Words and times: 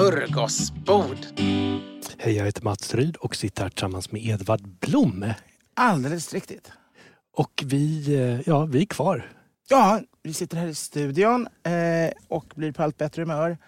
smörgåsbord. 0.00 1.16
Hej, 2.18 2.36
jag 2.36 2.44
heter 2.44 2.62
Mats 2.62 2.94
Ryd 2.94 3.16
och 3.16 3.36
sitter 3.36 3.62
här 3.62 3.70
tillsammans 3.70 4.12
med 4.12 4.26
Edvard 4.26 4.60
Blom. 4.80 5.32
Alldeles 5.74 6.34
riktigt. 6.34 6.72
Och 7.36 7.62
vi, 7.66 8.14
eh, 8.14 8.48
ja, 8.48 8.64
vi 8.64 8.80
är 8.80 8.86
kvar. 8.86 9.32
Ja, 9.68 10.00
vi 10.22 10.32
sitter 10.32 10.56
här 10.56 10.66
i 10.66 10.74
studion 10.74 11.48
eh, 11.62 12.12
och 12.28 12.52
blir 12.56 12.72
på 12.72 12.82
allt 12.82 12.96
bättre 12.96 13.22
humör. 13.22 13.58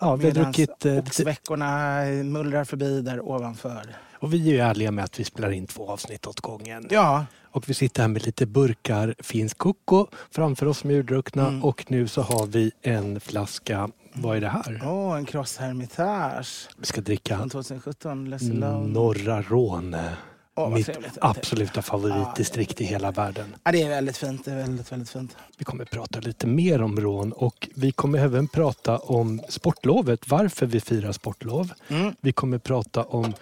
Ja, 0.00 0.16
vi 0.16 0.24
har 0.26 0.32
druckit... 0.32 0.86
eh, 0.86 0.98
oxveckorna 0.98 2.00
mullrar 2.24 2.64
förbi 2.64 3.00
där 3.00 3.28
ovanför. 3.28 3.96
Och 4.18 4.34
vi 4.34 4.48
är 4.48 4.52
ju 4.52 4.58
ärliga 4.58 4.90
med 4.90 5.04
att 5.04 5.20
vi 5.20 5.24
spelar 5.24 5.50
in 5.50 5.66
två 5.66 5.88
avsnitt 5.90 6.26
åt 6.26 6.40
gången. 6.40 6.86
Ja, 6.90 7.24
Och 7.52 7.68
vi 7.68 7.74
sitter 7.74 8.02
här 8.02 8.08
med 8.08 8.26
lite 8.26 8.46
burkar 8.46 9.14
finsk 9.18 9.58
koko 9.58 10.06
framför 10.30 10.66
oss 10.66 10.78
som 10.78 10.90
är 10.90 10.94
urdruckna. 10.94 11.48
Mm. 11.48 11.64
Och 11.64 11.84
nu 11.88 12.08
så 12.08 12.22
har 12.22 12.46
vi 12.46 12.72
en 12.82 13.20
flaska, 13.20 13.88
vad 14.12 14.36
är 14.36 14.40
det 14.40 14.48
här? 14.48 14.80
åh, 14.84 15.16
en 15.16 15.24
Cross 15.24 15.56
Hermitage 15.56 16.68
Vi 16.78 16.86
ska 16.86 17.00
dricka 17.00 17.38
från 17.38 17.50
2017. 17.50 18.30
Les 18.30 18.42
Alone. 18.42 18.92
Norra 18.92 19.42
Råne. 19.42 20.16
Vad 20.60 20.72
Mitt 20.72 20.86
trevligt. 20.86 21.18
absoluta 21.20 21.82
favoritdistrikt 21.82 22.80
i 22.80 22.84
hela 22.84 23.10
världen. 23.10 23.56
Ja, 23.64 23.72
det 23.72 23.82
är 23.82 23.88
väldigt 23.88 24.16
fint. 24.16 24.44
Det 24.44 24.50
är 24.50 24.56
väldigt, 24.56 24.92
väldigt 24.92 25.10
fint. 25.10 25.36
Vi 25.58 25.64
kommer 25.64 25.84
prata 25.84 26.20
lite 26.20 26.46
mer 26.46 26.82
om 26.82 27.00
rån 27.00 27.32
och 27.32 27.68
vi 27.74 27.92
kommer 27.92 28.18
även 28.18 28.48
prata 28.48 28.98
om 28.98 29.40
sportlovet, 29.48 30.28
varför 30.28 30.66
vi 30.66 30.80
firar 30.80 31.12
sportlov. 31.12 31.72
Mm. 31.88 32.14
Vi 32.20 32.32
kommer 32.32 32.58
prata 32.58 33.04
om 33.04 33.34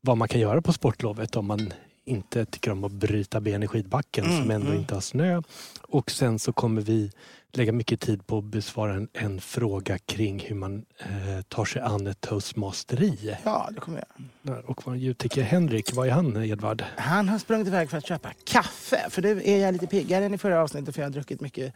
vad 0.00 0.16
man 0.16 0.28
kan 0.28 0.40
göra 0.40 0.62
på 0.62 0.72
sportlovet 0.72 1.36
om 1.36 1.46
man 1.46 1.72
inte 2.04 2.44
tycker 2.44 2.70
om 2.70 2.84
att 2.84 2.92
bryta 2.92 3.40
ben 3.40 3.62
i 3.62 3.66
skidbacken 3.66 4.24
Mm, 4.24 4.42
som 4.42 4.50
ändå 4.50 4.66
mm. 4.66 4.78
inte 4.78 4.94
har 4.94 5.00
snö. 5.00 5.42
Och 5.80 6.10
sen 6.10 6.38
så 6.38 6.52
kommer 6.52 6.82
vi 6.82 7.10
lägga 7.52 7.72
mycket 7.72 8.00
tid 8.00 8.26
på 8.26 8.38
att 8.38 8.44
besvara 8.44 8.94
en, 8.94 9.08
en 9.12 9.40
fråga 9.40 9.98
kring 9.98 10.40
hur 10.40 10.54
man 10.56 10.84
eh, 10.98 11.42
tar 11.48 11.64
sig 11.64 11.82
an 11.82 12.06
ett 12.06 12.20
toastmasteri. 12.20 13.36
Ja, 13.44 13.68
det 13.74 13.80
kommer 13.80 14.04
jag. 14.42 14.70
Och 14.70 14.86
vår 14.86 14.96
ljudtekniker 14.96 15.42
Henrik, 15.42 15.92
vad 15.94 16.06
är 16.06 16.10
han 16.10 16.44
Edvard? 16.44 16.84
Han 16.96 17.28
har 17.28 17.38
sprungit 17.38 17.66
iväg 17.66 17.90
för 17.90 17.98
att 17.98 18.06
köpa 18.06 18.32
kaffe. 18.44 19.06
För 19.10 19.22
nu 19.22 19.42
är 19.44 19.58
jag 19.58 19.72
lite 19.72 19.86
piggare 19.86 20.24
än 20.24 20.34
i 20.34 20.38
förra 20.38 20.62
avsnittet 20.62 20.94
för 20.94 21.02
jag 21.02 21.06
har 21.06 21.12
druckit 21.12 21.40
mycket 21.40 21.74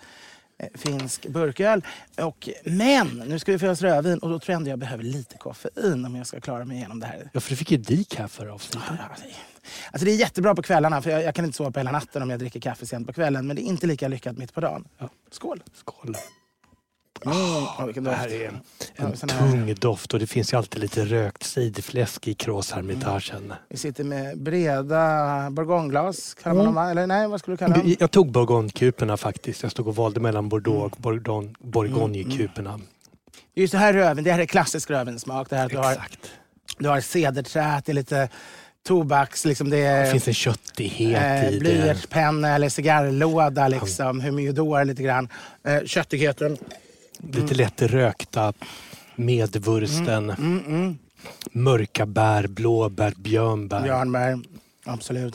finsk 0.75 1.26
burköl. 1.26 1.84
Och, 2.16 2.48
men 2.65 3.06
nu 3.09 3.38
ska 3.38 3.53
vi 3.53 3.59
få 3.59 3.71
oss 3.71 3.82
rödvin 3.82 4.19
och 4.19 4.31
då 4.31 4.38
tror 4.38 4.53
jag 4.53 4.56
ändå 4.56 4.71
jag 4.71 4.78
behöver 4.78 5.04
lite 5.04 5.38
koffein 5.38 6.04
om 6.04 6.16
jag 6.16 6.26
ska 6.26 6.41
klara 6.41 6.65
mig 6.65 6.76
igenom 6.76 7.00
det 7.00 7.06
här. 7.06 7.31
Ja, 7.32 7.41
för 7.41 7.50
du 7.50 7.56
fick 7.56 7.71
ju 7.71 7.76
dik 7.76 8.19
här 8.19 8.28
förra 8.28 8.54
avsnittet. 8.54 8.91
Alltså 9.91 10.04
det 10.04 10.10
är 10.10 10.16
jättebra 10.16 10.54
på 10.54 10.62
kvällarna 10.62 11.03
för 11.03 11.10
jag, 11.10 11.22
jag 11.22 11.34
kan 11.34 11.44
inte 11.44 11.56
sova 11.56 11.70
på 11.70 11.81
hela 11.81 11.93
natten 11.93 12.22
om 12.22 12.31
jag 12.31 12.38
dricker 12.38 12.60
kaffe 12.60 12.87
sent 12.87 13.06
på 13.06 13.12
kvällen. 13.12 13.47
Men 13.47 13.56
det 13.56 13.62
är 13.62 13.66
inte 13.66 13.87
lika 13.87 14.09
lyckat 14.09 14.38
mitt 14.38 14.54
på 14.54 14.60
dagen. 14.60 14.88
Ja. 14.99 15.09
Skål! 15.31 15.62
Skål! 15.75 16.16
Mm, 17.26 17.37
oh, 17.37 17.84
vilken 17.87 18.04
Det 18.04 18.10
här 18.12 18.28
är 18.32 18.60
Ja, 18.97 19.04
en 19.06 19.16
sån 19.16 19.28
här- 19.28 19.38
tung 19.50 19.75
doft 19.75 20.15
och 20.15 20.21
det 20.21 20.26
finns 20.26 20.53
ju 20.53 20.56
alltid 20.56 20.81
lite 20.81 21.04
rökt 21.04 21.43
sidfläsk 21.43 22.28
i 22.28 22.34
Kråshermitagen. 22.34 23.53
Vi 23.69 23.76
sitter 23.76 24.04
med 24.04 24.38
breda 24.43 25.50
bourgogneglas. 25.50 26.34
Kallar 26.34 26.56
man 26.56 26.65
dem, 26.65 26.75
va? 26.75 26.91
Eller 26.91 27.06
nej, 27.06 27.28
vad 27.28 27.41
skulle 27.41 27.54
du 27.54 27.59
kalla 27.59 27.75
dem? 27.76 27.97
Jag 28.00 28.10
tog 28.10 28.32
bourgognekuporna 28.32 29.16
faktiskt. 29.16 29.62
Jag 29.62 29.72
stod 29.72 29.88
och 29.88 29.97
valde 29.97 30.20
mellan 30.20 30.49
Bordeaux 30.49 30.93
och 30.93 30.99
Bourgogne- 31.03 31.54
bourgognekuporna. 31.59 32.81
Det 33.54 33.60
är 33.60 33.62
ju 33.62 33.69
så 33.69 33.76
här 33.76 33.93
rödvin, 33.93 34.25
det 34.25 34.32
här 34.32 34.38
är 34.38 34.47
klassisk 34.47 34.91
rödvinssmak. 34.91 35.50
Det 35.50 35.56
här 35.56 35.65
att 35.65 35.70
du 35.70 35.76
har, 35.78 35.93
Exakt. 35.93 36.31
du 36.78 36.88
har 36.88 37.00
cederträt, 37.00 37.84
det 37.84 37.93
är 37.93 37.94
lite 37.94 38.28
tobaks, 38.87 39.44
liksom 39.44 39.70
det 39.70 39.78
är 39.78 40.04
Det 40.04 40.10
finns 40.10 40.28
en 40.28 40.34
köttighet 40.34 41.22
eh, 41.44 41.49
i 41.49 41.53
det. 41.53 41.60
blyertspenna 41.60 42.49
eller 42.54 42.69
cigarrlåda, 42.69 43.69
liksom, 43.69 44.20
humidor 44.20 44.84
lite 44.84 45.03
grann. 45.03 45.28
Eh, 45.65 45.84
köttigheten. 45.87 46.56
Lite 47.22 47.54
lätt 47.54 47.82
rökta 47.82 48.53
medvursten. 49.16 50.31
Mm, 50.31 50.64
mm. 50.66 50.98
Mörka 51.53 52.06
bär, 52.06 52.47
blåbär, 52.47 53.14
björnbär. 53.16 53.82
Björnbär, 53.82 54.38
absolut. 54.84 55.34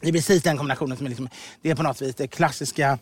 Det 0.00 0.08
är 0.08 0.12
precis 0.12 0.42
den 0.42 0.56
kombinationen 0.56 0.96
som 0.96 1.06
är, 1.06 1.10
liksom, 1.10 1.28
det 1.62 1.70
är 1.70 1.74
på 1.74 1.82
något 1.82 2.02
vis 2.02 2.14
det 2.14 2.26
klassiska 2.26 2.98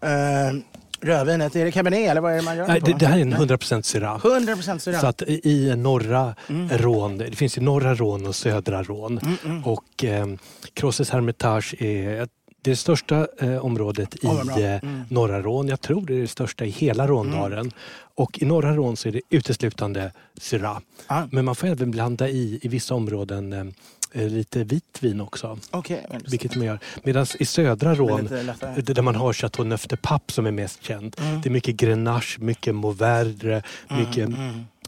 eh, 0.00 0.56
rödvinet. 1.00 1.56
Är 1.56 1.64
det 1.64 1.72
cabernet 1.72 2.10
eller 2.10 2.20
vad 2.20 2.32
är 2.32 2.36
det 2.36 2.42
man 2.42 2.56
gör 2.56 2.66
Nej, 2.66 2.80
det, 2.80 2.92
det 2.98 3.06
här 3.06 3.18
är 3.18 3.22
en 3.22 3.34
100% 3.34 3.82
Syrah. 3.82 4.26
100 4.26 4.54
procent 4.54 4.82
Så 4.82 5.06
att 5.06 5.22
i 5.22 5.76
norra 5.76 6.34
rån, 6.70 7.18
det 7.18 7.36
finns 7.36 7.58
ju 7.58 7.62
norra 7.62 7.94
rån 7.94 8.26
och 8.26 8.34
södra 8.34 8.82
rån. 8.82 9.18
Mm, 9.44 9.64
Och 9.64 10.04
eh, 10.04 10.26
Crosses 10.74 11.10
Hermitage 11.10 11.74
är 11.78 12.28
det 12.62 12.76
största 12.76 13.26
eh, 13.38 13.64
området 13.64 14.16
i 14.24 14.26
eh, 14.26 14.90
norra 15.08 15.42
rån. 15.42 15.68
Jag 15.68 15.80
tror 15.80 16.06
det 16.06 16.14
är 16.14 16.20
det 16.20 16.28
största 16.28 16.64
i 16.64 16.70
hela 16.70 17.06
Råndalen. 17.06 17.58
Mm. 17.58 17.72
Och 18.14 18.42
i 18.42 18.44
norra 18.44 18.76
rån 18.76 18.96
så 18.96 19.08
är 19.08 19.12
det 19.12 19.20
uteslutande 19.30 20.12
Syrah. 20.40 20.78
Ja. 21.08 21.28
Men 21.32 21.44
man 21.44 21.54
får 21.54 21.66
även 21.66 21.90
blanda 21.90 22.28
i, 22.28 22.58
i 22.62 22.68
vissa 22.68 22.94
områden 22.94 23.52
eh, 23.52 24.22
eh, 24.22 24.28
lite 24.28 24.64
vitt 24.64 24.98
vin 25.00 25.20
också. 25.20 25.58
Okej, 25.70 26.06
Vilket 26.30 26.56
man 26.56 26.66
gör. 26.66 26.78
Medan 27.02 27.26
i 27.38 27.44
södra 27.44 27.94
rån, 27.94 28.24
där 28.76 29.02
man 29.02 29.14
har 29.14 29.32
Chateau 29.32 29.64
Neuf 29.64 29.86
de 29.86 29.96
Pape 29.96 30.32
som 30.32 30.46
är 30.46 30.50
mest 30.50 30.82
känd. 30.82 31.16
Mm. 31.18 31.40
Det 31.40 31.48
är 31.48 31.50
mycket 31.50 31.76
Grenache, 31.76 32.38
mycket 32.38 32.74
Mauverdre, 32.74 33.62
mycket 33.88 34.28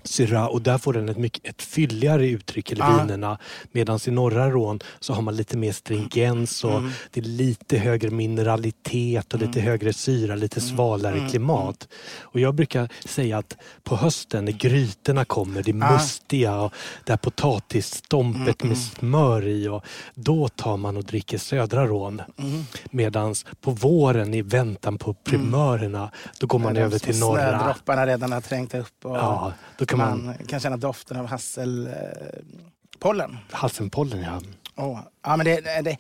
Syrah 0.05 0.47
och 0.47 0.63
där 0.63 0.79
får 0.79 0.93
den 0.93 1.09
ett, 1.09 1.19
mycket, 1.19 1.47
ett 1.47 1.63
fylligare 1.63 2.27
uttryck 2.27 2.73
i 2.73 2.75
Ja. 2.79 2.99
vinerna. 3.01 3.39
Medan 3.73 3.99
i 4.07 4.11
norra 4.11 4.51
Rån 4.51 4.81
så 5.01 5.13
har 5.15 5.23
man 5.23 5.37
lite 5.37 5.57
mer 5.57 5.73
stringens 5.73 6.65
och 6.65 6.79
Mm. 6.79 6.91
det 7.11 7.21
är 7.21 7.25
lite 7.25 7.79
högre 7.79 8.11
mineralitet 8.11 9.35
och 9.35 9.41
lite 9.41 9.61
högre 9.61 9.93
syra, 9.93 10.35
lite 10.35 10.61
Mm. 10.61 10.77
svalare 10.77 11.29
klimat. 11.31 11.89
Och 12.21 12.41
jag 12.41 12.55
brukar 12.55 12.89
säga 13.05 13.39
att 13.39 13.57
på 13.83 13.97
hösten 13.97 14.45
när 14.45 14.53
grytorna 14.53 15.25
kommer, 15.25 15.63
det 15.63 15.71
Ja. 15.71 15.93
mustiga 15.93 16.61
och 16.61 16.73
det 17.05 17.13
här 17.13 17.17
potatisstompet 17.17 18.63
Mm, 18.63 18.69
med 18.69 18.79
smör 18.79 19.47
i 19.47 19.69
och 19.69 19.85
då 20.15 20.49
tar 20.49 20.77
man 20.77 20.97
och 20.97 21.05
dricker 21.05 21.39
södra 21.39 21.87
Rån. 21.87 22.23
Mm. 22.39 22.65
Medans 22.91 23.47
på 23.61 23.71
våren 23.71 24.35
i 24.35 24.43
väntan 24.43 24.99
på 24.99 25.15
primörerna 25.15 26.11
då 26.41 26.47
går 26.47 26.59
man 26.59 26.77
över 26.77 26.99
till 26.99 27.19
norra. 27.19 27.59
Snödropparna 27.59 28.07
redan 28.07 28.33
har 28.33 28.41
trängt 28.41 28.75
upp 28.75 29.05
och 29.05 29.17
Ja, 29.17 29.53
då 29.79 29.87
man, 29.97 30.25
man 30.25 30.35
kan 30.47 30.61
känna 30.61 30.77
doften 30.77 31.17
av 31.17 31.27
hasselpollen. 31.27 33.39
Hasselpollen 33.51 34.23
ja. 34.23 34.41
Oh. 34.77 35.01
Ja, 35.23 35.37
men, 35.37 35.47
det, 35.47 35.61
det, 35.61 35.97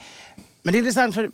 men 0.62 0.72
det 0.72 0.76
är 0.76 0.80
intressant 0.80 1.14
för 1.14 1.30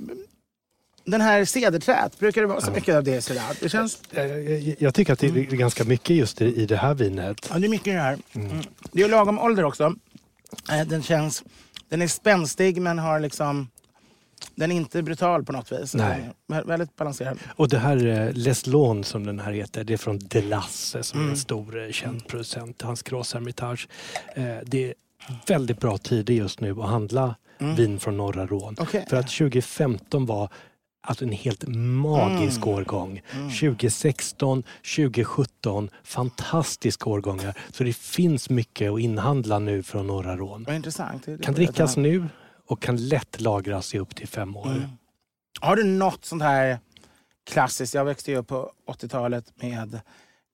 den 1.04 1.20
här 1.20 1.44
cederträet, 1.44 2.18
brukar 2.18 2.40
det 2.40 2.46
vara 2.46 2.60
så 2.60 2.70
mycket 2.70 2.94
av 2.94 3.04
det? 3.04 3.22
Sådär? 3.22 3.42
Det 3.60 3.68
känns... 3.68 4.02
Jag, 4.10 4.50
jag, 4.50 4.76
jag 4.78 4.94
tycker 4.94 5.12
att 5.12 5.18
det 5.18 5.26
är 5.26 5.30
ganska 5.30 5.84
mycket 5.84 6.16
just 6.16 6.42
i, 6.42 6.62
i 6.62 6.66
det 6.66 6.76
här 6.76 6.94
vinet. 6.94 7.48
Ja, 7.50 7.58
det 7.58 7.66
är 7.66 7.68
mycket 7.68 7.86
i 7.86 7.90
det 7.90 8.00
här. 8.00 8.18
Mm. 8.32 8.62
Det 8.92 9.02
är 9.02 9.08
lagom 9.08 9.38
ålder 9.38 9.64
också. 9.64 9.94
Eh, 10.72 10.86
Den 10.86 11.02
känns... 11.02 11.42
Den 11.88 12.02
är 12.02 12.08
spänstig 12.08 12.82
men 12.82 12.98
har 12.98 13.20
liksom... 13.20 13.68
Den 14.60 14.72
är 14.72 14.76
inte 14.76 15.02
brutal 15.02 15.44
på 15.44 15.52
något 15.52 15.72
vis. 15.72 15.94
Nej. 15.94 16.30
Är 16.52 16.62
väldigt 16.64 16.96
balanserad. 16.96 17.38
Och 17.56 17.68
det 17.68 17.78
här 17.78 18.06
eh, 18.06 18.32
Les 18.32 18.66
Lons 18.66 19.08
som 19.08 19.26
den 19.26 19.40
här 19.40 19.52
heter, 19.52 19.84
det 19.84 19.92
är 19.92 19.96
från 19.96 20.18
Delasse 20.18 21.02
som 21.02 21.18
är 21.18 21.22
Mm. 21.22 21.32
en 21.32 21.38
stor 21.38 21.82
eh, 21.86 21.90
känd 21.90 22.26
producent, 22.26 22.82
hans 22.82 23.02
Gros 23.02 23.34
Hermitage. 23.34 23.88
Eh, 24.34 24.44
Det 24.66 24.84
är 24.88 24.94
väldigt 25.46 25.80
bra 25.80 25.98
tider 25.98 26.34
just 26.34 26.60
nu 26.60 26.70
att 26.80 26.88
handla 26.88 27.34
vin 27.76 28.00
från 28.00 28.16
norra 28.16 28.46
Rån. 28.46 28.62
Mm. 28.62 28.76
Okej. 28.78 29.06
För 29.10 29.16
att 29.16 29.28
2015 29.28 30.26
var 30.26 30.48
alltså 31.02 31.24
en 31.24 31.32
helt 31.32 31.64
magisk 31.68 32.56
Mm. 32.62 32.68
årgång. 32.74 33.20
2016, 33.60 34.62
2017, 34.96 35.90
fantastiska 36.04 37.10
årgångar. 37.10 37.54
Så 37.72 37.84
det 37.84 37.96
finns 37.96 38.50
mycket 38.50 38.90
att 38.92 39.00
inhandla 39.00 39.58
nu 39.58 39.82
från 39.82 40.06
norra 40.06 40.36
Rån. 40.36 40.66
Intressant. 40.74 41.26
Det- 41.26 41.38
Kan 41.42 41.54
drickas 41.54 41.96
nu 41.96 42.24
och 42.70 42.82
kan 42.82 42.96
lätt 42.96 43.40
lagras 43.40 43.94
i 43.94 43.98
upp 43.98 44.16
till 44.16 44.28
fem 44.28 44.56
år. 44.56 44.66
Mm. 44.66 44.88
Har 45.60 45.76
du 45.76 45.84
något 45.84 46.24
sånt 46.24 46.42
här 46.42 46.78
klassiskt? 47.50 47.94
Jag 47.94 48.04
växte 48.04 48.30
ju 48.30 48.36
upp 48.36 48.48
på 48.48 48.72
80-talet 48.86 49.52
med 49.54 50.00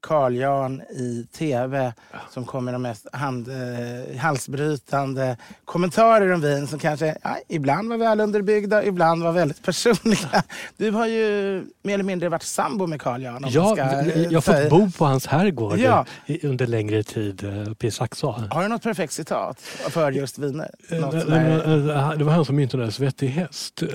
Carl 0.06 0.34
Jan 0.36 0.80
i 0.80 1.26
tv 1.38 1.92
som 2.30 2.44
kom 2.44 2.64
med 2.64 2.74
de 2.74 2.82
mest 2.82 3.06
hand, 3.12 3.48
eh, 3.48 4.18
halsbrytande 4.18 5.36
kommentarer 5.64 6.32
om 6.32 6.40
vin 6.40 6.66
som 6.66 6.78
kanske 6.78 7.16
ja, 7.22 7.36
ibland 7.48 7.88
var 7.88 7.96
väl 7.96 8.20
underbyggda, 8.20 8.84
ibland 8.84 9.22
var 9.22 9.32
väldigt 9.32 9.62
personliga. 9.62 10.42
Du 10.76 10.90
har 10.90 11.06
ju 11.06 11.62
mer 11.82 11.94
eller 11.94 12.04
mindre 12.04 12.28
varit 12.28 12.42
sambo 12.42 12.86
med 12.86 13.00
Carl 13.00 13.22
Jan. 13.22 13.44
om 13.44 13.50
Ja, 13.52 13.76
jag 13.76 13.84
har 14.32 14.40
fått 14.40 14.70
bo 14.70 14.90
på 14.90 15.04
hans 15.04 15.26
herrgård 15.26 15.78
Ja. 15.78 16.06
under 16.42 16.66
längre 16.66 17.02
tid 17.02 17.44
eh, 17.44 17.70
uppe 17.70 17.86
i 17.86 17.90
Saxå. 17.90 18.30
Har 18.50 18.62
du 18.62 18.68
något 18.68 18.82
perfekt 18.82 19.12
citat 19.12 19.60
för 19.90 20.10
just 20.12 20.38
viner? 20.38 20.70
Eh, 20.90 20.98
eh, 20.98 22.12
Det 22.18 22.24
var 22.24 22.32
han 22.32 22.44
som 22.44 22.56
myntade 22.56 22.84
där 22.84 22.90
svettig 22.90 23.28
häst. 23.28 23.76
Det- 23.76 23.86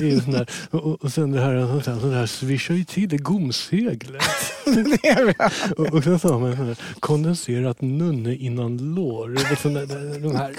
det 0.00 0.20
sån 0.24 0.46
Och 0.80 1.04
och 1.04 1.12
sen 1.12 1.32
det 1.32 1.40
här, 1.40 1.66
sånt 1.66 1.84
där, 1.84 2.00
sånt 2.00 2.12
där 2.12 2.26
svischar 2.26 2.74
ju 2.74 2.84
till 2.84 3.22
gomseglet. 3.22 4.22
Det 4.64 4.82
bra. 5.02 5.15
Och, 5.78 5.94
och 5.94 6.04
sen 6.04 6.18
sa 6.18 6.38
man 6.38 6.76
kondenserat 7.00 7.80
nunne 7.80 8.34
innan 8.34 8.94
lår. 8.94 9.28
Där- 9.28 10.18
De 10.20 10.36
här. 10.36 10.54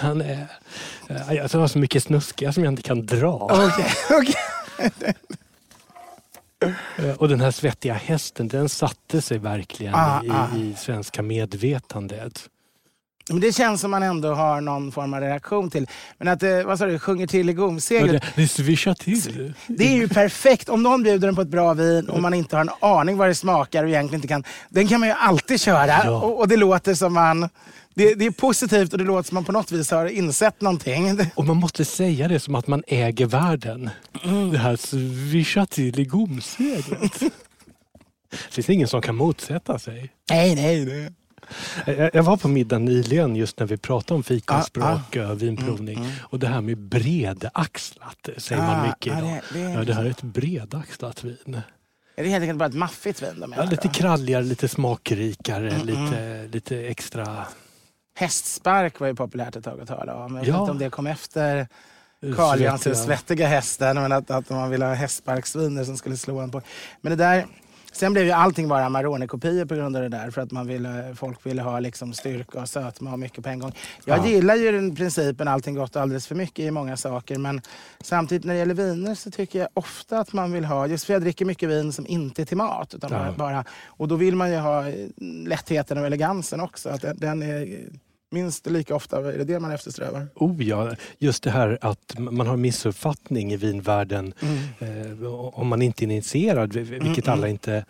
Han 0.00 0.20
är... 0.20 0.46
eh, 1.08 1.32
Jag 1.34 1.48
har 1.48 1.66
så 1.68 1.78
mycket 1.78 2.02
snuskiga 2.02 2.52
som 2.52 2.64
jag 2.64 2.72
inte 2.72 2.82
kan 2.82 3.06
dra. 3.06 3.34
Okej, 3.34 3.86
okej. 4.10 5.14
Eh, 6.98 7.14
Och 7.16 7.28
den 7.28 7.40
här 7.40 7.50
svettiga 7.50 7.94
hästen 7.94 8.48
den 8.48 8.68
satte 8.68 9.22
sig 9.22 9.38
verkligen 9.38 9.94
Ah, 9.94 10.22
i, 10.24 10.30
ah. 10.30 10.56
i 10.56 10.74
svenska 10.78 11.22
medvetandet. 11.22 12.48
Men 13.28 13.40
det 13.40 13.52
känns 13.52 13.80
som 13.80 13.90
man 13.90 14.02
ändå 14.02 14.34
har 14.34 14.60
någon 14.60 14.92
form 14.92 15.14
av 15.14 15.20
reaktion 15.20 15.70
till. 15.70 15.86
Men 16.18 16.28
att 16.28 16.40
det, 16.40 16.64
vad 16.64 16.78
sa 16.78 16.86
du, 16.86 16.98
sjunger 16.98 17.26
till 17.26 17.50
i 17.50 17.52
gomseglet. 17.52 18.22
det, 18.22 18.42
det 18.42 18.48
svischar 18.48 18.94
till. 18.94 19.54
Det 19.66 19.84
är 19.84 19.96
ju 19.96 20.08
perfekt. 20.08 20.68
Om 20.68 20.82
någon 20.82 21.02
bjuder 21.02 21.28
en 21.28 21.36
på 21.36 21.42
ett 21.42 21.48
bra 21.48 21.74
vin 21.74 22.08
och 22.08 22.22
man 22.22 22.34
inte 22.34 22.56
har 22.56 22.60
en 22.60 22.70
aning 22.80 23.16
vad 23.16 23.28
det 23.28 23.34
smakar 23.34 23.84
och 23.84 23.90
egentligen 23.90 24.18
inte 24.18 24.28
kan. 24.28 24.44
Den 24.68 24.88
kan 24.88 25.00
man 25.00 25.08
ju 25.08 25.14
alltid 25.14 25.60
köra. 25.60 26.04
Ja. 26.04 26.22
Och, 26.22 26.38
och 26.38 26.48
det 26.48 26.56
låter 26.56 26.94
som 26.94 27.14
man... 27.14 27.48
Det, 27.94 28.14
det 28.14 28.26
är 28.26 28.30
positivt 28.30 28.92
och 28.92 28.98
det 28.98 29.04
låter 29.04 29.28
som 29.28 29.34
man 29.34 29.44
på 29.44 29.52
något 29.52 29.72
vis 29.72 29.90
har 29.90 30.06
insett 30.06 30.60
någonting. 30.60 31.18
Och 31.34 31.44
man 31.46 31.56
måste 31.56 31.84
säga 31.84 32.28
det 32.28 32.40
som 32.40 32.54
att 32.54 32.66
man 32.66 32.82
äger 32.86 33.26
världen. 33.26 33.90
Det 34.52 34.58
här 34.58 34.76
svischar 34.76 35.66
till 35.66 36.00
i 36.00 36.04
gomseglet. 36.04 37.20
Det 38.30 38.54
finns 38.54 38.70
ingen 38.70 38.88
som 38.88 39.02
kan 39.02 39.16
motsätta 39.16 39.78
sig. 39.78 40.12
Nej, 40.30 40.54
nej. 40.54 40.84
nej. 40.84 41.10
Jag, 41.86 42.10
jag 42.14 42.22
var 42.22 42.36
på 42.36 42.48
middag 42.48 42.78
nyligen 42.78 43.36
just 43.36 43.58
när 43.58 43.66
vi 43.66 43.76
pratade 43.76 44.14
om 44.16 44.22
fikonspråk 44.22 45.16
Ah, 45.16 45.26
och 45.30 45.42
vinprovning. 45.42 46.12
Och 46.22 46.38
det 46.38 46.46
här 46.46 46.60
med 46.60 46.78
bredaxlat 46.78 48.28
säger 48.36 48.62
man 48.62 48.80
Ah, 48.80 48.86
mycket 48.86 49.14
ah, 49.14 49.18
idag. 49.18 49.30
det- 49.52 49.58
det 49.58 49.64
är 49.64 49.70
ja, 49.74 49.84
det 49.84 49.94
här 49.94 50.04
är 50.04 50.10
ett 50.10 50.22
bredaxlat 50.22 51.24
vin. 51.24 51.60
Är 52.16 52.22
det 52.24 52.28
helt 52.30 52.42
enkelt 52.42 52.58
bara 52.58 52.68
ett 52.68 52.74
maffigt 52.74 53.22
vin 53.22 53.54
Ja, 53.56 53.64
lite 53.64 53.88
kralligare, 53.88 54.42
lite 54.42 54.68
smakrikare, 54.68 55.70
Mm, 55.70 55.86
lite, 55.86 56.48
lite 56.52 56.76
extra 56.86 57.46
Hästspark 58.14 59.00
var 59.00 59.06
ju 59.06 59.14
populärt 59.14 59.56
ett 59.56 59.64
tag 59.64 59.80
att 59.80 59.88
tala 59.88 60.14
om. 60.14 60.34
Jag 60.34 60.40
vet 60.40 60.48
Ja. 60.48 60.60
inte 60.60 60.70
om 60.70 60.78
det 60.78 60.90
kom 60.90 61.06
efter 61.06 61.68
Carl 62.36 62.60
Jans 62.60 62.82
svettiga. 62.82 63.04
svettiga 63.04 63.46
hästen. 63.48 63.96
Men 63.96 64.12
att, 64.12 64.30
att 64.30 64.50
man 64.50 64.70
ville 64.70 64.84
ha 64.84 64.94
hästsparksviner 64.94 65.84
som 65.84 65.96
skulle 65.96 66.16
slå 66.16 66.38
en 66.40 66.50
på. 66.50 66.62
Men 67.00 67.10
det 67.10 67.16
där, 67.24 67.46
sen 67.98 68.12
blev 68.12 68.24
ju 68.24 68.30
allting 68.30 68.68
bara 68.68 68.84
Amarone-kopior 68.86 69.64
på 69.64 69.74
grund 69.74 69.96
av 69.96 70.02
det 70.02 70.08
där. 70.08 70.30
För 70.30 70.40
att 70.42 70.50
man 70.50 70.66
ville, 70.66 71.14
folk 71.16 71.46
ville 71.46 71.62
ha 71.62 71.80
liksom 71.80 72.12
styrka 72.12 72.60
och 72.60 72.68
sötma 72.68 73.12
och 73.12 73.18
mycket 73.18 73.44
på 73.44 73.50
en 73.50 73.58
gång. 73.58 73.72
Jag 74.04 74.18
Ja. 74.18 74.26
gillar 74.26 74.54
ju 74.54 74.72
den 74.72 74.96
principen 74.96 75.48
allting 75.48 75.74
gott 75.74 75.96
och 75.96 76.02
alldeles 76.02 76.26
för 76.26 76.34
mycket 76.34 76.58
i 76.58 76.70
många 76.70 76.96
saker. 76.96 77.38
Men 77.38 77.60
samtidigt 78.00 78.44
när 78.44 78.54
det 78.54 78.58
gäller 78.58 78.74
viner 78.74 79.14
så 79.14 79.30
tycker 79.30 79.58
jag 79.58 79.68
ofta 79.74 80.18
att 80.18 80.32
man 80.32 80.52
vill 80.52 80.64
ha, 80.64 80.86
just 80.86 81.04
för 81.04 81.12
jag 81.12 81.22
dricker 81.22 81.44
mycket 81.44 81.68
vin 81.68 81.92
som 81.92 82.06
inte 82.06 82.42
är 82.42 82.46
till 82.46 82.56
mat. 82.56 82.94
Utan 82.94 83.12
Ja. 83.12 83.34
bara, 83.36 83.64
och 83.86 84.08
då 84.08 84.14
vill 84.16 84.36
man 84.36 84.50
ju 84.50 84.56
ha 84.56 84.84
lättheten 85.46 85.98
och 85.98 86.06
elegansen 86.06 86.60
också. 86.60 86.88
Att 86.88 87.00
den, 87.02 87.16
den 87.18 87.42
är 87.42 87.78
minst 88.30 88.66
lika 88.66 88.94
ofta 88.94 89.18
är 89.18 89.38
det 89.38 89.44
det 89.44 89.60
man 89.60 89.70
eftersträvar. 89.70 90.26
Oh 90.34 90.62
ja, 90.64 90.94
just 91.18 91.42
det 91.42 91.50
här 91.50 91.78
att 91.80 92.14
man 92.18 92.46
har 92.46 92.56
missuppfattning 92.56 93.52
i 93.52 93.56
vinvärlden 93.56 94.34
Mm. 94.80 95.22
eh, 95.22 95.32
om 95.32 95.68
man 95.68 95.82
inte 95.82 96.02
är 96.02 96.06
initierad, 96.06 96.72
vilket 96.76 97.28
alla 97.28 97.48
inte 97.48 97.84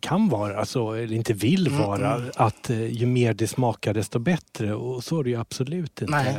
kan 0.00 0.28
vara, 0.28 0.58
alltså, 0.60 0.80
eller 0.92 1.12
inte 1.16 1.32
vill 1.32 1.66
Mm, 1.66 1.78
vara, 1.78 2.22
att 2.36 2.70
eh, 2.70 2.86
ju 2.86 3.06
mer 3.06 3.34
det 3.34 3.46
smakar 3.48 3.94
desto 3.94 4.18
bättre. 4.18 4.74
Och 4.74 5.04
så 5.04 5.20
är 5.20 5.24
det 5.24 5.30
ju 5.30 5.40
absolut 5.40 6.02
inte. 6.02 6.12
Nej. 6.12 6.36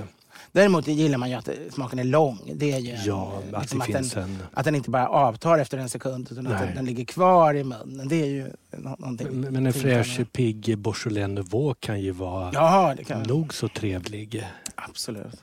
Däremot 0.51 0.87
gillar 0.87 1.17
man 1.17 1.29
ju 1.29 1.35
att 1.35 1.45
det- 1.45 1.73
smaken 1.73 1.99
är 1.99 2.03
lång. 2.03 2.39
Det 2.55 2.71
är 2.71 2.79
ju 2.79 2.95
Ja, 3.05 3.41
att 3.53 3.61
liksom 3.61 3.79
det 3.87 3.97
att, 3.99 4.11
den, 4.13 4.23
en... 4.23 4.37
att 4.53 4.65
den 4.65 4.75
inte 4.75 4.89
bara 4.89 5.07
avtar 5.09 5.57
efter 5.57 5.77
en 5.77 5.89
sekund 5.89 6.27
utan 6.31 6.47
att 6.47 6.53
Nej. 6.53 6.65
den, 6.67 6.75
den 6.75 6.85
ligger 6.85 7.05
kvar 7.05 7.53
i 7.53 7.63
munnen. 7.63 8.07
Det 8.07 8.21
är 8.21 8.25
ju 8.25 8.47
någonting. 8.83 9.41
Men 9.41 9.65
en 9.65 9.73
fint 9.73 9.83
fräsch, 9.83 10.19
pigg 10.31 10.77
Beaujolais 10.77 11.29
Nouveau 11.29 11.73
kan 11.79 12.01
ju 12.01 12.11
vara 12.11 12.51
Ja, 12.53 12.95
kan 13.07 13.23
nog 13.23 13.53
så 13.53 13.67
trevlig. 13.67 14.47
Absolut. 14.75 15.35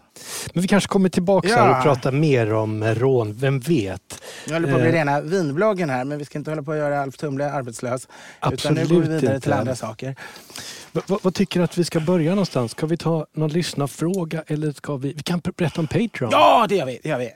Men 0.55 0.62
vi 0.62 0.69
kanske 0.69 0.88
kommer 0.88 1.09
tillbaka 1.09 1.49
Ja. 1.49 1.76
och 1.76 1.83
pratar 1.83 2.12
mer 2.12 2.52
om 2.52 2.85
rån, 2.85 3.33
vem 3.35 3.61
vet? 3.61 4.23
Nu 4.47 4.52
håller 4.52 4.69
på 4.69 4.75
att 4.75 4.81
bli 4.81 4.88
Eh. 4.90 4.95
rena 4.95 5.21
vinbloggen 5.21 5.90
här 5.90 6.05
men 6.05 6.19
vi 6.19 6.25
ska 6.25 6.38
inte 6.38 6.50
hålla 6.50 6.62
på 6.62 6.73
att 6.73 6.78
göra 6.78 7.00
Alf 7.02 7.16
Tumle 7.16 7.50
arbetslös. 7.50 8.09
utan 8.38 8.50
nu 8.50 8.55
Absolut 8.55 8.88
går 8.88 8.97
vi 8.97 9.09
vidare 9.09 9.35
inte. 9.35 9.40
till 9.40 9.52
andra 9.52 9.76
saker. 9.76 10.14
Va- 10.93 11.19
vad 11.23 11.35
tycker 11.35 11.61
du 11.61 11.64
att 11.64 11.78
vi 11.78 11.85
ska 11.85 12.00
börja 12.00 12.31
någonstans? 12.31 12.71
Ska 12.71 12.87
vi 12.87 12.97
ta 12.97 13.26
någon 13.33 13.50
lyssnarfråga 13.50 14.43
eller 14.47 14.73
ska 14.73 14.97
vi... 14.97 15.12
Vi 15.12 15.23
kan 15.23 15.40
berätta 15.57 15.81
om 15.81 15.87
Patreon. 15.87 16.28
Ja, 16.33 16.66
det 16.69 16.76
gör 16.76 16.87
vi. 16.87 17.00
Det 17.02 17.09
gör 17.09 17.19
vi. 17.19 17.31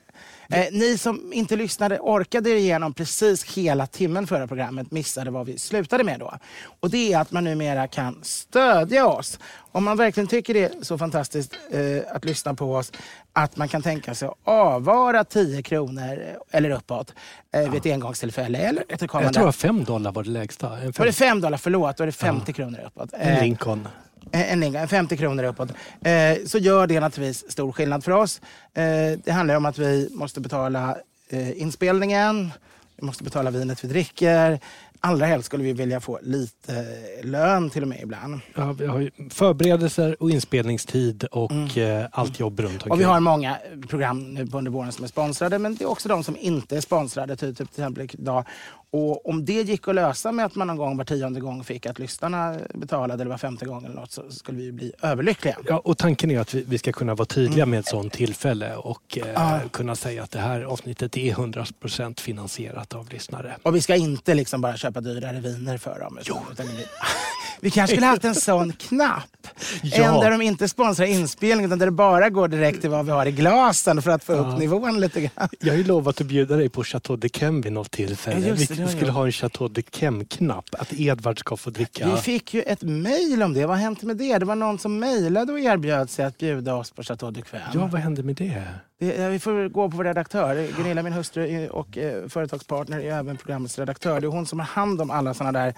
Eh, 0.50 0.66
ni 0.72 0.98
som 0.98 1.32
inte 1.32 1.56
lyssnade 1.56 1.98
orkade 1.98 2.50
igenom 2.50 2.94
precis 2.94 3.44
hela 3.44 3.86
timmen 3.86 4.26
förra 4.26 4.46
programmet 4.46 4.90
missade 4.90 5.30
vad 5.30 5.46
vi 5.46 5.58
slutade 5.58 6.04
med 6.04 6.20
då. 6.20 6.34
Och 6.80 6.90
det 6.90 7.12
är 7.12 7.18
att 7.18 7.32
man 7.32 7.44
numera 7.44 7.86
kan 7.86 8.18
stödja 8.22 9.06
oss. 9.06 9.38
Om 9.72 9.84
man 9.84 9.96
verkligen 9.96 10.26
tycker 10.26 10.54
det 10.54 10.64
är 10.64 10.84
så 10.84 10.98
fantastiskt 10.98 11.56
eh, 11.70 12.14
att 12.16 12.24
lyssna 12.24 12.54
på 12.54 12.74
oss 12.74 12.92
att 13.32 13.56
man 13.56 13.68
kan 13.68 13.82
tänka 13.82 14.14
sig 14.14 14.28
att 14.28 14.34
avvara 14.44 15.24
10 15.24 15.62
kronor 15.62 16.12
eh, 16.12 16.58
eller 16.58 16.70
uppåt 16.70 17.14
eh, 17.54 17.70
vid 17.70 17.86
ett 17.86 17.92
engångstillfälle 17.92 18.58
eller 18.58 18.84
ett 18.88 19.00
Jag 19.12 19.34
tror 19.34 19.48
att 19.48 19.56
fem 19.56 19.84
dollar 19.84 20.12
var 20.12 20.22
det 20.22 20.30
lägsta. 20.30 20.78
En, 20.78 20.92
Var 20.98 21.06
det 21.06 21.12
5 21.12 21.40
dollar? 21.40 21.58
Förlåt, 21.58 21.96
då 21.96 22.02
är 22.02 22.06
det 22.06 22.12
50 22.12 22.52
kronor 22.52 22.80
uppåt. 22.86 23.12
en 23.12 23.36
Eh, 23.36 23.42
Lincoln. 23.42 23.88
En 24.32 24.60
Lincoln, 24.60 24.88
50 24.88 25.16
kronor 25.16 25.44
uppåt, 25.44 25.70
eh, 26.04 26.46
så 26.46 26.58
gör 26.58 26.86
det 26.86 27.00
naturligtvis 27.00 27.52
stor 27.52 27.72
skillnad 27.72 28.04
för 28.04 28.12
oss. 28.12 28.40
Eh, 28.74 29.18
det 29.24 29.32
handlar 29.32 29.54
om 29.54 29.66
att 29.66 29.78
vi 29.78 30.08
måste 30.12 30.40
betala 30.40 30.96
eh, 31.28 31.62
inspelningen, 31.62 32.52
vi 32.96 33.06
måste 33.06 33.24
betala 33.24 33.50
vinet 33.50 33.84
vi 33.84 33.88
dricker, 33.88 34.60
allra 35.00 35.26
helst 35.26 35.46
skulle 35.46 35.64
vi 35.64 35.72
vilja 35.72 36.00
få 36.00 36.18
lite 36.22 36.84
lön 37.22 37.70
till 37.70 37.82
och 37.82 37.88
med 37.88 38.00
ibland. 38.02 38.40
Ja, 38.54 38.72
vi 38.72 38.86
har 38.86 38.98
ju 38.98 39.10
förberedelser 39.30 40.22
och 40.22 40.30
inspelningstid 40.30 41.24
och 41.24 41.78
eh, 41.78 42.06
allt 42.12 42.40
jobb 42.40 42.60
runt 42.60 42.72
omkring. 42.72 42.92
Och 42.92 43.00
vi 43.00 43.04
har 43.04 43.20
många 43.20 43.56
program 43.88 44.34
nu 44.34 44.48
under 44.52 44.70
våren 44.70 44.92
som 44.92 45.04
är 45.04 45.08
sponsrade 45.08 45.58
men 45.58 45.74
det 45.74 45.84
är 45.84 45.88
också 45.88 46.08
de 46.08 46.24
som 46.24 46.36
inte 46.36 46.76
är 46.76 46.80
sponsrade. 46.80 47.36
Typ, 47.36 47.58
typ 47.58 47.72
till 47.72 47.82
exempel 47.82 48.10
idag. 48.12 48.44
Och 48.92 49.28
om 49.28 49.44
det 49.44 49.52
gick 49.52 49.88
att 49.88 49.94
lösa 49.94 50.32
med 50.32 50.44
att 50.46 50.54
man 50.54 50.66
någon 50.66 50.76
gång 50.76 50.96
var 50.96 51.04
tionde 51.04 51.40
gång 51.40 51.64
fick 51.64 51.86
att 51.86 51.98
lyssnarna 51.98 52.56
betalade 52.74 53.22
eller 53.22 53.30
var 53.30 53.38
femte 53.38 53.64
gång 53.66 53.84
eller 53.84 53.94
något 53.94 54.12
så 54.12 54.30
skulle 54.30 54.58
vi 54.58 54.72
bli 54.72 54.92
överlyckliga. 55.02 55.56
Ja, 55.66 55.78
och 55.84 55.98
tanken 55.98 56.30
är 56.30 56.40
att 56.40 56.54
vi, 56.54 56.64
vi 56.68 56.78
ska 56.78 56.92
kunna 56.92 57.14
vara 57.14 57.26
tydliga 57.26 57.66
med 57.66 57.78
ett 57.80 57.86
sådant 57.88 58.12
tillfälle 58.12 58.74
och 58.76 59.18
eh, 59.18 59.24
Ja. 59.34 59.60
kunna 59.72 59.96
säga 59.96 60.22
att 60.22 60.30
det 60.30 60.38
här 60.38 60.60
avsnittet 60.62 61.16
är 61.16 61.34
100% 61.34 62.20
finansierat 62.20 62.94
av 62.94 63.08
lyssnare. 63.10 63.56
Och 63.62 63.76
vi 63.76 63.80
ska 63.80 63.96
inte 63.96 64.34
liksom 64.34 64.60
bara 64.60 64.76
köpa 64.76 65.00
dyrare 65.00 65.40
viner 65.40 65.78
för 65.78 66.00
dem. 66.00 66.18
Utan, 66.20 66.36
utan 66.52 66.66
vi, 66.66 66.84
vi 67.60 67.70
kanske 67.70 67.96
skulle 67.96 68.06
haft 68.06 68.24
en 68.24 68.34
sån 68.34 68.72
knapp. 68.72 69.24
Ja. 69.82 70.04
En 70.14 70.20
där 70.20 70.30
de 70.30 70.42
inte 70.42 70.68
sponsrar 70.68 71.06
inspelningen 71.06 71.70
utan 71.70 71.78
där 71.78 71.86
det 71.86 71.92
bara 71.92 72.30
går 72.30 72.48
direkt 72.48 72.80
till 72.80 72.90
vad 72.90 73.06
vi 73.06 73.12
har 73.12 73.26
i 73.26 73.32
glasen 73.32 74.02
för 74.02 74.10
att 74.10 74.24
få 74.24 74.32
upp 74.32 74.58
nivån 74.58 75.00
lite 75.00 75.20
grann. 75.20 75.48
Jag 75.60 75.72
har 75.72 75.76
ju 75.78 75.84
lovat 75.84 76.20
att 76.20 76.26
bjuda 76.26 76.56
dig 76.56 76.68
på 76.68 76.84
Chateau 76.84 77.16
de 77.16 77.28
Chem 77.28 77.60
vid 77.60 77.72
något 77.72 77.90
tillfälle. 77.90 78.48
Ja, 78.48 78.54
det, 78.80 78.92
vi 78.92 78.96
skulle 78.96 79.12
ha 79.12 79.26
en 79.26 79.32
Chateau 79.32 79.68
de 79.68 79.82
Chem-knapp. 79.82 80.64
Att 80.78 80.92
Edvard 80.92 81.38
ska 81.38 81.56
få 81.56 81.70
dricka. 81.70 82.14
Vi 82.14 82.16
fick 82.20 82.54
ju 82.54 82.62
ett 82.62 82.82
mejl 82.82 83.42
om 83.42 83.54
det. 83.54 83.66
Vad 83.66 83.76
hänt 83.76 84.02
med 84.02 84.16
det? 84.16 84.38
Det 84.38 84.46
var 84.46 84.54
någon 84.54 84.78
som 84.78 84.98
mejlade 84.98 85.52
och 85.52 85.60
erbjöd 85.60 86.10
sig 86.10 86.24
att 86.24 86.38
bjuda 86.38 86.74
oss 86.74 86.90
på 86.90 87.02
Chateau 87.02 87.30
de 87.30 87.42
Quem. 87.42 87.60
Ja, 87.74 87.88
vad 87.92 88.00
hände 88.00 88.22
med 88.22 88.36
det? 88.36 88.62
Det, 88.98 89.16
ja, 89.16 89.28
vi 89.28 89.38
får 89.38 89.68
gå 89.68 89.90
på 89.90 89.96
vår 89.96 90.04
redaktör. 90.04 90.66
Gunilla, 90.76 91.02
min 91.02 91.12
hustru 91.12 91.68
och 91.68 91.98
eh, 91.98 92.28
företagspartner, 92.28 93.00
är 93.00 93.18
även 93.18 93.36
programmets 93.36 93.78
redaktör. 93.78 94.20
Det 94.20 94.26
är 94.26 94.28
hon 94.28 94.46
som 94.46 94.58
har 94.58 94.66
hand 94.66 95.00
om 95.00 95.10
alla 95.10 95.34
såna 95.34 95.52
där 95.52 95.74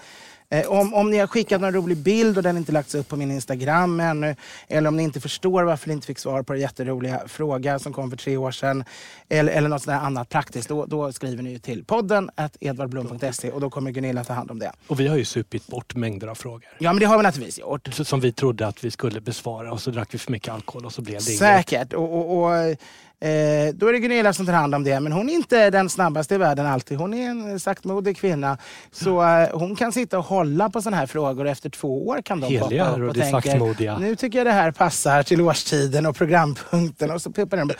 Eh, 0.52 0.66
om, 0.66 0.94
om 0.94 1.11
ni 1.11 1.18
har 1.18 1.26
skickat 1.26 1.61
någon 1.61 1.73
rolig 1.73 1.97
bild 1.97 2.37
och 2.37 2.42
den 2.42 2.56
inte 2.56 2.73
lagts 2.73 2.94
upp 2.94 3.09
på 3.09 3.16
min 3.16 3.30
Instagram 3.30 4.00
ännu, 4.00 4.37
eller 4.68 4.88
om 4.88 4.97
ni 4.97 5.02
inte 5.02 5.21
förstår 5.21 5.62
varför 5.62 5.88
ni 5.88 5.94
inte 5.94 6.06
fick 6.06 6.18
svar 6.18 6.42
på 6.42 6.52
den 6.52 6.62
jätteroliga 6.62 7.23
fråga 7.26 7.78
som 7.78 7.92
kom 7.92 8.11
för 8.11 8.16
tre 8.16 8.37
år 8.37 8.50
sedan, 8.50 8.85
eller, 9.28 9.52
eller 9.52 9.68
något 9.68 9.82
sånt 9.82 10.02
annat 10.02 10.28
praktiskt, 10.28 10.68
då, 10.68 10.87
då 10.87 11.12
skriver 11.12 11.42
ni 11.42 11.50
ju 11.50 11.59
till 11.59 11.85
podden 11.85 12.30
at 12.35 12.56
edvardblom.se 12.61 13.50
och 13.50 13.61
då 13.61 13.71
kommer 13.71 13.90
Gunilla 13.90 14.25
ta 14.25 14.32
hand 14.32 14.50
om 14.50 14.59
det. 14.59 14.73
Och 14.87 15.00
vi 15.00 15.06
har 15.06 15.16
ju 15.16 15.25
supit 15.25 15.66
bort 15.66 15.94
mängder 15.94 16.28
av 16.28 16.35
frågor. 16.35 16.68
Ja, 16.78 16.92
men 16.92 17.00
det 17.00 17.06
har 17.06 17.16
vi 17.16 17.23
naturligtvis 17.23 17.59
gjort. 17.59 17.88
Som 17.92 18.21
vi 18.21 18.32
trodde 18.32 18.66
att 18.66 18.85
vi 18.85 18.90
skulle 18.90 19.21
besvara 19.21 19.73
och 19.73 19.80
så 19.80 19.90
drack 19.90 20.14
vi 20.14 20.18
för 20.18 20.32
mycket 20.32 20.54
alkohol 20.54 20.85
och 20.85 20.92
så 20.92 21.02
blev 21.02 21.21
det 21.21 21.30
inget. 21.30 21.38
Säkert. 21.38 21.92
Och, 21.92 22.18
och, 22.18 22.42
och, 22.42 22.76
eh, 23.23 23.75
då 23.75 23.87
är 23.87 23.93
det 23.93 23.99
Gunilla 23.99 24.33
som 24.33 24.47
tar 24.47 24.52
hand 24.52 24.75
om 24.75 24.85
det. 24.85 25.00
Men 25.00 25.12
hon 25.12 25.29
är 25.29 25.35
inte 25.35 25.71
den 25.71 25.88
snabbaste 25.88 26.35
i 26.35 26.38
världen 26.38 26.67
alltid. 26.67 26.99
Hon 26.99 27.14
är 27.14 27.31
en 27.31 27.61
saktmodig 27.61 28.17
kvinna. 28.17 28.59
Så 28.93 29.23
eh, 29.23 29.49
hon 29.52 29.76
kan 29.76 29.93
sitta 29.93 30.19
och 30.19 30.25
hålla 30.25 30.71
på 30.71 30.83
sådana 30.83 30.97
här 30.97 31.07
frågor. 31.07 31.47
Efter 31.47 31.71
två 31.71 32.07
år 32.09 32.23
kan 32.23 32.41
de 32.41 32.47
Heliga 32.47 32.85
poppa 32.87 33.00
upp 33.00 33.11
och 33.11 33.23
och 33.23 33.43
saktmodiga. 33.43 33.99
nu 33.99 34.17
tycker 34.17 34.38
jag 34.38 34.47
det 34.47 34.52
här 34.52 34.71
passar 34.71 35.23
till 35.23 35.41
årstiden 35.41 36.07
och 36.07 36.17
programpunkten. 36.17 37.11
Och 37.11 37.23
så 37.23 37.33
pippar 37.33 37.57
den 37.57 37.73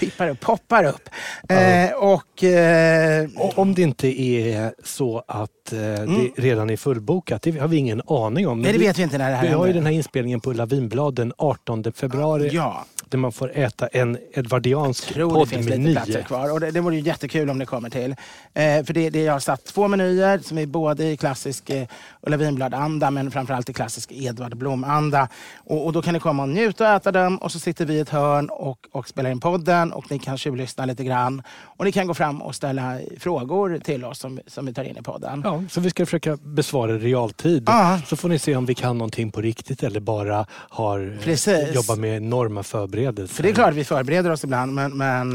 pippar 0.00 0.28
upp, 0.28 0.40
poppar 0.40 0.84
upp. 0.84 1.08
Eh, 1.48 1.92
och, 1.96 2.44
eh, 2.44 3.28
Och 3.36 3.58
om 3.58 3.74
det 3.74 3.82
inte 3.82 4.20
är 4.20 4.74
så 4.84 5.24
att 5.28 5.72
eh, 5.72 5.78
det 5.78 6.30
redan 6.36 6.70
är 6.70 6.76
fullbokat, 6.76 7.42
det 7.42 7.58
har 7.58 7.68
vi 7.68 7.76
ingen 7.76 8.02
aning 8.06 8.46
om. 8.46 8.52
Mm. 8.52 8.62
nej, 8.62 8.72
det 8.72 8.78
vet 8.78 8.98
vi 8.98 9.02
inte 9.02 9.18
när 9.18 9.30
det 9.30 9.36
här 9.36 9.46
Vi 9.46 9.52
har 9.52 9.66
ju 9.66 9.72
den 9.72 9.86
här 9.86 9.92
inspelningen 9.92 10.40
på 10.40 10.52
Lavinblad 10.52 11.14
den 11.14 11.32
18 11.38 11.84
februari 11.92 12.48
Ja. 12.52 12.84
Där 13.14 13.18
man 13.18 13.32
får 13.32 13.58
äta 13.58 13.86
en 13.86 14.18
edvardiansk 14.32 15.14
tror 15.14 15.40
det 15.40 15.46
finns 15.46 15.66
lite 15.66 15.76
poddmeny. 15.76 15.94
platser 15.94 16.22
kvar. 16.22 16.52
Och 16.52 16.60
det, 16.60 16.70
det 16.70 16.80
vore 16.80 16.96
ju 16.96 17.02
jättekul 17.02 17.50
om 17.50 17.58
det 17.58 17.66
kommer 17.66 17.90
till. 17.90 18.10
Eh, 18.54 18.84
för 18.84 18.92
det, 18.92 19.10
det 19.10 19.22
jag 19.22 19.32
har 19.32 19.40
satt 19.40 19.64
två 19.64 19.88
menyer 19.88 20.38
som 20.38 20.58
är 20.58 20.66
både 20.66 21.04
i 21.04 21.16
klassisk 21.16 21.70
eh, 21.70 21.86
Ulla 22.22 22.36
Vinblad-anda 22.36 23.10
men 23.10 23.30
framförallt 23.30 23.68
i 23.68 23.72
klassisk 23.72 24.12
Edvard 24.12 24.56
Blom-anda. 24.56 25.28
Och, 25.56 25.86
och 25.86 25.92
då 25.92 26.02
kan 26.02 26.14
ni 26.14 26.20
komma 26.20 26.42
och 26.42 26.48
njuta 26.48 26.84
och 26.90 26.96
äta 26.96 27.12
dem 27.12 27.38
och 27.38 27.52
så 27.52 27.58
sitter 27.58 27.84
vi 27.86 27.94
i 27.94 28.00
ett 28.00 28.08
hörn 28.08 28.48
och, 28.48 28.78
och 28.92 29.08
spelar 29.08 29.30
in 29.30 29.40
podden 29.40 29.92
och 29.92 30.10
ni 30.10 30.18
kan 30.18 30.38
tjuvlyssna 30.38 30.86
lite 30.86 31.04
grann. 31.04 31.42
Och 31.76 31.84
ni 31.84 31.92
kan 31.92 32.06
gå 32.06 32.14
fram 32.14 32.42
och 32.42 32.54
ställa 32.54 32.98
frågor 33.18 33.78
till 33.84 34.04
oss 34.04 34.18
som, 34.18 34.40
som 34.46 34.66
vi 34.66 34.74
tar 34.74 34.84
in 34.84 34.96
i 34.96 35.02
podden. 35.02 35.40
Ja, 35.44 35.62
så 35.70 35.80
vi 35.80 35.90
ska 35.90 36.06
försöka 36.06 36.36
besvara 36.36 36.94
i 36.94 36.98
realtid. 36.98 37.62
Ja. 37.66 38.00
Så 38.06 38.16
får 38.16 38.28
ni 38.28 38.38
se 38.38 38.56
om 38.56 38.66
vi 38.66 38.74
kan 38.74 38.98
någonting 38.98 39.30
på 39.30 39.40
riktigt 39.40 39.82
eller 39.82 40.00
bara 40.00 40.46
har 40.50 41.00
eh, 41.00 41.24
Precis. 41.24 41.74
jobbat 41.74 41.98
med 41.98 42.16
enorma 42.16 42.62
förberedelser. 42.62 43.03
För 43.12 43.42
det 43.42 43.48
är 43.50 43.54
klart 43.54 43.68
att 43.68 43.74
vi 43.74 43.84
förbereder 43.84 44.30
oss 44.30 44.44
ibland 44.44 44.72
men, 44.74 44.96
men, 44.96 45.32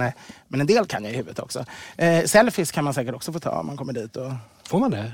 men 0.48 0.62
en 0.62 0.68
del 0.68 0.86
kan 0.86 1.04
jag 1.04 1.14
i 1.14 1.16
huvudet 1.16 1.40
också. 1.40 1.66
Eh, 1.98 2.24
selfies 2.26 2.72
kan 2.72 2.84
man 2.84 2.94
säkert 2.94 3.16
också 3.16 3.34
få 3.34 3.40
ta 3.40 3.50
om 3.52 3.68
man 3.68 3.78
kommer 3.78 3.94
dit. 3.94 4.16
Och, 4.16 4.32
Får 4.68 4.80
man 4.80 4.92
det? 4.92 5.14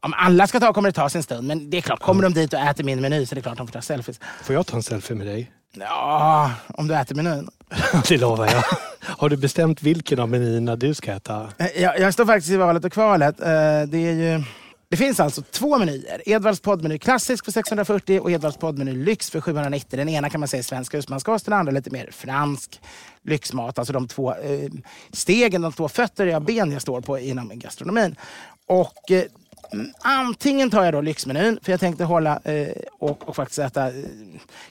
Om 0.00 0.14
alla 0.16 0.46
ska 0.46 0.60
ta 0.60 0.72
kommer 0.72 0.88
det 0.88 0.92
ta 0.92 1.08
sin 1.08 1.22
stund. 1.22 1.46
Men 1.48 1.70
det 1.70 1.76
är 1.76 1.80
klart, 1.80 2.00
kommer 2.00 2.22
de 2.22 2.32
dit 2.34 2.52
och 2.54 2.60
äter 2.60 2.84
min 2.84 3.00
meny 3.00 3.26
så 3.26 3.32
är 3.32 3.36
det 3.36 3.42
klart 3.42 3.56
de 3.58 3.66
får 3.66 3.72
ta 3.72 3.80
selfies. 3.82 4.20
Får 4.42 4.54
jag 4.54 4.66
ta 4.66 4.76
en 4.76 4.82
selfie 4.82 5.16
med 5.16 5.26
dig? 5.26 5.50
Ja, 5.74 6.50
om 6.66 6.88
du 6.88 6.94
äter 6.94 7.14
menyn. 7.14 7.48
det 8.08 8.16
lovar 8.18 8.46
jag. 8.46 8.64
Har 9.00 9.28
du 9.28 9.36
bestämt 9.36 9.82
vilken 9.82 10.18
av 10.20 10.28
menyerna 10.28 10.76
du 10.76 10.94
ska 10.94 11.12
äta? 11.12 11.48
Eh, 11.58 11.82
Jag, 11.82 12.00
jag 12.00 12.12
står 12.12 12.26
faktiskt 12.26 12.50
i 12.52 12.56
valet 12.56 12.84
och 12.84 12.92
kvalet. 12.92 13.40
Eh, 13.40 13.46
Det, 13.88 13.98
är 13.98 14.12
ju, 14.12 14.42
det 14.90 14.96
finns 14.96 15.20
alltså 15.20 15.42
två 15.42 15.78
menyer. 15.78 16.22
Edvards 16.26 16.60
poddmeny 16.60 16.98
klassisk 16.98 17.44
för 17.44 17.52
640 17.52 18.20
och 18.20 18.30
Edvards 18.30 18.56
poddmeny 18.56 18.92
lyx 18.92 19.30
för 19.30 19.40
790. 19.40 19.96
Den 19.96 20.08
ena 20.08 20.30
kan 20.30 20.40
man 20.40 20.48
säga 20.48 20.58
är 20.58 20.62
svensk 20.62 20.94
husmanskost, 20.94 21.44
den 21.44 21.54
andra 21.54 21.72
lite 21.72 21.90
mer 21.90 22.08
fransk 22.12 22.80
lyxmat. 23.22 23.78
Alltså 23.78 23.92
de 23.92 24.08
två 24.08 24.34
eh, 24.34 24.70
stegen, 25.12 25.62
de 25.62 25.72
två 25.72 25.88
fötter 25.88 26.26
jag 26.26 26.42
ben 26.42 26.72
jag 26.72 26.82
står 26.82 27.00
på 27.00 27.18
inom 27.18 27.50
gastronomin. 27.54 28.16
Och 28.66 29.10
eh, 29.10 29.24
Antingen 30.02 30.70
tar 30.70 30.84
jag 30.84 30.94
då 30.94 31.00
lyxmenyn, 31.00 31.58
för 31.62 31.72
jag 31.72 31.80
tänkte 31.80 32.04
hålla 32.04 32.40
eh, 32.44 32.68
och, 32.98 33.28
och 33.28 33.36
faktiskt 33.36 33.58
äta 33.58 33.86
eh, 33.86 33.94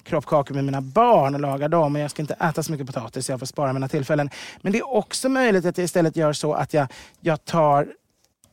kroppkakor 0.04 0.56
med 0.56 0.66
mina 0.66 0.82
barn 0.82 1.36
och 1.36 1.42
laga 1.42 1.68
dem. 1.68 1.94
Men 1.94 2.02
jag 2.02 2.12
ska 2.12 2.22
inte 2.22 2.34
äta 2.34 2.64
så 2.64 2.72
mycket 2.72 2.88
potatis, 2.88 3.26
så 3.26 3.32
jag 3.32 3.40
får 3.40 3.46
spara 3.46 3.74
mina 3.74 3.88
tillfällen. 3.88 4.30
Men 4.62 4.72
det 4.72 4.78
är 4.78 4.94
också 4.94 5.30
möjligt 5.30 5.66
att 5.66 5.78
jag 5.78 5.86
istället 5.86 6.16
gör 6.16 6.34
så 6.34 6.54
att 6.54 6.74
jag, 6.74 6.88
jag 7.22 7.46
tar 7.46 7.88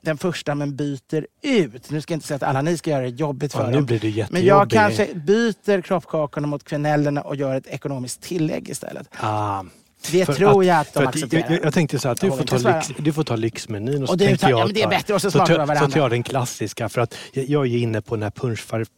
den 0.05 0.19
första 0.19 0.55
men 0.55 0.77
byter 0.77 1.27
ut. 1.43 1.91
Nu 1.91 2.01
ska 2.01 2.13
jag 2.13 2.17
inte 2.17 2.27
säga 2.27 2.37
att 2.37 2.43
alla 2.43 2.63
ni 2.63 2.77
ska 2.77 2.91
göra 2.91 3.03
det 3.03 3.09
jobbigt 3.09 3.53
för 3.53 3.61
Ja, 3.61 3.67
nu 3.67 3.73
dem. 3.77 3.87
blir 3.87 3.99
det 4.01 4.09
jättejobbigt. 4.09 4.33
Men 4.33 4.45
jag 4.45 4.71
kanske 4.71 5.15
byter 5.15 5.81
kroppkakorna 5.81 6.47
mot 6.47 6.65
kvenellerna 6.65 7.21
och 7.23 7.37
gör 7.37 7.55
ett 7.57 7.67
ekonomiskt 7.67 8.21
tillägg 8.21 8.69
istället. 8.69 9.09
Ah, 9.21 9.63
Det 10.13 10.27
för 10.27 10.33
tror 10.35 10.65
jag 10.65 10.81
att 10.81 10.95
de 10.95 11.07
accepterar. 11.07 11.51
jag, 11.51 11.65
jag 11.65 11.75
tänkte 11.75 11.99
så 11.99 12.09
att 12.09 12.21
du 12.21 12.27
Jag 12.27 12.39
får, 12.39 12.45
ta 12.45 12.57
lyx, 12.57 12.89
du 12.99 13.13
får 13.13 13.25
ta 13.25 13.37
lyxmenyn 13.37 14.03
och 14.03 14.09
så 14.09 14.13
Och 14.13 14.19
du 14.19 14.27
tänkte 14.27 14.47
jag 14.51 14.61
ja, 14.61 14.65
men 14.65 14.75
det 14.75 14.83
är 14.83 14.89
bättre, 14.89 15.15
och 15.15 15.23
så 15.23 15.31
så 15.31 15.39
vi 15.39 15.47
Så 15.79 15.87
tar 15.91 15.99
jag 16.01 16.11
den 16.11 16.23
klassiska 16.23 16.89
för 16.89 17.01
att 17.01 17.15
jag, 17.33 17.45
jag 17.45 17.67
är 17.67 17.77
inne 17.79 18.01
på 18.01 18.17
den 18.17 18.23
här 18.23 18.31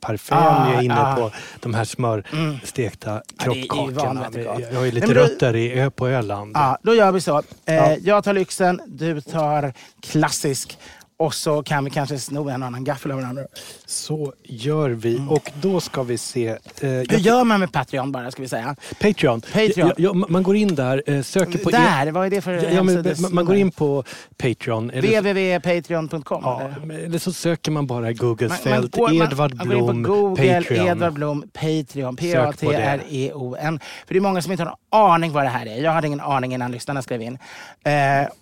parfait, 0.01 0.43
Ah, 0.43 0.71
jag 0.71 0.79
är 0.79 0.83
inne 0.85 1.01
ah. 1.01 1.17
på 1.17 1.31
de 1.61 1.75
här 1.75 1.85
smörstekta 1.85 3.23
Ja, 3.45 3.55
ju 3.55 3.63
kroppkakorna. 3.63 4.25
gott. 4.27 4.37
jag, 4.45 4.61
jag 4.61 4.79
har 4.79 4.85
ju 4.85 4.91
lite 4.91 5.07
då- 5.07 5.13
rötter 5.21 5.57
i, 5.57 5.73
Ö- 5.81 5.91
på 5.91 6.09
Öland. 6.09 6.53
Ja, 6.55 6.79
då 6.83 6.95
gör 6.95 7.13
vi 7.13 7.21
så. 7.21 7.39
Eh, 7.39 7.75
Ja. 7.75 7.97
Jag 8.03 8.25
tar 8.25 8.33
lyxen, 8.33 8.81
du 8.87 9.21
tar 9.21 9.73
klassisk. 10.01 10.79
Och 11.19 11.35
så 11.35 11.63
kan 11.63 11.85
vi 11.85 11.91
kanske 11.91 12.19
sno 12.19 12.49
en 12.49 12.63
annan 12.63 12.85
gaffel 12.85 13.11
av 13.11 13.21
varandra. 13.21 13.43
Så 13.87 14.33
gör 14.45 14.91
vi 14.91 15.21
och 15.31 15.51
då 15.61 15.81
ska 15.81 16.03
vi 16.03 16.19
se. 16.19 16.49
Eh, 16.49 16.57
Hur 16.81 17.19
gör 17.19 17.45
man 17.45 17.61
med 17.61 17.73
Patreon 17.73 18.13
bara, 18.13 18.31
ska 18.31 18.43
vi 18.43 18.49
säga? 18.49 18.77
Patreon. 19.01 19.41
Patreon. 19.41 19.89
Ja, 19.89 19.93
ja, 19.97 20.13
man 20.15 20.43
går 20.43 20.57
in 20.57 20.75
där, 20.75 21.03
eh, 21.07 21.23
söker 21.23 21.59
på... 21.59 21.71
Där, 21.71 22.11
vad 22.11 22.27
är 22.27 22.31
det 22.31 22.41
för 22.41 22.53
Ja, 22.53 22.71
ja, 22.71 22.83
men, 22.83 23.15
man, 23.21 23.35
man 23.35 23.45
går 23.45 23.57
in 23.57 23.71
på 23.71 24.05
Patreon. 24.37 24.89
Www.patreon.com 24.91 26.41
ja, 26.45 26.71
eller? 26.83 26.99
eller 26.99 27.19
så 27.19 27.33
söker 27.33 27.71
man 27.71 27.87
bara 27.87 28.11
i 28.11 28.15
Googles 28.15 28.51
Man, 28.51 28.59
fält 28.59 28.97
går- 28.97 29.09
man- 29.19 29.27
Edvard 29.27 29.55
man 29.55 29.69
går 29.69 29.77
in 29.77 29.85
Blom 29.87 30.05
på 30.05 30.11
Google, 30.13 30.55
Patreon. 30.61 30.87
Edvard 30.89 31.13
Blom, 31.13 31.43
Patreon. 31.53 32.17
P-A-T-R-E-O-N. 32.17 33.81
För 34.07 34.15
det 34.15 34.19
är 34.19 34.21
många 34.21 34.43
som 34.43 34.53
inte 34.53 34.65
har 34.65 34.71
någon 34.91 35.11
aning 35.11 35.33
vad 35.33 35.45
det 35.45 35.49
här 35.49 35.67
är. 35.67 35.83
Jag 35.83 35.93
hade 35.93 36.07
ingen 36.07 36.21
aning 36.21 36.55
innan 36.55 36.73
lyssnarna 36.73 37.03
skrev 37.03 37.23
in. 37.23 37.39
Eh, 37.85 37.93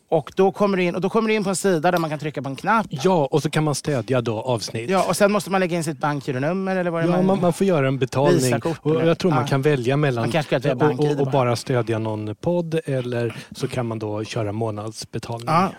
och, 0.09 0.33
då 0.37 0.53
kommer 0.53 0.77
du 0.77 0.83
in, 0.83 0.95
och 0.95 1.01
då 1.01 1.09
kommer 1.09 1.29
du 1.29 1.35
in 1.35 1.45
på 1.45 1.51
en 1.51 1.57
sida 1.57 1.91
där 1.91 1.99
man 1.99 2.11
kan 2.11 2.19
trycka 2.19 2.43
på 2.43 2.49
en 2.49 2.57
knapp. 2.57 2.87
Ja, 2.91 3.29
och 3.31 3.43
så 3.43 3.51
kan 3.51 3.65
man 3.65 3.75
stödja 3.75 4.21
då 4.21 4.41
avsnitt. 4.41 4.91
Ja, 4.91 5.05
och 5.09 5.17
sen 5.17 5.33
måste 5.33 5.51
man 5.51 5.61
lägga 5.61 5.77
in 5.77 5.85
sitt 5.85 5.99
bankgironummer 5.99 6.77
eller 6.77 6.91
vad 6.91 7.05
det 7.05 7.11
Ja, 7.11 7.23
man, 7.23 7.41
man 7.41 7.53
får 7.53 7.67
göra 7.67 7.89
en 7.89 7.99
betalning. 7.99 8.55
Och 8.83 9.07
jag 9.07 9.19
tror 9.19 9.31
man 9.31 9.47
kan 9.47 9.63
välja 9.63 9.97
mellan 9.97 10.33
ska 10.43 10.57
och, 10.75 11.21
och, 11.21 11.31
bara 11.31 11.57
stödja 11.57 11.99
någon 11.99 12.35
podd 12.35 12.81
eller 12.85 13.37
så 13.57 13.69
kan 13.69 13.87
man 13.87 13.99
då 13.99 14.25
köra 14.25 14.53
månadsbetalning. 14.53 15.47
Ja, 15.47 15.71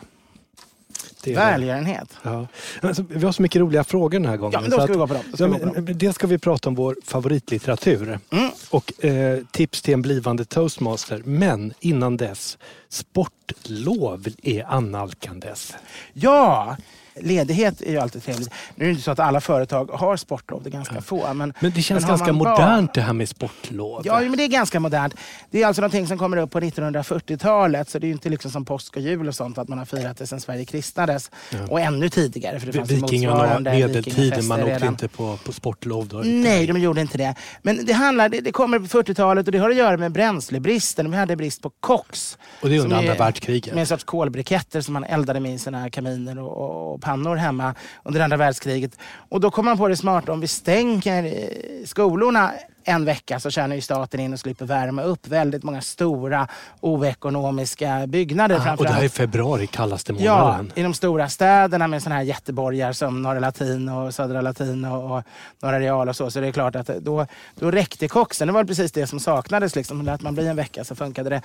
Det 1.34 1.34
är- 1.34 1.52
välgörenhet. 1.52 2.10
Ja. 2.24 2.48
Alltså, 2.82 3.04
vi 3.10 3.26
har 3.26 3.32
så 3.32 3.42
mycket 3.42 3.60
roliga 3.62 3.84
frågor 3.84 4.20
den 4.20 4.30
här 4.30 4.38
gången. 4.38 4.54
Ja, 4.54 4.62
men 4.62 4.70
då 4.70 4.78
ska 4.78 4.94
vi 4.94 4.98
gå 5.00 5.08
på 5.08 5.14
dem. 5.14 5.24
Ska 5.34 5.44
Ja, 5.44 5.48
men, 5.76 5.98
dels 5.98 6.16
ska 6.16 6.28
vi 6.28 6.38
prata 6.38 6.70
om 6.70 6.76
vår 6.76 6.96
favoritlitteratur 7.06 8.20
Mm. 8.32 8.50
och 8.70 9.06
eh, 9.06 9.40
tips 9.52 9.82
till 9.82 9.94
en 9.94 10.02
blivande 10.02 10.46
toastmaster. 10.46 11.22
Men 11.26 11.74
innan 11.80 12.18
dess, 12.18 12.58
sportlov 12.90 14.28
är 14.44 14.64
annalkandes. 14.64 15.74
Ja, 16.14 16.78
ledighet 17.22 17.82
är 17.82 17.92
ju 17.92 17.98
alltid 17.98 18.24
trevligt. 18.24 18.50
Nu 18.76 18.86
är 18.86 18.88
det 18.88 18.92
inte 18.92 19.04
så 19.04 19.12
att 19.12 19.20
alla 19.20 19.42
företag 19.42 19.86
har 19.86 20.18
sportlov, 20.18 20.64
det 20.64 20.70
är 20.70 20.72
ganska 20.72 21.02
få. 21.02 21.34
Men, 21.34 21.54
Men 21.60 21.72
det 21.72 21.82
känns 21.82 22.04
men 22.04 22.10
ganska 22.10 22.34
modernt 22.34 22.94
det 22.94 23.02
här 23.02 23.14
med 23.14 23.30
sportlov. 23.30 24.02
Ja, 24.06 24.20
men 24.20 24.38
det 24.38 24.44
är 24.44 24.48
ganska 24.48 24.80
modernt. 24.80 25.16
Det 25.52 25.64
är 25.64 25.68
alltså 25.68 25.82
någonting 25.82 26.08
som 26.08 26.18
kommer 26.18 26.38
upp 26.38 26.52
på 26.52 26.60
1940-talet. 26.60 27.90
Så 27.90 28.00
det 28.00 28.06
är 28.06 28.08
ju 28.08 28.14
inte 28.14 28.30
liksom 28.30 28.52
som 28.52 28.66
påsk 28.66 28.96
och 28.96 29.02
jul 29.02 29.28
och 29.28 29.36
sånt 29.36 29.58
att 29.58 29.68
man 29.68 29.78
har 29.78 29.86
firat 29.86 30.18
det 30.18 30.28
sedan 30.28 30.42
Sverige 30.42 30.66
kristnades. 30.66 31.32
Och 31.70 31.80
ännu 31.80 32.10
tidigare 32.10 32.60
för 32.60 32.68
det 32.68 32.74
fanns 32.74 32.92
Vikingarna 32.92 33.60
medeltiden, 33.60 34.48
man 34.48 34.60
åkte 34.60 34.74
redan. 34.74 34.88
inte 34.88 35.08
på, 35.08 35.38
på 35.46 35.52
sportlov 35.52 36.08
då. 36.08 36.18
Nej, 36.18 36.68
de 36.68 36.80
gjorde 36.80 37.02
inte 37.02 37.18
det. 37.18 37.36
Men 37.62 37.86
det, 37.86 37.94
handlar, 37.94 38.30
det, 38.30 38.42
det 38.42 38.52
kommer 38.52 38.80
på 38.80 38.86
40-talet 38.86 39.46
och 39.48 39.52
det 39.52 39.58
har 39.58 39.70
att 39.70 39.76
göra 39.76 39.98
med 39.98 40.12
bränslebristen. 40.12 41.12
Vi 41.12 41.18
hade 41.18 41.36
brist 41.36 41.62
på 41.62 41.70
koks. 41.70 42.38
Och 42.62 42.70
det 42.70 42.76
är 42.76 42.80
under 42.80 42.98
andra 42.98 43.16
världskriget. 43.16 43.74
Med 43.74 43.82
en 43.82 43.88
sorts 43.88 44.04
kolbriketter 44.04 44.82
som 44.82 44.94
man 44.94 45.04
eldade 45.04 45.40
med 45.40 45.54
i 45.54 45.60
sina 45.60 45.90
kaminer 45.90 46.40
och, 46.40 46.94
och, 46.94 47.02
pannor 47.06 47.36
hemma 47.36 47.76
under 48.04 48.22
andra 48.22 48.38
världskriget. 48.38 48.98
Och 49.30 49.40
då 49.40 49.52
kom 49.52 49.66
man 49.66 49.78
på 49.78 49.88
det 49.88 49.96
smarta, 49.98 50.32
om 50.32 50.40
vi 50.40 50.48
stänger 50.48 51.24
eh, 51.24 51.86
skolorna 51.86 52.52
en 52.88 53.06
vecka 53.06 53.40
så 53.40 53.50
tjänar 53.50 53.76
ju 53.76 53.82
staten 53.82 54.20
in 54.20 54.34
och 54.34 54.40
slipper 54.40 54.66
värma 54.66 55.04
upp 55.04 55.28
väldigt 55.28 55.64
många 55.64 55.82
stora 55.82 56.48
oekonomiska 56.82 58.08
byggnader. 58.08 58.62
Ah, 58.68 58.76
och 58.76 58.84
det 58.84 58.92
här 58.94 59.04
är 59.04 59.10
februari, 59.10 59.68
kallaste 59.68 60.14
Ja, 60.18 60.40
månaden. 60.40 60.72
i 60.76 60.84
de 60.84 60.94
stora 60.94 61.30
städerna 61.30 61.88
med 61.88 62.04
såna 62.04 62.16
här 62.16 62.22
jätteborgar 62.24 62.94
som 62.94 63.22
Norra 63.22 63.40
Latin 63.40 63.90
och 63.90 64.14
Södra 64.14 64.42
Latin 64.42 64.86
och, 64.86 65.18
och 65.18 65.24
Norra 65.62 65.80
Real 65.80 66.10
och 66.10 66.16
så. 66.16 66.32
Så 66.32 66.40
det 66.40 66.48
är 66.48 66.52
klart 66.52 66.76
att 66.76 66.88
då, 66.88 67.26
då 67.56 67.72
räckte 67.72 68.08
koxen. 68.08 68.48
Det 68.48 68.54
var 68.54 68.64
precis 68.64 68.92
det 68.92 69.08
som 69.08 69.20
saknades. 69.20 69.76
Liksom. 69.76 70.02
Lät 70.02 70.22
man 70.22 70.36
bli 70.36 70.48
en 70.48 70.56
vecka 70.56 70.84
så 70.84 70.96
funkade 70.96 71.30
det. 71.30 71.42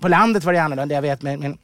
På 0.00 0.08
landet 0.08 0.44
var 0.44 0.52
det 0.52 0.58
annorlunda. 0.62 0.94
Jag 0.94 1.02
vet 1.02 1.22
min, 1.22 1.40
min 1.40 1.58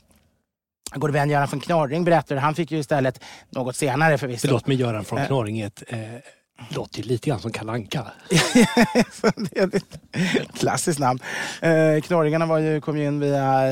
gode 0.95 1.13
vän 1.13 1.31
Göran 1.31 1.49
von 1.51 1.61
Knorring 1.61 2.05
berättade. 2.05 2.41
Han 2.41 2.55
fick 2.55 2.73
ju 2.73 2.79
istället 2.79 3.21
något 3.51 3.77
senare 3.77 4.19
förvisso. 4.19 4.47
Förlåt, 4.47 4.67
men 4.67 4.77
Göran 4.77 5.05
från 5.05 5.19
Eh. 5.19 5.27
Knorring 5.27 5.61
är 5.61 5.67
ett, 5.67 5.83
eh, 5.89 5.99
låter 6.69 6.99
ju 6.99 7.05
lite 7.05 7.29
grann 7.31 7.41
som 7.41 7.53
Kalanka. 7.53 8.07
Klassiskt 10.59 10.99
namn. 10.99 11.21
Eh, 11.61 12.01
knorringarna 12.01 12.47
var 12.47 12.59
ju, 12.59 12.81
kom 12.81 12.99
ju 12.99 13.05
in 13.05 13.21
via 13.21 13.63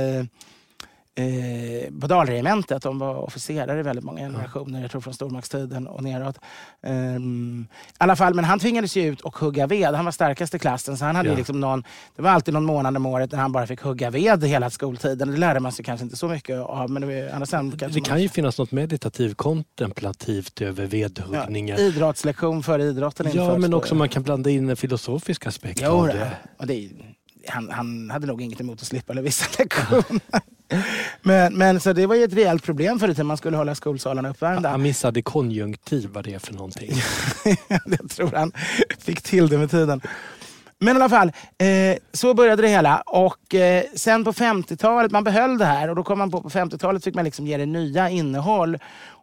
eh, 1.19 2.01
på 2.01 2.07
Dalregementet. 2.07 2.83
De 2.83 2.99
var 2.99 3.15
officerare 3.15 3.81
i 3.81 3.83
väldigt 3.83 4.05
många 4.05 4.21
generationer, 4.21 4.83
jag 4.83 4.91
tror 4.91 5.01
från 5.01 5.15
stormaktstiden 5.15 5.87
och 5.87 6.03
neråt. 6.03 6.39
Ehm, 6.83 7.67
I 7.71 7.95
alla 7.99 8.17
fall, 8.17 8.35
men 8.35 8.45
han 8.45 8.59
tvingades 8.59 8.97
ju 8.97 9.03
ut 9.07 9.21
och 9.21 9.37
hugga 9.39 9.67
ved. 9.67 9.95
Han 9.95 10.05
var 10.05 10.13
starkast 10.13 10.55
i 10.55 10.59
klassen 10.59 10.97
så 10.97 11.05
han 11.05 11.17
hade 11.17 11.29
Ja. 11.29 11.37
liksom 11.37 11.61
någon, 11.61 11.85
det 12.17 12.23
var 12.23 12.31
alltid 12.31 12.55
någon 12.55 12.65
månad 12.65 12.97
om 12.97 13.07
året 13.07 13.33
när 13.33 13.39
han 13.39 13.53
bara 13.53 13.67
fick 13.67 13.81
hugga 13.81 14.11
ved 14.11 14.45
hela 14.45 14.71
skoltiden. 14.71 15.31
Det 15.31 15.37
lärde 15.37 15.61
man 15.61 15.73
sig 15.73 15.85
kanske 15.85 16.05
inte 16.05 16.17
så 16.17 16.29
mycket 16.29 16.59
av. 16.61 16.91
Men 16.91 17.03
det 17.03 17.07
var, 17.07 17.31
kanske 17.31 17.77
Det 17.77 17.95
man- 17.95 18.03
kan 18.03 18.23
ju 18.23 18.29
finnas 18.29 18.59
något 18.59 18.73
meditativt 18.73 19.37
kontemplativt 19.37 20.61
över 20.61 20.87
vedhuggningar. 20.87 21.81
Idrottslektion 21.81 22.63
för 22.63 22.79
idrotten 22.79 23.31
Ja, 23.33 23.59
men 23.59 23.75
också 23.75 23.95
man 23.95 24.09
kan 24.09 24.23
blanda 24.23 24.51
in 24.51 24.69
en 24.71 24.77
filosofisk 24.77 25.47
aspekt 25.47 25.81
Jo, 25.85 25.91
av 25.91 26.07
det. 26.07 26.31
det. 26.67 27.01
Han, 27.47 27.71
han 27.71 28.11
hade 28.11 28.27
nog 28.27 28.43
inget 28.43 28.61
emot 28.61 28.81
att 28.81 28.87
slippa 28.87 29.13
vissa 29.13 29.47
lektioner. 29.59 30.43
men, 31.23 31.55
men 31.55 31.81
så 31.81 31.93
det 31.93 32.07
var 32.07 32.15
ju 32.15 32.25
ett 32.25 32.33
rejält 32.33 32.65
problem 32.65 32.99
för 32.99 33.09
det 33.09 33.25
man 33.25 33.37
skulle 33.37 33.57
hålla 33.57 33.75
skolsalarna 33.75 34.31
uppvärmda. 34.31 34.69
Han 34.69 34.83
missade 34.83 35.23
konjunktiv, 35.23 36.09
vad 36.13 36.25
det 36.25 36.35
är 36.35 36.39
för 36.39 36.55
någonting. 36.55 36.93
jag 37.85 38.11
tror 38.11 38.33
han 38.33 38.53
fick 38.99 39.23
till 39.23 39.49
det 39.49 39.59
med 39.59 39.71
tiden. 39.71 40.01
Men 40.81 40.97
i 40.97 41.01
alla 41.01 41.09
fall, 41.09 41.33
eh, 41.59 41.99
så 42.13 42.35
började 42.35 42.63
det 42.63 42.69
hela. 42.69 43.03
Och 43.07 43.55
eh, 43.55 43.85
sen 43.95 44.25
på 44.25 44.33
50-talet, 44.33 45.13
man 45.13 45.25
behöll 45.25 45.59
det 45.59 45.65
här 45.65 45.89
och 45.89 45.97
då 45.97 46.03
kom 46.03 46.19
man 46.19 46.31
på 46.31 46.43
på 46.43 46.49
50-talet 46.49 47.05
fick 47.05 47.15
man 47.15 47.25
liksom 47.25 47.47
ge 47.47 47.57
det 47.57 47.67
nya 47.67 48.11
innehåll. 48.11 48.79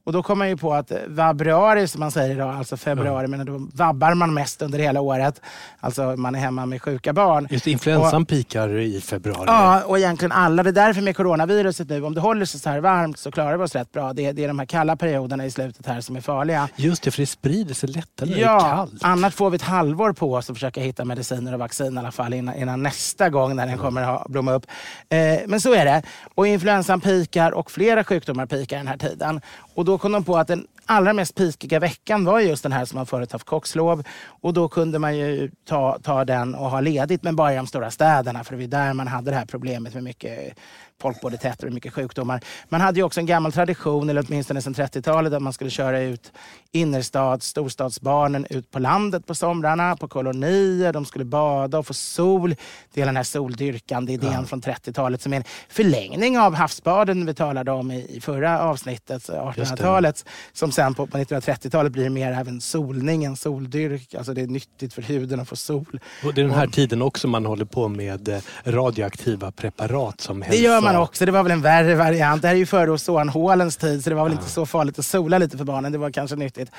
Och 0.06 0.14
då 0.14 0.24
kom 0.24 0.38
man 0.38 0.50
ju 0.50 0.58
på 0.58 0.74
att 0.74 0.92
eh, 0.92 0.98
vabruari 1.08 1.88
som 1.88 2.00
man 2.00 2.12
säger 2.12 2.36
idag, 2.36 2.56
alltså 2.56 2.78
februari, 2.78 3.28
men 3.28 3.46
då 3.46 3.68
vabbar 3.74 4.14
man 4.14 4.34
mest 4.34 4.62
under 4.62 4.80
hela 4.80 5.02
året. 5.02 5.42
Alltså 5.80 6.16
man 6.18 6.36
är 6.36 6.40
hemma 6.40 6.66
med 6.66 6.82
sjuka 6.82 7.14
barn. 7.14 7.48
Just 7.50 7.68
influensan 7.68 8.26
pikar 8.26 8.70
i 8.80 9.02
februari. 9.02 9.44
Ja, 9.48 9.84
och 9.84 9.98
egentligen 9.98 10.32
alla. 10.32 10.64
Det 10.64 10.70
är 10.70 10.72
därför 10.72 11.02
med 11.02 11.16
coronaviruset 11.18 11.90
nu, 11.90 12.04
om 12.04 12.14
det 12.14 12.22
håller 12.22 12.46
sig 12.46 12.60
så 12.60 12.70
här 12.70 12.80
varmt 12.80 13.20
så 13.20 13.32
klarar 13.32 13.58
vi 13.58 13.64
oss 13.64 13.76
rätt 13.76 13.92
bra. 13.92 14.14
Det 14.14 14.26
är, 14.26 14.34
det 14.34 14.44
är 14.44 14.48
de 14.48 14.60
här 14.60 14.66
kalla 14.66 14.96
perioderna 14.96 15.46
i 15.46 15.52
slutet 15.52 15.88
här 15.88 16.02
som 16.02 16.16
är 16.16 16.22
farliga. 16.22 16.70
Just 16.76 17.04
det, 17.04 17.12
för 17.12 17.22
det 17.22 17.26
sprider 17.28 17.74
sig 17.74 17.90
lättare 17.90 18.30
när 18.30 18.36
det 18.36 18.42
är 18.42 18.46
Ja, 18.46 18.60
kallt. 18.60 18.94
annars 19.02 19.34
får 19.36 19.50
vi 19.50 19.56
ett 19.56 19.62
halvår 19.62 20.14
på 20.14 20.34
oss 20.34 20.50
att 20.50 20.56
försöka 20.56 20.82
hitta 20.82 21.06
mediciner 21.06 21.54
och 21.54 21.60
vaccin 21.60 21.96
i 21.96 22.00
alla 22.00 22.12
fall 22.12 22.34
innan, 22.34 22.56
innan 22.56 22.84
nästa 22.84 23.30
gång 23.30 23.56
när 23.56 23.68
den 23.68 23.78
kommer 23.78 24.02
att 24.02 24.28
blomma 24.28 24.54
upp. 24.54 24.66
Eh, 25.10 25.18
men 25.48 25.62
så 25.62 25.74
är 25.74 25.86
det. 25.86 26.02
Och 26.36 26.48
influensan 26.48 27.02
pikar 27.02 27.52
och 27.52 27.72
flera 27.72 28.04
sjukdomar 28.04 28.46
pikar 28.46 28.78
den 28.78 28.88
här 28.88 28.98
tiden. 28.98 29.42
Och 29.76 29.86
då 29.86 29.98
kom 29.98 30.12
de 30.12 30.24
på 30.24 30.38
att 30.38 30.48
den 30.48 30.68
allra 30.86 31.14
mest 31.14 31.36
pikiga 31.36 31.80
veckan 31.80 32.26
var 32.26 32.40
just 32.40 32.64
den 32.64 32.72
här 32.72 32.86
som 32.86 32.96
man 32.96 33.06
förut 33.06 33.32
haft 33.32 33.46
kockslov. 33.46 34.04
Och 34.28 34.54
då 34.54 34.68
kunde 34.68 35.00
man 35.00 35.18
ju 35.18 35.52
ta, 35.66 36.00
ta 36.04 36.26
den 36.26 36.56
och 36.56 36.72
ha 36.72 36.80
ledigt, 36.80 37.24
men 37.24 37.36
bara 37.36 37.54
i 37.54 37.56
de 37.56 37.68
stora 37.68 37.92
städerna. 37.92 38.44
För 38.44 38.56
det 38.56 38.62
var 38.62 38.68
där 38.68 38.94
man 38.94 39.08
hade 39.08 39.32
det 39.32 39.38
här 39.38 39.46
problemet 39.46 39.94
med 39.94 40.04
mycket 40.04 40.58
folk 41.02 41.22
både 41.22 41.38
tätt 41.38 41.64
och 41.64 41.72
mycket 41.74 41.94
sjukdomar. 41.94 42.44
Man 42.70 42.82
hade 42.82 43.00
ju 43.00 43.04
också 43.04 43.20
en 43.20 43.26
gammal 43.26 43.52
tradition, 43.52 44.10
eller 44.10 44.26
åtminstone 44.28 44.62
sedan 44.62 44.74
30-talet, 44.74 45.34
att 45.34 45.42
man 45.42 45.54
skulle 45.54 45.70
köra 45.70 46.00
ut 46.02 46.32
innerstads, 46.72 47.48
storstadsbarnen 47.48 48.46
ut 48.50 48.72
på 48.72 48.80
landet 48.80 49.26
på 49.28 49.36
somrarna, 49.36 49.96
på 49.96 50.08
kolonier. 50.08 50.94
De 50.94 51.06
skulle 51.06 51.26
bada 51.26 51.78
och 51.80 51.88
få 51.88 51.94
sol. 51.94 52.56
Det 52.94 53.02
är 53.02 53.06
den 53.06 53.16
här 53.18 53.24
soldyrkande 53.24 54.14
idén 54.14 54.46
från 54.46 54.62
30-talet 54.62 55.22
som 55.22 55.34
är 55.34 55.38
en 55.38 55.44
förlängning 55.70 56.40
av 56.40 56.54
havsbaden 56.56 57.26
vi 57.26 57.34
talade 57.34 57.72
om 57.72 57.92
i, 57.92 58.20
förra 58.22 58.62
avsnittet, 58.62 59.30
1800-talet. 59.30 60.26
Som 60.54 60.72
sen 60.72 60.94
på, 60.94 61.08
på 61.08 61.18
1930-talet 61.18 61.92
blir 61.92 62.10
mer 62.10 62.32
även 62.32 62.62
solning 62.62 63.24
än 63.24 63.36
soldyrk. 63.36 64.14
Alltså 64.16 64.34
det 64.34 64.42
är 64.42 64.48
nyttigt 64.48 64.94
för 64.94 65.02
huden 65.02 65.40
att 65.40 65.50
få 65.50 65.56
sol. 65.56 66.00
Och 66.26 66.34
det 66.34 66.42
är 66.42 66.46
den 66.46 66.54
här 66.56 66.68
tiden 66.68 67.02
också 67.02 67.28
man 67.28 67.46
håller 67.46 67.66
på 67.66 67.88
med 67.88 68.30
eh, 68.30 68.40
radioaktiva 68.66 69.52
preparat 69.52 70.22
som 70.22 70.40
Det 70.40 70.46
hälsa. 70.46 70.62
gör 70.62 70.82
man 70.94 70.96
också. 71.02 71.26
Det 71.26 71.32
var 71.32 71.44
väl 71.44 71.52
en 71.52 71.62
värre 71.62 71.96
variant. 71.96 72.42
Det 72.42 72.48
här 72.48 72.56
är 72.56 72.60
ju 72.60 72.66
före 72.66 72.92
ozonhålens 72.92 73.78
tid 73.78 74.04
så 74.04 74.10
det 74.10 74.16
var 74.16 74.24
väl 74.24 74.32
inte 74.34 74.50
så 74.50 74.66
farligt 74.66 75.00
att 75.00 75.06
sola 75.06 75.38
lite 75.38 75.58
för 75.58 75.66
barnen. 75.66 75.92
Det 75.92 75.98
var 75.98 76.12
kanske 76.12 76.36
nyttigt. 76.36 76.72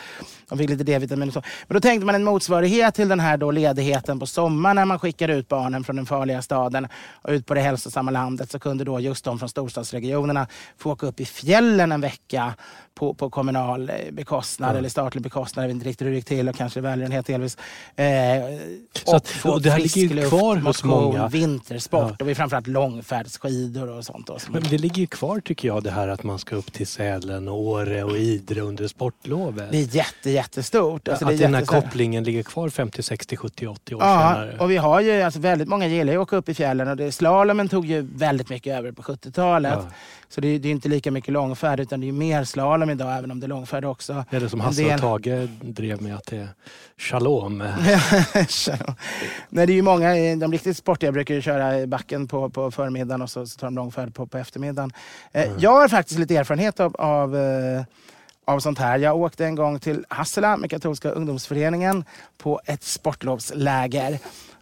De 0.49 0.59
fick 0.59 0.71
lite 0.71 0.85
D-vitamin 0.85 1.29
och 1.29 1.35
så. 1.35 1.43
Men 1.69 1.75
då 1.75 1.81
tänkte 1.81 2.07
man 2.07 2.15
en 2.15 2.25
motsvarighet 2.25 2.95
till 2.95 3.09
den 3.09 3.21
här 3.21 3.37
då 3.37 3.51
ledigheten 3.51 4.19
på 4.21 4.27
sommaren 4.27 4.77
när 4.77 4.85
man 4.85 4.99
skickar 4.99 5.29
ut 5.29 5.49
barnen 5.49 5.85
från 5.85 5.97
den 5.97 6.07
farliga 6.07 6.43
staden 6.43 6.89
och 7.23 7.31
ut 7.31 7.47
på 7.47 7.55
det 7.55 7.61
hälsosamma 7.61 8.11
landet 8.11 8.51
så 8.51 8.59
kunde 8.59 8.85
då 8.85 9.01
just 9.01 9.25
de 9.25 9.39
från 9.39 9.49
storstadsregionerna 9.49 10.47
få 10.79 10.91
åka 10.93 11.07
upp 11.07 11.21
i 11.21 11.25
fjällen 11.25 11.93
en 11.93 12.01
vecka 12.01 12.55
på, 12.95 13.15
på 13.15 13.31
kommunal 13.31 13.91
eh, 13.91 13.95
bekostnad 14.13 14.77
eller 14.77 14.89
statlig 14.89 15.23
bekostnad. 15.23 15.63
Jag 15.65 15.69
vet 15.69 15.75
inte 15.75 15.89
riktigt 15.89 16.07
hur 16.07 16.11
det 16.11 16.17
gick 16.17 16.25
till 16.27 16.49
och 16.49 16.57
kanske 16.57 16.81
välgörenhet 16.81 17.27
delvis. 17.27 17.57
Eh, 17.97 18.05
Så 19.05 19.17
att- 19.17 19.35
och 19.45 19.53
och 19.55 19.63
det 19.63 19.71
här 19.71 19.79
ligger 19.79 20.01
ju 20.23 20.29
kvar 20.29 20.57
hos 20.57 20.85
många. 20.85 21.29
vintersport 21.29 22.01
Ja. 22.11 22.17
och 22.21 22.29
vi 22.29 22.35
framförallt 22.35 22.67
långfärdsskidor 22.67 23.96
och 23.97 24.05
sånt. 24.05 24.27
Då, 24.27 24.39
som 24.39 24.53
Men 24.53 24.63
det 24.63 24.79
ligger 24.79 24.97
ju 25.01 25.07
kvar 25.07 25.41
tycker 25.41 25.69
jag 25.69 25.83
det 25.83 25.91
här 25.91 26.09
att 26.09 26.23
man 26.23 26.39
ska 26.39 26.57
upp 26.57 26.73
till 26.73 26.87
Sälen, 26.87 27.49
och 27.49 27.61
Åre 27.61 28.05
och 28.05 28.17
Idre 28.19 28.61
under 28.61 28.89
sportlovet. 28.89 29.71
Det 29.71 29.79
är 29.79 29.97
jätte, 29.97 30.31
jättestort. 30.31 31.09
Alltså, 31.09 31.25
att 31.25 31.31
det 31.31 31.35
är 31.37 31.39
den 31.39 31.55
här 31.55 31.65
kopplingen 31.65 32.25
ligger 32.25 32.43
kvar 32.43 32.69
50, 32.69 33.03
60, 33.03 33.37
70, 33.37 33.67
80 33.67 33.95
år 33.95 34.03
Ja, 34.03 34.33
senare. 34.35 34.59
och 34.59 34.71
vi 34.71 34.77
har 34.77 35.01
ju, 35.01 35.23
alltså, 35.23 35.41
väldigt 35.41 35.69
många 35.69 35.87
gillar 35.87 36.13
ju 36.13 36.19
att 36.19 36.23
åka 36.23 36.37
upp 36.37 36.49
i 36.49 36.55
fjällen 36.55 36.89
och 36.89 36.97
det, 36.97 37.13
slalomen 37.13 37.69
tog 37.69 37.87
ju 37.87 38.01
väldigt 38.15 38.49
mycket 38.51 38.79
över 38.79 38.93
på 38.93 39.03
70-talet. 39.03 39.73
Ja. 39.77 39.91
Så 40.29 40.41
det 40.41 40.49
är, 40.49 40.59
det 40.59 40.69
är 40.69 40.73
inte 40.73 40.89
lika 40.89 41.11
mycket 41.11 41.33
långfärd 41.33 41.81
utan 41.81 42.01
det 42.01 42.05
är 42.05 42.07
ju 42.07 42.13
mer 42.13 42.45
slalom 42.45 42.91
idag 42.91 43.19
även 43.19 43.31
om 43.31 43.41
det 43.41 43.47
är 43.47 43.49
långfärd 43.49 43.85
också. 43.85 44.25
Eller 44.31 44.49
som 44.49 44.61
En 44.61 44.67
Hasse 44.67 44.83
del- 44.83 44.95
och 44.95 45.01
Tage 45.01 45.49
drev 45.63 46.03
med 46.03 46.15
att 46.17 46.27
det 46.27 46.37
är 46.37 46.49
shalom. 47.01 47.59
Nej, 49.51 49.67
det 49.67 49.73
är 49.73 49.77
ju 49.77 49.83
många, 49.83 50.15
de 50.37 50.53
riktigt 50.53 50.77
sportiga 50.77 51.13
brukar 51.13 51.35
ju 51.35 51.43
köra 51.43 51.87
backen 51.87 52.29
på, 52.29 52.51
på 52.51 52.71
förmiddagen 52.71 53.23
och 53.23 53.31
så, 53.31 53.47
så 53.47 53.59
tar 53.59 53.67
de 53.67 53.75
långfärd 53.75 54.15
på, 54.15 54.27
på 54.27 54.39
eftermiddagen. 54.39 54.93
Eh, 55.33 55.51
Jag 55.59 55.71
har 55.71 55.89
faktiskt 55.89 56.19
lite 56.21 56.37
erfarenhet 56.37 56.81
av, 56.81 56.97
av, 56.97 57.37
eh, 57.37 57.83
av 58.45 58.61
sånt 58.61 58.79
här. 58.79 58.99
Jag 58.99 59.17
åkte 59.17 59.45
en 59.47 59.55
gång 59.55 59.79
till 59.81 60.05
Hassela 60.09 60.57
med 60.57 60.71
katolska 60.71 61.11
ungdomsföreningen 61.11 62.05
på 62.39 62.61
ett 62.65 62.83
sportlovsläger. 62.83 64.19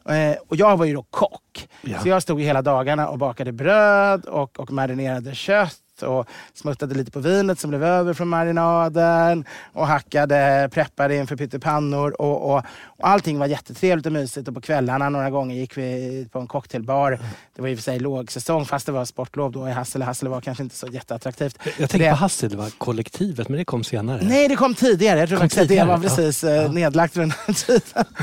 Eh, 0.09 0.37
och 0.49 0.57
jag 0.57 0.77
var 0.77 0.85
ju 0.85 0.94
då 0.94 1.03
kock. 1.03 1.68
Ja. 1.83 1.99
Så 2.01 2.09
jag 2.09 2.23
stod 2.23 2.40
ju 2.40 2.47
hela 2.47 2.62
dagarna 2.62 3.09
och 3.09 3.18
bakade 3.18 3.53
bröd 3.53 4.25
och, 4.25 4.61
och 4.61 4.70
marinerade 4.73 5.35
kött 5.35 5.81
och 6.02 6.26
smuttade 6.54 6.94
lite 6.94 7.11
på 7.11 7.20
vinet 7.20 7.59
som 7.59 7.70
blev 7.70 7.85
över 7.85 8.14
från 8.14 8.28
marinaden 8.28 9.44
och 9.72 9.87
hackade, 9.87 10.68
preppade 10.72 11.16
inför 11.16 11.37
pyttipannor 11.37 12.20
och, 12.20 12.50
och, 12.50 12.64
och 12.87 13.09
allting 13.09 13.38
var 13.38 13.46
jättetrevligt 13.46 14.07
och 14.07 14.12
mysigt 14.12 14.48
och 14.48 14.54
på 14.54 14.61
kvällarna 14.61 15.09
några 15.09 15.30
gånger 15.30 15.57
gick 15.57 15.76
vi 15.78 16.28
på 16.33 16.38
en 16.38 16.46
cocktailbar. 16.46 17.18
Det 17.57 17.62
var 17.62 17.68
i 17.68 17.74
och 17.74 17.78
för 17.78 17.83
sig 17.83 17.98
lågsäsong 17.98 18.64
fast 18.64 18.87
det 18.87 18.92
var 18.92 19.04
sportlov 19.04 19.52
då 19.52 19.68
i 19.68 19.72
Hassela. 19.72 20.04
Hassela 20.04 20.30
var 20.30 20.40
kanske 20.40 20.62
inte 20.64 20.76
så 20.76 20.87
jätteattraktivt. 20.87 21.59
Jag 21.64 21.72
Så 21.74 21.78
tänkte 21.78 21.98
det- 21.98 22.11
på 22.11 22.16
Hasselva-kollektivet 22.16 23.48
men 23.48 23.59
det 23.59 23.64
kom 23.64 23.85
senare. 23.85 24.20
Nej, 24.22 24.48
det 24.48 24.57
kom 24.57 24.74
tidigare. 24.74 25.18
Jag 25.20 25.28
tror 25.28 25.38
Kom 25.38 25.46
att 25.46 25.68
det 25.68 25.85
var 25.85 25.94
ja. 25.94 26.00
precis 26.00 26.44
eh, 26.44 26.72
nedlagt 26.72 27.16
vid 27.16 27.22
den 27.22 27.30
här 27.46 27.54
tiden. 27.54 28.04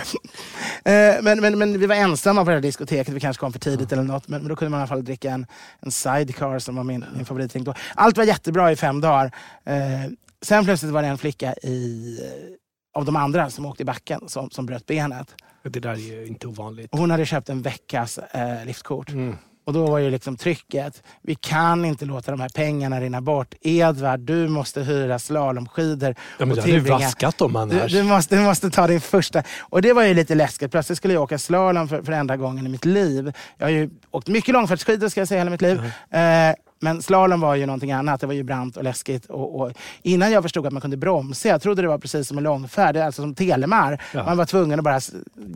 Eh, 0.84 1.15
men, 1.21 1.41
men, 1.41 1.57
men 1.57 1.79
vi 1.79 1.86
var 1.86 1.95
ensamma 1.95 2.43
på 2.43 2.49
det 2.49 2.55
här 2.55 2.62
diskoteket. 2.62 3.13
Vi 3.13 3.19
kanske 3.19 3.39
kom 3.39 3.51
för 3.53 3.60
tidigt 3.60 3.91
eller 3.91 4.03
något. 4.03 4.27
Men, 4.27 4.41
men 4.41 4.49
då 4.49 4.55
kunde 4.55 4.69
man 4.69 4.79
i 4.79 4.81
alla 4.81 4.88
fall 4.88 5.03
dricka 5.05 5.31
en, 5.31 5.45
en 5.79 5.91
sidecar 5.91 6.60
som 6.60 6.75
var 6.75 6.84
min, 6.84 7.05
min 7.15 7.25
favoritdrink 7.65 7.65
då. 7.65 7.74
Allt 7.95 8.17
var 8.17 8.24
jättebra 8.24 8.71
i 8.71 8.76
fem 8.76 9.02
dagar. 9.02 9.32
Eh, 9.65 10.12
sen 10.41 10.65
plötsligt 10.65 10.91
var 10.91 11.02
det 11.02 11.08
en 11.08 11.17
flicka 11.17 11.54
i, 11.54 12.17
eh, 12.24 13.00
av 13.00 13.06
de 13.06 13.15
andra 13.15 13.50
som 13.50 13.65
åkte 13.65 13.84
i 13.84 13.86
backen 13.86 14.30
som, 14.30 14.50
som 14.50 14.65
bröt 14.65 14.86
benet. 14.86 15.36
Det 15.63 15.80
där 15.80 15.91
är 15.91 15.95
ju 15.95 16.28
inte 16.28 16.47
ovanligt. 16.47 16.91
Och 16.91 17.00
hon 17.00 17.12
hade 17.12 17.26
köpt 17.26 17.50
en 17.50 17.62
veckas 17.62 18.17
eh, 18.17 18.65
liftkort. 18.65 19.10
Mm. 19.10 19.38
Och 19.65 19.74
då 19.74 19.86
var 19.86 20.00
ju 20.00 20.10
liksom 20.10 20.38
trycket, 20.38 21.04
vi 21.21 21.36
kan 21.36 21.86
inte 21.86 22.06
låta 22.06 22.32
de 22.32 22.39
här 22.39 22.50
pengarna 22.50 23.00
rinna 23.02 23.21
bort. 23.21 23.54
Edvard, 23.62 24.19
du 24.19 24.47
måste 24.47 24.82
hyra 24.82 25.19
slalomskidor. 25.19 26.15
Ja, 26.39 26.45
men 26.45 26.58
och 26.58 26.65
du 26.65 26.78
hade 26.78 26.89
vaskat 26.89 27.38
dem 27.38 27.54
du, 27.54 27.60
annars. 27.60 27.91
du, 27.91 28.04
måste, 28.04 28.36
du 28.36 28.41
måste 28.41 28.69
ta 28.69 28.88
din 28.88 29.02
första. 29.02 29.43
Och 29.60 29.82
det 29.82 29.93
var 29.93 30.04
ju 30.04 30.13
lite 30.13 30.36
läskigt. 30.36 30.71
Plötsligt 30.71 30.97
skulle 30.97 31.13
jag 31.13 31.24
åka 31.24 31.38
slalom 31.38 31.88
för, 31.88 32.04
för 32.04 32.12
enda 32.12 32.38
gången 32.38 32.65
i 32.65 32.69
mitt 32.69 32.86
liv. 32.86 33.34
Jag 33.58 33.65
har 33.65 33.71
ju 33.71 33.89
åkt 34.12 34.28
mycket 34.28 34.54
långfärdsskidor 34.54 35.10
ska 35.10 35.21
jag 35.21 35.28
säga 35.28 35.39
hela 35.39 35.52
mitt 35.52 35.62
liv. 35.62 35.80
Eh, 36.10 36.56
men 36.82 37.02
slalom 37.02 37.41
var 37.41 37.56
ju 37.56 37.65
någonting 37.65 37.91
annat. 37.91 38.22
Det 38.22 38.28
var 38.28 38.34
ju 38.34 38.44
brant 38.44 38.78
och 38.78 38.84
läskigt. 38.84 39.26
Och, 39.26 39.60
och 39.62 39.72
innan 40.02 40.32
jag 40.32 40.44
förstod 40.44 40.67
att 40.67 40.74
man 40.74 40.82
kunde 40.82 40.98
bromsa, 40.98 41.48
jag 41.48 41.62
trodde 41.62 41.82
det 41.82 41.88
var 41.88 41.98
precis 41.98 42.28
som 42.28 42.38
en 42.38 42.44
långfärd, 42.44 42.98
alltså 42.98 43.22
som 43.22 43.36
Telemar. 43.36 44.02
Ja. 44.13 44.24
Man 44.24 44.38
var 44.38 44.46
tvungen 44.46 44.80
att 44.80 44.84
bara 44.84 45.00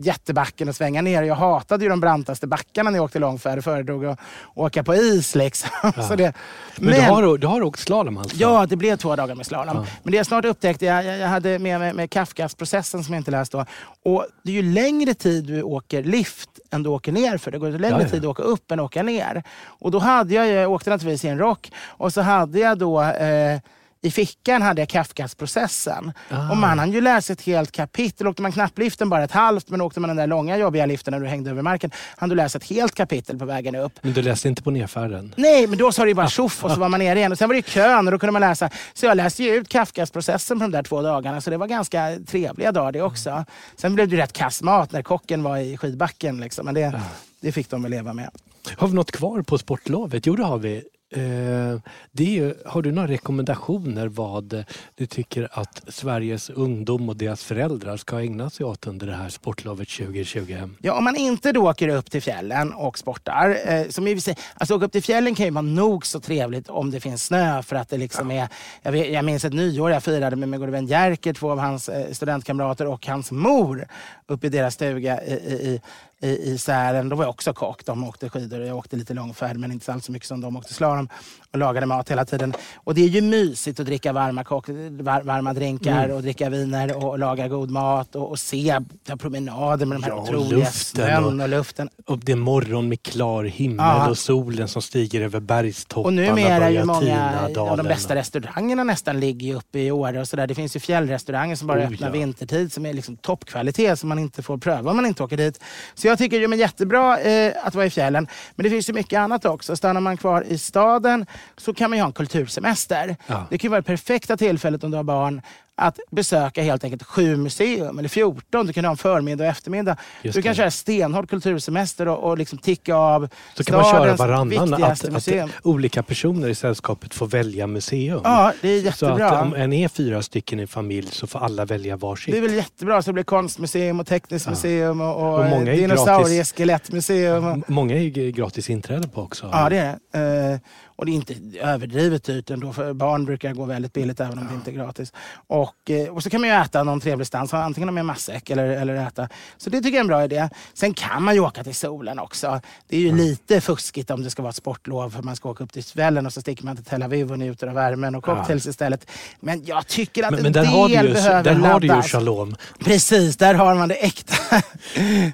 jättebacken 0.00 0.68
och 0.68 0.76
svänga 0.76 1.02
ner. 1.02 1.22
Jag 1.22 1.34
hatade 1.34 1.84
ju 1.84 1.90
de 1.90 2.00
brantaste 2.00 2.46
backarna 2.46 2.90
när 2.90 2.98
jag 2.98 3.04
åkte 3.04 3.18
långfärd 3.18 3.58
och 3.58 3.64
föredrog 3.64 4.04
att 4.06 4.18
åka 4.54 4.82
på 4.82 4.94
is. 4.94 5.34
Liksom. 5.34 5.92
Så 6.08 6.16
det, 6.16 6.32
men 6.76 6.94
du 6.94 7.00
har, 7.00 7.38
du 7.38 7.46
har 7.46 7.62
åkt 7.62 7.80
slalom 7.80 8.18
alltså? 8.18 8.36
Ja, 8.36 8.66
det 8.66 8.76
blev 8.76 8.96
två 8.96 9.16
dagar 9.16 9.34
med 9.34 9.46
slalom. 9.46 9.86
Men 10.02 10.10
det 10.10 10.16
jag 10.16 10.26
snart 10.26 10.44
upptäckte, 10.44 10.84
jag, 10.84 11.04
jag 11.04 11.26
jag 11.26 11.30
hade 11.30 11.58
med 11.58 11.80
mig 11.80 11.92
med 11.92 12.10
Kafkas-processen 12.10 13.04
som 13.04 13.14
jag 13.14 13.20
inte 13.20 13.30
läst 13.30 13.52
då. 13.52 13.64
Och 14.02 14.26
det 14.42 14.50
är 14.50 14.54
ju 14.54 14.62
längre 14.62 15.14
tid 15.14 15.44
du 15.44 15.62
åker 15.62 16.02
lift 16.02 16.50
än 16.70 16.82
du 16.82 16.90
åker 16.90 17.12
ner 17.12 17.38
för. 17.38 17.50
Det 17.50 17.58
går 17.58 17.70
längre 17.70 17.96
Ja, 17.96 18.02
ja. 18.02 18.08
tid 18.08 18.18
att 18.24 18.30
åka 18.30 18.42
upp 18.42 18.70
än 18.70 18.80
att 18.80 18.84
åka 18.84 19.02
ner. 19.02 19.42
Och 19.66 19.90
då 19.90 19.98
hade 19.98 20.34
jag, 20.34 20.48
jag 20.48 20.72
åkte 20.72 20.90
naturligtvis 20.90 21.15
i 21.24 21.28
en 21.28 21.38
rock 21.38 21.72
och 21.86 22.12
så 22.12 22.20
hade 22.20 22.58
jag 22.58 22.78
då 22.78 23.02
eh, 23.02 23.60
i 24.06 24.10
fickan 24.10 24.62
hade 24.62 24.80
jag 24.80 24.88
Kafkas-processen. 24.88 26.12
Ah. 26.30 26.50
Och 26.50 26.56
man 26.56 26.78
hann 26.78 26.92
ju 26.92 27.00
läsa 27.00 27.32
ett 27.32 27.42
helt 27.42 27.72
kapitel. 27.72 28.26
Åkte 28.26 28.42
man 28.42 28.52
knappliften 28.52 29.08
bara 29.08 29.24
ett 29.24 29.32
halvt, 29.32 29.70
men 29.70 29.80
åkte 29.80 30.00
man 30.00 30.08
den 30.08 30.16
där 30.16 30.26
långa 30.26 30.56
jobbiga 30.56 30.86
liften 30.86 31.12
när 31.12 31.20
du 31.20 31.26
hängde 31.26 31.50
över 31.50 31.62
marken, 31.62 31.90
hann 32.16 32.28
du 32.28 32.34
läsa 32.34 32.58
ett 32.58 32.64
helt 32.64 32.94
kapitel 32.94 33.38
på 33.38 33.44
vägen 33.44 33.74
upp. 33.74 33.92
Men 34.02 34.12
du 34.12 34.22
läste 34.22 34.48
inte 34.48 34.62
på 34.62 34.70
nedfärden? 34.70 35.34
Nej, 35.36 35.66
men 35.66 35.78
då 35.78 35.92
sa 35.92 36.02
det 36.02 36.08
ju 36.08 36.14
bara 36.14 36.28
tjoff 36.28 36.64
och 36.64 36.70
så 36.70 36.80
var 36.80 36.88
man 36.88 37.00
nere 37.00 37.18
igen. 37.18 37.32
Och 37.32 37.38
sen 37.38 37.48
var 37.48 37.54
det 37.54 37.58
ju 37.58 37.62
kön 37.62 38.06
och 38.06 38.12
då 38.12 38.18
kunde 38.18 38.32
man 38.32 38.40
läsa. 38.40 38.70
Så 38.94 39.06
jag 39.06 39.16
läste 39.16 39.42
ju 39.42 39.54
ut 39.54 39.68
Kafkas-processen 39.68 40.58
på 40.58 40.64
de 40.64 40.70
där 40.70 40.82
två 40.82 41.02
dagarna. 41.02 41.40
Så 41.40 41.50
det 41.50 41.56
var 41.56 41.66
ganska 41.66 42.18
trevliga 42.26 42.72
dagar 42.72 42.92
det 42.92 43.02
också. 43.02 43.44
Sen 43.76 43.94
blev 43.94 44.08
det 44.08 44.16
ju 44.16 44.22
rätt 44.22 44.32
kass 44.32 44.62
mat 44.62 44.92
när 44.92 45.02
kocken 45.02 45.42
var 45.42 45.56
i 45.56 45.76
skidbacken. 45.76 46.40
Liksom. 46.40 46.64
Men 46.64 46.74
det, 46.74 47.00
det 47.40 47.52
fick 47.52 47.70
de 47.70 47.82
väl 47.82 47.90
leva 47.90 48.12
med. 48.12 48.30
Har 48.76 48.88
vi 48.88 48.94
något 48.94 49.12
kvar 49.12 49.42
på 49.42 49.58
sportlovet? 49.58 50.26
Jo, 50.26 50.36
det 50.36 50.44
har 50.44 50.58
vi. 50.58 50.82
Eh, 51.10 51.80
det 52.12 52.38
är, 52.38 52.68
har 52.68 52.82
du 52.82 52.92
några 52.92 53.08
rekommendationer 53.08 54.06
vad 54.06 54.64
du 54.94 55.06
tycker 55.06 55.48
att 55.52 55.82
Sveriges 55.88 56.50
ungdom 56.50 57.08
och 57.08 57.16
deras 57.16 57.44
föräldrar 57.44 57.96
ska 57.96 58.20
ägna 58.20 58.50
sig 58.50 58.66
åt 58.66 58.86
under 58.86 59.06
det 59.06 59.12
här 59.12 59.28
sportlovet 59.28 59.88
2020? 59.88 60.68
Ja, 60.82 60.98
om 60.98 61.04
man 61.04 61.16
inte 61.16 61.52
då 61.52 61.70
åker 61.70 61.88
upp 61.88 62.10
till 62.10 62.22
fjällen 62.22 62.72
och 62.72 62.98
sportar. 62.98 63.58
Eh, 63.66 63.88
som 63.88 64.04
för 64.04 64.16
sig, 64.16 64.36
alltså 64.54 64.74
åka 64.74 64.84
upp 64.84 64.92
till 64.92 65.02
fjällen 65.02 65.34
kan 65.34 65.46
ju 65.46 65.52
vara 65.52 65.62
nog 65.62 66.06
så 66.06 66.20
trevligt 66.20 66.68
om 66.68 66.90
det 66.90 67.00
finns 67.00 67.24
snö. 67.24 67.62
För 67.62 67.76
att 67.76 67.88
det 67.88 67.96
liksom 67.96 68.30
är, 68.30 68.48
jag, 68.82 68.92
vet, 68.92 69.12
jag 69.12 69.24
minns 69.24 69.44
ett 69.44 69.52
nyår 69.52 69.90
jag 69.90 70.02
firade 70.02 70.36
med 70.36 70.48
min 70.48 70.60
gode 70.60 70.72
vän 70.72 70.86
Jerker, 70.86 71.32
två 71.32 71.50
av 71.50 71.58
hans 71.58 71.88
eh, 71.88 72.12
studentkamrater 72.12 72.86
och 72.86 73.06
hans 73.06 73.30
mor 73.30 73.86
uppe 74.26 74.46
i 74.46 74.50
deras 74.50 74.74
stuga 74.74 75.24
i, 75.24 75.32
i, 75.32 75.80
i, 76.22 76.28
i 76.52 76.58
Sälen. 76.58 77.08
Då 77.08 77.16
var 77.16 77.24
jag 77.24 77.30
också 77.30 77.52
kock. 77.52 77.84
De 77.84 78.04
åkte 78.04 78.28
skidor 78.28 78.60
och 78.60 78.66
jag 78.66 78.76
åkte 78.76 78.96
lite 78.96 79.14
långfärd 79.14 79.56
men 79.56 79.72
inte 79.72 79.92
alls 79.92 80.04
så 80.04 80.12
mycket 80.12 80.28
som 80.28 80.40
de 80.40 80.56
åkte 80.56 80.74
slalom 80.74 81.08
och 81.52 81.58
lagade 81.58 81.86
mat 81.86 82.10
hela 82.10 82.24
tiden. 82.24 82.52
Och 82.76 82.94
det 82.94 83.00
är 83.04 83.08
ju 83.08 83.20
mysigt 83.20 83.80
att 83.80 83.86
dricka 83.86 84.12
varma, 84.12 84.44
kock, 84.44 84.68
var, 84.68 85.22
varma 85.22 85.52
drinkar 85.52 86.08
och 86.08 86.22
dricka 86.22 86.48
viner 86.50 87.04
och, 87.04 87.18
laga 87.18 87.48
god 87.48 87.70
mat 87.70 88.16
och, 88.16 88.30
och 88.30 88.38
se 88.38 88.80
ta 89.06 89.16
promenader 89.16 89.86
med 89.86 89.96
de 89.96 90.02
här 90.02 90.10
Ja, 90.10 90.16
och 90.16 90.22
otroliga 90.22 90.66
snön 90.66 91.24
och- 91.24 91.42
och 91.42 91.48
luften. 91.48 91.88
Och 92.06 92.18
det 92.18 92.32
är 92.32 92.36
morgon 92.36 92.88
med 92.88 93.02
klar 93.02 93.44
himmel 93.44 93.86
Ja. 93.86 94.08
och 94.10 94.18
solen 94.18 94.68
som 94.68 94.82
stiger 94.82 95.20
över 95.20 95.40
bergstopparna 95.40 96.06
Och 96.06 96.12
numera 96.12 96.64
är 96.66 96.70
ju 96.70 96.84
många 96.84 97.48
av 97.56 97.76
de 97.76 97.82
bästa 97.86 98.14
restaurangerna 98.14 98.84
nästan 98.84 99.20
ligger 99.20 99.46
ju 99.46 99.54
uppe 99.54 99.78
i 99.78 99.90
Åre 99.90 100.20
och 100.20 100.28
sådär. 100.28 100.46
Det 100.46 100.54
finns 100.54 100.76
ju 100.76 100.80
fjällrestauranger 100.80 101.56
som 101.56 101.66
bara 101.68 101.78
Oh, 101.80 101.92
öppnar 101.92 102.08
ja. 102.08 102.12
vintertid 102.12 102.72
som 102.72 102.86
är 102.86 102.92
liksom 102.92 103.16
toppkvalitet 103.16 103.98
som 103.98 104.08
man 104.08 104.18
inte 104.18 104.42
får 104.42 104.58
pröva 104.58 104.90
om 104.90 104.96
man 104.96 105.06
inte 105.06 105.22
åker 105.22 105.36
dit. 105.36 105.60
Så 105.94 106.05
jag 106.06 106.18
tycker 106.18 106.40
det 106.40 106.56
är 106.56 106.58
jättebra 106.58 107.20
eh, 107.20 107.52
att 107.62 107.74
vara 107.74 107.86
i 107.86 107.90
fjällen. 107.90 108.28
Men 108.54 108.64
det 108.64 108.70
finns 108.70 108.88
ju 108.88 108.92
mycket 108.92 109.18
annat 109.18 109.44
också. 109.44 109.76
Stannar 109.76 110.00
man 110.00 110.16
kvar 110.16 110.42
i 110.42 110.58
staden 110.58 111.26
så 111.56 111.74
kan 111.74 111.90
man 111.90 111.96
ju 111.96 112.02
ha 112.02 112.06
en 112.06 112.12
kultursemester. 112.12 113.16
Ja. 113.26 113.46
Det 113.50 113.58
kan 113.58 113.68
ju 113.68 113.70
vara 113.70 113.80
det 113.80 113.86
perfekta 113.86 114.36
tillfället 114.36 114.84
om 114.84 114.90
du 114.90 114.96
har 114.96 115.04
barn 115.04 115.42
att 115.78 115.98
besöka 116.10 116.62
helt 116.62 116.84
enkelt 116.84 117.02
sju 117.02 117.36
museum 117.36 117.98
eller 117.98 118.08
14. 118.08 118.66
Du 118.66 118.72
kan 118.72 118.84
ha 118.84 118.90
en 118.90 118.96
förmiddag 118.96 119.44
och 119.44 119.50
eftermiddag. 119.50 119.96
Just 120.22 120.36
du 120.36 120.42
kan 120.42 120.50
det. 120.50 120.56
köra 120.56 120.70
stenhård 120.70 121.30
kultursemester 121.30 122.08
och, 122.08 122.30
och 122.30 122.38
liksom 122.38 122.58
ticka 122.58 122.94
av 122.96 123.28
Så 123.54 123.64
kan 123.64 123.76
man 123.76 123.84
köra 123.84 124.14
varannan, 124.16 124.74
att, 124.74 125.04
att 125.04 125.12
museum. 125.12 125.50
olika 125.62 126.02
personer 126.02 126.48
i 126.48 126.54
sällskapet 126.54 127.14
får 127.14 127.26
välja 127.26 127.66
museum. 127.66 128.20
Ja, 128.24 128.52
det 128.60 128.68
är 128.68 128.80
Så 128.80 128.84
jättebra. 128.86 129.30
att 129.30 129.42
om 129.42 129.54
en 129.54 129.72
är 129.72 129.88
fyra 129.88 130.22
stycken 130.22 130.60
i 130.60 130.66
familj 130.66 131.08
så 131.12 131.26
får 131.26 131.38
alla 131.38 131.64
välja 131.64 131.96
varsitt. 131.96 132.32
Det 132.34 132.38
är 132.38 132.42
väl 132.42 132.54
jättebra. 132.54 133.02
Så 133.02 133.08
det 133.10 133.12
blir 133.14 133.24
konstmuseum 133.24 134.00
och 134.00 134.06
tekniskt 134.06 134.48
museum 134.48 135.00
och, 135.00 135.16
och, 135.16 135.52
Och 135.52 135.64
dinosaurieskelettmuseum. 135.64 137.44
Och, 137.46 137.70
Många 137.70 137.94
är 137.94 138.30
gratis 138.30 138.70
inträde 138.70 139.08
på 139.08 139.22
också. 139.22 139.48
ja, 139.52 139.68
det 139.68 139.76
är 139.78 139.98
det. 140.12 140.52
Eh, 140.52 140.58
och 140.96 141.06
det 141.06 141.12
är 141.12 141.14
inte 141.14 141.34
överdrivet 141.60 142.24
dyrt 142.24 142.50
ändå. 142.50 142.72
För 142.72 142.92
barn 142.92 143.24
brukar 143.24 143.52
gå 143.52 143.64
väldigt 143.64 143.92
billigt 143.92 144.20
även 144.20 144.38
om 144.38 144.46
det 144.48 144.54
inte 144.54 144.70
är 144.70 144.72
gratis. 144.72 145.12
Och, 145.46 145.90
eh, 145.90 146.14
och 146.14 146.22
så 146.22 146.30
kan 146.30 146.40
man 146.40 146.50
ju 146.50 146.56
äta 146.56 146.82
någon 146.82 147.00
trevlig 147.00 147.26
stans. 147.26 147.54
Antingen 147.54 147.94
med 147.94 148.04
matsäck 148.04 148.50
eller, 148.50 148.64
eller 148.66 148.94
äta. 148.94 149.28
Så 149.56 149.70
det 149.70 149.76
tycker 149.76 149.90
jag 149.90 149.96
är 149.96 150.00
en 150.00 150.06
bra 150.06 150.24
idé. 150.24 150.48
Sen 150.74 150.94
kan 150.94 151.22
man 151.22 151.34
ju 151.34 151.40
åka 151.40 151.64
till 151.64 151.74
solen 151.74 152.18
också. 152.18 152.60
Det 152.88 152.96
är 152.96 153.00
ju 153.00 153.16
lite 153.16 153.60
fuskigt 153.60 154.10
om 154.10 154.22
det 154.22 154.30
ska 154.30 154.42
vara 154.42 154.50
ett 154.50 154.56
sportlov. 154.56 155.10
För 155.10 155.22
man 155.22 155.36
ska 155.36 155.48
åka 155.48 155.64
upp 155.64 155.72
till 155.72 155.84
kvällen 155.84 156.26
och 156.26 156.32
så 156.32 156.40
sticker 156.40 156.64
man 156.64 156.76
till 156.76 156.84
Tel 156.84 157.02
Aviv 157.02 157.32
och 157.32 157.38
njuter 157.38 157.66
av 157.66 157.74
värmen 157.74 158.14
och 158.14 158.24
cocktails 158.24 158.66
istället. 158.66 159.10
Men 159.40 159.64
jag 159.64 159.86
tycker 159.86 160.22
att 160.22 160.30
Men, 160.30 160.38
en 160.38 160.42
men 160.42 160.52
där 160.52 160.62
del 160.62 160.70
har 160.70 160.88
ju, 160.88 161.12
behöver 161.12 161.44
där 161.44 161.54
har 161.54 161.80
du 161.80 161.86
ju 161.86 162.02
shalom. 162.02 162.56
Precis, 162.78 163.36
där 163.36 163.54
har 163.54 163.74
man 163.74 163.88
det 163.88 163.94
äkta. 163.94 164.34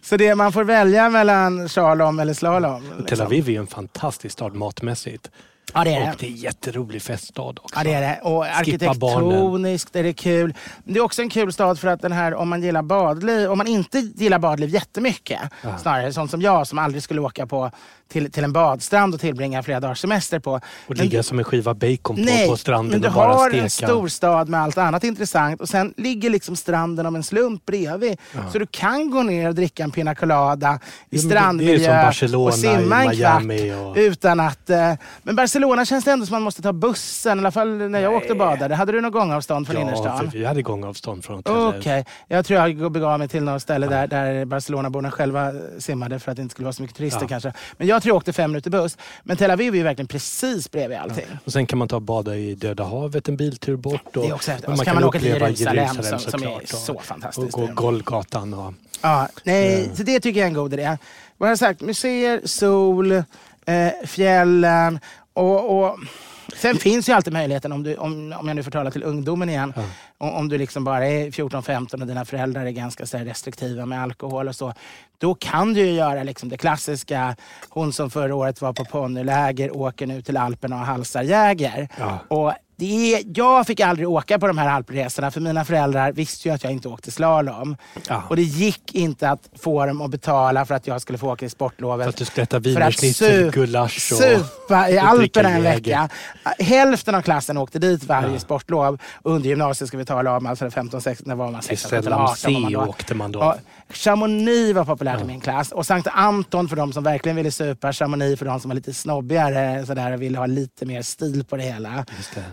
Så 0.03 0.17
det, 0.17 0.35
man 0.35 0.53
får 0.53 0.65
välja 0.65 1.09
mellan 1.09 1.69
slalom 1.69 2.21
eller 2.21 2.35
slalom. 2.35 2.83
Tel 2.89 3.05
liksom. 3.05 3.27
Aviv 3.27 3.49
är 3.49 3.53
ju 3.53 3.59
en 3.59 3.67
fantastisk 3.67 4.33
stad 4.33 4.55
matmässigt. 4.55 5.31
Ja, 5.75 5.85
det 5.85 5.95
är 5.95 6.11
Och 6.11 6.17
det. 6.19 6.27
är 6.27 6.31
en 6.31 6.37
jätterolig 6.37 7.03
feststad 7.03 7.43
också. 7.43 7.75
Ja, 7.79 7.85
det 7.85 7.93
är 7.93 8.01
det. 8.01 8.21
Och 8.23 8.45
arkitektoniskt 8.47 9.97
är 9.97 10.03
det 10.03 10.13
kul. 10.13 10.55
Det 10.85 10.99
är 10.99 11.03
också 11.05 11.23
en 11.23 11.31
kul 11.31 11.53
stad 11.53 11.79
för 11.79 11.89
att 11.89 12.01
den 12.03 12.13
här, 12.13 12.35
om 12.35 12.49
man 12.49 12.63
gillar 12.63 12.83
badliv, 12.83 13.51
om 13.51 13.59
man 13.59 13.67
inte 13.67 13.99
gillar 13.99 14.39
badliv 14.39 14.69
jättemycket, 14.71 15.41
snarare 15.83 16.13
sånt 16.13 16.31
som 16.31 16.43
jag 16.43 16.67
som 16.67 16.79
aldrig 16.79 17.03
skulle 17.03 17.21
åka 17.21 17.47
på 17.47 17.71
till, 18.09 18.31
till 18.33 18.45
en 18.45 18.53
badstrand 18.53 19.15
och 19.15 19.21
tillbringa 19.21 19.63
flera 19.63 19.81
dagars 19.81 19.99
semester 20.01 20.39
på. 20.39 20.53
Och 20.53 20.61
Men- 20.89 20.99
ligga 20.99 21.23
som 21.23 21.39
en 21.39 21.45
skiva 21.45 21.75
bacon 21.75 22.17
på, 22.17 22.23
Nej, 22.23 22.49
på 22.49 22.57
stranden 22.57 22.91
men 22.91 23.01
du 23.01 23.09
och 23.09 23.15
bara 23.15 23.33
har 23.35 23.49
steka. 23.49 23.63
en 23.65 23.71
storstad 23.71 24.49
med 24.49 24.61
allt 24.63 24.79
annat 24.79 25.05
intressant 25.05 25.61
och 25.61 25.69
sen 25.69 25.95
ligger 25.97 26.31
liksom 26.31 26.57
stranden 26.57 27.07
om 27.07 27.17
en 27.17 27.23
slump 27.23 27.67
bredvid. 27.67 28.19
Så 28.53 28.59
du 28.59 28.67
kan 28.67 29.11
gå 29.11 29.23
ner 29.23 29.49
och 29.49 29.55
dricka 29.55 29.83
en 29.85 29.91
pina 29.91 30.15
colada 30.15 30.79
i 31.11 31.17
Ja, 31.17 31.23
är 31.23 31.29
strandmiljö 31.29 32.09
och 32.37 32.55
simma 32.55 33.05
en 33.05 33.17
kvart 33.17 33.43
och- 33.91 33.97
utan 33.97 34.41
att... 34.41 34.71
Eh, 34.71 34.93
men 35.23 35.37
Barcelona 35.37 35.62
känns 35.85 36.05
det 36.05 36.11
ändå 36.13 36.27
som 36.27 36.33
man 36.35 36.43
måste 36.43 36.63
ta 36.63 36.73
bussen, 36.73 37.39
i 37.39 37.41
alla 37.41 37.51
fall 37.51 37.69
när 37.91 38.01
jag 38.01 38.15
åkte 38.15 38.33
och 38.33 38.37
badade. 38.39 38.75
Hade 38.75 38.93
du 38.93 39.01
någon 39.01 39.13
gångavstånd 39.13 39.67
från 39.67 39.77
Ja, 39.77 39.83
innerstan? 39.83 40.19
för 40.31 40.39
vi 40.39 40.45
hade 40.45 40.63
gångavstånd 40.63 41.25
från 41.25 41.37
hotellet. 41.37 41.75
Okej, 41.79 42.05
jag 42.29 42.47
tror 42.47 42.69
jag 42.69 42.93
begav 42.93 43.19
mig 43.19 43.29
till 43.29 43.43
något 43.43 43.63
ställe 43.63 43.87
där, 43.87 44.07
där 44.07 44.45
Barcelonaborna 44.45 45.11
själva 45.11 45.53
simmade 45.79 46.19
för 46.19 46.31
att 46.31 46.37
det 46.37 46.43
inte 46.43 46.53
skulle 46.53 46.65
vara 46.67 46.73
så 46.73 46.83
mycket 46.83 46.97
turister 46.97 47.21
Ja. 47.23 47.29
kanske. 47.29 47.53
Men 47.77 47.87
jag 47.87 48.03
tror 48.03 48.11
jag 48.11 48.17
åkte 48.17 48.33
fem 48.33 48.51
minuter 48.51 48.71
buss. 48.71 48.97
Men 49.23 49.37
Tel 49.37 49.51
Aviv 49.51 49.73
är 49.75 49.77
ju 49.79 49.83
verkligen 49.85 50.07
precis 50.09 50.71
bredvid 50.71 50.99
allting. 50.99 51.27
Och 51.45 51.53
sen 51.53 51.67
kan 51.67 51.79
man 51.79 51.89
ta 51.89 51.97
och 51.97 52.03
bada 52.03 52.37
i 52.37 52.55
Döda 52.55 52.85
havet 52.85 53.29
en 53.29 53.37
biltur 53.37 53.77
bort. 53.77 54.17
Och, 54.17 54.23
Det 54.23 54.29
är 54.29 54.35
också 54.35 54.53
och 54.67 54.79
så 54.79 54.85
kan 54.85 54.95
man 54.95 55.05
åka 55.05 55.19
till 55.19 55.29
uppleva 55.29 55.49
Jerusalem 55.51 56.19
som- 56.19 56.31
som 56.31 56.43
är 56.43 56.61
så 56.67 56.99
fantastiskt. 56.99 57.55
Och 57.55 57.61
gå 57.61 57.75
Golgatan 57.75 58.55
och... 58.55 58.75
Ja, 59.03 59.29
nej, 59.45 59.91
så 59.95 60.03
det 60.03 60.21
tycker 60.21 60.41
jag 60.41 60.45
är 60.45 60.49
en 60.49 60.55
god 60.55 60.73
idé. 60.75 60.99
Vad 61.39 61.47
har 61.47 61.51
jag 61.51 61.59
sagt? 61.59 61.81
Museer, 61.81 62.41
sol, 62.45 63.13
eh, 63.13 63.23
fjällen 64.07 64.99
och, 65.35 65.85
och 65.85 65.99
Sen 66.57 66.77
finns 66.77 67.09
ju 67.09 67.13
alltid 67.13 67.33
möjligheten, 67.33 67.73
om, 67.73 67.83
du, 67.83 67.97
om, 67.97 68.35
om 68.39 68.49
jag 68.49 68.55
nu 68.55 68.63
får 68.63 68.71
tala 68.71 68.91
till 68.91 69.03
ungdomen 69.03 69.49
igen, 69.49 69.75
om, 70.19 70.31
om 70.31 70.49
du 70.49 70.59
liksom 70.59 70.85
bara 70.85 71.07
är 71.07 71.31
14-15 71.31 72.01
och 72.01 72.07
dina 72.07 72.25
föräldrar 72.25 72.67
är 72.67 72.71
ganska 72.71 73.07
så 73.07 73.19
restriktiva 73.19 73.87
med 73.87 74.03
alkohol 74.03 74.49
och 74.49 74.57
så. 74.57 74.75
Då 75.19 75.35
kan 75.35 75.75
du 75.75 75.81
ju 75.81 75.93
göra 75.93 76.23
liksom 76.23 76.49
det 76.49 76.57
klassiska, 76.57 77.37
hon 77.69 77.93
som 77.93 78.11
förra 78.11 78.35
året 78.35 78.61
var 78.61 78.73
på 78.73 78.85
ponnyläger 78.85 79.77
åker 79.77 80.07
nu 80.07 80.23
till 80.23 80.37
Alperna 80.37 80.77
och 80.77 80.87
halsar 80.87 81.23
Jäger. 81.23 81.89
Ja. 81.99 82.19
Och 82.29 82.53
Det 82.83 83.15
är, 83.15 83.23
jag 83.35 83.67
fick 83.67 83.81
aldrig 83.81 84.09
åka 84.09 84.39
på 84.39 84.47
de 84.47 84.59
här 84.59 84.69
alpresorna 84.69 85.31
för 85.31 85.41
mina 85.41 85.65
föräldrar 85.65 86.13
visste 86.13 86.49
ju 86.49 86.55
att 86.55 86.65
jag 86.65 86.73
inte 86.73 86.89
åkte 86.89 87.11
slalom. 87.11 87.77
Ja. 88.09 88.23
Och 88.29 88.37
det 88.37 88.43
gick 88.43 88.95
inte 88.95 89.31
att 89.31 89.49
få 89.63 89.87
dem 89.87 90.01
att 90.01 90.11
betala 90.11 90.67
för 90.67 90.75
att 90.75 90.87
jag 90.87 91.01
skulle 91.01 91.19
få 91.19 91.33
åka 91.33 91.47
i 91.47 91.49
sportlovet. 91.49 92.05
För 92.05 92.09
att 92.11 92.17
du 92.17 92.25
skulle 92.25 92.43
äta 92.43 92.59
wienerschnitzel, 92.59 93.51
gulasch 93.51 94.13
och... 94.13 94.19
supa 94.19 94.91
i 94.91 94.99
och 94.99 95.03
Alperna 95.03 95.51
en 95.51 95.63
vecka. 95.63 96.09
Hälften 96.59 97.15
av 97.15 97.23
klassen 97.23 97.57
åkte 97.59 97.79
dit 97.79 98.05
varje 98.05 98.33
Ja. 98.33 98.39
sportlov. 98.39 98.99
Under 99.23 99.49
gymnasiet 99.49 99.89
ska 99.89 99.97
vi 99.99 100.05
tala 100.05 100.37
om, 100.37 100.47
alltså 100.47 100.71
15, 100.71 101.01
16, 101.01 101.29
när 101.29 101.35
var 101.35 101.51
man 101.51 101.61
Till 101.61 101.79
16, 101.79 101.91
17, 101.91 102.03
Selam 102.03 102.21
18 102.21 102.53
var 102.55 102.61
man 102.61 102.73
då. 102.73 102.81
åkte 102.81 103.15
man 103.15 103.33
då. 103.33 103.39
Ja, 103.41 103.57
Chamonix 103.93 104.75
var 104.75 104.85
populärt 104.85 105.21
i 105.21 105.25
min 105.25 105.41
klass 105.41 105.73
och 105.73 105.87
Sankt 105.87 106.09
Anton 106.13 106.69
för 106.69 106.77
de 106.77 106.93
som 106.93 107.05
verkligen 107.05 107.37
ville 107.37 107.51
supa. 107.51 107.93
Chamonix 107.93 108.39
för 108.39 108.47
de 108.47 108.61
som 108.61 108.69
var 108.69 108.75
lite 108.75 108.95
snobbigare 108.95 109.87
sådär, 109.87 110.13
och 110.13 110.23
ville 110.23 110.39
ha 110.39 110.47
lite 110.47 110.87
mer 110.87 111.03
stil 111.03 111.45
på 111.45 111.57
det 111.57 111.63
hela. 111.63 112.07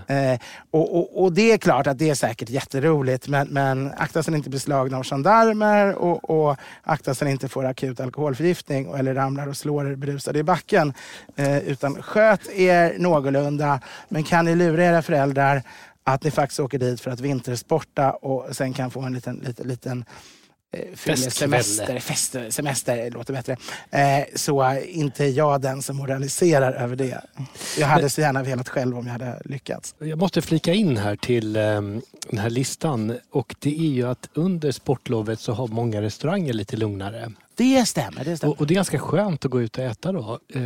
Det. 0.08 0.16
Eh, 0.16 0.40
och, 0.72 0.98
och, 0.98 1.24
och 1.24 1.34
det 1.34 1.52
är 1.52 1.58
klart 1.58 1.88
att 1.88 1.98
det 1.98 2.10
är 2.10 2.16
säkert 2.16 2.50
jätteroligt 2.50 3.28
men, 3.28 3.48
men 3.48 3.92
akta 3.98 4.24
så 4.24 4.32
ni 4.32 4.38
inte 4.38 4.50
blir 4.50 4.60
slagna 4.60 4.98
av 4.98 5.04
gendarmer 5.04 5.96
och, 5.96 6.30
och 6.30 6.58
akta 6.84 7.16
så 7.16 7.26
ni 7.26 7.32
inte 7.32 7.48
får 7.48 7.66
akut 7.66 8.00
alkoholförgiftning 8.00 8.94
eller 8.94 9.16
ramlar 9.16 9.48
och 9.48 9.58
slår 9.58 9.92
er 9.92 9.96
berusade 9.96 10.40
i 10.40 10.44
backen. 10.44 10.94
Eh, 11.36 11.58
utan 11.58 12.02
sköt 12.02 12.50
er 12.50 12.96
någorlunda 12.98 13.80
men 14.10 14.24
kan 14.24 14.46
ni 14.46 14.56
lura 14.56 14.84
era 14.84 15.02
föräldrar 15.02 15.64
att 16.04 16.24
ni 16.24 16.32
faktiskt 16.32 16.60
åker 16.60 16.80
dit 16.80 17.02
för 17.02 17.12
att 17.12 17.20
vintersporta 17.20 18.12
och 18.12 18.56
sen 18.56 18.74
kan 18.74 18.92
få 18.92 19.02
en 19.02 19.14
liten, 19.14 19.36
liten, 19.36 19.68
liten 19.68 20.06
eh, 20.72 20.96
semester, 21.30 22.00
fest, 22.00 22.36
semester 22.50 23.12
låter 23.12 23.34
bättre. 23.34 23.58
Eh, 23.92 24.26
så 24.36 24.62
är 24.62 24.88
inte 24.88 25.26
jag 25.26 25.62
den 25.62 25.82
som 25.82 25.98
moraliserar 25.98 26.74
över 26.74 26.96
det. 26.96 27.22
Jag 27.80 27.88
hade 27.88 28.10
så 28.10 28.22
gärna 28.22 28.44
velat 28.44 28.70
själv 28.70 28.98
om 28.98 29.06
jag 29.06 29.12
hade 29.12 29.42
lyckats. 29.46 29.96
Jag 30.00 30.20
måste 30.20 30.42
flika 30.42 30.74
in 30.74 30.98
här 30.98 31.16
till 31.16 31.56
ehm, 31.56 32.02
den 32.30 32.40
här 32.40 32.50
listan 32.50 33.18
och 33.32 33.56
det 33.60 33.80
är 33.80 33.90
ju 33.90 34.08
att 34.08 34.30
under 34.34 34.72
sportlovet 34.72 35.40
så 35.40 35.54
har 35.54 35.68
många 35.68 36.02
restauranger 36.02 36.54
lite 36.54 36.78
lugnare. 36.78 37.32
Det 37.60 37.86
stämmer. 37.86 38.24
Det 38.26 38.38
stämmer. 38.38 38.54
Och, 38.54 38.60
och 38.62 38.68
det 38.68 38.74
är 38.74 38.76
ganska 38.76 39.00
skönt 39.00 39.46
att 39.46 39.52
gå 39.52 39.62
ut 39.62 39.78
och 39.78 39.84
äta 39.84 40.12
då. 40.12 40.40
Eh, 40.54 40.62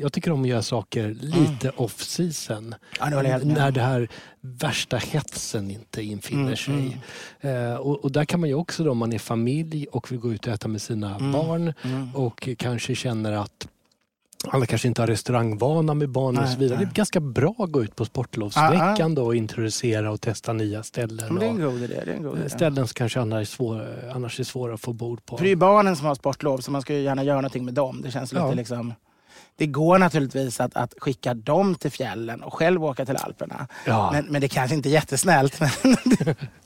jag 0.00 0.12
tycker 0.12 0.32
om 0.32 0.42
att 0.42 0.48
göra 0.48 0.62
saker 0.62 1.16
lite 1.20 1.70
off 1.70 2.02
season. 2.02 2.74
Ja, 2.98 3.06
det 3.22 3.28
helt. 3.28 3.44
När 3.44 3.70
det 3.70 3.82
här 3.82 4.08
värsta 4.40 4.96
hetsen 4.96 5.70
inte 5.70 6.02
infinner 6.02 6.42
Mm, 6.42 6.56
sig. 6.56 6.98
Eh, 7.40 7.74
och, 7.74 8.04
och 8.04 8.12
där 8.12 8.24
kan 8.24 8.40
man 8.40 8.48
ju 8.48 8.54
också 8.54 8.84
då 8.84 8.90
om 8.90 8.98
man 8.98 9.12
är 9.12 9.18
familj 9.18 9.86
och 9.86 10.12
vill 10.12 10.18
gå 10.18 10.32
ut 10.32 10.46
och 10.46 10.52
äta 10.52 10.68
med 10.68 10.82
sina 10.82 11.16
Mm, 11.16 11.32
barn 11.32 11.74
och 12.14 12.48
kanske 12.58 12.94
känner 12.94 13.32
att 13.32 13.68
alla 14.48 14.66
kanske 14.66 14.88
inte 14.88 15.02
har 15.02 15.06
restaurangvana 15.06 15.94
med 15.94 16.08
barn 16.08 16.36
och 16.36 16.42
Nej, 16.42 16.52
så 16.52 16.58
vidare. 16.58 16.76
nej. 16.78 16.86
Det 16.86 16.92
är 16.92 16.94
ganska 16.94 17.20
bra 17.20 17.54
att 17.58 17.70
gå 17.72 17.82
ut 17.82 17.96
på 17.96 18.04
sportlovsveckan 18.04 19.14
då 19.14 19.24
och 19.24 19.36
introducera 19.36 20.10
och 20.10 20.20
testa 20.20 20.52
nya 20.52 20.82
ställen. 20.82 21.34
Det 21.34 21.46
är 21.46 21.50
en 21.50 21.64
och 21.64 21.72
god 21.72 21.82
idé. 21.82 22.00
Det 22.04 22.10
är 22.10 22.16
en 22.16 22.22
god 22.22 22.38
idé. 22.38 22.50
ställen 22.50 22.86
som 22.86 22.94
kanske 22.94 23.20
annars 23.20 23.40
är, 23.40 23.44
svår, 23.56 23.86
annars 24.14 24.40
är 24.40 24.44
svåra 24.44 24.74
att 24.74 24.80
få 24.80 24.92
bord 24.92 25.26
på. 25.26 25.36
För 25.36 25.44
det 25.44 25.48
är 25.48 25.52
ju 25.52 25.56
barnen 25.56 25.96
som 25.96 26.06
har 26.06 26.14
sportlov 26.14 26.58
så 26.58 26.70
man 26.70 26.82
ska 26.82 26.94
ju 26.94 27.00
gärna 27.02 27.24
göra 27.24 27.36
någonting 27.36 27.64
med 27.64 27.74
dem. 27.74 28.02
Det 28.02 28.10
känns 28.10 28.32
lite 28.32 28.44
Ja. 28.44 28.52
liksom... 28.54 28.94
Det 29.56 29.66
går 29.66 29.98
naturligtvis 29.98 30.60
att, 30.60 30.76
att 30.76 30.94
skicka 30.98 31.34
dem 31.34 31.74
till 31.74 31.90
fjällen 31.90 32.42
och 32.42 32.54
själv 32.54 32.84
åka 32.84 33.04
till 33.06 33.16
Alperna. 33.16 33.66
Ja. 33.86 34.10
Men, 34.12 34.24
men 34.28 34.40
det 34.40 34.48
kanske 34.48 34.74
inte 34.76 34.88
är 34.88 34.90
jättesnällt. 34.90 35.60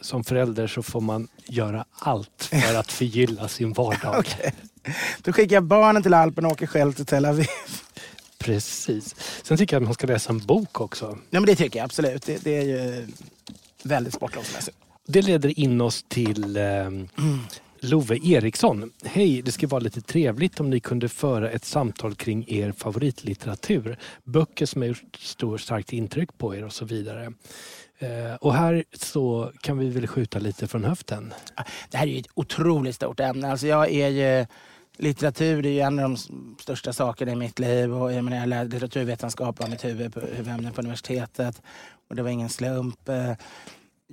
Som 0.00 0.24
förälder 0.24 0.66
så 0.66 0.82
får 0.82 1.00
man 1.00 1.28
göra 1.46 1.84
allt 1.92 2.50
för 2.50 2.74
att 2.74 2.92
förgylla 2.92 3.48
sin 3.48 3.72
vardag. 3.72 4.14
Okej. 4.18 4.54
Då 5.22 5.32
skickar 5.32 5.56
jag 5.56 5.64
barnen 5.64 6.02
till 6.02 6.14
Alperna 6.14 6.48
och 6.48 6.52
åker 6.52 6.66
själv 6.66 6.92
till 6.92 7.06
Tel 7.06 7.24
Aviv. 7.24 7.46
Precis. 8.38 9.14
Sen 9.42 9.56
tycker 9.56 9.76
jag 9.76 9.82
att 9.82 9.86
man 9.86 9.94
ska 9.94 10.06
läsa 10.06 10.30
en 10.30 10.38
bok 10.38 10.80
också. 10.80 11.18
Ja, 11.30 11.40
men 11.40 11.46
det 11.46 11.56
tycker 11.56 11.78
jag 11.78 11.84
absolut. 11.84 12.22
Det, 12.26 12.44
det 12.44 12.56
är 12.56 12.62
ju 12.62 13.06
väldigt 13.82 14.14
sportlovsmässigt. 14.14 14.76
Det 15.06 15.22
leder 15.22 15.58
in 15.58 15.80
oss 15.80 16.04
till 16.08 16.56
eh, 16.56 16.90
Love 17.80 18.18
Eriksson. 18.24 18.92
Hej, 19.04 19.42
det 19.42 19.52
skulle 19.52 19.68
vara 19.68 19.80
lite 19.80 20.00
trevligt 20.00 20.60
om 20.60 20.70
ni 20.70 20.80
kunde 20.80 21.08
föra 21.08 21.50
ett 21.50 21.64
samtal 21.64 22.14
kring 22.14 22.44
er 22.48 22.72
favoritlitteratur. 22.72 23.98
Böcker 24.24 24.66
som 24.66 24.82
har 24.82 24.88
gjort 24.88 25.16
stor, 25.18 25.58
starkt 25.58 25.92
intryck 25.92 26.38
på 26.38 26.54
er 26.54 26.64
och 26.64 26.72
så 26.72 26.84
vidare. 26.84 27.32
Eh, 28.00 28.34
och 28.34 28.54
här 28.54 28.84
så 28.92 29.52
kan 29.60 29.78
vi 29.78 29.90
väl 29.90 30.06
skjuta 30.06 30.38
lite 30.38 30.68
från 30.68 30.84
höften. 30.84 31.34
Ah, 31.54 31.62
det 31.90 31.96
här 31.96 32.06
är 32.06 32.10
ju 32.10 32.18
ett 32.18 32.26
otroligt 32.34 32.94
stort 32.94 33.20
ämne. 33.20 33.50
Alltså 33.50 33.66
jag 33.66 33.90
är 33.90 34.08
ju, 34.08 34.46
litteratur 34.96 35.66
är 35.66 35.70
ju 35.70 35.80
en 35.80 35.98
av 35.98 36.02
de 36.10 36.16
största 36.60 36.92
sakerna 36.92 37.32
i 37.32 37.36
mitt 37.36 37.58
liv. 37.58 37.94
Och 37.94 38.12
jag, 38.12 38.24
menar, 38.24 38.36
jag 38.36 38.48
lärde 38.48 38.70
litteraturvetenskap 38.70 39.60
var 39.60 39.68
mitt 39.68 39.84
huvud, 39.84 40.14
huvudämne 40.36 40.72
på 40.72 40.80
universitetet. 40.80 41.62
Och 42.08 42.16
det 42.16 42.22
var 42.22 42.30
ingen 42.30 42.48
slump. 42.48 43.08
Eh, 43.08 43.32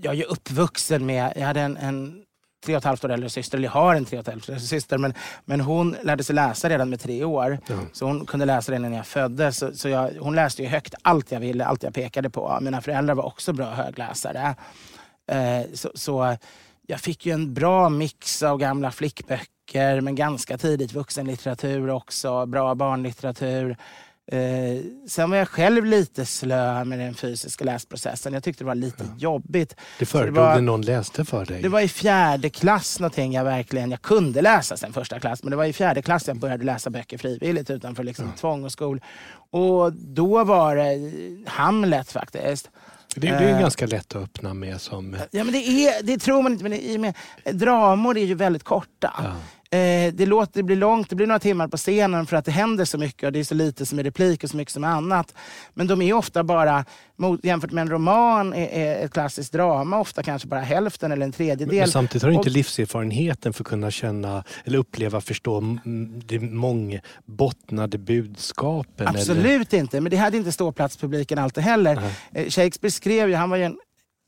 jag 0.01 0.13
är 0.13 0.17
ju 0.17 0.23
uppvuxen 0.23 1.05
med, 1.05 1.33
jag 1.35 1.45
hade 1.45 1.61
en, 1.61 1.77
en 1.77 2.23
tre 2.67 2.75
och 2.75 2.77
ett 2.77 2.85
halvt 2.85 3.05
år 3.05 3.11
äldre 3.11 3.29
syster, 3.29 3.57
eller 3.57 3.67
jag 3.67 3.73
har 3.73 3.95
en 3.95 4.05
tre 4.05 4.17
och 4.17 4.27
ett 4.27 4.33
halvt 4.33 4.49
år 4.49 4.53
äldre 4.53 4.67
syster, 4.67 4.97
men, 4.97 5.13
men 5.45 5.61
hon 5.61 5.95
lärde 6.03 6.23
sig 6.23 6.35
läsa 6.35 6.69
redan 6.69 6.89
med 6.89 6.99
tre 6.99 7.23
år. 7.23 7.59
Ja. 7.67 7.75
Så 7.93 8.05
hon 8.05 8.25
kunde 8.25 8.45
läsa 8.45 8.71
redan 8.71 8.91
när 8.91 8.97
jag 8.97 9.07
föddes. 9.07 9.57
Så, 9.57 9.73
så 9.73 9.89
jag, 9.89 10.11
hon 10.19 10.35
läste 10.35 10.63
ju 10.63 10.67
högt 10.67 10.95
allt 11.01 11.31
jag 11.31 11.39
ville, 11.39 11.65
allt 11.65 11.83
jag 11.83 11.93
pekade 11.93 12.29
på. 12.29 12.57
Mina 12.61 12.81
föräldrar 12.81 13.15
var 13.15 13.25
också 13.25 13.53
bra 13.53 13.69
högläsare. 13.69 14.55
Eh, 15.31 15.73
så, 15.73 15.91
så 15.95 16.37
jag 16.87 16.99
fick 16.99 17.25
ju 17.25 17.31
en 17.31 17.53
bra 17.53 17.89
mix 17.89 18.43
av 18.43 18.57
gamla 18.57 18.91
flickböcker 18.91 20.01
men 20.01 20.15
ganska 20.15 20.57
tidigt 20.57 20.93
vuxenlitteratur 20.93 21.89
också, 21.89 22.45
bra 22.45 22.75
barnlitteratur. 22.75 23.77
Eh, 24.31 24.81
sen 25.07 25.29
var 25.29 25.37
jag 25.37 25.47
själv 25.47 25.85
lite 25.85 26.25
slö 26.25 26.83
med 26.83 26.99
den 26.99 27.13
fysiska 27.13 27.65
läsprocessen. 27.65 28.33
Jag 28.33 28.43
tyckte 28.43 28.63
det 28.63 28.67
var 28.67 28.75
lite 28.75 29.03
jobbigt. 29.17 29.75
Det 29.99 30.05
föredrog 30.05 30.35
var- 30.35 30.53
när 30.55 30.61
någon 30.61 30.81
läste 30.81 31.25
för 31.25 31.45
dig. 31.45 31.61
det 31.61 31.69
var 31.69 31.81
i 31.81 31.87
fjärde 31.87 32.49
klass 32.49 32.99
någonting 32.99 33.33
jag 33.33 33.43
verkligen, 33.43 33.91
jag 33.91 34.01
kunde 34.01 34.41
läsa 34.41 34.77
sen 34.77 34.93
första 34.93 35.19
klass, 35.19 35.43
men 35.43 35.51
det 35.51 35.57
var 35.57 35.65
i 35.65 35.73
fjärde 35.73 36.01
klass 36.01 36.27
jag 36.27 36.37
började 36.37 36.63
läsa 36.63 36.89
böcker 36.89 37.17
frivilligt 37.17 37.69
utanför 37.69 38.03
liksom 38.03 38.31
tvång 38.39 38.63
och 38.63 38.71
skol. 38.71 39.01
Och 39.51 39.93
då 39.93 40.43
var 40.43 40.75
det 40.75 41.11
Hamlet 41.49 42.11
faktiskt. 42.11 42.69
det, 43.15 43.21
det 43.21 43.27
är 43.33 43.41
ju 43.41 43.49
eh, 43.49 43.59
ganska 43.59 43.85
lätt 43.85 44.15
att 44.15 44.23
öppna 44.23 44.53
med 44.53 44.81
som... 44.81 45.17
Ja, 45.31 45.43
men 45.43 45.53
det, 45.53 45.57
är, 45.67 46.03
det 46.03 46.17
tror 46.17 46.41
man 46.41 46.51
inte, 46.51 46.63
men 46.63 46.71
det, 46.71 46.97
med, 46.97 47.13
dramor 47.57 48.17
är 48.17 48.25
ju 48.25 48.33
väldigt 48.35 48.63
korta. 48.63 49.35
Eh, 49.71 50.13
det, 50.13 50.25
låter, 50.25 50.51
det 50.53 50.63
blir 50.63 50.75
långt, 50.75 51.09
det 51.09 51.15
blir 51.15 51.27
några 51.27 51.39
timmar 51.39 51.67
på 51.67 51.77
scenen 51.77 52.25
för 52.25 52.37
att 52.37 52.45
det 52.45 52.51
händer 52.51 52.85
så 52.85 52.97
mycket 52.97 53.23
och 53.23 53.31
det 53.31 53.39
är 53.39 53.43
så 53.43 53.55
lite 53.55 53.85
som 53.85 53.99
är 53.99 54.03
replik 54.03 54.43
och 54.43 54.49
så 54.49 54.57
mycket 54.57 54.73
som 54.73 54.83
är 54.83 54.87
annat. 54.87 55.33
Men 55.73 55.87
de 55.87 56.01
är 56.01 56.13
ofta 56.13 56.43
bara, 56.43 56.85
mot, 57.15 57.43
jämfört 57.45 57.71
med 57.71 57.81
en 57.81 57.89
roman, 57.89 58.53
är, 58.53 58.67
är 58.67 59.05
ett 59.05 59.11
klassiskt 59.13 59.53
drama 59.53 59.99
ofta 59.99 60.23
kanske 60.23 60.47
bara 60.47 60.59
hälften 60.59 61.11
eller 61.11 61.25
en 61.25 61.31
tredjedel. 61.31 61.79
Men 61.79 61.87
samtidigt 61.87 62.23
har 62.23 62.29
du 62.29 62.35
inte 62.35 62.49
Och- 62.49 62.53
livserfarenheten 62.55 63.53
för 63.53 63.63
att 63.63 63.67
kunna 63.67 63.91
känna 63.91 64.43
eller 64.65 64.77
uppleva, 64.79 65.21
förstå 65.21 65.63
det 66.25 66.39
mångbottnade 66.39 67.97
budskapen. 67.97 69.07
Eller, 69.07 69.19
Absolut 69.19 69.73
inte, 69.73 70.01
men 70.01 70.09
det 70.09 70.17
hade 70.17 70.37
inte 70.37 70.51
ståplatspubliken 70.51 71.39
alltid 71.39 71.63
heller. 71.63 72.01
Eh, 72.33 72.49
Shakespeare 72.49 72.91
skrev 72.91 73.29
ju, 73.29 73.35
han 73.35 73.49
var 73.49 73.57
ju 73.57 73.63
en 73.63 73.77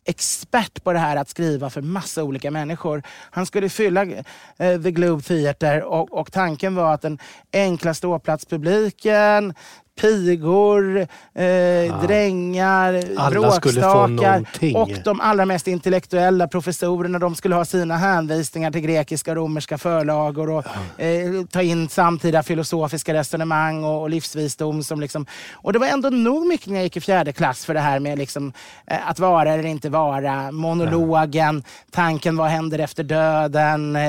expert 0.10 0.84
på 0.84 0.94
det 0.94 1.00
här 1.00 1.16
att 1.16 1.30
skriva 1.30 1.70
för 1.70 1.82
massa 1.82 2.24
olika 2.24 2.52
människor. 2.52 3.04
Han 3.32 3.46
skulle 3.46 3.70
fylla 3.70 4.04
eh, 4.04 4.82
The 4.82 4.92
Globe 4.92 5.24
Theatre 5.24 5.84
och, 5.84 6.14
och 6.14 6.32
tanken 6.32 6.76
var 6.76 6.94
att 6.94 7.02
den 7.02 7.20
enkla 7.54 7.94
ståplatspubliken 7.94 9.54
pigor, 10.02 11.00
eh, 11.00 12.02
drängar, 12.02 13.04
Alla 13.18 13.52
skulle 13.52 13.82
få 13.82 14.08
bråkstakar 14.08 14.76
och 14.76 14.90
de 15.04 15.22
allra 15.22 15.46
mest 15.46 15.68
intellektuella 15.68 16.48
professorerna 16.48 17.20
de 17.20 17.36
skulle 17.36 17.56
ha 17.56 17.66
sina 17.66 17.98
hänvisningar 17.98 18.72
till 18.72 18.82
grekiska 18.82 19.32
och 19.32 19.38
romerska 19.38 19.78
förlagor 19.78 20.50
och 20.50 20.66
eh, 21.02 21.46
ta 21.52 21.62
in 21.62 21.90
samtida 21.90 22.44
filosofiska 22.44 23.14
resonemang 23.14 23.84
och, 23.84 24.02
och 24.02 24.10
livsvisdom. 24.10 24.84
Som 24.84 25.00
liksom, 25.00 25.26
och 25.54 25.74
det 25.74 25.80
var 25.80 25.88
ändå 25.88 26.10
nog 26.10 26.48
mycket 26.48 26.68
när 26.68 26.76
jag 26.76 26.84
gick 26.84 26.98
i 26.98 27.02
fjärde 27.02 27.34
klass 27.34 27.66
för 27.66 27.74
det 27.74 27.80
här 27.80 28.00
med 28.00 28.18
liksom, 28.18 28.54
eh, 28.88 29.10
att 29.10 29.20
vara 29.20 29.54
eller 29.54 29.66
inte 29.66 29.90
vara, 29.90 30.52
monologen, 30.52 31.64
tanken 31.92 32.38
vad 32.38 32.48
händer 32.48 32.80
efter 32.80 33.04
döden. 33.04 33.96
Eh, 33.96 34.02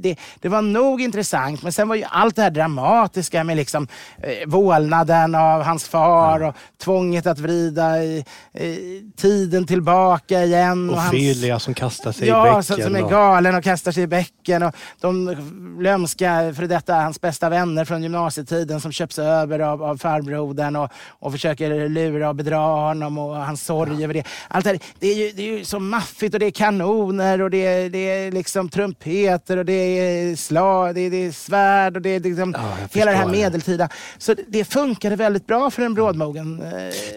det, 0.00 0.16
det 0.40 0.48
var 0.48 0.62
nog 0.62 1.00
intressant 1.00 1.62
men 1.62 1.72
sen 1.72 1.88
var 1.88 1.96
ju 1.96 2.04
allt 2.10 2.36
det 2.36 2.42
här 2.42 2.50
dramatiska 2.50 3.44
med 3.44 3.56
liksom, 3.56 3.88
eh, 4.22 4.46
vålnaden 4.46 5.19
av 5.34 5.62
hans 5.62 5.88
far 5.88 6.40
och 6.42 6.54
tvånget 6.82 7.26
att 7.26 7.38
vrida 7.38 8.02
i, 8.04 8.24
i, 8.54 9.02
tiden 9.16 9.66
tillbaka 9.66 10.44
igen. 10.44 10.90
Och 10.90 10.96
hans- 10.96 11.08
Ophelia 11.12 11.58
som 11.58 11.74
kastar 11.74 12.12
sig 12.12 12.26
i 12.26 12.28
Ja, 12.30 12.42
bäcken. 12.44 12.62
som, 12.62 12.76
som 12.82 12.96
är 12.96 13.04
och- 13.04 13.10
galen 13.10 13.54
och 13.54 13.64
kastar 13.64 13.92
sig 13.92 14.02
i 14.02 14.06
bäcken. 14.06 14.62
Och 14.62 14.74
de 15.00 15.36
lömska, 15.80 16.52
för 16.56 16.66
detta 16.66 16.94
hans 16.94 17.20
bästa 17.20 17.48
vänner 17.48 17.84
från 17.84 18.02
gymnasietiden 18.02 18.80
som 18.80 18.92
köps 18.92 19.18
över 19.18 19.58
av, 19.58 19.82
av 19.82 19.96
farbrodern 19.96 20.76
och, 20.76 20.90
och 21.08 21.32
försöker 21.32 21.88
lura 21.88 22.28
och 22.28 22.34
bedra 22.36 22.56
honom 22.58 23.18
och 23.18 23.36
hans 23.36 23.62
sorg 23.64 24.04
över 24.04 24.14
det. 24.14 24.24
Allt 24.48 24.64
det, 24.64 24.70
här, 24.70 24.78
det, 24.98 25.06
är 25.08 25.14
ju, 25.14 25.30
det 25.32 25.42
är 25.42 25.58
ju 25.58 25.64
så 25.64 25.80
maffigt 25.80 26.34
och 26.34 26.40
det 26.40 26.46
är 26.46 26.50
kanoner 26.50 27.40
och 27.42 27.50
det 27.50 27.66
är, 27.66 27.90
det 27.90 27.98
är 28.10 28.32
liksom 28.32 28.68
trumpeter 28.68 29.56
och 29.56 29.64
det 29.64 29.72
är 29.72 30.36
slag, 30.36 30.94
det 30.94 31.00
är, 31.00 31.10
det 31.10 31.26
är 31.26 31.32
svärd 31.32 31.96
och 31.96 32.02
det 32.02 32.10
är 32.10 32.20
liksom 32.20 32.54
Ja, 32.58 32.76
hela 32.94 33.10
det 33.10 33.16
här 33.16 33.26
medeltida. 33.26 33.88
Så 34.18 34.34
det, 34.34 34.42
det 34.48 34.64
funkade 35.00 35.16
väldigt 35.16 35.46
bra 35.46 35.70
för 35.70 35.82
en 35.82 35.94
brådmogen, 35.94 36.60
eh, 36.62 36.68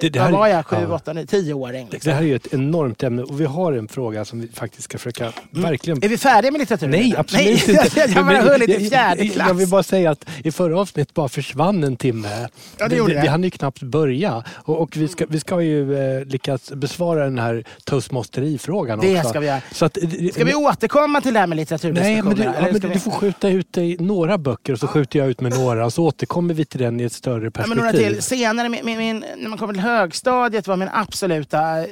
Det- 0.02 0.10
det 0.10 0.20
vad 0.20 0.22
här- 0.28 0.32
var 0.32 0.48
jag, 0.48 0.66
sju, 0.66 0.76
ja. 0.90 0.96
åtta, 0.96 1.14
nio, 1.14 1.26
tioåring. 1.26 1.88
Liksom. 1.92 2.10
Det 2.10 2.16
här 2.16 2.22
är 2.24 2.28
ju 2.28 2.36
ett 2.36 2.54
enormt 2.54 3.04
ämne 3.04 3.24
och 3.24 3.42
vi 3.42 3.46
har 3.46 3.74
en 3.74 3.88
fråga 3.88 4.26
som 4.26 4.42
vi 4.42 4.48
faktiskt 4.48 4.84
ska 4.84 4.98
försöka 4.98 5.32
verkligen 5.52 6.04
Är 6.04 6.10
vi 6.10 6.18
färdiga 6.18 6.52
med 6.52 6.60
litteraturen? 6.60 6.92
Nej, 6.92 7.14
absolut 7.18 7.46
Nej, 7.68 7.76
inte. 7.86 8.00
jag 8.00 8.08
har 8.10 8.24
bara 8.24 8.42
hunnit 8.54 8.70
i 8.70 8.74
jag- 8.74 8.90
fjärde 8.90 9.28
klass. 9.28 9.48
Jag 9.48 9.54
vill 9.56 9.68
bara 9.68 9.84
säga 9.84 10.12
att 10.12 10.26
i 10.44 10.52
förra 10.52 10.80
avsnittet 10.80 11.14
bara 11.14 11.30
försvann 11.30 11.84
en 11.84 11.96
timme. 11.98 12.48
Ja, 12.78 12.88
det 12.88 12.96
gjorde 12.96 13.10
vi, 13.10 13.16
det. 13.16 13.22
vi 13.22 13.28
hann 13.28 13.44
ju 13.44 13.50
knappt 13.50 13.82
börja. 13.82 14.44
Och, 14.54 14.82
och 14.82 14.98
vi, 14.98 15.08
ska, 15.08 15.26
vi 15.30 15.40
ska 15.40 15.62
ju 15.62 15.96
eh, 16.20 16.26
lyckas 16.26 16.72
besvara 16.74 17.24
den 17.24 17.40
här 17.40 17.64
toastmasterifrågan 17.84 19.00
Det 19.00 19.18
också. 19.18 19.30
ska 19.30 19.40
vi 19.40 19.48
göra. 19.48 19.62
Så 19.72 19.86
att, 19.86 19.98
Ska 20.34 20.44
vi 20.46 20.54
återkomma 20.56 21.22
till 21.22 21.34
det 21.34 21.40
här 21.40 21.48
med 21.48 21.56
Nej, 21.56 21.62
litteraturdiskussionerna? 21.64 22.24
men, 22.30 22.36
du, 22.38 22.44
ja, 22.44 22.52
men 22.72 22.74
vi- 22.74 22.94
du 22.94 23.00
får 23.00 23.12
skjuta 23.12 23.50
ut 23.50 23.74
dig 23.74 23.98
några 24.00 24.38
böcker 24.38 24.74
och 24.74 24.80
så 24.80 24.88
skjuter 24.88 25.20
jag 25.20 25.28
ut 25.28 25.42
med 25.42 25.52
några 25.60 25.86
och 25.86 25.94
så 25.94 26.04
återkommer 26.06 26.54
vi 26.54 26.66
till 26.66 26.80
den 26.80 27.00
i 27.00 27.04
ett 27.04 27.14
större 27.14 27.52
perspektiv. 27.52 27.73
Men 27.76 27.86
några 27.86 27.98
till. 27.98 28.22
Senare, 28.22 28.70
min, 28.70 28.86
min, 28.86 29.26
när 29.38 29.50
man 29.50 29.58
kommer 29.60 29.74
till 29.74 29.84
högstadiet 29.84 30.68
var 30.68 30.78
min 30.78 30.90
absoluta... 30.94 31.86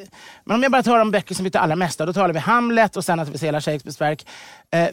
Men 0.44 0.56
om 0.56 0.64
jag 0.64 0.72
bara 0.72 0.84
tar 0.84 0.98
de 0.98 1.12
böcker 1.12 1.36
som 1.36 1.44
vi 1.44 1.52
tar 1.52 1.60
allra 1.60 1.76
mest 1.76 2.00
då 2.00 2.14
talar 2.14 2.34
vi 2.34 2.40
Hamlet 2.40 2.98
och 2.98 3.06
sen 3.06 3.20
att 3.20 3.30
vi 3.30 3.38
ser 3.38 3.46
hela 3.46 3.62
Shakespeares 3.62 4.02
verk. 4.02 4.26
Eh, 4.72 4.88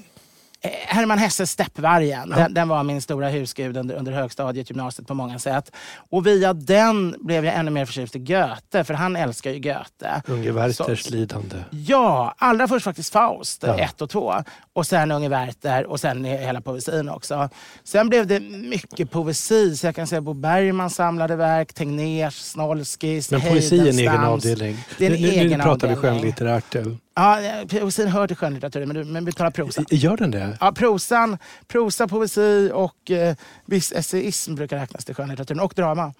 Herman 0.63 1.19
Hesses 1.19 1.51
Steppvargen, 1.51 2.31
den, 2.31 2.55
den 2.55 2.69
var 2.69 2.83
min 2.83 3.03
stora 3.03 3.29
husgud 3.29 3.77
under, 3.77 3.95
under 3.95 4.13
högstadiet, 4.13 4.71
gymnasiet 4.71 5.09
på 5.09 5.15
många 5.15 5.39
sätt. 5.39 5.71
Och 6.11 6.27
via 6.27 6.53
den 6.53 7.15
blev 7.21 7.45
jag 7.45 7.55
ännu 7.55 7.71
mer 7.71 7.85
förtjust 7.87 8.17
i 8.17 8.19
Goethe, 8.19 8.85
för 8.85 8.95
han 8.95 9.17
älskar 9.17 9.51
ju 9.51 9.59
Goethe. 9.59 10.23
Unge 10.27 10.53
Werthers 10.53 11.03
Så- 11.05 11.11
lidande. 11.15 11.57
Ja, 11.71 12.35
allra 12.39 12.69
först 12.69 12.85
faktiskt 12.85 13.13
Faust, 13.13 13.63
Ja. 13.67 13.79
ett 13.79 14.03
och 14.03 14.11
två. 14.11 14.35
Och 14.73 14.87
sen 14.87 15.11
Unge 15.11 15.29
Werther 15.29 15.87
och 15.87 16.01
sen 16.01 16.25
hela 16.25 16.61
poesin 16.61 17.09
också. 17.09 17.49
Sen 17.85 18.09
blev 18.09 18.27
det 18.27 18.41
mycket 18.41 19.11
poesi, 19.11 19.77
så 19.77 19.87
jag 19.87 19.95
kan 19.95 20.07
säga 20.07 20.21
Bo 20.21 20.33
Bergmans 20.33 20.95
samlade 20.95 21.37
verk, 21.37 21.73
Tegnérs, 21.73 22.35
Snolskis, 22.35 23.31
Men 23.31 23.41
poesi 23.41 23.79
är 23.79 23.89
en 23.93 23.99
egen 23.99 24.25
avdelning. 24.25 24.77
Det 24.99 25.07
är 25.07 25.11
en 25.15 25.23
nu, 25.23 25.29
egen 25.29 25.59
nu 25.59 25.65
pratar 25.65 25.89
vi 25.89 25.95
avdelning. 25.95 26.21
skönlitterärt. 26.21 26.77
Ja, 27.19 27.39
poesin 27.71 28.09
hör 28.09 28.27
till 28.27 28.37
skönlitteraturen, 28.37 28.89
men, 28.89 28.97
du- 28.97 29.05
men 29.05 29.25
vi 29.25 29.33
talar 29.33 29.51
prosa. 29.51 29.85
Gör 29.91 30.17
den 30.17 30.31
det? 30.31 30.57
Ja, 30.61 30.73
prosan, 30.73 31.39
prosa, 31.67 32.09
poesi 32.09 32.71
och 32.75 33.11
eh, 33.11 33.37
viss 33.67 33.93
essayism 33.93 34.55
brukar 34.55 34.77
räknas 34.79 35.05
till 35.05 35.15
skönlitteraturen. 35.15 35.61
Och 35.61 35.73
drama. 35.77 36.15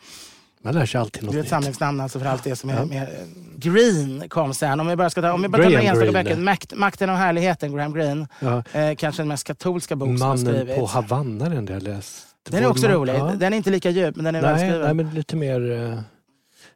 Man 0.63 0.75
lär 0.75 0.87
sig 0.87 1.01
alltid 1.01 1.23
något 1.23 1.33
Det 1.33 1.39
är 1.39 1.43
ett 1.43 1.49
samlingsnamn 1.49 2.01
alltså 2.01 2.19
för 2.19 2.27
allt 2.27 2.45
det 2.45 2.57
som 2.57 2.71
är 2.71 2.75
Ja. 2.75 2.85
mer... 2.85 3.09
Green 3.57 4.29
kom 4.29 4.55
sen. 4.55 4.81
Om 4.81 4.89
jag 4.89 4.99
bara 4.99 5.11
ska 5.11 5.23
ta, 5.23 5.33
om 5.33 5.43
jag 5.43 5.51
bara 5.51 5.63
tar 5.63 5.71
några 5.71 5.83
enstaka 5.83 6.13
böcker. 6.13 6.37
Makt, 6.37 6.75
Makten 6.77 7.11
och 7.11 7.17
härligheten, 7.17 7.73
Graham 7.77 7.93
Greene. 7.95 8.29
Ja. 8.41 8.63
Eh, 8.73 8.95
kanske 8.97 9.23
den 9.23 9.29
mest 9.29 9.45
katolska 9.45 9.97
bok 9.97 10.07
som 10.09 10.21
har 10.23 10.29
Mannen 10.37 10.55
skrivits. 10.55 10.79
på 10.79 10.87
Havanna, 10.87 11.49
den 11.49 11.67
där 11.67 11.75
jag 11.75 11.83
läst. 11.83 12.27
Den 12.51 12.65
är 12.65 12.69
också 12.71 12.83
man- 12.87 12.93
rolig. 12.93 13.15
Ja. 13.15 13.33
Den 13.37 13.53
är 13.53 13.57
inte 13.57 13.71
lika 13.71 13.91
djup, 13.91 14.17
men 14.17 14.25
den 14.25 14.35
är 14.35 14.43
Nej, 14.43 14.51
välskriven. 14.51 14.81
nej, 14.81 14.95
men 14.95 15.15
lite 15.15 15.37
mer 15.37 15.61
uh, 15.61 16.01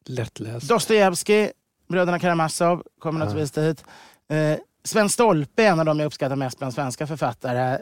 lättläst. 0.06 0.68
Dostojevskij, 0.68 1.52
Bröderna 1.88 2.18
Karamazov 2.18 2.82
kommer 3.00 3.20
Ja. 3.20 3.24
naturligtvis 3.24 3.64
dit. 3.64 3.84
Eh, 4.32 4.58
Sven 4.84 5.08
Stolpe 5.08 5.64
är 5.64 5.70
en 5.70 5.78
av 5.78 5.84
de 5.84 5.98
jag 5.98 6.06
uppskattar 6.06 6.36
mest 6.36 6.58
bland 6.58 6.74
svenska 6.74 7.06
författare. 7.06 7.74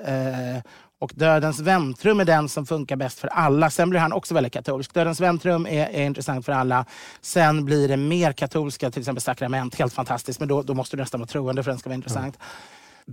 Eh, 0.57 0.63
och 1.01 1.13
Dödens 1.15 1.61
väntrum 1.61 2.21
är 2.21 2.25
den 2.25 2.49
som 2.49 2.67
funkar 2.67 2.97
bäst 2.97 3.19
för 3.19 3.29
alla. 3.29 3.71
Sen 3.71 3.91
blir 3.91 4.01
han 4.01 4.13
också 4.13 4.35
väldigt 4.35 4.53
katolsk. 4.53 4.95
Dödens 4.95 5.21
väntrum 5.21 5.67
är, 5.67 5.87
är 5.87 6.03
intressant 6.03 6.47
för 6.47 6.53
alla. 6.53 6.85
Sen 7.21 7.65
blir 7.65 7.89
det 7.89 7.97
mer 7.97 8.33
katolska, 8.33 8.91
till 8.91 9.01
exempel 9.01 9.23
Sakrament. 9.23 9.75
Helt 9.75 9.93
fantastiskt, 9.93 10.41
men 10.41 10.49
då, 10.49 10.63
då 10.63 10.75
måste 10.75 10.97
du 10.97 11.03
nästan 11.03 11.21
vara 11.21 11.29
troende 11.29 11.63
för 11.63 11.71
att 11.71 11.75
den 11.75 11.79
ska 11.79 11.89
vara 11.89 11.95
intressant. 11.95 12.39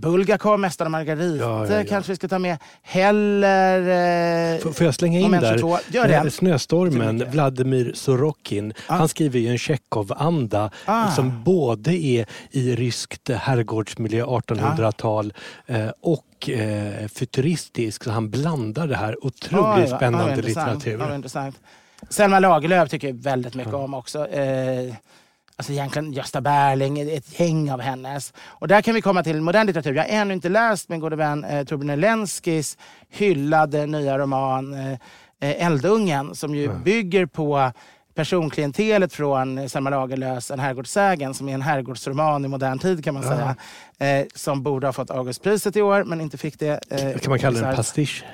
Bulgakov, 0.00 0.58
Mästaren 0.60 0.92
Margarita 0.92 1.44
Ja, 1.44 1.66
ja, 1.66 1.74
ja. 1.78 1.84
kanske 1.88 2.12
vi 2.12 2.16
ska 2.16 2.28
ta 2.28 2.38
med. 2.38 2.58
Heller... 2.82 4.54
Eh, 4.54 4.60
Får 4.60 4.72
får 4.72 4.84
jag 4.86 4.94
slänga 4.94 5.18
in 5.20 5.30
där? 5.30 5.52
22. 5.58 5.78
Gör 5.88 6.08
det. 6.08 6.30
Snöstormen. 6.30 7.24
Vladimir 7.30 7.92
Sorokin. 7.94 8.72
Han 8.86 9.08
skriver 9.08 9.38
ju 9.40 9.48
en 9.48 9.58
Tjechov-anda 9.58 10.70
Ah. 10.84 11.10
som 11.10 11.44
både 11.44 11.92
är 11.92 12.26
i 12.50 12.76
ryskt 12.76 13.28
herrgårdsmiljö 13.30 14.24
1800-tal 14.24 15.32
eh, 15.66 15.88
och 16.00 16.50
eh, 16.50 17.08
futuristisk. 17.08 18.04
Så 18.04 18.10
han 18.10 18.30
blandar 18.30 18.86
det 18.86 18.96
här 18.96 19.24
otroligt 19.26 19.90
vad- 19.90 19.98
spännande 19.98 20.26
vad 20.28 20.38
intressant. 20.38 20.74
litteratur. 20.74 20.98
Ja, 21.00 21.06
vad 21.06 21.14
intressant. 21.14 21.56
Selma 22.10 22.38
Lagerlöf 22.38 22.90
tycker 22.90 23.08
jag 23.08 23.14
väldigt 23.14 23.54
mycket 23.54 23.74
om 23.74 23.94
också. 23.94 24.28
Eh, 24.28 24.94
alltså 25.58 25.72
egentligen 25.72 26.12
Gösta 26.12 26.40
Berling, 26.40 27.00
ett 27.00 27.40
gäng 27.40 27.70
av 27.70 27.80
hennes. 27.80 28.32
Och 28.46 28.68
där 28.68 28.82
kan 28.82 28.94
vi 28.94 29.00
komma 29.02 29.22
till 29.22 29.40
modern 29.40 29.66
litteratur. 29.66 29.94
Jag 29.94 30.02
har 30.02 30.10
ännu 30.10 30.34
inte 30.34 30.48
läst 30.48 30.88
min 30.88 31.00
gode 31.00 31.16
vän 31.16 31.44
eh, 31.44 31.64
Torbjörn 31.64 31.90
Elenskis 31.90 32.78
hyllade 33.10 33.86
nya 33.86 34.18
roman 34.18 34.74
eh, 34.74 34.92
eh, 35.40 35.66
Eldungen 35.66 36.34
som 36.34 36.54
ju 36.54 36.68
bygger 36.84 37.26
på 37.26 37.72
personklientelet 38.14 39.12
från 39.12 39.68
Selma 39.68 39.90
Lagerlöfs 39.90 40.50
En 40.50 40.58
herrgårdssägen 40.60 41.34
som 41.34 41.48
är 41.48 41.54
en 41.54 41.62
herrgårdsroman 41.62 42.44
i 42.44 42.48
modern 42.48 42.78
tid 42.78 43.04
kan 43.04 43.14
man 43.14 43.22
säga. 43.22 43.56
Eh, 43.98 44.26
som 44.34 44.62
borde 44.62 44.86
ha 44.86 44.92
fått 44.92 45.10
Augustpriset 45.10 45.76
i 45.76 45.82
år 45.82 46.04
men 46.04 46.20
inte 46.20 46.38
fick 46.38 46.58
det. 46.58 46.80
Eh, 46.90 47.18
Kan 47.18 47.30
man 47.30 47.38
kalla 47.38 47.50
det 47.52 47.58
en 47.58 47.62
så 47.62 47.64
här- 47.66 47.76
pastisch? 47.76 48.24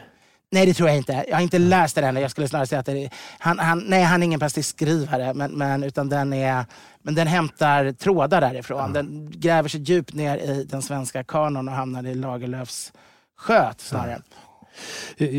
Nej, 0.55 0.67
det 0.67 0.75
tror 0.75 0.88
jag 0.88 0.99
inte. 0.99 1.25
Jag 1.29 1.37
har 1.37 1.43
inte 1.43 1.59
läst 1.59 1.95
den 1.95 2.05
än. 2.05 2.23
Jag 2.23 2.31
skulle 2.31 2.49
snarare 2.49 2.67
säga 2.67 2.81
att 2.81 2.87
det 2.87 3.05
är, 3.05 3.11
han, 3.38 3.59
han, 3.59 3.79
nej, 3.79 4.03
han 4.03 4.23
är 4.23 4.25
ingen 4.25 4.40
pastiskskrivare, 4.40 5.35
men, 5.35 5.53
men, 5.53 5.83
utan 5.83 6.09
den, 6.09 6.33
är, 6.33 6.64
men 7.03 7.14
den 7.14 7.27
hämtar 7.27 7.93
trådar 7.93 8.40
därifrån. 8.40 8.93
Den 8.93 9.31
gräver 9.31 9.69
sig 9.69 9.81
djupt 9.81 10.14
ner 10.14 10.37
i 10.37 10.64
den 10.64 10.83
svenska 10.83 11.25
kanon 11.25 11.69
och 11.69 11.75
hamnar 11.75 12.07
i 12.07 12.14
Lagerlöfs 12.14 12.93
sköt 13.37 13.81
snarare. 13.81 14.12
Eh, 14.12 14.19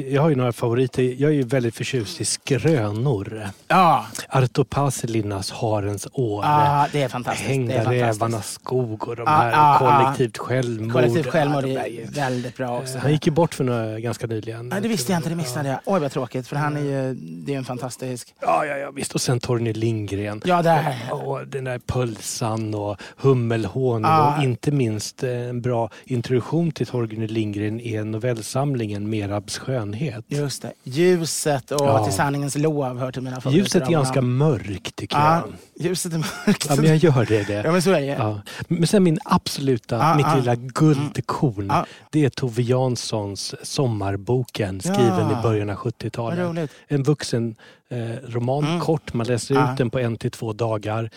Jag 0.09 0.21
har 0.21 0.29
ju 0.29 0.35
några 0.35 0.53
favoriter. 0.53 1.03
Jag 1.03 1.31
är 1.31 1.35
ju 1.35 1.43
väldigt 1.43 1.75
förtjust 1.75 2.21
i 2.21 2.25
skrönor. 2.25 3.49
Ja, 3.67 4.05
Arto 4.29 4.63
Paselinas 4.63 5.51
Harens 5.51 6.07
år. 6.13 6.43
ja 6.45 6.87
det 6.91 7.01
är 7.03 7.07
fantastiskt. 7.09 7.47
det 7.47 7.53
Hängda 7.53 7.73
är 7.73 7.77
fantastiskt. 7.83 8.21
rävarnas 8.21 8.51
skog 8.53 9.07
och 9.07 9.15
de 9.15 9.27
här 9.27 9.51
ja, 9.51 9.75
kollektivt 9.79 10.37
självmord. 10.37 10.91
Kollektivt 10.93 11.25
självmord 11.27 11.65
Ja, 11.67 11.79
är 11.81 11.87
ju- 11.87 12.05
väldigt 12.05 12.57
bra 12.57 12.77
också. 12.79 12.97
Han 12.97 13.11
gick 13.11 13.25
ju 13.27 13.31
bort 13.31 13.53
för 13.53 13.63
några, 13.63 13.99
ganska 13.99 14.27
nyligen. 14.27 14.69
Nej, 14.69 14.81
det 14.81 14.87
visste 14.87 15.11
jag 15.11 15.19
inte, 15.19 15.29
det 15.29 15.35
missade 15.35 15.69
jag. 15.69 15.79
Oj 15.85 15.99
vad 15.99 16.11
tråkigt, 16.11 16.47
för 16.47 16.55
han 16.55 16.77
är 16.77 16.81
ju, 16.81 17.13
det 17.13 17.53
är 17.53 17.57
en 17.57 17.65
fantastisk... 17.65 18.33
Ja, 18.41 18.65
ja, 18.65 18.77
ja 18.77 18.91
visst. 18.91 19.15
Och 19.15 19.21
sen 19.21 19.39
Torgny 19.39 19.73
Lindgren. 19.73 20.41
Ja, 20.45 20.61
där. 20.61 20.95
Och 21.11 21.47
den 21.47 21.63
där 21.63 21.79
Pölsan 21.79 22.73
och 22.75 22.97
Hummelhonung 23.17 24.11
Ja. 24.11 24.37
och 24.37 24.43
inte 24.43 24.71
minst 24.71 25.23
eh, 25.23 25.29
en 25.49 25.61
bra 25.61 25.89
introduktion 26.05 26.71
till 26.71 26.87
Torgny 26.87 27.27
Lindgren 27.27 27.79
är 27.81 28.03
novellsamlingen 28.03 29.09
Merabs 29.27 29.57
skönhet. 29.57 30.25
Just 30.27 30.61
det. 30.61 30.73
Ljuset 30.83 31.71
och 31.71 31.81
Ja. 31.87 32.03
Till 32.05 32.13
sanningens 32.13 32.55
lov 32.57 32.99
hör 32.99 33.11
till 33.11 33.21
mina 33.21 33.41
favoriter. 33.41 33.63
Ljuset 33.63 33.83
är 33.87 33.91
ganska 33.91 34.21
mörkt 34.21 34.95
tycker 34.95 35.17
Ja, 35.17 35.35
jag. 35.75 35.85
ljuset 35.87 36.13
är 36.13 36.17
mörkt. 36.17 36.65
Ja, 36.69 36.75
men 36.75 36.85
jag 36.85 36.97
gör 36.97 37.25
det. 37.25 37.43
det. 37.47 37.53
Ja, 37.53 37.71
men 37.71 37.81
så 37.81 37.91
är 37.91 38.01
det. 38.01 38.05
Ja. 38.05 38.41
Men 38.67 38.87
sen 38.87 39.03
min 39.03 39.19
absoluta, 39.25 39.95
Ja, 39.97 40.15
mitt 40.15 40.25
ja. 40.29 40.35
lilla 40.35 40.55
guldkorn. 40.55 41.71
Det 42.11 42.25
är 42.25 42.29
Tove 42.29 42.61
Janssons 42.61 43.55
Sommarboken 43.63 44.81
skriven 44.81 45.31
i 45.39 45.41
början 45.43 45.69
av 45.69 45.75
Vad 45.83 45.93
70-talet. 45.93 46.39
roligt. 46.39 46.71
En 46.87 47.03
vuxen 47.03 47.55
eh, 47.89 47.97
roman, 48.27 48.65
Mm. 48.65 48.79
kort, 48.79 49.13
man 49.13 49.27
läser 49.27 49.71
ut 49.71 49.77
den 49.77 49.89
på 49.89 49.99
en 49.99 50.17
till 50.17 50.31
två 50.31 50.53
dagar. 50.53 51.09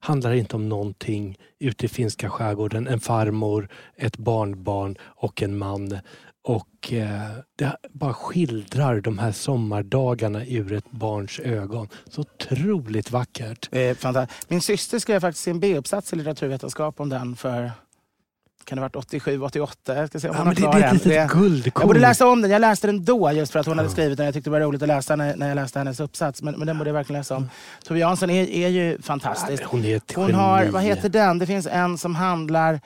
Handlar 0.00 0.32
inte 0.32 0.56
om 0.56 0.68
någonting 0.68 1.36
ute 1.58 1.86
i 1.86 1.88
finska 1.88 2.30
skärgården. 2.30 2.86
En 2.88 3.00
farmor, 3.00 3.68
ett 3.96 4.16
barnbarn 4.16 4.96
och 5.02 5.42
en 5.42 5.58
man. 5.58 5.98
Och 6.44 6.92
eh, 6.92 7.20
det 7.58 7.76
bara 7.92 8.14
skildrar 8.14 9.00
de 9.00 9.18
här 9.18 9.32
sommardagarna 9.32 10.46
ur 10.46 10.72
ett 10.72 10.90
barns 10.90 11.40
ögon. 11.40 11.88
Så 12.10 12.20
otroligt 12.20 13.10
vackert. 13.10 13.68
Fantastiskt. 13.98 14.50
Min 14.50 14.60
syster 14.60 14.98
skrev 14.98 15.20
faktiskt 15.20 15.48
en 15.48 15.60
B-uppsats 15.60 16.12
i 16.12 16.16
litteraturvetenskap 16.16 17.00
om 17.00 17.08
den 17.08 17.36
för 17.36 17.70
kan 18.64 18.76
det 18.76 18.80
ha 18.82 18.84
varit 18.84 18.96
87, 18.96 19.40
88? 19.42 19.96
Jag 19.96 20.08
ska 20.08 20.20
se 20.20 20.28
om 20.28 20.34
Ja, 20.36 20.42
hon 20.44 20.54
men 20.54 20.62
har 20.64 20.72
det, 20.80 20.84
är 20.86 20.94
ett 20.94 21.04
litet 21.04 21.30
guldkorn. 21.32 21.82
Jag 21.82 21.88
borde 21.88 22.00
läsa 22.00 22.26
om 22.28 22.42
den. 22.42 22.50
Jag 22.50 22.60
läste 22.60 22.86
den 22.86 23.04
då 23.04 23.32
just 23.32 23.52
för 23.52 23.58
att 23.60 23.66
hon 23.66 23.78
hade 23.78 23.88
Ja. 23.88 23.92
skrivit 23.92 24.16
den. 24.16 24.24
Jag 24.26 24.34
tyckte 24.34 24.50
det 24.50 24.52
var 24.52 24.60
roligt 24.60 24.82
att 24.82 24.88
läsa 24.88 25.16
när, 25.16 25.36
när 25.36 25.48
jag 25.48 25.54
läste 25.54 25.78
hennes 25.78 26.00
uppsats. 26.00 26.42
Men, 26.42 26.54
men 26.58 26.66
den 26.66 26.78
borde 26.78 26.90
jag 26.90 26.94
verkligen 26.94 27.20
läsa 27.20 27.36
om. 27.36 27.48
Tove 27.84 28.00
Jansson 28.00 28.30
är, 28.30 28.48
är 28.50 28.68
ju 28.68 29.02
fantastisk. 29.02 29.62
Hon 29.64 29.84
är 29.84 29.96
ett 29.96 30.12
Hon 30.16 30.34
har, 30.34 30.58
geni. 30.58 30.70
vad 30.70 30.82
heter 30.82 31.08
den? 31.08 31.38
Det 31.38 31.46
finns 31.46 31.66
en 31.66 31.98
som 31.98 32.14
handlar 32.14 32.80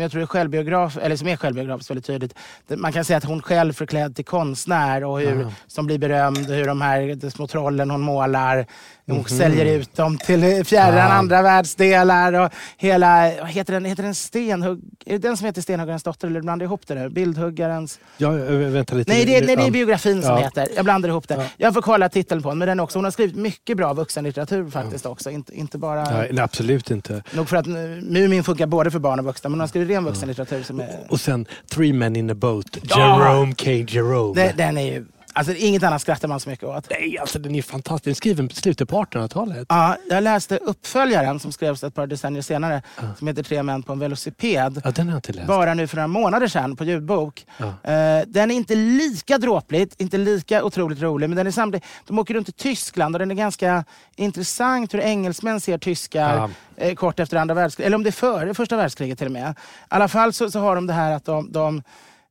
som 0.00 0.02
jag 0.02 0.10
tror 0.12 0.22
är 0.22 0.26
självbiograf, 0.26 0.98
eller 1.02 1.16
som 1.16 1.28
är 1.28 1.36
själbiografiskt 1.36 1.90
väldigt 1.90 2.06
tydligt. 2.06 2.34
Man 2.76 2.92
kan 2.92 3.04
säga 3.04 3.16
att 3.16 3.24
hon 3.24 3.42
själv 3.42 3.72
förklädd 3.72 4.16
till 4.16 4.24
konstnär 4.24 5.04
och 5.04 5.20
hur, 5.20 5.40
Ja. 5.42 5.52
som 5.66 5.86
blir 5.86 5.98
berömd, 5.98 6.38
hur 6.50 6.66
de 6.66 6.80
här 6.80 7.14
de 7.14 7.30
små 7.30 7.46
trollen 7.46 7.90
hon 7.90 8.00
målar, 8.00 8.66
hon 9.06 9.16
Mhm. 9.18 9.24
säljer 9.24 9.64
ut 9.78 9.96
dem 9.96 10.18
till 10.18 10.64
fjärran 10.64 10.96
Ja. 10.96 11.02
andra 11.12 11.42
världsdelar 11.42 12.32
och 12.32 12.52
hela, 12.76 13.32
vad 13.40 13.48
heter 13.48 13.72
den, 13.72 13.84
heter 13.84 14.02
den 14.02 14.14
Stenhugg, 14.14 14.80
är 15.06 15.12
det 15.12 15.18
den 15.18 15.36
som 15.36 15.46
heter 15.46 15.62
Stenhuggarens 15.62 16.02
dotter 16.02 16.28
eller 16.28 16.40
blandar 16.40 16.64
ihop 16.66 16.86
det 16.86 16.94
nu? 16.94 17.08
Bildhuggarens? 17.08 17.98
Ja, 18.16 18.32
ö, 18.34 18.68
vänta 18.68 18.94
lite. 18.94 19.12
Nej, 19.12 19.24
det 19.24 19.36
är, 19.36 19.46
nej, 19.46 19.56
det 19.56 19.62
är 19.62 19.66
Ja. 19.66 19.72
biografin 19.72 20.22
som 20.22 20.30
Ja. 20.30 20.36
heter. 20.40 20.68
Jag 20.76 20.84
blandar 20.84 21.08
ihop 21.08 21.28
det. 21.28 21.34
Ja. 21.34 21.44
Jag 21.56 21.74
får 21.74 21.82
kolla 21.82 22.08
titeln 22.08 22.42
på 22.42 22.48
den, 22.48 22.58
men 22.58 22.68
den 22.68 22.80
också. 22.80 22.98
Hon 22.98 23.04
har 23.04 23.10
skrivit 23.10 23.36
mycket 23.36 23.76
bra 23.76 23.92
vuxenlitteratur 23.92 24.70
faktiskt 24.70 25.06
också. 25.06 25.30
Inte, 25.30 25.54
inte 25.58 25.78
bara... 25.78 26.04
Nej, 26.10 26.40
absolut 26.40 26.90
inte. 26.90 27.22
Nog 27.32 27.48
för 27.48 27.56
att 27.56 27.66
eh, 27.66 27.72
Mumin 28.02 28.44
funkar 28.44 28.66
både 28.66 28.90
för 28.90 28.98
barn 28.98 29.18
och 29.18 29.24
vuxna, 29.24 29.48
men 29.48 29.54
hon 29.54 29.60
har 29.60 29.66
skrivit 29.66 29.88
ren 29.90 30.04
vuxenlitteratur 30.04 30.62
som 30.62 30.80
är... 30.80 31.06
Och 31.08 31.20
sen 31.20 31.46
Three 31.70 31.92
Men 31.92 32.16
in 32.16 32.30
a 32.30 32.34
Boat, 32.34 32.78
Ja! 32.82 33.28
Jerome 33.28 33.54
K. 33.54 33.70
Jerome. 33.70 34.34
Den, 34.34 34.56
den 34.56 34.78
är 34.78 34.92
ju... 34.92 35.06
Alltså 35.40 35.54
inget 35.54 35.82
annat 35.82 36.02
skrattar 36.02 36.28
man 36.28 36.40
så 36.40 36.48
mycket 36.50 36.64
åt. 36.68 36.90
Nej, 36.90 37.18
alltså 37.18 37.38
den 37.38 37.54
är 37.54 37.62
fantastisk. 37.62 38.04
Den 38.04 38.10
är 38.10 38.14
skriven 38.14 38.48
på 38.48 38.54
slutet 38.54 38.88
på 38.88 39.04
1800-talet. 39.04 39.66
Ja, 39.68 39.96
jag 40.10 40.22
läste 40.22 40.56
uppföljaren 40.56 41.40
som 41.40 41.52
skrevs 41.52 41.84
ett 41.84 41.94
par 41.94 42.06
decennier 42.06 42.42
senare 42.42 42.82
som 43.18 43.26
heter 43.28 43.42
Tre 43.42 43.62
män 43.62 43.82
på 43.82 43.92
en 43.92 43.98
velociped. 43.98 44.80
Ja, 44.84 44.90
den 44.90 45.06
har 45.06 45.12
jag 45.12 45.18
inte 45.18 45.32
läst. 45.32 45.46
Bara 45.48 45.74
nu 45.74 45.86
för 45.86 45.96
några 45.96 46.06
månader 46.06 46.48
sedan 46.48 46.76
på 46.76 46.84
ljudbok. 46.84 47.46
Ja. 47.56 47.66
Eh, 47.90 48.24
den 48.26 48.50
är 48.50 48.54
inte 48.54 48.74
lika 48.74 49.38
dråpligt, 49.38 50.00
inte 50.00 50.18
lika 50.18 50.64
otroligt 50.64 51.00
rolig, 51.00 51.28
men 51.28 51.36
den 51.36 51.46
är 51.46 51.50
samtidigt, 51.50 51.86
de 52.06 52.18
åker 52.18 52.34
runt 52.34 52.48
i 52.48 52.52
Tyskland 52.52 53.14
och 53.14 53.18
den 53.18 53.30
är 53.30 53.34
ganska 53.34 53.84
intressant 54.16 54.94
hur 54.94 55.00
engelsmän 55.00 55.60
ser 55.60 55.78
tyskar 55.78 56.36
Ja. 56.36 56.50
eh, 56.86 56.94
kort 56.94 57.20
efter 57.20 57.36
andra 57.36 57.54
världskriget, 57.54 57.86
eller 57.86 57.94
om 57.96 58.02
det 58.02 58.10
är 58.10 58.12
före 58.12 58.54
första 58.54 58.76
världskriget 58.76 59.18
till 59.18 59.26
och 59.26 59.32
med. 59.32 59.50
I 59.50 59.54
alla 59.88 60.08
fall 60.08 60.32
så, 60.32 60.50
så 60.50 60.60
har 60.60 60.74
de 60.74 60.86
det 60.86 60.92
här 60.92 61.12
att 61.12 61.24
de, 61.24 61.52
de 61.52 61.82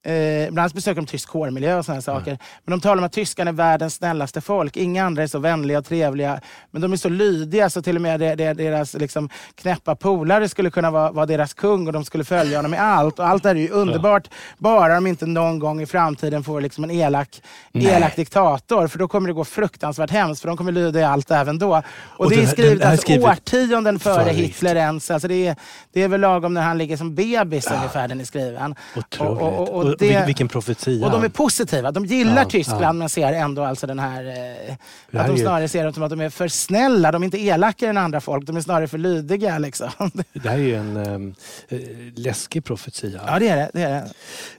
Eh, 0.06 0.48
ibland 0.48 0.72
besöker 0.74 1.02
de 1.02 1.08
tysk 1.08 1.30
kårmiljö 1.30 1.78
och 1.78 1.86
sådana 1.86 2.02
saker. 2.02 2.38
Men 2.66 2.72
de 2.72 2.82
talar 2.82 2.98
om 2.98 3.04
att 3.04 3.12
tyskarna 3.14 3.50
är 3.50 3.54
världens 3.54 3.96
snällaste 3.96 4.42
folk. 4.42 4.78
Inga 4.78 5.06
andra 5.06 5.24
är 5.24 5.28
så 5.28 5.40
vänliga 5.40 5.78
och 5.78 5.86
trevliga. 5.86 6.42
Men 6.72 6.82
de 6.82 6.94
är 6.94 6.98
så 6.98 7.10
lydiga 7.10 7.70
så 7.70 7.82
till 7.82 7.96
och 7.96 8.02
med 8.02 8.20
deras 8.38 8.94
liksom, 8.94 9.30
knäppa 9.56 9.96
polare 9.96 10.50
skulle 10.50 10.70
kunna 10.72 10.92
vara, 10.92 11.12
vara 11.12 11.26
deras 11.26 11.54
kung 11.54 11.88
och 11.88 11.94
de 11.94 12.06
skulle 12.06 12.24
följa 12.24 12.58
honom 12.58 12.74
i 12.74 12.78
allt. 12.78 13.20
Och 13.20 13.28
allt 13.28 13.44
det 13.44 13.50
här 13.50 13.56
är 13.56 13.60
ju 13.60 13.70
underbart. 13.70 14.28
Bara 14.58 14.96
de 14.96 15.08
inte 15.08 15.26
någon 15.26 15.60
gång 15.60 15.82
i 15.82 15.86
framtiden 15.86 16.44
får 16.44 16.62
liksom 16.62 16.84
en 16.84 16.92
elak, 16.92 17.42
elak 17.74 18.16
diktator. 18.16 18.88
För 18.88 19.00
då 19.00 19.08
kommer 19.08 19.28
det 19.28 19.34
gå 19.34 19.46
fruktansvärt 19.46 20.12
hemskt. 20.12 20.42
För 20.42 20.48
de 20.48 20.58
kommer 20.58 20.72
lyda 20.72 21.00
i 21.00 21.04
allt 21.04 21.32
även 21.32 21.60
då. 21.60 21.78
Och, 21.78 21.84
Och 22.26 22.30
det 22.30 22.42
är 22.44 22.48
skrivet 22.48 22.80
den 22.80 22.92
alltså, 22.92 23.02
skrivet 23.02 23.26
årtionden 23.30 24.00
före 24.00 24.24
före 24.24 24.34
Hitler 24.34 24.76
ens. 24.76 25.12
Alltså 25.12 25.28
det, 25.28 25.48
är, 25.48 25.56
det 25.94 26.04
är 26.04 26.08
väl 26.08 26.22
lagom 26.22 26.54
när 26.54 26.62
han 26.62 26.78
ligger 26.78 26.98
som 26.98 27.16
bebis 27.16 27.72
ungefär 27.72 28.08
den 28.08 28.20
är 28.22 28.26
skriven. 28.26 28.76
Otroligt. 28.98 29.42
Och- 29.42 29.60
och- 29.60 29.70
och 29.70 29.89
Och 29.92 29.98
det- 30.00 30.26
vilken 30.26 30.48
profetia. 30.48 31.06
Och 31.06 31.12
de 31.12 31.24
är 31.24 31.30
positiva. 31.30 31.92
De 31.92 32.06
gillar 32.06 32.38
Ja, 32.38 32.46
Tyskland 32.46 32.84
ja. 32.84 32.94
men 32.94 33.10
ser 33.10 33.34
ändå 33.34 33.64
alltså 33.64 33.88
den 33.88 34.00
här... 34.00 34.24
Eh, 34.26 34.34
här 34.34 35.20
att 35.20 35.28
de 35.28 35.34
är 35.34 35.38
ju- 35.38 35.44
snarare 35.44 35.68
ser 35.68 35.86
det 35.86 35.94
som 35.94 36.04
att 36.04 36.10
de 36.10 36.22
är 36.22 36.30
för 36.30 36.48
snälla. 36.48 37.12
De 37.12 37.24
är 37.24 37.26
inte 37.26 37.38
elakare 37.42 37.90
än 37.90 37.98
andra 37.98 38.22
folk. 38.22 38.46
De 38.46 38.58
är 38.58 38.62
snarare 38.62 38.88
för 38.88 38.98
lydiga. 38.98 39.58
Liksom. 39.58 39.90
Det 40.34 40.50
här 40.50 40.58
är 40.58 40.62
ju 40.64 40.76
en 40.76 40.98
ehm, 40.98 41.36
eh, 41.70 41.80
läskig 42.16 42.64
profetia. 42.66 43.22
ja, 43.28 43.40
det 43.40 43.48
är 43.50 43.56
det. 43.58 43.70
det, 43.74 43.82
är 43.82 44.04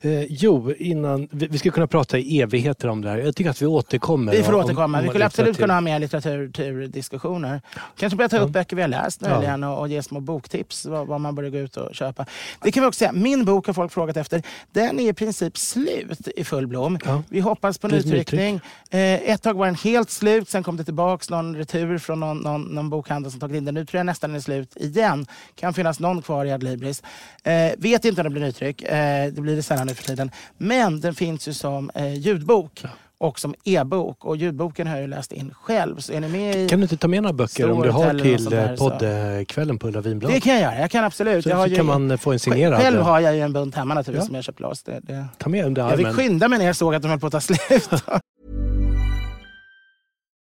det. 0.01 0.21
Eh, 0.21 0.27
jo, 0.29 0.73
innan, 0.79 1.29
vi, 1.31 1.47
vi 1.47 1.59
skulle 1.59 1.73
kunna 1.73 1.87
prata 1.87 2.19
i 2.19 2.41
evigheter 2.41 2.89
om 2.89 3.03
det 3.03 3.11
här. 3.11 3.17
Jag 3.19 3.37
tycker 3.37 3.51
att 3.51 3.63
vi 3.63 3.67
återkommer. 3.67 4.33
Vi 4.33 4.43
får 4.43 4.53
om- 4.53 4.61
återkomma. 4.65 4.99
om 4.99 5.05
Vi 5.05 5.09
skulle 5.11 5.27
absolut 5.27 5.57
kunna 5.59 5.75
ha 5.75 5.81
mer 5.81 5.99
litteraturdiskussioner. 5.99 7.61
Kanske 7.97 8.17
börja 8.17 8.29
ta 8.29 8.39
upp 8.39 8.51
böcker 8.51 8.77
vi 8.77 8.83
har 8.83 8.89
läst 8.89 9.21
Ja. 9.25 9.29
möjligen 9.31 9.65
och, 9.65 9.79
och 9.79 9.89
ge 9.89 10.03
små 10.03 10.21
boktips 10.21 10.87
vad, 10.87 11.07
vad 11.07 11.21
man 11.21 11.35
borde 11.35 11.51
gå 11.51 11.59
ut 11.59 11.77
och 11.77 11.95
köpa. 11.95 12.27
Det 12.63 12.73
kan 12.73 12.83
vi 12.83 12.89
också 12.89 12.99
säga. 12.99 13.13
Min 13.13 13.45
bok 13.45 13.67
har 13.67 13.75
folk 13.75 13.93
frågat 13.93 14.17
efter. 14.17 14.43
Den 14.73 15.01
är 15.01 15.13
princip 15.21 15.59
slut 15.59 16.29
i 16.37 16.45
full 16.45 16.67
blom. 16.67 16.99
Ja. 17.05 17.23
Vi 17.29 17.41
hoppas 17.41 17.79
på 17.79 17.89
Blir 17.89 17.99
det 17.99 18.05
nytryckning. 18.05 18.61
Eh, 18.91 19.31
ett 19.31 19.43
tag 19.43 19.55
var 19.55 19.67
den 19.67 19.75
helt 19.75 20.11
slut. 20.11 20.49
Sen 20.49 20.63
kom 20.63 20.77
det 20.77 20.85
tillbaks 20.85 21.31
någon 21.31 21.57
retur 21.57 21.99
från 21.99 22.21
någon, 22.21 22.39
någon, 22.39 22.63
någon 22.63 22.91
bokhandel 22.91 23.31
som 23.31 23.41
tagit 23.41 23.57
in 23.57 23.65
den. 23.65 23.75
Nu 23.75 23.87
tror 23.87 23.99
jag 23.99 24.07
nästan 24.07 24.31
den 24.31 24.37
är 24.37 24.41
slut 24.41 24.77
igen. 24.77 25.27
Kan 25.55 25.75
finnas 25.75 26.01
någon 26.01 26.23
kvar 26.23 26.45
i 26.45 26.53
Adlibris. 26.53 27.03
Eh, 27.43 27.73
vet 27.79 28.05
inte 28.05 28.21
om 28.21 28.25
det 28.25 28.31
blir 28.31 28.43
nytryck. 28.43 28.83
Eh, 28.83 29.33
det 29.33 29.41
blir 29.41 29.57
det 29.57 29.63
sällan 29.63 29.87
nu 29.87 29.95
för 29.95 30.05
tiden. 30.05 30.31
Men 30.59 31.01
den 31.01 31.15
finns 31.15 31.49
ju 31.49 31.53
som 31.53 31.91
eh, 31.95 32.15
ljudbok. 32.15 32.85
Och 33.21 33.41
som 33.41 33.55
e-bok. 33.65 34.25
Och 34.25 34.37
ljudboken 34.37 34.87
har 34.87 34.95
jag 34.95 35.03
ju 35.03 35.09
läst 35.09 35.33
in 35.33 35.55
själv. 35.63 35.97
Så 35.97 36.13
är 36.13 36.21
ni 36.21 36.29
med 36.29 36.57
i... 36.57 36.69
Kan 36.69 36.79
du 36.81 36.83
inte 36.85 36.97
ta 36.97 37.09
med 37.09 37.23
några 37.23 37.33
böcker 37.33 37.71
om 37.71 37.83
du 37.83 37.91
har 37.91 38.15
till 38.19 38.53
eh, 38.53 38.75
poddkvällen 38.77 39.79
på 39.79 39.89
Ulla 39.89 40.01
Vinblad? 40.01 40.33
Det 40.33 40.41
kan 40.41 40.53
jag 40.53 40.63
göra. 40.63 40.79
Jag 40.81 40.91
kan 40.91 41.05
absolut. 41.05 41.45
så 41.45 41.51
jag 41.51 41.57
har 41.57 41.65
så 41.67 41.71
ju, 41.71 41.77
kan 41.77 41.87
man 41.87 42.11
eh, 42.11 42.17
få 42.17 42.33
en 42.33 42.39
signerad. 42.39 42.81
Själv 42.81 43.01
har 43.01 43.21
jag 43.21 43.35
ju 43.35 43.41
en 43.41 43.53
bunt 43.53 43.75
hemma 43.75 43.95
naturligtvis 43.95 44.25
Ja. 44.25 44.27
som 44.27 44.35
jag 44.35 44.45
köpt 44.45 44.61
loss. 44.61 44.83
Det, 44.83 45.01
det. 45.03 45.25
Ta 45.39 45.49
med 45.49 45.65
under 45.67 45.83
Jag 45.83 45.91
fick 45.91 46.01
armen. 46.07 46.17
skynda 46.17 46.49
mig 46.49 46.59
när 46.59 46.67
jag 46.67 46.77
såg 46.77 46.95
att 46.95 47.03
de 47.03 47.09
höll 47.09 47.21
på 47.21 47.27
att 47.27 47.33
ta 47.33 47.41
slut. 47.41 47.91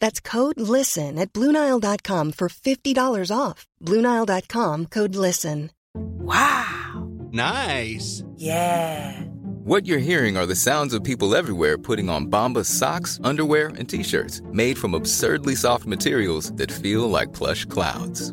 That's 0.00 0.20
code 0.20 0.58
LISTEN 0.58 1.18
at 1.18 1.32
BlueNile.com 1.32 2.32
for 2.32 2.48
$50 2.48 3.36
off. 3.36 3.66
BlueNile.com 3.84 4.86
code 4.86 5.14
LISTEN. 5.14 5.70
Wow! 5.94 7.08
Nice. 7.32 8.24
Yeah! 8.36 9.20
What 9.64 9.86
you're 9.86 9.98
hearing 9.98 10.36
are 10.38 10.46
the 10.46 10.54
sounds 10.54 10.94
of 10.94 11.04
people 11.04 11.34
everywhere 11.34 11.76
putting 11.76 12.08
on 12.08 12.30
Bombas 12.30 12.66
socks, 12.66 13.20
underwear, 13.22 13.68
and 13.76 13.86
t-shirts 13.86 14.40
made 14.52 14.78
from 14.78 14.94
absurdly 14.94 15.54
soft 15.54 15.84
materials 15.84 16.52
that 16.52 16.72
feel 16.72 17.10
like 17.10 17.34
plush 17.34 17.66
clouds. 17.66 18.32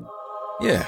Yeah, 0.61 0.87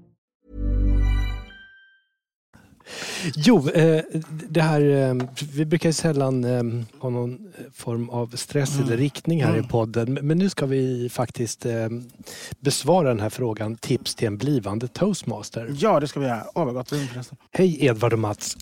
Jo, 3.35 3.69
eh, 3.69 4.01
det 4.49 4.61
här, 4.61 4.81
eh, 4.81 5.27
vi 5.53 5.65
brukar 5.65 5.89
ju 5.89 5.93
sällan 5.93 6.43
eh, 6.43 6.63
ha 6.99 7.09
någon 7.09 7.53
form 7.73 8.09
av 8.09 8.27
stress 8.35 8.75
Mm. 8.75 8.87
eller 8.87 8.97
riktning 8.97 9.43
här 9.43 9.59
i 9.59 9.63
podden. 9.63 10.13
Men 10.21 10.37
nu 10.37 10.49
ska 10.49 10.65
vi 10.65 11.09
faktiskt 11.09 11.65
besvara 12.59 13.07
den 13.07 13.19
här 13.19 13.29
frågan. 13.29 13.75
Tips 13.75 14.15
till 14.15 14.27
en 14.27 14.37
blivande 14.37 14.87
toastmaster. 14.87 15.75
ja, 15.79 15.99
det 15.99 16.07
ska 16.07 16.19
vi 16.19 16.25
göra. 16.25 16.43
Åh, 16.55 16.65
vad 16.65 16.73
gott. 16.73 16.93
Hej 17.51 17.85
Edvard 17.85 18.13
och 18.13 18.19
Mats. 18.19 18.57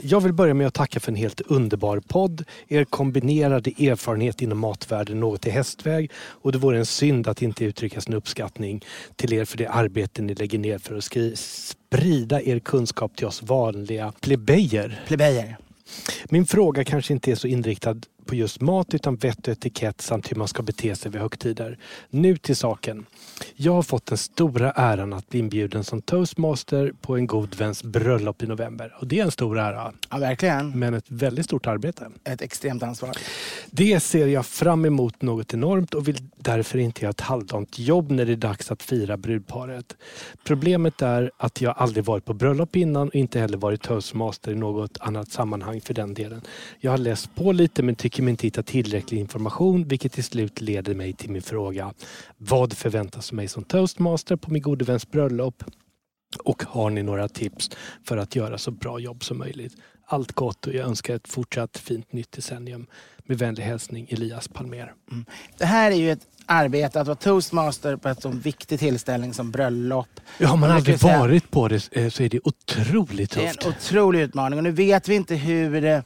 Jag 0.00 0.20
vill 0.20 0.32
börja 0.32 0.54
med 0.54 0.66
att 0.66 0.74
tacka 0.74 1.00
för 1.00 1.12
en 1.12 1.16
helt 1.16 1.40
underbar 1.40 2.00
podd. 2.08 2.44
Er 2.68 2.84
kombinerade 2.84 3.70
erfarenhet 3.70 4.42
inom 4.42 4.58
matvärlden 4.58 5.20
något 5.20 5.46
i 5.46 5.50
hästväg 5.50 6.10
och 6.16 6.52
det 6.52 6.58
vore 6.58 6.78
en 6.78 6.86
synd 6.86 7.28
att 7.28 7.42
inte 7.42 7.64
uttrycka 7.64 8.00
sin 8.00 8.14
uppskattning 8.14 8.84
till 9.16 9.32
er 9.32 9.44
för 9.44 9.58
det 9.58 9.66
arbete 9.66 10.22
ni 10.22 10.34
lägger 10.34 10.58
ner 10.58 10.78
för 10.78 10.94
att 10.96 11.04
skri- 11.04 11.36
sprida 11.90 12.40
er 12.40 12.58
kunskap 12.58 13.16
till 13.16 13.26
oss 13.26 13.42
vanliga 13.42 14.12
plebejer. 14.20 15.00
Plebejer. 15.06 15.56
Min 16.24 16.46
fråga 16.46 16.84
kanske 16.84 17.12
inte 17.12 17.30
är 17.30 17.34
så 17.34 17.46
inriktad 17.48 17.96
på 18.30 18.36
just 18.36 18.60
mat 18.60 18.94
utan 18.94 19.16
vett 19.16 19.48
och 19.48 19.52
etikett 19.52 20.00
samt 20.00 20.32
hur 20.32 20.36
man 20.36 20.48
ska 20.48 20.62
bete 20.62 20.96
sig 20.96 21.10
vid 21.10 21.20
högtider. 21.20 21.78
Nu 22.10 22.36
till 22.36 22.56
saken. 22.56 23.06
Jag 23.54 23.72
har 23.72 23.82
fått 23.82 24.06
den 24.06 24.18
stora 24.18 24.70
äran 24.70 25.12
att 25.12 25.28
bli 25.28 25.38
inbjuden 25.38 25.84
som 25.84 26.02
toastmaster 26.02 26.92
på 27.00 27.16
en 27.16 27.26
god 27.26 27.54
väns 27.54 27.82
bröllop 27.82 28.42
i 28.42 28.46
november. 28.46 28.94
Och 28.98 29.06
det 29.06 29.18
är 29.20 29.24
en 29.24 29.30
stor 29.30 29.58
ära. 29.58 29.92
Ja, 30.10 30.18
verkligen. 30.18 30.78
Men 30.78 30.94
ett 30.94 31.04
väldigt 31.08 31.44
stort 31.44 31.66
arbete. 31.66 32.10
Ett 32.24 32.42
extremt 32.42 32.82
ansvar. 32.82 33.10
Det 33.70 34.00
ser 34.00 34.26
jag 34.26 34.46
fram 34.46 34.84
emot 34.84 35.22
något 35.22 35.54
enormt 35.54 35.94
och 35.94 36.08
vill 36.08 36.18
därför 36.36 36.78
inte 36.78 37.02
göra 37.02 37.10
ett 37.10 37.20
halvdant 37.20 37.78
jobb 37.78 38.10
när 38.10 38.26
det 38.26 38.32
är 38.32 38.36
dags 38.36 38.70
att 38.70 38.82
fira 38.82 39.16
brudparet. 39.16 39.96
Problemet 40.44 41.02
är 41.02 41.30
att 41.36 41.60
jag 41.60 41.74
aldrig 41.76 42.04
varit 42.04 42.24
på 42.24 42.34
bröllop 42.34 42.76
innan 42.76 43.08
och 43.08 43.14
inte 43.14 43.40
heller 43.40 43.58
varit 43.58 43.82
toastmaster 43.82 44.52
i 44.52 44.54
något 44.54 44.98
annat 45.00 45.32
sammanhang 45.32 45.80
för 45.80 45.94
den 45.94 46.14
delen. 46.14 46.40
Jag 46.80 46.90
har 46.90 46.98
läst 46.98 47.34
på 47.34 47.52
lite 47.52 47.82
men 47.82 47.94
tycker 47.94 48.19
mig 48.22 48.30
inte 48.30 48.46
hitta 48.46 48.62
tillräcklig 48.62 49.18
information 49.18 49.88
vilket 49.88 50.12
till 50.12 50.24
slut 50.24 50.60
leder 50.60 50.94
mig 50.94 51.12
till 51.12 51.30
min 51.30 51.42
fråga. 51.42 51.94
Vad 52.36 52.72
förväntas 52.72 53.30
av 53.30 53.34
mig 53.36 53.48
som 53.48 53.64
toastmaster 53.64 54.36
på 54.36 54.50
min 54.52 54.62
gode 54.62 54.84
väns 54.84 55.10
bröllop? 55.10 55.64
Och 56.44 56.62
har 56.68 56.90
ni 56.90 57.02
några 57.02 57.28
tips 57.28 57.70
för 58.04 58.16
att 58.16 58.36
göra 58.36 58.58
så 58.58 58.70
bra 58.70 58.98
jobb 58.98 59.24
som 59.24 59.38
möjligt? 59.38 59.72
Allt 60.06 60.32
gott 60.32 60.66
och 60.66 60.74
jag 60.74 60.86
önskar 60.86 61.14
ett 61.14 61.28
fortsatt 61.28 61.78
fint 61.78 62.12
nytt 62.12 62.32
decennium. 62.32 62.86
Med 63.24 63.38
vänlig 63.38 63.62
hälsning 63.62 64.06
Elias 64.10 64.48
Palmer. 64.48 64.92
Mm. 65.10 65.24
Det 65.58 65.64
här 65.64 65.90
är 65.90 65.96
ju 65.96 66.12
ett 66.12 66.26
arbete 66.46 67.00
att 67.00 67.06
vara 67.06 67.16
toastmaster 67.16 67.96
på 67.96 68.08
ett 68.08 68.22
så 68.22 68.28
viktig 68.28 68.78
tillställning 68.78 69.34
som 69.34 69.50
bröllop. 69.50 70.08
Ja, 70.38 70.48
har 70.48 70.56
man 70.56 70.70
aldrig 70.70 70.98
varit 70.98 71.50
på 71.50 71.68
det 71.68 71.88
eh, 71.92 72.08
så 72.08 72.22
är 72.22 72.28
det 72.28 72.40
otroligt 72.44 73.30
Det 73.30 73.46
är 73.46 73.52
tufft. 73.52 73.64
en 73.66 73.72
otrolig 73.72 74.20
utmaning 74.20 74.58
och 74.58 74.62
nu 74.62 74.70
vet 74.70 75.08
vi 75.08 75.14
inte 75.14 75.34
hur 75.34 75.80
det, 75.80 76.04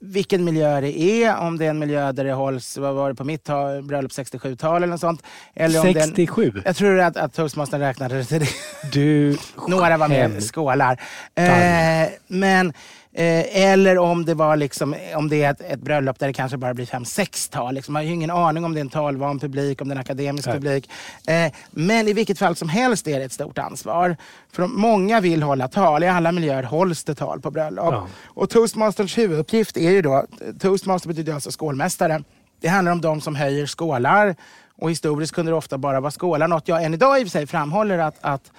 vilken 0.00 0.44
miljö 0.44 0.80
det 0.80 1.00
är. 1.00 1.36
Om 1.36 1.58
det 1.58 1.66
är 1.66 1.70
en 1.70 1.78
miljö 1.78 2.12
där 2.12 2.24
det 2.24 2.32
hålls, 2.32 2.78
vad 2.78 2.94
var 2.94 3.08
det 3.08 3.14
på 3.14 3.24
mitt 3.24 3.44
bröllop, 3.82 4.12
67-tal 4.12 4.76
eller 4.76 4.86
något 4.86 5.00
sånt. 5.00 5.22
Eller 5.54 5.80
om 5.80 5.92
det 5.92 6.00
är 6.00 6.02
en, 6.02 6.08
67? 6.08 6.52
jag 6.64 6.76
tror 6.76 7.00
att, 7.00 7.16
att 7.16 7.34
toastmastern 7.34 7.80
räknade 7.80 8.24
till 8.24 8.40
det. 8.40 8.48
Du 8.92 9.36
Några 9.68 9.96
var 9.96 10.08
med 10.08 10.42
skålar. 10.42 11.00
Eh, 11.34 12.08
men, 12.26 12.72
eh, 13.14 13.62
eller 13.62 13.98
om 13.98 14.24
det 14.24 14.34
var 14.34 14.56
liksom, 14.56 14.96
om 15.16 15.28
det 15.28 15.42
är 15.42 15.50
ett, 15.50 15.60
ett 15.60 15.80
bröllop 15.80 16.18
där 16.18 16.26
det 16.26 16.32
kanske 16.32 16.56
bara 16.56 16.74
blir 16.74 16.86
fem, 16.86 17.04
sex 17.04 17.48
tal. 17.48 17.74
Liksom. 17.74 17.92
Man 17.92 18.02
har 18.02 18.06
ju 18.06 18.14
ingen 18.14 18.30
aning 18.30 18.64
om 18.64 18.74
det 18.74 18.80
är 18.80 18.84
en 18.84 18.88
talvan 18.88 19.38
publik, 19.38 19.82
om 19.82 19.88
det 19.88 19.92
är 19.92 19.96
en 19.96 20.00
akademisk 20.00 20.46
Nej. 20.46 20.54
publik. 20.54 20.90
Eh, 21.26 21.52
men 21.70 22.08
i 22.08 22.12
vilket 22.12 22.38
fall 22.38 22.56
som 22.56 22.68
helst 22.68 23.08
är 23.08 23.18
det 23.18 23.24
ett 23.24 23.32
stort 23.32 23.58
ansvar. 23.58 24.16
För 24.52 24.66
många 24.66 25.20
vill 25.20 25.42
hålla 25.42 25.68
tal. 25.68 26.02
I 26.02 26.08
alla 26.08 26.32
miljöer 26.32 26.62
hålls 26.62 27.04
det 27.04 27.14
tal 27.14 27.40
på 27.40 27.50
bröllop. 27.50 27.94
Ja. 27.94 28.06
Och 28.24 28.50
toastmasterns 28.50 29.18
huvuduppgift 29.18 29.76
är 29.76 29.90
ju 29.90 30.02
då, 30.02 30.26
toastmaster 30.60 31.08
betyder 31.08 31.34
alltså 31.34 31.50
skålmästare. 31.50 32.22
Det 32.60 32.68
handlar 32.68 32.92
om 32.92 33.00
de 33.00 33.20
som 33.20 33.36
höjer 33.36 33.66
skålar. 33.66 34.34
Och 34.80 34.90
historiskt 34.90 35.34
kunde 35.34 35.52
det 35.52 35.56
ofta 35.56 35.78
bara 35.78 36.00
vara 36.00 36.10
skålar. 36.10 36.48
Något 36.48 36.68
jag 36.68 36.84
än 36.84 36.94
idag 36.94 37.20
i 37.20 37.22
och 37.22 37.26
för 37.26 37.30
sig 37.30 37.46
framhåller 37.46 37.98
att, 37.98 38.16
att 38.20 38.52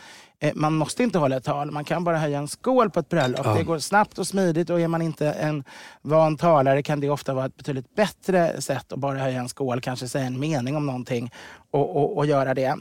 man 0.56 0.74
måste 0.74 1.04
inte 1.04 1.18
hålla 1.18 1.38
ett 1.38 1.44
tal. 1.44 1.72
Man 1.72 1.84
kan 1.84 2.04
bara 2.04 2.18
höja 2.18 2.38
en 2.38 2.48
skål 2.48 2.89
på 2.89 3.00
ett 3.00 3.10
bröllop. 3.10 3.42
Ja. 3.44 3.54
Det 3.54 3.64
går 3.64 3.80
snabbt 3.80 4.20
och 4.20 4.28
smidigt 4.28 4.70
och 4.70 4.80
är 4.80 4.88
man 4.88 5.02
inte 5.02 5.32
en 5.32 5.64
van 6.02 6.38
talare 6.38 6.84
kan 6.84 7.00
det 7.00 7.10
ofta 7.10 7.34
vara 7.34 7.46
ett 7.46 7.58
betydligt 7.58 7.96
bättre 7.96 8.62
sätt 8.62 8.94
att 8.94 9.00
bara 9.00 9.18
höja 9.18 9.39
en 9.39 9.50
skål. 9.50 9.82
Kanske 9.82 10.08
säga 10.08 10.26
en 10.26 10.39
mening 10.39 10.76
om 10.76 10.86
någonting 10.86 11.32
och, 11.72 11.96
och, 11.96 12.18
och 12.18 12.26
göra 12.26 12.54
det. 12.54 12.76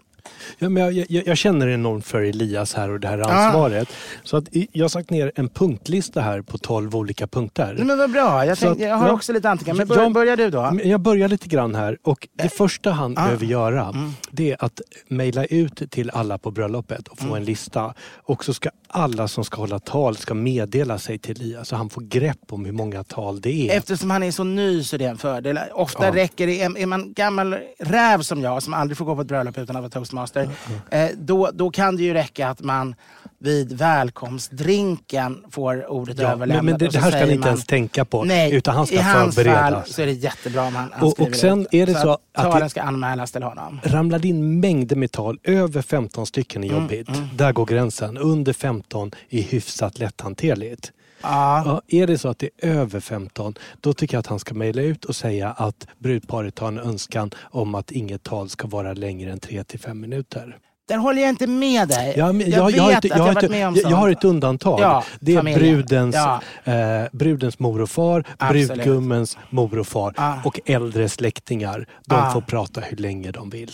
Ja, 0.59 0.69
men 0.69 0.83
jag, 0.83 1.07
jag, 1.11 1.27
jag 1.27 1.37
känner 1.37 1.69
enormt 1.69 2.07
för 2.07 2.23
Elias 2.23 2.75
här 2.75 2.91
och 2.91 3.01
det 3.01 3.09
här 3.09 3.19
ansvaret. 3.19 3.89
Så 4.23 4.37
att 4.37 4.45
jag 4.73 4.85
har 4.85 4.89
sagt 4.89 5.11
ner 5.11 5.33
en 5.35 5.49
punktlista 5.49 6.21
här 6.21 6.43
på 6.43 6.59
12 6.59 6.97
olika 6.97 7.27
punkter. 7.27 7.77
Men 7.79 7.99
vad 7.99 8.11
bra. 8.11 8.47
Jag, 8.47 8.59
tänkte, 8.59 8.85
att- 8.85 8.91
jag 8.91 8.97
har 8.97 9.07
ja. 9.09 9.13
också 9.13 9.33
lite 9.33 9.51
anteckningar. 9.51 9.77
Men 9.79 9.89
bör, 9.89 10.03
jag- 10.03 10.13
börjar 10.13 10.37
du 10.37 10.51
då? 10.51 10.81
Jag 10.85 11.01
börjar 11.01 11.29
lite 11.29 11.49
grann 11.49 11.75
här 11.75 11.99
och 12.03 12.29
det 12.39 12.49
första 12.49 12.91
han 12.91 13.19
ah. 13.19 13.25
behöver 13.25 13.47
göra 13.47 13.83
Mm. 13.89 14.13
det 14.31 14.51
är 14.51 14.65
att 14.65 14.81
mejla 15.09 15.45
ut 15.45 15.83
till 15.91 16.11
alla 16.11 16.39
på 16.39 16.51
bröllopet 16.51 17.09
och 17.09 17.19
få 17.19 17.25
Mm. 17.25 17.37
en 17.37 17.45
lista. 17.45 17.95
Och 18.23 18.45
så 18.45 18.55
ska 18.55 18.71
alla 18.89 19.29
som 19.29 19.45
ska 19.45 19.57
hålla 19.57 19.79
tal 19.79 20.17
ska 20.17 20.35
meddela 20.35 20.99
sig 20.99 21.19
till 21.19 21.37
Elias 21.41 21.69
så 21.69 21.77
han 21.77 21.91
får 21.91 22.01
grepp 22.03 22.39
om 22.53 22.65
hur 22.65 22.73
många 22.73 23.05
tal 23.05 23.41
det 23.41 23.69
är. 23.71 23.77
Eftersom 23.79 24.11
han 24.11 24.23
är 24.23 24.31
så 24.31 24.45
ny 24.45 24.85
så 24.85 24.97
är 24.97 24.99
det 24.99 25.05
en 25.05 25.19
fördel. 25.19 25.59
Ofta 25.73 26.07
Ja. 26.07 26.15
räcker 26.15 26.47
det, 26.47 26.63
är 26.63 26.79
är 26.79 26.87
man 26.87 27.13
gammal 27.13 27.57
räv 27.79 28.23
som 28.23 28.43
jag 28.43 28.63
som 28.63 28.75
aldrig 28.75 28.99
får 28.99 29.05
gå 29.05 29.15
på 29.15 29.21
ett 29.21 29.27
bröllop 29.29 29.59
utan 29.59 29.77
att 29.77 29.83
vara 29.83 29.91
toastmaster. 30.11 30.49
Eh, 30.91 31.09
då, 31.17 31.51
då 31.55 31.71
kan 31.71 31.97
det 31.97 32.03
ju 32.03 32.15
räcka 32.15 32.49
att 32.49 32.61
man 32.61 32.95
vid 33.39 33.73
välkomstdrinken 33.73 35.45
får 35.51 35.91
ordet 35.91 36.19
Ja, 36.19 36.29
överlämnat. 36.33 36.65
men, 36.65 36.79
det, 36.79 36.87
så 36.87 36.93
det 36.93 36.99
här 37.05 37.11
ska 37.11 37.21
han 37.21 37.31
inte 37.31 37.49
ens 37.49 37.67
tänka 37.67 38.05
på 38.05 38.25
Nej, 38.25 38.55
utan 38.55 38.75
han 38.75 38.87
ska 38.87 38.97
i 38.97 38.99
hans 38.99 39.35
fall 39.35 39.45
förberedas. 39.45 39.93
så 39.95 40.03
är 40.03 40.07
det 40.07 40.13
jättebra 40.13 40.63
om 40.63 40.75
han, 40.75 40.89
han 40.93 41.09
Och- 41.09 41.21
och 41.21 41.35
sen 41.35 41.61
ut. 41.61 41.69
är 41.75 41.87
det 41.87 41.95
så 41.95 42.11
att 42.11 42.21
att 42.35 42.53
talen 42.53 42.71
ska 42.71 42.83
anmälas 42.83 43.33
till 43.33 43.43
honom. 43.43 43.81
ramlade 43.83 44.29
in 44.29 44.61
mängder 44.61 44.97
med 44.97 45.13
tal. 45.13 45.39
Över 45.45 45.83
15 45.83 46.27
stycken 46.27 46.65
är 46.65 46.69
Mm, 46.71 46.83
jobbigt. 46.83 47.09
Där 47.35 47.53
går 47.53 47.67
gränsen. 47.67 48.19
Under 48.19 48.53
15 48.53 49.11
är 49.31 49.43
hyfsat 49.43 49.99
lätthanterligt. 49.99 50.93
Ja, 51.23 51.83
är 51.89 52.07
det 52.07 52.19
så 52.19 52.29
att 52.29 52.39
det 52.39 52.51
är 52.63 52.69
över 52.71 53.01
15 53.01 53.55
då 53.81 53.93
tycker 53.93 54.15
jag 54.15 54.21
att 54.21 54.27
han 54.27 54.39
ska 54.39 54.55
mejla 54.55 54.83
ut 54.83 55.05
och 55.05 55.17
säga 55.17 55.51
att 55.51 55.87
brudparet 55.99 56.59
har 56.59 56.69
en 56.69 56.79
önskan 56.79 57.31
om 57.43 57.75
att 57.75 57.91
inget 57.91 58.23
tal 58.23 58.49
ska 58.49 58.67
vara 58.69 58.93
längre 58.93 59.33
än 59.33 59.41
3 59.41 59.65
till 59.65 59.81
5 59.81 60.01
minuter. 60.01 60.57
Där 60.89 60.97
håller 60.97 61.23
jag 61.23 61.29
inte 61.29 61.47
med 61.47 61.89
dig. 61.89 62.15
Jag, 62.17 62.43
jag, 62.43 62.71
jag, 62.71 62.83
har 62.83 62.89
vet 62.91 63.05
ett, 63.05 63.13
att 63.13 63.19
jag, 63.19 63.19
jag 63.19 63.25
har 63.27 63.35
varit 63.35 63.51
med 63.51 63.69
om 63.69 63.75
jag, 63.77 63.93
jag 63.93 63.97
har 63.97 64.09
ett 64.11 64.25
undantag. 64.25 64.81
Ja, 64.81 65.05
det 65.21 65.33
är 65.33 65.37
familjen. 65.37 65.61
brudens, 65.61 66.15
Ja. 66.17 66.41
eh, 66.73 67.09
brudens 67.13 67.59
mor 67.59 67.81
och 67.81 67.91
far, 67.91 68.25
Absolut. 68.39 68.69
brudgummens 68.69 69.39
mor 69.51 69.79
och 69.79 69.87
far 69.87 70.15
Ah. 70.17 70.35
och 70.45 70.61
äldre 70.67 71.09
släktingar. 71.09 71.87
De 72.07 72.15
Ah. 72.15 72.31
får 72.33 72.41
prata 72.41 72.81
hur 72.81 72.97
länge 72.97 73.31
de 73.31 73.51
vill. 73.51 73.71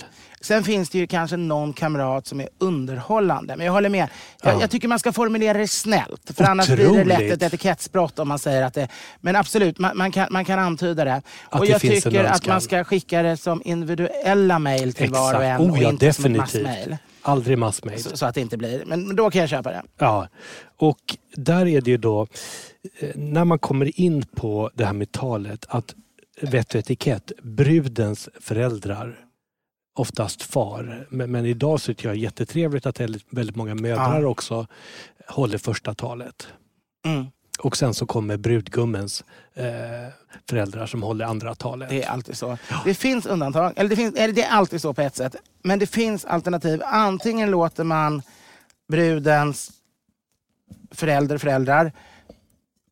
Sen 0.47 0.65
finns 0.65 0.91
det 0.91 0.99
ju 0.99 1.07
kanske 1.07 1.37
någon 1.37 1.73
kamrat 1.73 2.27
som 2.27 2.41
är 2.41 2.49
underhållande. 2.59 3.57
Men 3.57 3.67
jag 3.67 3.73
håller 3.73 3.89
med. 3.89 4.09
Jag, 4.43 4.55
Ja. 4.55 4.61
jag 4.61 4.71
tycker 4.71 4.89
man 4.89 4.99
ska 4.99 5.13
formulera 5.13 5.59
det 5.59 5.69
snällt. 5.69 6.31
För 6.37 6.45
annars 6.45 6.67
blir 6.67 6.93
det 6.93 7.05
lätt 7.05 7.33
ett 7.33 7.43
etikettsbrott 7.43 8.19
om 8.19 8.29
man 8.29 8.39
säger 8.39 8.63
att 8.63 8.75
det... 8.75 8.89
Men 9.21 9.37
absolut, 9.37 9.79
man, 9.79 9.97
man, 9.97 10.13
kan, 10.13 10.29
man 10.31 10.45
kan 10.45 10.59
antyda 10.59 11.05
det. 11.05 11.15
Att 11.15 11.61
och 11.61 11.67
det 11.67 11.73
jag 11.73 11.81
tycker 11.81 12.25
att 12.25 12.47
man 12.47 12.61
ska 12.61 12.85
skicka 12.85 13.23
det 13.23 13.37
som 13.37 13.63
individuella 13.65 14.59
mejl 14.59 14.93
till 14.93 15.11
var 15.11 15.35
och 15.35 15.45
en 15.45 15.61
Oh, 15.61 15.71
och 15.71 15.79
ja, 15.79 15.89
inte 15.91 16.13
som 16.13 16.23
definitivt. 16.23 16.65
massmejl. 16.67 16.97
Aldrig 17.23 17.59
massmejl. 17.59 18.03
Så, 18.03 18.17
så 18.17 18.27
att 18.27 18.35
det 18.35 18.41
inte 18.41 18.57
blir... 18.57 18.83
Men, 18.87 19.07
men 19.07 19.17
då 19.17 19.31
kan 19.31 19.41
jag 19.41 19.51
köpa 19.51 19.71
det. 19.71 19.83
Ja, 19.99 20.29
och 20.77 21.17
där 21.37 21.67
är 21.67 21.81
det 21.81 21.91
ju 21.91 21.97
då 21.97 22.27
eh, 23.01 23.09
när 23.15 23.45
man 23.45 23.59
kommer 23.59 24.01
in 24.01 24.25
på 24.37 24.71
det 24.75 24.85
här 24.85 24.93
med 24.93 25.13
talet 25.13 25.67
att 25.69 25.95
vett 26.41 26.75
och 26.75 26.79
etikett, 26.81 27.33
brudens 27.43 28.29
föräldrar 28.41 29.26
oftast 29.97 30.43
far. 30.43 31.07
Men, 31.11 31.31
men 31.31 31.47
idag 31.47 31.81
så 31.81 31.87
tycker 31.87 32.09
jag 32.09 32.17
det 32.17 32.21
är 32.21 32.23
jättetrevligt 32.23 32.87
att 32.87 33.01
väldigt, 33.31 33.57
många 33.57 33.75
mödrar 33.75 34.21
Ja. 34.21 34.29
också 34.29 34.67
håller 35.29 35.59
första 35.59 35.95
talet. 35.95 36.49
Mm. 37.07 37.27
Och 37.59 37.77
sen 37.77 37.95
så 37.95 38.07
kommer 38.07 38.37
brudgummens 38.37 39.25
eh, 39.55 39.65
föräldrar 40.49 40.87
som 40.87 41.03
håller 41.03 41.25
andra 41.25 41.55
talet. 41.55 41.89
Det 41.89 42.03
är 42.03 42.09
alltid 42.09 42.37
så. 42.37 42.59
Det 42.85 42.95
finns 42.95 43.27
undantag. 43.27 43.73
Eller 43.77 43.91
det, 43.91 43.97
finns, 43.97 44.15
det 44.15 44.43
är 44.43 44.51
alltid 44.51 44.81
så 44.81 44.95
på 44.95 45.03
ett 45.03 45.17
sätt. 45.17 45.37
Men 45.63 45.79
det 45.79 45.87
finns 45.87 46.25
alternativ. 46.25 46.83
Antingen 46.85 47.51
låter 47.51 47.85
man 47.85 48.23
brudens 48.89 49.71
förälder, 50.91 51.39
föräldrar 51.39 51.93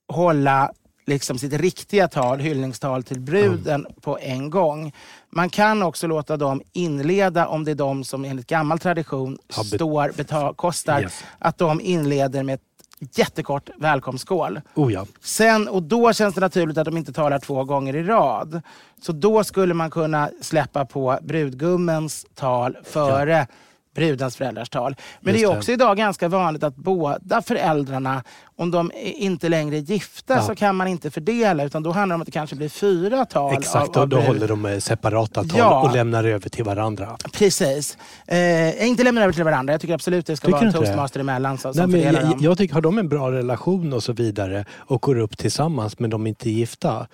hålla 0.09 0.73
liksom 1.07 1.39
sitt 1.39 1.53
riktiga 1.53 2.09
tal, 2.09 2.41
hyllningstal 2.41 3.03
till 3.03 3.21
bruden 3.21 3.87
på 4.01 4.19
en 4.19 4.51
gång. 4.51 4.93
Man 5.37 5.51
kan 5.51 5.83
också 5.83 6.07
låta 6.07 6.37
dem 6.37 6.63
inleda, 6.73 7.47
om 7.47 7.65
det 7.65 7.71
är 7.71 7.75
de 7.75 8.05
som 8.05 8.25
enligt 8.25 8.47
gammal 8.47 8.79
tradition 8.79 9.39
Ja, 9.57 9.63
be- 9.63 9.77
står, 9.77 10.13
betal, 10.17 10.55
kostar, 10.55 11.01
Yes. 11.03 11.25
att 11.39 11.59
de 11.59 11.81
inleder 11.81 12.43
med 12.43 12.55
ett 12.55 13.19
jättekort 13.19 13.71
välkomstskål. 13.79 14.61
Oh 14.75 14.93
ja. 14.93 15.07
Sen, 15.23 15.69
och 15.69 15.83
då 15.83 16.13
känns 16.13 16.35
det 16.35 16.41
naturligt 16.41 16.79
att 16.79 16.85
de 16.85 16.97
inte 16.97 17.13
talar 17.13 17.39
två 17.39 17.65
gånger 17.65 17.97
i 17.97 18.03
rad. 18.03 18.61
Så 19.03 19.13
då 19.13 19.45
skulle 19.45 19.75
man 19.75 19.91
kunna 19.91 20.31
släppa 20.41 20.85
på 20.85 21.19
brudgummens 21.23 22.27
tal 22.35 22.77
före 22.85 23.47
brudens 23.95 24.37
föräldrars 24.37 24.69
tal. 24.69 24.97
Men 25.21 25.33
Just 25.35 25.43
det 25.45 25.49
är 25.49 25.53
det. 25.53 25.59
också 25.59 25.73
idag 25.73 25.97
ganska 25.97 26.29
vanligt 26.29 26.63
att 26.63 26.77
båda 26.77 27.43
föräldrarna, 27.43 28.23
om 28.57 28.71
de 28.71 28.91
inte 28.95 29.49
längre 29.49 29.77
är 29.77 29.81
gifta, 29.81 30.35
Ja. 30.35 30.43
så 30.43 30.55
kan 30.55 30.77
man 30.77 30.87
inte 30.89 31.11
fördela. 31.11 31.65
Utan 31.65 31.83
då 31.83 31.91
handlar 31.91 32.15
det 32.15 32.15
om 32.15 32.21
att 32.21 32.27
det 32.27 32.33
kanske 32.33 32.57
blir 32.57 32.69
fyra 32.69 33.25
tal. 33.25 33.55
Exakt, 33.55 33.89
av, 33.89 33.97
av 33.97 34.03
och 34.03 34.09
då 34.09 34.17
brud. 34.17 34.27
håller 34.29 34.49
de 34.49 34.67
eh, 34.67 34.79
separata 34.79 35.41
tal 35.45 35.59
Ja. 35.59 35.83
och 35.89 35.95
lämnar 35.95 36.25
över 36.25 36.49
till 36.49 36.65
varandra. 36.65 37.17
Precis. 37.33 37.99
Eh, 38.27 38.87
inte 38.89 39.03
lämna 39.05 39.23
över 39.23 39.33
till 39.33 39.45
varandra. 39.45 39.75
Jag 39.75 39.81
tycker 39.81 39.95
absolut 39.95 40.27
det 40.27 40.37
ska 40.37 40.47
Tycker 40.47 40.53
vara 40.53 40.61
en 40.63 40.67
inte 40.69 40.79
det? 40.81 40.87
toastmaster 40.87 41.21
emellan 41.21 41.59
som, 41.59 41.69
Nej, 41.69 41.75
som 41.83 41.91
men 41.91 42.01
fördelar 42.01 42.21
jag, 42.21 42.31
dem. 42.31 42.39
jag 42.43 42.59
tycker, 42.59 42.75
har 42.75 42.81
de 42.81 42.99
en 42.99 43.09
bra 43.09 43.33
relation 43.33 43.93
och 43.93 44.03
så 44.03 44.13
vidare 44.13 44.65
och 44.77 45.01
går 45.03 45.19
upp 45.19 45.39
tillsammans 45.39 45.99
men 45.99 46.11
de 46.11 46.25
är 46.27 46.29
inte 46.29 46.51
gifta 46.51 47.07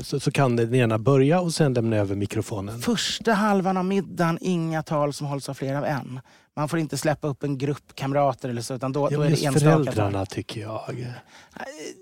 så, 0.00 0.20
så 0.20 0.30
kan 0.30 0.56
den 0.56 0.74
ena 0.74 0.98
börja 0.98 1.40
och 1.40 1.54
sen 1.54 1.74
lämna 1.74 1.96
över 1.96 2.14
mikrofonen. 2.16 2.78
Första 2.80 3.32
halvan 3.32 3.76
av 3.76 3.84
middagen, 3.84 4.38
inga 4.40 4.82
tal 4.82 5.12
som 5.12 5.26
hålls 5.26 5.48
av 5.48 5.54
fler 5.54 5.74
av 5.74 5.84
en. 5.84 6.20
Man 6.56 6.68
får 6.68 6.78
inte 6.78 6.96
släppa 6.96 7.28
upp 7.28 7.42
en 7.42 7.58
grupp 7.58 7.94
kamrater 7.94 8.48
eller 8.48 8.62
så, 8.62 8.74
utan 8.74 8.92
då, 8.92 9.08
Ja, 9.10 9.16
då 9.16 9.22
är 9.22 9.30
det 9.30 9.44
enstaka 9.44 9.70
tal. 9.74 9.84
föräldrarna 9.84 10.26
tycker 10.26 10.60
jag. 10.60 11.06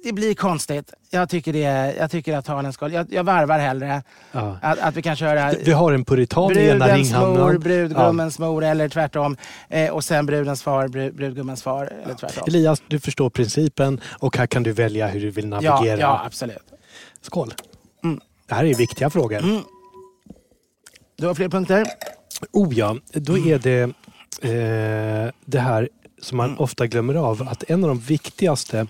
Det 0.04 0.12
blir 0.12 0.34
konstigt. 0.34 0.92
Jag 1.10 1.28
tycker, 1.28 1.52
det, 1.52 1.94
jag 1.98 2.10
tycker 2.10 2.36
att 2.36 2.44
talen 2.44 2.72
ska... 2.72 2.88
Jag, 2.88 3.12
jag 3.12 3.24
varvar 3.24 3.58
hellre 3.58 4.02
Ja. 4.32 4.58
att, 4.62 4.78
att 4.78 4.96
vi 4.96 5.02
kan 5.02 5.16
köra 5.16 5.52
Vi 5.64 5.72
har 5.72 5.92
en 5.92 6.04
puritan 6.04 6.52
i 6.58 6.66
ena 6.68 6.84
brudens 6.86 7.12
mor, 7.12 7.58
brudgummens 7.58 8.38
mor 8.38 8.64
eller 8.64 8.88
tvärtom. 8.88 9.36
Eh, 9.68 9.90
och 9.90 10.04
sen 10.04 10.26
brudens 10.26 10.62
far, 10.62 10.88
brud, 10.88 11.14
brudgummens 11.14 11.62
far 11.62 11.92
eller 12.04 12.14
tvärtom. 12.14 12.44
Elias, 12.46 12.82
du 12.88 13.00
förstår 13.00 13.30
principen 13.30 14.00
och 14.18 14.36
här 14.36 14.46
kan 14.46 14.62
du 14.62 14.72
välja 14.72 15.06
hur 15.08 15.20
du 15.20 15.30
vill 15.30 15.44
Ja, 15.60 15.60
navigera. 15.60 16.00
ja, 16.00 16.22
absolut. 16.26 16.71
Skål! 17.22 17.54
Mm. 18.04 18.20
Det 18.48 18.54
här 18.54 18.64
är 18.64 18.74
viktiga 18.74 19.10
frågor. 19.10 19.38
Mm. 19.38 19.62
Du 21.16 21.26
har 21.26 21.34
fler 21.34 21.48
punkter? 21.48 21.86
Oh 22.52 22.78
ja, 22.78 22.96
då 23.12 23.38
är 23.38 23.58
det 23.58 23.82
eh, 24.50 25.32
det 25.44 25.58
här 25.60 25.88
som 26.22 26.36
man 26.36 26.46
Mm. 26.50 26.58
ofta 26.60 26.86
glömmer 26.86 27.14
av. 27.14 27.48
Att 27.48 27.70
en 27.70 27.84
av 27.84 27.88
de 27.88 27.98
viktigaste 27.98 28.86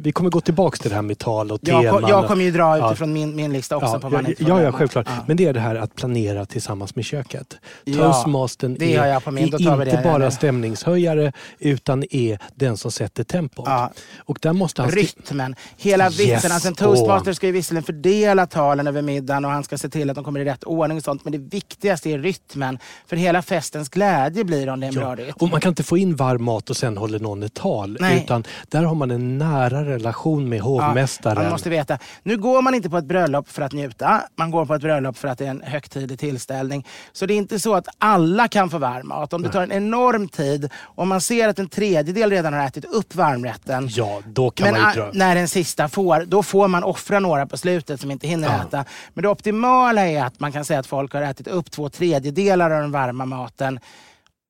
vi 0.00 0.12
kommer 0.12 0.30
gå 0.30 0.40
tillbaka 0.40 0.76
till 0.76 0.90
det 0.90 0.94
här 0.94 1.02
med 1.02 1.18
tal 1.18 1.52
och 1.52 1.60
teman. 1.60 1.84
Jag, 1.84 2.00
ko- 2.02 2.08
jag 2.08 2.26
kommer 2.26 2.44
ju 2.44 2.50
dra 2.50 2.78
Ja. 2.78 2.86
utifrån 2.88 3.12
min, 3.12 3.36
min 3.36 3.52
lista 3.52 3.76
också 3.76 3.88
ja, 3.88 3.98
på 3.98 4.08
vad 4.08 4.12
man 4.22 4.34
ja, 4.38 4.46
ja, 4.48 4.62
ja, 4.62 4.72
självklart. 4.72 5.06
Ja. 5.08 5.24
Men 5.26 5.36
det 5.36 5.44
är 5.46 5.52
det 5.52 5.60
här 5.60 5.74
att 5.74 5.94
planera 5.94 6.46
tillsammans 6.46 6.96
med 6.96 7.04
köket. 7.04 7.54
Ja, 7.84 7.94
Toastmastern 8.12 8.76
det 8.78 8.96
är, 8.96 9.04
är 9.04 9.38
inte 9.38 9.56
det, 9.84 10.00
bara 10.04 10.30
stämningshöjare 10.30 11.32
utan 11.58 12.04
är 12.10 12.38
den 12.54 12.76
som 12.76 12.90
sätter 12.92 13.24
tempot. 13.24 13.64
Ja. 13.68 13.90
Och 14.18 14.38
där 14.42 14.52
måste 14.52 14.82
han... 14.82 14.90
Rytmen, 14.90 15.54
hela 15.76 16.04
Yes. 16.04 16.20
vitsen. 16.20 16.52
Alltså 16.52 16.68
en 16.68 16.74
toastmaster 16.74 17.32
ska 17.32 17.46
ju 17.46 17.52
visserligen 17.52 17.82
fördela 17.84 18.46
talen 18.46 18.86
över 18.86 19.02
middagen 19.02 19.44
och 19.44 19.50
han 19.50 19.64
ska 19.64 19.78
se 19.78 19.88
till 19.88 20.10
att 20.10 20.14
de 20.14 20.24
kommer 20.24 20.40
i 20.40 20.44
rätt 20.44 20.64
ordning 20.64 20.98
och 20.98 21.04
sånt. 21.04 21.24
Men 21.24 21.32
det 21.32 21.38
viktigaste 21.38 22.10
är 22.10 22.18
rytmen. 22.18 22.78
För 23.06 23.16
hela 23.16 23.42
festens 23.42 23.88
glädje 23.88 24.44
blir 24.44 24.68
om 24.68 24.80
det 24.80 24.86
är 24.86 24.88
en 24.88 24.94
bra 24.94 25.14
rytm. 25.14 25.32
Och 25.36 25.48
man 25.48 25.60
kan 25.60 25.68
inte 25.68 25.82
få 25.82 25.98
in 25.98 26.16
varm 26.16 26.44
mat 26.44 26.70
och 26.70 26.76
sen 26.76 26.96
håller 26.96 27.18
någon 27.20 27.42
ett 27.42 27.54
tal. 27.54 27.96
Nej. 28.00 28.22
Utan 28.24 28.44
där 28.68 28.82
har 28.82 28.94
man 28.94 29.10
en 29.10 29.38
nära 29.38 29.57
relation 29.66 30.48
med 30.48 30.58
Ja, 30.58 30.62
hovmästaren. 30.62 31.42
man 31.42 31.50
måste 31.52 31.70
veta. 31.70 31.98
Nu 32.22 32.36
går 32.36 32.62
man 32.62 32.74
inte 32.74 32.90
på 32.90 32.98
ett 32.98 33.04
bröllop 33.04 33.48
för 33.48 33.62
att 33.62 33.72
njuta. 33.72 34.22
Man 34.36 34.50
går 34.50 34.66
på 34.66 34.74
ett 34.74 34.80
bröllop 34.82 35.16
för 35.16 35.28
att 35.28 35.38
det 35.38 35.46
är 35.46 35.50
en 35.50 35.62
högtidlig 35.62 36.18
tillställning. 36.18 36.86
Så 37.12 37.26
det 37.26 37.34
är 37.34 37.38
inte 37.38 37.58
så 37.60 37.74
att 37.74 37.88
alla 37.98 38.48
kan 38.48 38.70
få 38.70 38.78
varm 38.78 39.08
mat. 39.08 39.32
Om 39.32 39.42
det 39.42 39.48
tar 39.48 39.62
en 39.62 39.72
enorm 39.72 40.28
tid 40.28 40.70
och 40.82 41.06
man 41.06 41.20
ser 41.20 41.48
att 41.48 41.58
en 41.58 41.68
tredjedel 41.68 42.30
redan 42.30 42.52
har 42.52 42.66
ätit 42.66 42.84
upp 42.84 43.14
varmrätten. 43.14 43.88
Ja, 43.90 44.20
då 44.26 44.50
kan 44.50 44.72
Men 44.72 44.82
man 44.82 44.94
ju 44.94 45.00
dra. 45.00 45.10
när 45.14 45.34
den 45.34 45.48
sista 45.48 45.88
får, 45.88 46.24
då 46.26 46.42
får 46.42 46.68
man 46.68 46.84
offra 46.84 47.18
några 47.20 47.46
på 47.46 47.56
slutet 47.56 48.00
som 48.00 48.10
inte 48.10 48.26
hinner 48.26 48.48
Ja. 48.48 48.62
äta. 48.68 48.84
Men 49.14 49.22
det 49.22 49.28
optimala 49.28 50.06
är 50.08 50.24
att 50.24 50.40
man 50.40 50.52
kan 50.52 50.64
säga 50.64 50.80
att 50.80 50.86
folk 50.86 51.12
har 51.14 51.22
ätit 51.22 51.48
upp 51.48 51.70
två 51.70 51.88
tredjedelar 51.88 52.70
av 52.70 52.80
den 52.80 52.92
varma 52.92 53.24
maten 53.26 53.80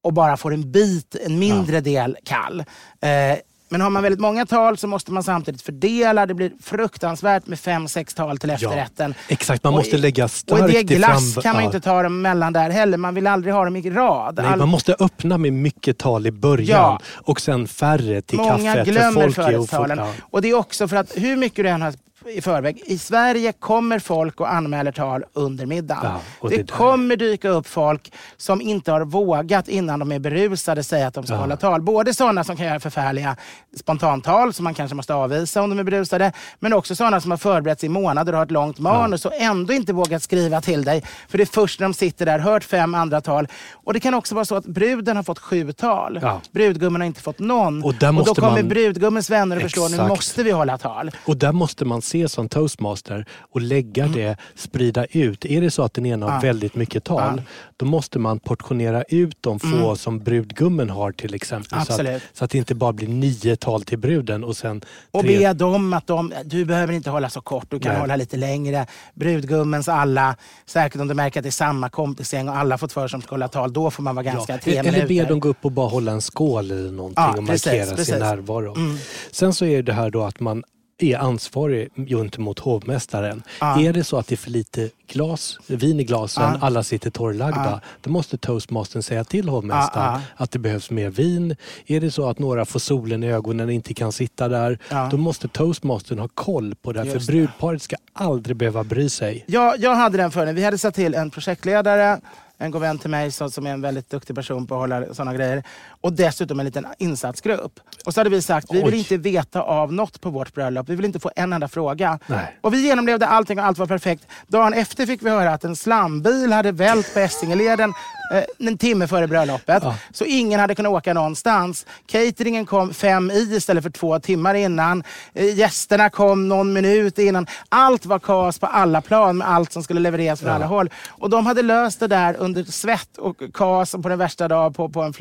och 0.02 0.12
bara 0.12 0.36
får 0.36 0.54
en 0.54 0.72
bit, 0.72 1.16
en 1.26 1.38
mindre 1.38 1.80
del 1.80 2.16
kall. 2.24 2.60
Eh, 3.00 3.38
men 3.68 3.80
har 3.80 3.90
man 3.90 4.02
väldigt 4.02 4.20
många 4.20 4.46
tal 4.46 4.78
så 4.78 4.86
måste 4.86 5.12
man 5.12 5.22
samtidigt 5.22 5.62
fördela. 5.62 6.26
Det 6.26 6.34
blir 6.34 6.52
fruktansvärt 6.62 7.46
med 7.46 7.60
fem, 7.60 7.88
sex 7.88 8.14
tal 8.14 8.38
till 8.38 8.50
efterrätten. 8.50 9.14
Exakt, 9.28 9.64
man 9.64 9.72
Och 9.74 9.78
måste 9.78 9.96
i- 9.96 9.98
lägga 9.98 10.24
Och 10.24 10.30
starkt 10.30 10.74
i 10.74 10.78
i 10.78 10.82
det 10.82 10.94
glass 10.94 11.34
fram- 11.34 11.42
kan 11.42 11.52
man 11.54 11.62
ju 11.62 11.64
ja. 11.70 11.74
inte 11.74 11.80
ta 11.80 12.02
dem 12.02 12.22
mellan 12.22 12.52
där 12.52 12.70
heller. 12.70 12.98
Man 12.98 13.14
vill 13.14 13.26
aldrig 13.26 13.54
ha 13.54 13.64
dem 13.64 13.76
i 13.76 13.90
rad. 13.90 14.34
Nej, 14.36 14.46
All- 14.46 14.58
man 14.58 14.68
måste 14.68 14.96
öppna 15.00 15.38
med 15.38 15.52
mycket 15.52 15.98
tal 15.98 16.26
i 16.26 16.30
början 16.30 16.66
Ja. 16.80 17.00
och 17.14 17.40
sen 17.40 17.68
färre 17.68 18.22
till 18.22 18.38
Många 18.38 18.74
kaffet. 18.74 18.88
glömmer 18.94 19.30
för 19.30 19.42
ofo- 19.52 19.96
ja. 19.96 20.08
Och 20.20 20.42
det 20.42 20.48
är 20.50 20.54
också 20.54 20.88
för 20.88 20.96
att 20.96 21.12
hur 21.16 21.36
mycket 21.36 21.64
du 21.64 21.68
än 21.68 21.82
har 21.82 21.94
i 22.36 22.40
förväg. 22.40 22.82
I 22.86 22.98
Sverige 22.98 23.52
kommer 23.52 23.98
folk 23.98 24.40
och 24.40 24.52
anmäler 24.52 24.92
tal 24.92 25.24
under 25.32 25.66
middagen. 25.66 26.00
Ja, 26.04 26.20
och 26.40 26.50
det 26.50 26.56
det 26.56 26.70
kommer 26.72 27.16
dyka 27.16 27.48
upp 27.48 27.66
folk 27.66 28.12
som 28.36 28.60
inte 28.60 28.92
har 28.92 29.00
vågat 29.00 29.68
innan 29.68 29.98
de 29.98 30.12
är 30.12 30.18
berusade 30.18 30.82
säga 30.82 31.06
att 31.06 31.14
de 31.14 31.24
ska 31.24 31.34
Ja. 31.34 31.40
hålla 31.40 31.56
tal. 31.56 31.82
Både 31.82 32.14
sådana 32.14 32.44
som 32.44 32.56
kan 32.56 32.66
göra 32.66 32.80
förfärliga 32.80 33.36
spontantal 33.76 34.52
som 34.52 34.64
man 34.64 34.74
kanske 34.74 34.94
måste 34.94 35.14
avvisa 35.14 35.62
om 35.62 35.70
de 35.70 35.78
är 35.78 35.82
berusade. 35.84 36.32
Men 36.58 36.72
också 36.72 36.96
sådana 36.96 37.20
som 37.20 37.30
har 37.30 37.38
förberett 37.38 37.80
sig 37.80 37.86
i 37.86 37.90
månader 37.90 38.32
och 38.32 38.36
har 38.38 38.44
ett 38.44 38.50
långt 38.50 38.78
manus 38.78 39.24
och 39.26 39.32
ändå 39.34 39.72
inte 39.72 39.92
vågat 39.92 40.22
skriva 40.22 40.60
till 40.60 40.84
dig. 40.84 41.02
För 41.28 41.38
det 41.38 41.44
är 41.44 41.46
först 41.46 41.80
när 41.80 41.88
de 41.88 41.94
sitter 41.94 42.26
där, 42.26 42.38
hört 42.38 42.64
fem 42.64 42.94
andra 42.94 43.20
tal. 43.20 43.48
Och 43.72 43.92
det 43.94 44.00
kan 44.00 44.14
också 44.14 44.34
vara 44.34 44.44
så 44.44 44.56
att 44.56 44.66
bruden 44.66 45.16
har 45.16 45.22
fått 45.22 45.38
sju 45.38 45.72
tal. 45.72 46.18
Ja. 46.22 46.40
Brudgummen 46.52 47.00
har 47.00 47.06
inte 47.06 47.20
fått 47.22 47.38
någon. 47.38 47.84
Och 47.84 47.94
där 47.94 48.12
då 48.12 48.34
kommer 48.34 48.50
man- 48.50 48.68
brudgummens 48.68 49.30
vänner 49.30 49.56
och 49.56 49.62
förstår 49.62 49.88
nu 49.88 49.94
Exakt. 49.94 50.08
måste 50.08 50.42
vi 50.42 50.50
hålla 50.50 50.78
tal. 50.78 51.10
Och 51.24 51.36
där 51.36 51.52
måste 51.52 51.84
man 51.84 52.02
se 52.02 52.17
som 52.26 52.48
toastmaster 52.48 53.26
och 53.52 53.60
lägga 53.60 54.06
det, 54.08 54.36
sprida 54.54 55.04
ut. 55.04 55.44
Är 55.44 55.60
det 55.60 55.70
så 55.70 55.82
att 55.82 55.94
den 55.94 56.06
ena 56.06 56.26
har 56.26 56.32
Mm. 56.32 56.46
Ja. 56.46 56.52
väldigt 56.52 56.74
mycket 56.74 57.04
tal, 57.04 57.32
Ja. 57.36 57.42
då 57.76 57.86
måste 57.86 58.18
man 58.18 58.38
portionera 58.38 59.02
ut 59.02 59.36
de 59.40 59.60
få 59.60 59.96
som 59.96 60.18
brudgummen 60.18 60.90
har 60.90 61.12
till 61.12 61.34
exempel. 61.34 61.86
Så 61.86 61.92
att, 61.92 62.22
så 62.32 62.44
att 62.44 62.50
det 62.50 62.58
inte 62.58 62.74
bara 62.74 62.92
blir 62.92 63.08
nio 63.08 63.56
tal 63.56 63.82
till 63.82 63.98
bruden 63.98 64.44
och 64.44 64.56
sen 64.56 64.82
Och 65.10 65.22
tre... 65.22 65.38
be 65.38 65.52
dem 65.52 65.92
att 65.92 66.06
de, 66.06 66.32
du 66.44 66.64
behöver 66.64 66.92
inte 66.92 67.10
hålla 67.10 67.30
så 67.30 67.40
kort, 67.40 67.66
du 67.70 67.78
kan 67.78 67.92
Nej. 67.92 68.00
hålla 68.00 68.16
lite 68.16 68.36
längre. 68.36 68.86
Brudgummens 69.14 69.88
alla, 69.88 70.36
säkert 70.66 71.00
om 71.00 71.08
du 71.08 71.14
märker 71.14 71.40
att 71.40 71.44
det 71.44 71.48
är 71.48 71.50
samma 71.50 71.88
kompisgäng 71.88 72.48
och 72.48 72.56
alla 72.56 72.78
fått 72.78 72.92
för 72.92 73.08
sig 73.08 73.18
att 73.18 73.26
hålla 73.26 73.48
tal, 73.48 73.72
då 73.72 73.90
får 73.90 74.02
man 74.02 74.14
vara 74.14 74.22
ganska 74.24 74.52
Ja, 74.52 74.58
tre 74.58 74.76
Eller 74.76 74.92
be 74.92 75.08
minuter. 75.08 75.28
dem 75.28 75.40
gå 75.40 75.48
upp 75.48 75.64
och 75.64 75.72
bara 75.72 75.88
hålla 75.88 76.12
en 76.12 76.20
skål 76.22 76.70
eller 76.70 76.92
någonting 76.92 77.24
Ja, 77.24 77.38
och 77.38 77.46
precis, 77.46 77.66
markera 77.66 77.90
precis. 77.90 78.06
sin 78.06 78.18
närvaro. 78.18 78.74
Mm. 78.76 78.96
Sen 79.30 79.52
så 79.54 79.64
är 79.64 79.82
det 79.82 79.92
här 79.92 80.10
då 80.10 80.22
att 80.24 80.40
man 80.40 80.62
är 80.98 81.18
ansvarig 81.18 81.88
gentemot 82.08 82.58
hovmästaren. 82.58 83.42
Ja. 83.60 83.80
Är 83.80 83.92
det 83.92 84.04
så 84.04 84.16
att 84.16 84.26
det 84.26 84.34
är 84.34 84.36
för 84.36 84.50
lite 84.50 84.90
glas, 85.08 85.58
vin 85.66 86.00
i 86.00 86.04
glasen, 86.04 86.42
Ja. 86.42 86.58
alla 86.66 86.82
sitter 86.82 87.10
torrlagda, 87.10 87.64
Ja. 87.64 87.80
då 88.00 88.10
måste 88.10 88.38
toastmastern 88.38 89.02
säga 89.02 89.24
till 89.24 89.48
hovmästaren 89.48 90.12
Ja, 90.12 90.20
att 90.36 90.50
det 90.50 90.58
behövs 90.58 90.90
mer 90.90 91.10
vin. 91.10 91.56
Är 91.86 92.00
det 92.00 92.10
så 92.10 92.28
att 92.28 92.38
några 92.38 92.64
får 92.64 92.80
solen 92.80 93.22
i 93.22 93.26
ögonen 93.32 93.66
och 93.66 93.72
inte 93.72 93.94
kan 93.94 94.12
sitta 94.12 94.48
där, 94.48 94.78
Ja. 94.90 95.08
då 95.10 95.16
måste 95.16 95.48
toastmastern 95.48 96.18
ha 96.18 96.28
koll 96.34 96.74
på 96.74 96.92
det. 96.92 97.04
För 97.04 97.14
Just 97.14 97.26
det. 97.26 97.32
brudparet 97.32 97.82
ska 97.82 97.96
aldrig 98.12 98.56
behöva 98.56 98.84
bry 98.84 99.08
sig. 99.08 99.44
Jag, 99.46 99.78
jag 99.80 99.94
hade 99.94 100.18
den 100.18 100.30
fördelen. 100.30 100.54
Vi 100.54 100.64
hade 100.64 100.78
satt 100.78 100.94
till 100.94 101.14
en 101.14 101.30
projektledare, 101.30 102.20
en 102.58 102.70
god 102.70 102.80
vän 102.80 102.98
till 102.98 103.10
mig 103.10 103.30
som, 103.30 103.50
som 103.50 103.66
är 103.66 103.70
en 103.70 103.80
väldigt 103.80 104.10
duktig 104.10 104.36
person 104.36 104.66
på 104.66 104.74
att 104.74 104.80
hålla 104.80 105.14
sådana 105.14 105.34
grejer. 105.34 105.62
Och 106.08 106.14
dessutom 106.14 106.60
en 106.60 106.66
liten 106.66 106.86
insatsgrupp. 106.98 107.80
Och 108.06 108.14
så 108.14 108.20
hade 108.20 108.30
vi 108.30 108.42
sagt, 108.42 108.66
vi 108.70 108.82
vill 108.82 108.94
Oj. 108.94 108.98
inte 108.98 109.16
veta 109.16 109.62
av 109.62 109.92
något 109.92 110.20
på 110.20 110.30
vårt 110.30 110.54
bröllop. 110.54 110.88
Vi 110.88 110.94
vill 110.96 111.04
inte 111.04 111.20
få 111.20 111.30
en 111.36 111.52
enda 111.52 111.68
fråga. 111.68 112.18
Nej. 112.26 112.58
Och 112.60 112.74
vi 112.74 112.82
genomlevde 112.86 113.26
allting 113.26 113.58
och 113.58 113.64
allt 113.64 113.78
var 113.78 113.86
perfekt. 113.86 114.26
Dagen 114.46 114.72
efter 114.74 115.06
fick 115.06 115.22
vi 115.22 115.30
höra 115.30 115.50
att 115.52 115.64
en 115.64 115.76
slambil 115.76 116.52
hade 116.52 116.72
vält 116.72 117.14
på 117.14 117.20
Essingeleden 117.20 117.92
eh, 118.34 118.68
en 118.68 118.78
timme 118.78 119.06
före 119.06 119.26
bröllopet. 119.28 119.82
Ja. 119.82 119.94
Så 120.12 120.24
ingen 120.24 120.60
hade 120.60 120.74
kunnat 120.74 120.92
åka 120.92 121.14
någonstans. 121.14 121.86
Cateringen 122.06 122.66
kom 122.66 122.94
fem 122.94 123.30
i 123.30 123.56
istället 123.56 123.82
för 123.82 123.90
två 123.90 124.20
timmar 124.20 124.54
innan. 124.54 125.02
Eh, 125.34 125.58
gästerna 125.58 126.10
kom 126.10 126.48
någon 126.48 126.72
minut 126.72 127.18
innan. 127.18 127.46
Allt 127.68 128.06
var 128.06 128.18
kaos 128.18 128.58
på 128.58 128.66
alla 128.66 129.00
plan 129.00 129.36
med 129.38 129.48
allt 129.50 129.72
som 129.72 129.82
skulle 129.82 130.00
levereras 130.00 130.40
från 130.40 130.48
Ja. 130.48 130.54
alla 130.54 130.66
håll. 130.66 130.90
Och 131.08 131.30
de 131.30 131.46
hade 131.46 131.62
löst 131.62 132.00
det 132.00 132.06
där 132.06 132.36
under 132.38 132.64
svett 132.64 133.18
och 133.18 133.36
kaos 133.54 133.92
på 133.92 134.08
den 134.08 134.18
värsta 134.18 134.48
dag 134.48 134.74
på, 134.76 134.88
på 134.88 135.02
en 135.02 135.12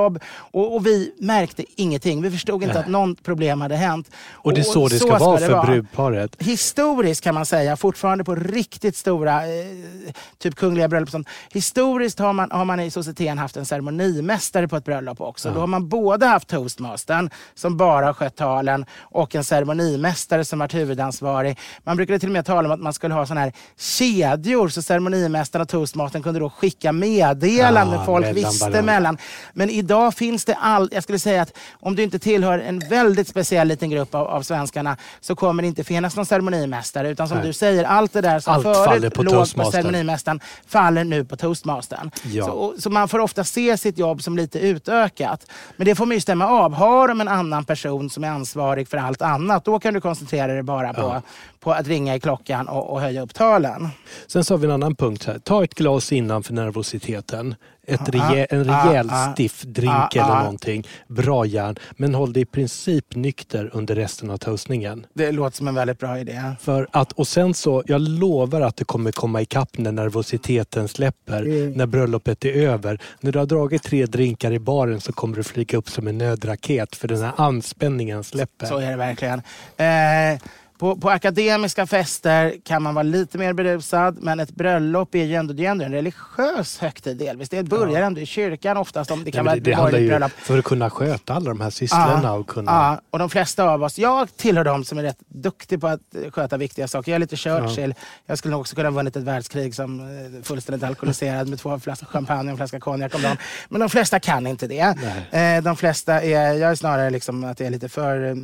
flygledarjobb. 0.00 0.18
Och, 0.52 0.74
och 0.76 0.86
vi 0.86 1.12
märkte 1.18 1.64
ingenting. 1.76 2.22
Vi 2.22 2.30
förstod 2.30 2.62
inte 2.62 2.74
Nej. 2.74 2.82
att 2.82 2.88
något 2.88 3.22
problem 3.22 3.60
hade 3.60 3.76
hänt. 3.76 4.10
Och 4.32 4.54
det 4.54 4.60
är 4.60 4.62
så 4.62 4.88
det 4.88 4.98
ska 4.98 5.18
vara 5.18 5.38
för 5.38 5.66
brudparet. 5.66 6.36
Historiskt 6.38 7.24
kan 7.24 7.34
man 7.34 7.46
säga, 7.46 7.76
fortfarande 7.76 8.24
på 8.24 8.34
riktigt 8.34 8.96
stora, 8.96 9.46
eh, 9.46 10.12
typ 10.38 10.54
kungliga 10.54 10.88
bröllop. 10.88 11.10
sånt. 11.10 11.28
Historiskt 11.52 12.18
har 12.18 12.32
man, 12.32 12.50
har 12.50 12.64
man 12.64 12.80
i 12.80 12.90
societeten 12.90 13.38
haft 13.38 13.56
en 13.56 13.66
ceremonimästare 13.66 14.68
på 14.68 14.76
ett 14.76 14.84
bröllop 14.84 15.20
också. 15.20 15.50
Då 15.50 15.60
har 15.60 15.66
man 15.66 15.88
både 15.88 16.26
haft 16.26 16.48
toastmastern 16.48 17.30
som 17.54 17.76
bara 17.76 18.06
har 18.06 18.12
skött 18.12 18.36
talen 18.36 18.84
och 19.00 19.34
en 19.34 19.44
ceremonimästare 19.44 20.44
som 20.44 20.58
varit 20.58 20.74
huvudansvarig. 20.74 21.58
Man 21.84 21.96
brukade 21.96 22.18
till 22.18 22.28
och 22.28 22.32
med 22.32 22.46
tala 22.46 22.68
om 22.68 22.72
att 22.72 22.80
man 22.80 22.92
skulle 22.92 23.14
ha 23.14 23.26
såna 23.26 23.40
här 23.40 23.52
kedjor 23.78 24.68
så 24.68 24.82
ceremonimästaren 24.82 25.62
och 25.62 25.68
toastmastern 25.68 26.22
kunde 26.22 26.40
då 26.40 26.50
skicka 26.50 26.92
meddelanden 26.92 28.00
Ah, 28.00 28.04
folk 28.04 28.26
mellan 28.26 28.34
visste 28.34 28.82
mellan. 28.82 29.18
Men 29.52 29.70
idag 29.80 30.14
finns 30.14 30.44
det 30.44 30.54
all, 30.54 30.88
jag 30.92 31.02
skulle 31.02 31.18
säga 31.18 31.42
att 31.42 31.58
om 31.80 31.96
du 31.96 32.02
inte 32.02 32.18
tillhör 32.18 32.58
en 32.58 32.78
väldigt 32.78 33.28
speciell 33.28 33.68
liten 33.68 33.90
grupp 33.90 34.14
av, 34.14 34.26
av 34.26 34.42
svenskarna 34.42 34.96
så 35.20 35.36
kommer 35.36 35.62
det 35.62 35.66
inte 35.66 35.84
finnas 35.84 36.16
någon 36.16 36.26
ceremonimästare. 36.26 37.10
Utan 37.10 37.28
som 37.28 37.38
Nej. 37.38 37.46
du 37.46 37.52
säger, 37.52 37.84
allt 37.84 38.12
det 38.12 38.20
där 38.20 38.40
som 38.40 38.54
Allt 38.54 38.62
förut 38.62 39.14
på 39.14 39.22
låg 39.22 39.54
på 39.54 39.70
ceremonimästaren 39.70 40.40
faller 40.66 41.04
nu 41.04 41.24
på 41.24 41.36
toastmastern. 41.36 42.10
Ja. 42.24 42.44
Så, 42.44 42.52
och, 42.52 42.74
så 42.78 42.90
man 42.90 43.08
får 43.08 43.18
ofta 43.18 43.44
se 43.44 43.78
sitt 43.78 43.98
jobb 43.98 44.22
som 44.22 44.36
lite 44.36 44.58
utökat. 44.58 45.46
Men 45.76 45.86
det 45.86 45.94
får 45.94 46.06
man 46.06 46.16
ju 46.16 46.20
stämma 46.20 46.46
av. 46.46 46.74
Har 46.74 47.08
de 47.08 47.20
en 47.20 47.28
annan 47.28 47.64
person 47.64 48.10
som 48.10 48.24
är 48.24 48.28
ansvarig 48.28 48.88
för 48.88 48.96
allt 48.96 49.22
annat, 49.22 49.64
då 49.64 49.80
kan 49.80 49.94
du 49.94 50.00
koncentrera 50.00 50.52
dig 50.52 50.62
bara 50.62 50.94
på, 50.94 51.00
Ja. 51.00 51.22
På 51.60 51.72
att 51.72 51.86
ringa 51.88 52.14
i 52.16 52.20
klockan 52.20 52.68
och, 52.68 52.90
och 52.92 53.00
höja 53.00 53.22
upp 53.22 53.34
talen. 53.34 53.88
Sen 54.26 54.44
så 54.44 54.54
har 54.54 54.58
vi 54.58 54.64
en 54.66 54.72
annan 54.72 54.94
punkt 54.96 55.24
här. 55.26 55.38
Ta 55.38 55.64
ett 55.64 55.74
glas 55.74 56.12
innan 56.12 56.42
för 56.42 56.52
nervositeten. 56.54 57.54
ett 57.86 58.00
Ah, 58.00 58.04
rejä, 58.32 58.44
en 58.44 58.70
ah, 58.70 58.88
rejäl 58.90 59.08
ah, 59.12 59.32
stiff 59.32 59.62
drink 59.62 60.16
eller 60.16 60.38
någonting. 60.38 60.86
Bra 61.08 61.46
järn. 61.46 61.76
Men 61.96 62.14
håll 62.14 62.32
dig 62.32 62.42
i 62.42 62.46
princip 62.46 63.14
nykter 63.14 63.70
under 63.72 63.94
resten 63.94 64.30
av 64.30 64.36
toastningen. 64.36 65.06
Det 65.14 65.32
låter 65.32 65.56
som 65.56 65.68
en 65.68 65.74
väldigt 65.74 65.98
bra 65.98 66.18
idé. 66.18 66.42
För 66.60 66.88
att, 66.92 67.12
och 67.12 67.28
sen 67.28 67.54
så, 67.54 67.82
jag 67.86 68.00
lovar 68.00 68.60
att 68.60 68.76
det 68.76 68.84
kommer 68.84 69.12
komma 69.12 69.40
ikapp 69.42 69.78
när 69.78 69.92
nervositeten 69.92 70.88
släpper, 70.88 71.42
Mm. 71.42 71.72
när 71.72 71.86
bröllopet 71.86 72.44
är 72.44 72.52
över. 72.52 72.98
När 73.20 73.32
du 73.32 73.38
har 73.38 73.46
dragit 73.46 73.82
tre 73.82 74.06
drinkar 74.06 74.52
i 74.52 74.58
baren 74.58 75.00
så 75.00 75.12
kommer 75.12 75.36
du 75.36 75.42
flyga 75.42 75.78
upp 75.78 75.90
som 75.90 76.06
en 76.08 76.18
nödraket 76.18 76.96
för 76.96 77.08
den 77.08 77.22
här 77.22 77.32
anspänningen 77.36 78.24
släpper. 78.24 78.66
Så 78.66 78.78
är 78.78 78.90
det 78.90 78.96
verkligen. 78.96 79.42
Eh, 79.76 80.40
på, 80.80 80.96
på 80.96 81.10
akademiska 81.10 81.86
fester 81.86 82.54
kan 82.64 82.82
man 82.82 82.94
vara 82.94 83.02
lite 83.02 83.38
mer 83.38 83.52
berusad 83.52 84.18
men 84.20 84.40
ett 84.40 84.50
bröllop 84.50 85.14
är 85.14 85.24
ju 85.24 85.34
ändå, 85.34 85.52
det 85.54 85.66
är 85.66 85.70
ändå 85.70 85.84
en 85.84 85.92
religiös 85.92 86.78
högtid 86.78 87.16
delvis. 87.16 87.48
Det 87.48 87.62
börjar 87.62 88.02
ändå 88.02 88.20
i 88.20 88.26
kyrkan 88.26 88.76
oftast. 88.76 89.10
Om 89.10 89.18
det 89.18 89.24
Nej, 89.24 89.32
kan 89.32 89.44
men 89.44 89.52
vara 89.52 89.60
det, 89.60 89.70
ett 89.70 89.76
borgerligt 89.76 90.02
ju 90.02 90.08
bröllop. 90.08 90.30
för 90.32 90.58
att 90.58 90.64
kunna 90.64 90.90
sköta 90.90 91.34
alla 91.34 91.48
de 91.48 91.60
här 91.60 91.70
sysslorna 91.70 92.32
och 92.32 92.46
kunna... 92.46 92.72
Ja, 92.72 93.00
och 93.10 93.18
de 93.18 93.30
flesta 93.30 93.64
av 93.64 93.82
oss, 93.82 93.98
jag 93.98 94.36
tillhör 94.36 94.64
de 94.64 94.84
som 94.84 94.98
är 94.98 95.02
rätt 95.02 95.18
duktig 95.28 95.80
på 95.80 95.86
att 95.88 96.00
eh, 96.14 96.30
sköta 96.30 96.56
viktiga 96.56 96.88
saker. 96.88 97.12
Jag 97.12 97.16
är 97.16 97.20
lite 97.20 97.36
Churchill. 97.36 97.94
Jag 98.26 98.38
skulle 98.38 98.52
nog 98.52 98.60
också 98.60 98.76
kunna 98.76 98.88
ha 98.88 98.94
vunnit 98.94 99.16
ett 99.16 99.22
världskrig 99.24 99.74
som 99.74 100.00
eh, 100.00 100.42
fullständigt 100.42 100.82
alkoholiserad 100.84 101.48
med 101.48 101.58
två 101.58 101.78
flaskor 101.78 102.06
champagne 102.06 102.42
och 102.42 102.50
en 102.50 102.56
flaska 102.56 102.80
konjak 102.80 103.14
om 103.14 103.22
dagen. 103.22 103.36
Men 103.68 103.80
de 103.80 103.88
flesta 103.88 104.20
kan 104.20 104.46
inte 104.46 104.66
det. 104.66 104.96
Eh, 105.30 105.62
de 105.62 105.76
flesta 105.76 106.22
är, 106.22 106.52
jag 106.52 106.70
är 106.70 106.74
snarare 106.74 107.10
liksom 107.10 107.44
att 107.44 107.60
jag 107.60 107.66
är 107.66 107.70
lite 107.70 107.88
för 107.88 108.36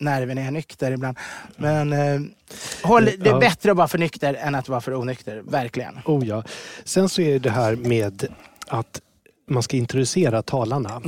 jag 0.00 0.46
är 0.46 0.50
nykter 0.50 0.92
ibland. 0.92 1.18
Men 1.56 1.92
eh, 1.92 2.20
håll, 2.82 3.04
det 3.04 3.30
är 3.30 3.40
bättre 3.40 3.70
att 3.70 3.76
vara 3.76 3.88
för 3.88 3.98
nykter 3.98 4.34
än 4.34 4.54
att 4.54 4.68
vara 4.68 4.80
för 4.80 4.94
onykter. 4.94 5.42
Verkligen. 5.44 5.98
Oh 6.04 6.26
ja. 6.26 6.42
Sen 6.84 7.08
så 7.08 7.22
är 7.22 7.38
det 7.38 7.50
här 7.50 7.76
med 7.76 8.26
att 8.68 9.00
man 9.50 9.62
ska 9.62 9.76
introducera 9.76 10.42
talarna. 10.42 11.02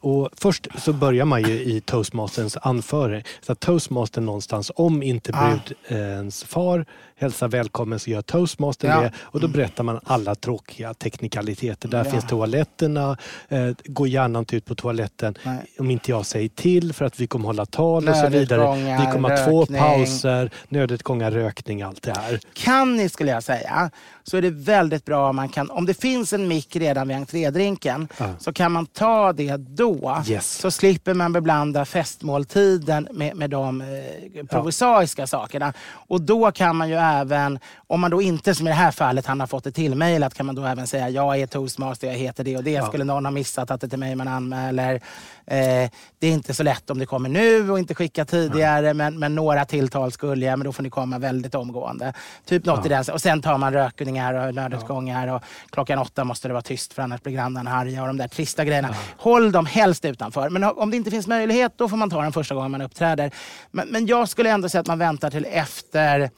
Och 0.00 0.28
först 0.36 0.66
så 0.78 0.92
börjar 0.92 1.24
man 1.24 1.42
ju 1.42 1.52
i 1.62 1.80
toastmasterns 1.80 2.56
anförande. 2.62 3.22
Så 3.40 3.52
att 3.52 3.60
toastmastern 3.60 4.26
någonstans, 4.26 4.70
om 4.76 5.02
inte 5.02 5.32
Ah. 5.34 5.58
brudens 5.88 6.44
far 6.44 6.86
hälsar 7.20 7.48
välkommen 7.48 7.98
så 7.98 8.10
gör 8.10 8.22
toastmastern 8.22 8.90
Ja. 8.90 9.00
det. 9.00 9.12
Och 9.20 9.40
då 9.40 9.48
berättar 9.48 9.84
man 9.84 10.00
alla 10.04 10.34
tråkiga 10.34 10.94
teknikaliteter. 10.94 11.88
Där 11.88 12.04
Ja. 12.04 12.10
finns 12.10 12.26
toaletterna. 12.26 13.16
Eh, 13.48 13.70
gå 13.84 14.06
gärna 14.06 14.38
inte 14.38 14.56
ut 14.56 14.64
på 14.64 14.74
toaletten 14.74 15.34
Nej. 15.42 15.58
om 15.78 15.90
inte 15.90 16.10
jag 16.10 16.26
säger 16.26 16.48
till 16.48 16.92
för 16.92 17.04
att 17.04 17.20
vi 17.20 17.26
kommer 17.26 17.46
hålla 17.46 17.66
tal 17.66 18.08
och 18.08 18.16
så 18.16 18.28
vidare. 18.28 18.98
Vi 19.06 19.12
kommer 19.12 19.28
ha 19.36 19.44
två 19.46 19.66
pauser, 19.66 20.50
nödutgångar, 20.68 21.30
rökning, 21.30 21.82
allt 21.82 22.02
det 22.02 22.16
här. 22.16 22.40
Kan 22.52 22.96
ni, 22.96 23.08
skulle 23.08 23.30
jag 23.30 23.42
säga, 23.42 23.90
så 24.24 24.36
är 24.36 24.42
det 24.42 24.50
väldigt 24.50 25.04
bra 25.04 25.28
om 25.30 25.36
man 25.36 25.48
kan, 25.48 25.70
om 25.70 25.86
det 25.86 25.94
finns 25.94 26.32
en 26.32 26.48
mick 26.48 26.76
redan 26.76 27.08
vid 27.08 27.16
entrédrinken, 27.16 28.08
Ja. 28.18 28.26
så 28.38 28.52
kan 28.52 28.72
man 28.72 28.86
ta 28.86 29.32
det 29.32 29.56
då. 29.56 29.87
Yes. 30.28 30.58
Så 30.58 30.70
slipper 30.70 31.14
man 31.14 31.32
beblanda 31.32 31.84
festmåltiden 31.84 33.08
med, 33.12 33.36
med 33.36 33.50
de 33.50 33.80
eh, 33.80 34.46
provisoriska 34.46 35.26
sakerna. 35.26 35.72
Och 35.90 36.20
då 36.20 36.50
kan 36.52 36.76
man 36.76 36.88
ju 36.88 36.94
även, 36.94 37.58
om 37.86 38.00
man 38.00 38.10
då 38.10 38.22
inte 38.22 38.54
som 38.54 38.66
i 38.66 38.70
det 38.70 38.76
här 38.76 38.90
fallet, 38.90 39.26
han 39.26 39.40
har 39.40 39.46
fått 39.46 39.64
det 39.64 39.72
tillmejlat, 39.72 40.34
kan 40.34 40.46
man 40.46 40.54
då 40.54 40.64
även 40.64 40.86
säga 40.86 41.08
jag 41.08 41.40
är 41.40 41.46
toastmaster, 41.46 42.06
jag 42.06 42.14
heter 42.14 42.44
det 42.44 42.56
och 42.56 42.64
det. 42.64 42.84
Skulle 42.86 43.04
någon 43.04 43.24
ha 43.24 43.30
missat 43.30 43.70
att 43.70 43.80
det 43.80 43.86
är 43.86 43.88
till 43.88 43.98
mig 43.98 44.14
man 44.16 44.28
anmäler. 44.28 45.00
Eh, 45.50 45.90
det 46.18 46.26
är 46.26 46.32
inte 46.32 46.54
så 46.54 46.62
lätt 46.62 46.90
om 46.90 46.98
det 46.98 47.06
kommer 47.06 47.28
nu 47.28 47.70
och 47.70 47.78
inte 47.78 47.94
skicka 47.94 48.24
tidigare, 48.24 48.94
men, 48.94 49.18
men 49.18 49.34
några 49.34 49.64
tilltal 49.64 50.12
skulle 50.12 50.46
jag, 50.46 50.58
men 50.58 50.64
då 50.64 50.72
får 50.72 50.82
ni 50.82 50.90
komma 50.90 51.18
väldigt 51.18 51.54
omgående. 51.54 52.12
Typ 52.44 52.64
något 52.64 52.86
i 52.86 52.88
den. 52.88 53.04
Och 53.12 53.20
sen 53.20 53.42
tar 53.42 53.58
man 53.58 53.72
rökningar 53.72 54.34
och 54.34 54.54
nödutgångar 54.54 55.28
och 55.28 55.42
klockan 55.70 55.98
åtta 55.98 56.24
måste 56.24 56.48
det 56.48 56.54
vara 56.54 56.62
tyst 56.62 56.92
för 56.92 57.02
annars 57.02 57.22
blir 57.22 57.32
grannarna 57.32 57.70
arga 57.70 58.02
och 58.02 58.06
de 58.06 58.16
där 58.16 58.28
trista 58.28 58.64
grejerna. 58.64 58.94
Håll 59.16 59.52
dem 59.52 59.66
helst 59.66 60.04
utanför. 60.04 60.50
Men 60.50 60.64
om 60.64 60.90
det 60.90 60.96
inte 60.96 61.10
finns 61.10 61.26
möjlighet, 61.26 61.72
då 61.76 61.88
får 61.88 61.96
man 61.96 62.10
ta 62.10 62.22
den 62.22 62.32
första 62.32 62.54
gången 62.54 62.70
man 62.70 62.82
uppträder. 62.82 63.30
Men, 63.70 63.88
men 63.88 64.06
jag 64.06 64.28
skulle 64.28 64.50
ändå 64.50 64.68
säga 64.68 64.80
att 64.80 64.86
man 64.86 64.98
väntar 64.98 65.30
till 65.30 65.46
efter 65.50 66.30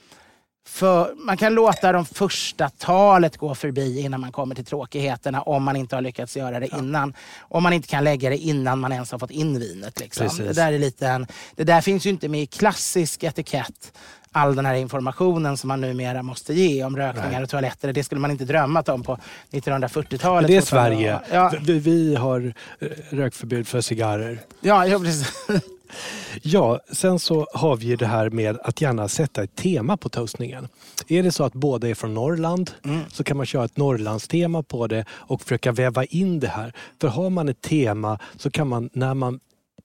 för 0.69 1.15
man 1.17 1.37
kan 1.37 1.55
låta 1.55 1.93
de 1.93 2.05
första 2.07 2.69
talet 2.69 3.37
gå 3.37 3.55
förbi 3.55 4.01
innan 4.01 4.21
man 4.21 4.33
kommer 4.33 4.55
till 4.55 4.65
tråkigheterna 4.65 5.43
om 5.43 5.63
man 5.63 5.77
inte 5.77 5.95
har 5.97 6.03
lyckats 6.03 6.37
göra 6.37 6.61
det 6.61 6.67
innan. 6.79 7.15
Om 7.41 7.63
man 7.63 7.73
inte 7.73 7.89
kan 7.89 8.05
lägga 8.05 8.31
det 8.31 8.37
innan 8.39 8.79
man 8.79 8.93
ens 8.93 9.13
har 9.13 9.19
fått 9.19 9.31
in 9.31 9.59
vinet. 9.59 10.01
Liksom. 10.01 10.27
Precis. 10.27 10.47
Det, 10.47 10.53
där 10.53 10.73
är 10.73 10.79
lite 10.79 11.09
en, 11.09 11.27
det 11.57 11.65
där 11.65 11.81
finns 11.81 12.07
ju 12.07 12.11
inte 12.11 12.29
med 12.29 12.43
i 12.43 12.47
klassisk 12.47 13.23
etikett. 13.25 13.93
All 14.33 14.55
den 14.55 14.67
här 14.67 14.75
informationen 14.75 15.57
som 15.57 15.69
man 15.69 15.81
numera 15.81 16.23
måste 16.23 16.55
ge 16.55 16.85
om 16.85 16.97
rökningar 16.97 17.43
och 17.43 17.49
toaletter. 17.49 17.93
Det 17.93 18.05
skulle 18.05 18.21
man 18.21 18.31
inte 18.31 18.45
drömmat 18.45 18.89
om 18.89 19.03
på 19.03 19.19
1940-talet. 19.51 20.43
Men 20.43 20.51
det 20.51 20.57
är. 20.57 20.61
Sverige. 20.61 21.21
Ja, 21.33 21.53
Vi, 21.63 21.79
vi 21.79 22.15
har 22.15 22.55
eh, 22.79 22.89
rökförbud 23.11 23.69
för 23.69 23.81
cigarrer. 23.81 24.41
ja, 24.61 24.87
ja 24.87 24.99
precis. 24.99 25.33
Ja, 26.43 26.81
sen 26.93 27.19
så 27.19 27.47
har 27.55 27.77
vi 27.77 27.87
ju 27.87 27.97
det 27.97 28.07
här 28.07 28.31
med 28.31 28.59
att 28.63 28.81
gärna 28.81 29.09
sätta 29.09 29.43
ett 29.43 29.57
tema 29.57 29.97
på 29.97 30.09
toastningen. 30.09 30.69
Är 31.09 31.23
det 31.23 31.33
så 31.33 31.45
att 31.45 31.53
båda 31.53 31.89
är 31.89 31.95
från 31.95 32.15
Norrland 32.15 32.71
så 33.09 33.25
kan 33.25 33.37
man 33.37 33.47
köra 33.47 33.65
ett 33.65 33.77
Norrlandstema 33.77 34.63
på 34.63 34.87
det 34.87 35.05
och 35.11 35.43
försöka 35.43 35.73
väva 35.73 36.05
in 36.05 36.41
det 36.41 36.49
här. 36.49 36.73
För 37.01 37.09
har 37.09 37.31
man 37.31 37.49
ett 37.49 37.61
tema 37.61 38.19
så 38.37 38.51
kan 38.51 38.69
man 38.69 38.91
när 38.93 39.15
man 39.15 39.41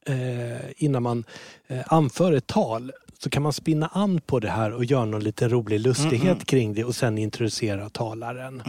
eh, 0.07 0.71
innan 0.77 1.03
man 1.03 1.23
eh, 1.67 1.81
anför 1.85 2.33
ett 2.33 2.47
tal 2.47 2.91
så 3.19 3.29
kan 3.29 3.43
man 3.43 3.53
spinna 3.53 3.87
an 3.87 4.21
på 4.25 4.39
det 4.39 4.49
här 4.49 4.73
och 4.73 4.85
göra 4.85 5.05
någon 5.05 5.23
liten 5.23 5.49
rolig 5.49 5.79
lustighet 5.79 6.45
kring 6.45 6.73
det 6.73 6.83
och 6.83 6.95
sen 6.95 7.17
introducera 7.17 7.89
talaren. 7.89 8.63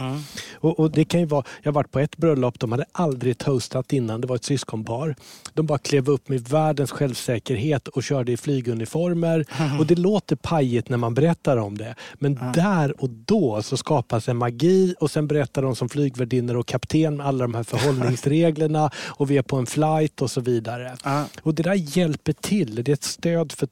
Och, 0.53 0.79
och 0.79 0.91
det 0.91 1.05
kan 1.05 1.19
ju 1.19 1.25
vara, 1.25 1.43
jag 1.61 1.71
har 1.71 1.75
varit 1.75 1.91
på 1.91 1.99
ett 1.99 2.17
bröllop, 2.17 2.59
de 2.59 2.71
hade 2.71 2.85
aldrig 2.91 3.37
toastat 3.37 3.93
innan, 3.93 4.21
det 4.21 4.27
var 4.27 4.35
ett 4.35 4.43
syskonpar. 4.43 5.15
De 5.53 5.65
bara 5.65 5.77
klev 5.77 6.09
upp 6.09 6.29
med 6.29 6.41
världens 6.49 6.91
självsäkerhet 6.91 7.87
och 7.87 8.03
körde 8.03 8.31
i 8.31 8.37
flyguniformer. 8.37 9.45
Och 9.79 9.85
det 9.85 9.95
låter 9.95 10.35
pajigt 10.35 10.89
när 10.89 10.97
man 10.97 11.13
berättar 11.13 11.57
om 11.57 11.77
det. 11.77 11.95
Men 12.13 12.39
där 12.53 13.01
och 13.01 13.09
då 13.09 13.61
så 13.61 13.77
skapas 13.77 14.27
en 14.29 14.37
magi 14.37 14.95
och 14.99 15.11
sen 15.11 15.27
berättar 15.27 15.61
de 15.61 15.75
som 15.75 15.89
flygvärdinnor 15.89 16.55
och 16.55 16.67
kapten 16.67 17.17
med 17.17 17.25
alla 17.25 17.43
de 17.43 17.53
här 17.53 17.63
förhållningsreglerna 17.63 18.91
och 19.05 19.31
vi 19.31 19.37
är 19.37 19.41
på 19.41 19.55
en 19.55 19.65
flight 19.65 20.21
och 20.21 20.31
så 20.31 20.41
vidare. 20.41 20.95
Och 21.41 21.55
det 21.55 21.63
där 21.63 21.97
hjälper 21.97 22.33
till. 22.33 22.83
Det 22.83 22.91
är 22.91 22.93
ett 22.93 23.03
stöd 23.03 23.51
för 23.51 23.65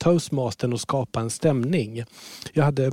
toastmastern 0.66 0.74
och 0.74 0.82
skapa 0.82 1.20
en 1.20 1.30
stämning. 1.30 2.04
Jag 2.54 2.64
hade 2.64 2.92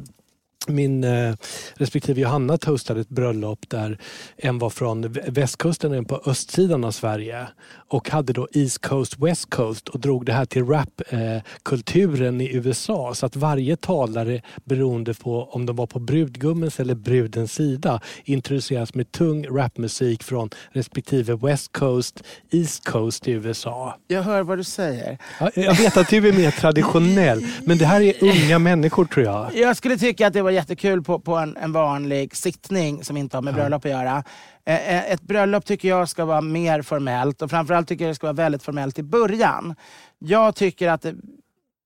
min 0.69 1.05
eh, 1.05 1.35
respektive 1.75 2.21
Johanna 2.21 2.59
toastade 2.59 3.01
ett 3.01 3.09
bröllop 3.09 3.59
där 3.69 3.99
en 4.37 4.59
var 4.59 4.71
från 4.71 5.05
vä- 5.05 5.31
västkusten 5.31 5.91
och 5.91 5.97
en 5.97 6.05
på 6.05 6.23
östsidan 6.27 6.85
av 6.85 6.91
Sverige 6.91 7.47
och 7.89 8.11
hade 8.11 8.33
då 8.33 8.49
East 8.53 8.79
Coast 8.87 9.19
West 9.19 9.51
Coast 9.51 9.89
och 9.89 10.01
drog 10.01 10.27
det 10.27 10.33
här 10.33 10.45
till 10.45 10.65
rapkulturen 10.67 12.41
i 12.41 12.55
USA 12.57 13.15
så 13.15 13.27
att 13.27 13.37
varje 13.37 13.77
talare 13.77 14.43
beroende 14.65 15.15
på 15.15 15.45
om 15.51 15.67
de 15.67 15.77
var 15.77 15.87
på 15.87 15.99
brudgummens 15.99 16.81
eller 16.81 16.95
brudens 16.95 17.53
sida 17.53 18.01
introduceras 18.25 18.95
med 18.95 19.13
tung 19.13 19.47
rapmusik 19.47 20.23
från 20.23 20.51
respektive 20.73 21.35
West 21.35 21.73
Coast, 21.73 22.23
East 22.51 22.85
Coast 22.89 23.29
i 23.29 23.31
USA. 23.33 23.97
Jag 24.09 24.23
hör 24.23 24.43
vad 24.43 24.59
du 24.59 24.65
säger. 24.65 25.19
Ja, 25.41 25.51
Jag 25.55 25.75
vet 25.75 25.97
att 25.97 26.09
du 26.09 26.29
är 26.29 26.33
mer 26.33 26.51
traditionell 26.51 27.47
men 27.65 27.79
det 27.79 27.87
här 27.87 28.01
är 28.01 28.15
unga 28.25 28.59
människor 28.59 29.05
tror 29.05 29.27
jag. 29.27 29.57
Jag 29.57 29.77
skulle 29.77 29.97
tycka 29.99 30.27
att 30.27 30.33
det 30.33 30.43
var 30.43 30.51
jättekul 30.53 31.03
på, 31.03 31.19
på 31.21 31.37
en, 31.37 31.57
en 31.57 31.73
vanlig 31.73 32.37
sittning 32.37 33.05
som 33.05 33.17
inte 33.17 33.37
har 33.37 33.43
med 33.43 33.55
bröllop 33.55 33.85
att 33.85 33.91
göra. 33.91 34.25
Eh, 34.65 34.97
eh, 34.97 35.13
Ett 35.13 35.23
bröllop 35.23 35.65
tycker 35.65 35.89
jag 35.89 36.09
ska 36.09 36.25
vara 36.25 36.41
mer 36.41 36.83
formellt 36.83 37.43
och 37.43 37.51
framförallt 37.51 37.89
tycker 37.89 38.05
jag 38.05 38.11
det 38.11 38.15
ska 38.15 38.27
vara 38.27 38.33
väldigt 38.33 38.63
formellt 38.63 38.99
i 38.99 39.03
början. 39.03 39.75
Jag 40.19 40.55
tycker 40.55 40.89
att 40.89 41.07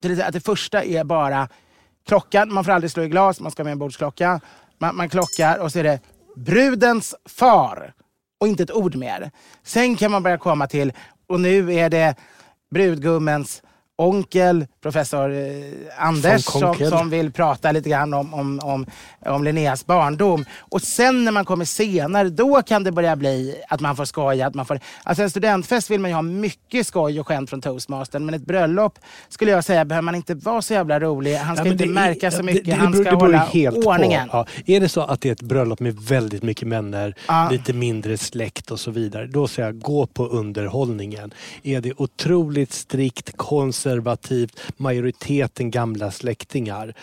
det, 0.02 0.26
att 0.26 0.32
det 0.32 0.40
första 0.40 0.84
är 0.84 1.04
bara 1.04 1.48
klockan. 2.06 2.52
Man 2.52 2.64
får 2.64 2.72
aldrig 2.72 2.90
slå 2.90 3.02
i 3.02 3.08
glas, 3.08 3.40
man 3.40 3.50
ska 3.50 3.62
ha 3.62 3.64
med 3.64 3.72
en 3.72 3.78
bordsklocka. 3.78 4.40
Man, 4.78 4.96
man 4.96 5.08
klockar 5.08 5.58
och 5.58 5.72
så 5.72 5.78
är 5.78 5.84
det 5.84 6.00
brudens 6.36 7.14
far 7.24 7.92
och 8.40 8.48
inte 8.48 8.62
ett 8.62 8.72
ord 8.72 8.96
mer. 8.96 9.30
Sen 9.62 9.96
kan 9.96 10.10
man 10.10 10.22
börja 10.22 10.38
komma 10.38 10.66
till, 10.66 10.92
och 11.26 11.40
nu 11.40 11.74
är 11.74 11.90
det 11.90 12.14
brudgummens 12.70 13.62
onkel, 13.98 14.66
professor 14.82 15.32
eh, 15.32 15.48
Anders, 15.98 16.44
som, 16.44 16.74
som 16.74 17.10
vill 17.10 17.32
prata 17.32 17.72
lite 17.72 17.88
grann 17.90 18.14
om, 18.14 18.34
om, 18.34 18.60
om, 18.62 18.86
om 19.26 19.44
Linneas 19.44 19.86
barndom. 19.86 20.44
Och 20.58 20.82
sen 20.82 21.24
när 21.24 21.32
man 21.32 21.44
kommer 21.44 21.64
senare, 21.64 22.28
då 22.28 22.62
kan 22.62 22.84
det 22.84 22.92
börja 22.92 23.16
bli 23.16 23.54
att 23.68 23.80
man 23.80 23.96
får 23.96 24.04
skoja. 24.04 24.46
Att 24.46 24.54
man 24.54 24.66
får, 24.66 24.80
alltså 25.02 25.22
en 25.22 25.30
studentfest 25.30 25.90
vill 25.90 26.00
man 26.00 26.10
ju 26.10 26.14
ha 26.14 26.22
mycket 26.22 26.86
skoj 26.86 27.20
och 27.20 27.26
skämt 27.28 27.50
från 27.50 27.60
toastmastern, 27.60 28.26
men 28.26 28.34
ett 28.34 28.46
bröllop 28.46 28.98
skulle 29.28 29.50
jag 29.50 29.64
säga 29.64 29.84
behöver 29.84 30.02
man 30.04 30.14
inte 30.14 30.34
vara 30.34 30.62
så 30.62 30.72
jävla 30.74 31.00
rolig. 31.00 31.34
Han 31.36 31.56
ska 31.56 31.64
Ja, 31.66 31.72
inte 31.72 31.84
det 31.84 31.90
är- 31.90 31.94
märka 31.94 32.30
så 32.30 32.36
det- 32.36 32.42
mycket, 32.42 32.64
det- 32.64 32.70
det 32.70 32.76
han 32.76 32.92
beror- 32.92 33.04
ska 33.04 33.10
det 33.10 33.16
hålla 33.16 33.38
helt 33.38 33.86
ordningen. 33.86 34.28
På. 34.28 34.36
Ja. 34.66 34.74
Är 34.74 34.80
det 34.80 34.88
så 34.88 35.00
att 35.00 35.20
det 35.20 35.28
är 35.28 35.32
ett 35.32 35.42
bröllop 35.42 35.80
med 35.80 35.96
väldigt 36.00 36.42
mycket 36.42 36.68
vänner, 36.68 37.14
Ja. 37.28 37.48
lite 37.50 37.72
mindre 37.72 38.18
släkt 38.18 38.70
och 38.70 38.80
så 38.80 38.90
vidare. 38.90 39.26
Då 39.26 39.48
säger 39.48 39.68
jag 39.68 39.78
gå 39.80 40.06
på 40.06 40.26
underhållningen. 40.26 41.34
Är 41.62 41.80
det 41.80 41.92
otroligt 41.96 42.72
strikt 42.72 43.36
konservativt, 43.36 43.85
majoriteten 44.76 45.70
gamla 45.70 46.10
släktingar. 46.10 46.94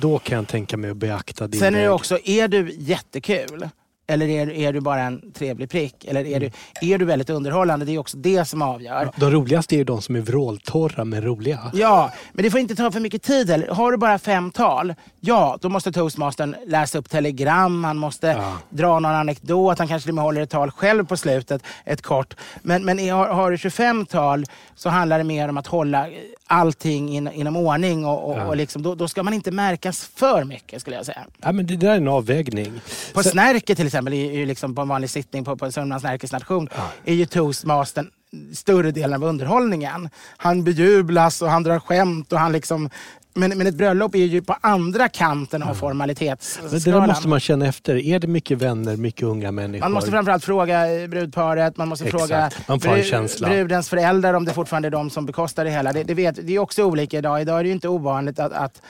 Då 0.00 0.18
kan 0.18 0.36
jag 0.36 0.48
tänka 0.48 0.76
mig 0.76 0.90
att 0.90 0.96
beakta 0.96 1.46
din 1.46 1.60
Mm. 1.60 1.72
Sen 1.72 1.80
är 1.80 1.84
det 1.84 1.90
också, 1.90 2.18
är 2.24 2.48
du 2.48 2.74
jättekul 2.78 3.68
Eller 4.08 4.28
är, 4.28 4.50
är 4.50 4.72
du 4.72 4.80
bara 4.80 5.00
en 5.02 5.32
trevlig 5.32 5.70
prick? 5.70 6.04
Eller 6.04 6.26
är, 6.26 6.40
du, 6.40 6.50
är 6.80 6.98
du 6.98 7.04
väldigt 7.04 7.30
underhållande? 7.30 7.84
Det 7.86 7.94
är 7.94 7.98
också 7.98 8.16
det 8.16 8.44
som 8.44 8.62
avgör. 8.62 9.10
De 9.16 9.30
roligaste 9.30 9.74
är 9.74 9.76
ju 9.76 9.84
de 9.84 10.02
som 10.02 10.16
är 10.16 10.20
vråltorra 10.20 11.04
men 11.04 11.22
roliga. 11.22 11.58
Ja, 11.74 12.12
men 12.32 12.42
det 12.42 12.50
får 12.50 12.60
inte 12.60 12.74
ta 12.74 12.90
för 12.92 13.00
mycket 13.00 13.22
tid. 13.22 13.50
Eller? 13.50 13.68
Har 13.68 13.92
du 13.92 13.98
bara 13.98 14.18
fem 14.18 14.50
tal, 14.50 14.94
ja, 15.20 15.58
då 15.60 15.68
måste 15.68 15.92
toastmastern 15.92 16.56
läsa 16.66 16.98
upp 16.98 17.10
telegram, 17.10 17.84
han 17.84 17.96
måste 17.98 18.26
Ja. 18.26 18.52
dra 18.70 18.98
någon 19.00 19.12
anekdot, 19.14 19.78
han 19.78 19.88
kanske 19.88 20.04
till 20.06 20.10
och 20.10 20.14
med 20.14 20.24
håller 20.24 20.40
ett 20.40 20.50
tal 20.50 20.70
själv 20.70 21.06
på 21.06 21.16
slutet, 21.16 21.62
ett 21.84 22.02
kort. 22.02 22.34
Men, 22.62 22.84
men 22.84 22.98
har, 23.10 23.26
har 23.28 23.50
du 23.50 23.58
25 23.58 24.06
tal 24.06 24.44
så 24.74 24.88
handlar 24.88 25.18
det 25.18 25.24
mer 25.24 25.48
om 25.48 25.56
att 25.56 25.66
hålla 25.66 26.06
allting 26.48 27.08
in, 27.16 27.28
inom 27.32 27.56
ordning 27.56 28.04
och, 28.06 28.30
och, 28.30 28.36
Ja. 28.38 28.44
och 28.46 28.56
liksom, 28.56 28.82
då, 28.82 28.94
då 28.94 29.08
ska 29.08 29.22
man 29.22 29.34
inte 29.34 29.50
märkas 29.50 30.10
för 30.14 30.44
mycket 30.44 30.80
skulle 30.80 30.96
jag 30.96 31.06
säga. 31.06 31.24
Ja, 31.42 31.52
men 31.52 31.66
det 31.66 31.76
där 31.76 31.90
är 31.90 31.96
en 31.96 32.08
avvägning. 32.08 32.72
På 33.14 33.22
Sen- 33.22 33.32
Snärke 33.32 33.74
till 33.74 33.86
exempel, 33.86 33.95
är 33.96 34.32
ju 34.32 34.46
liksom 34.46 34.74
på 34.74 34.82
en 34.82 34.88
vanlig 34.88 35.10
sittning 35.10 35.44
på, 35.44 35.56
på 35.56 35.72
Sörmlands 35.72 36.02
Snärkes 36.02 36.32
nation, 36.32 36.68
är 37.04 37.14
ju 37.14 37.26
toastmastern 37.26 38.10
större 38.52 38.90
delen 38.90 39.22
av 39.22 39.28
underhållningen. 39.28 40.08
Han 40.36 40.64
bejublas 40.64 41.42
och 41.42 41.48
han 41.48 41.62
drar 41.62 41.78
skämt 41.78 42.32
och 42.32 42.38
han 42.38 42.52
liksom... 42.52 42.90
Men, 43.38 43.58
men 43.58 43.66
ett 43.66 43.74
bröllop 43.74 44.14
är 44.14 44.18
ju 44.18 44.42
på 44.42 44.56
andra 44.60 45.08
kanten 45.08 45.62
av 45.62 45.66
Men 45.66 45.74
det 45.74 45.74
där 45.74 45.80
formalitetsskalan. 45.80 47.08
måste 47.08 47.28
man 47.28 47.40
känna 47.40 47.66
efter. 47.66 47.96
Är 47.96 48.18
det 48.18 48.26
mycket 48.26 48.58
vänner, 48.58 48.96
mycket 48.96 49.22
unga 49.22 49.52
människor? 49.52 49.80
Man 49.80 49.92
måste 49.92 50.10
framförallt 50.10 50.44
fråga 50.44 51.02
eh, 51.02 51.08
brudparet, 51.08 51.76
man 51.76 51.88
måste 51.88 52.04
Exakt. 52.04 52.22
fråga 52.22 52.50
Man 52.68 53.02
känsla. 53.02 53.48
brudens 53.48 53.88
föräldrar 53.88 54.34
om 54.34 54.44
det 54.44 54.52
fortfarande 54.52 54.88
är 54.88 54.90
de 54.90 55.10
som 55.10 55.26
bekostar 55.26 55.64
det 55.64 55.70
hela. 55.70 55.92
Det, 55.92 56.02
det, 56.02 56.14
vet, 56.14 56.46
det 56.46 56.54
är 56.54 56.58
också 56.58 56.84
olika 56.84 57.18
idag. 57.18 57.40
Idag 57.40 57.58
är 57.58 57.62
det 57.62 57.68
ju 57.68 57.74
inte 57.74 57.88
ovanligt 57.88 58.38
att, 58.38 58.52
att 58.52 58.82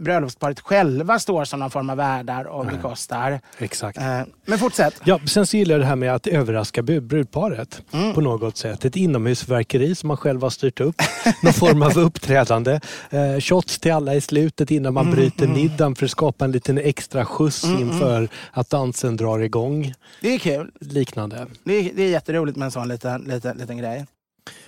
bröllopsparet 0.00 0.60
själva 0.60 1.18
står 1.18 1.44
som 1.44 1.60
någon 1.60 1.70
form 1.70 1.90
av 1.90 1.96
värdar 1.96 2.44
och 2.44 2.66
bekostar. 2.66 3.40
Exakt. 3.58 3.98
Eh, 3.98 4.20
men 4.46 4.58
fortsätt. 4.58 4.94
Ja, 5.04 5.20
sen 5.26 5.46
så 5.46 5.56
gillar 5.56 5.74
jag 5.74 5.80
det 5.80 5.86
här 5.86 5.96
med 5.96 6.14
att 6.14 6.26
överraska 6.26 6.82
brudparet 6.82 7.82
Mm. 7.92 8.14
på 8.14 8.20
något 8.20 8.56
sätt. 8.56 8.84
Ett 8.84 8.96
inomhusverkeri 8.96 9.94
som 9.94 10.08
man 10.08 10.16
själv 10.16 10.42
har 10.42 10.50
styrt 10.50 10.80
upp. 10.80 10.96
Någon 11.42 11.52
form 11.52 11.82
av 11.82 11.98
uppträdande. 11.98 12.80
Eh, 13.10 13.40
shots 13.40 13.78
till 13.78 13.92
alla 13.92 14.14
i 14.14 14.20
slutet 14.20 14.70
innan 14.70 14.90
Mm, 14.90 14.94
man 15.06 15.14
bryter 15.14 15.48
middagen 15.48 15.94
för 15.94 16.04
att 16.04 16.10
skapa 16.10 16.44
en 16.44 16.52
liten 16.52 16.78
extra 16.78 17.24
skjuts 17.24 17.64
inför 17.64 18.28
att 18.52 18.70
dansen 18.70 19.16
drar 19.16 19.38
igång. 19.38 19.94
Det 20.20 20.34
är 20.34 20.38
kul. 20.38 20.70
Liknande. 20.80 21.46
Det 21.64 21.72
är, 21.74 21.90
det 21.94 22.02
är 22.02 22.08
jätteroligt 22.10 22.56
med 22.58 22.66
en 22.66 22.72
sån 22.72 22.88
liten, 22.88 23.22
liten, 23.22 23.56
liten 23.58 23.78
grej. 23.78 24.06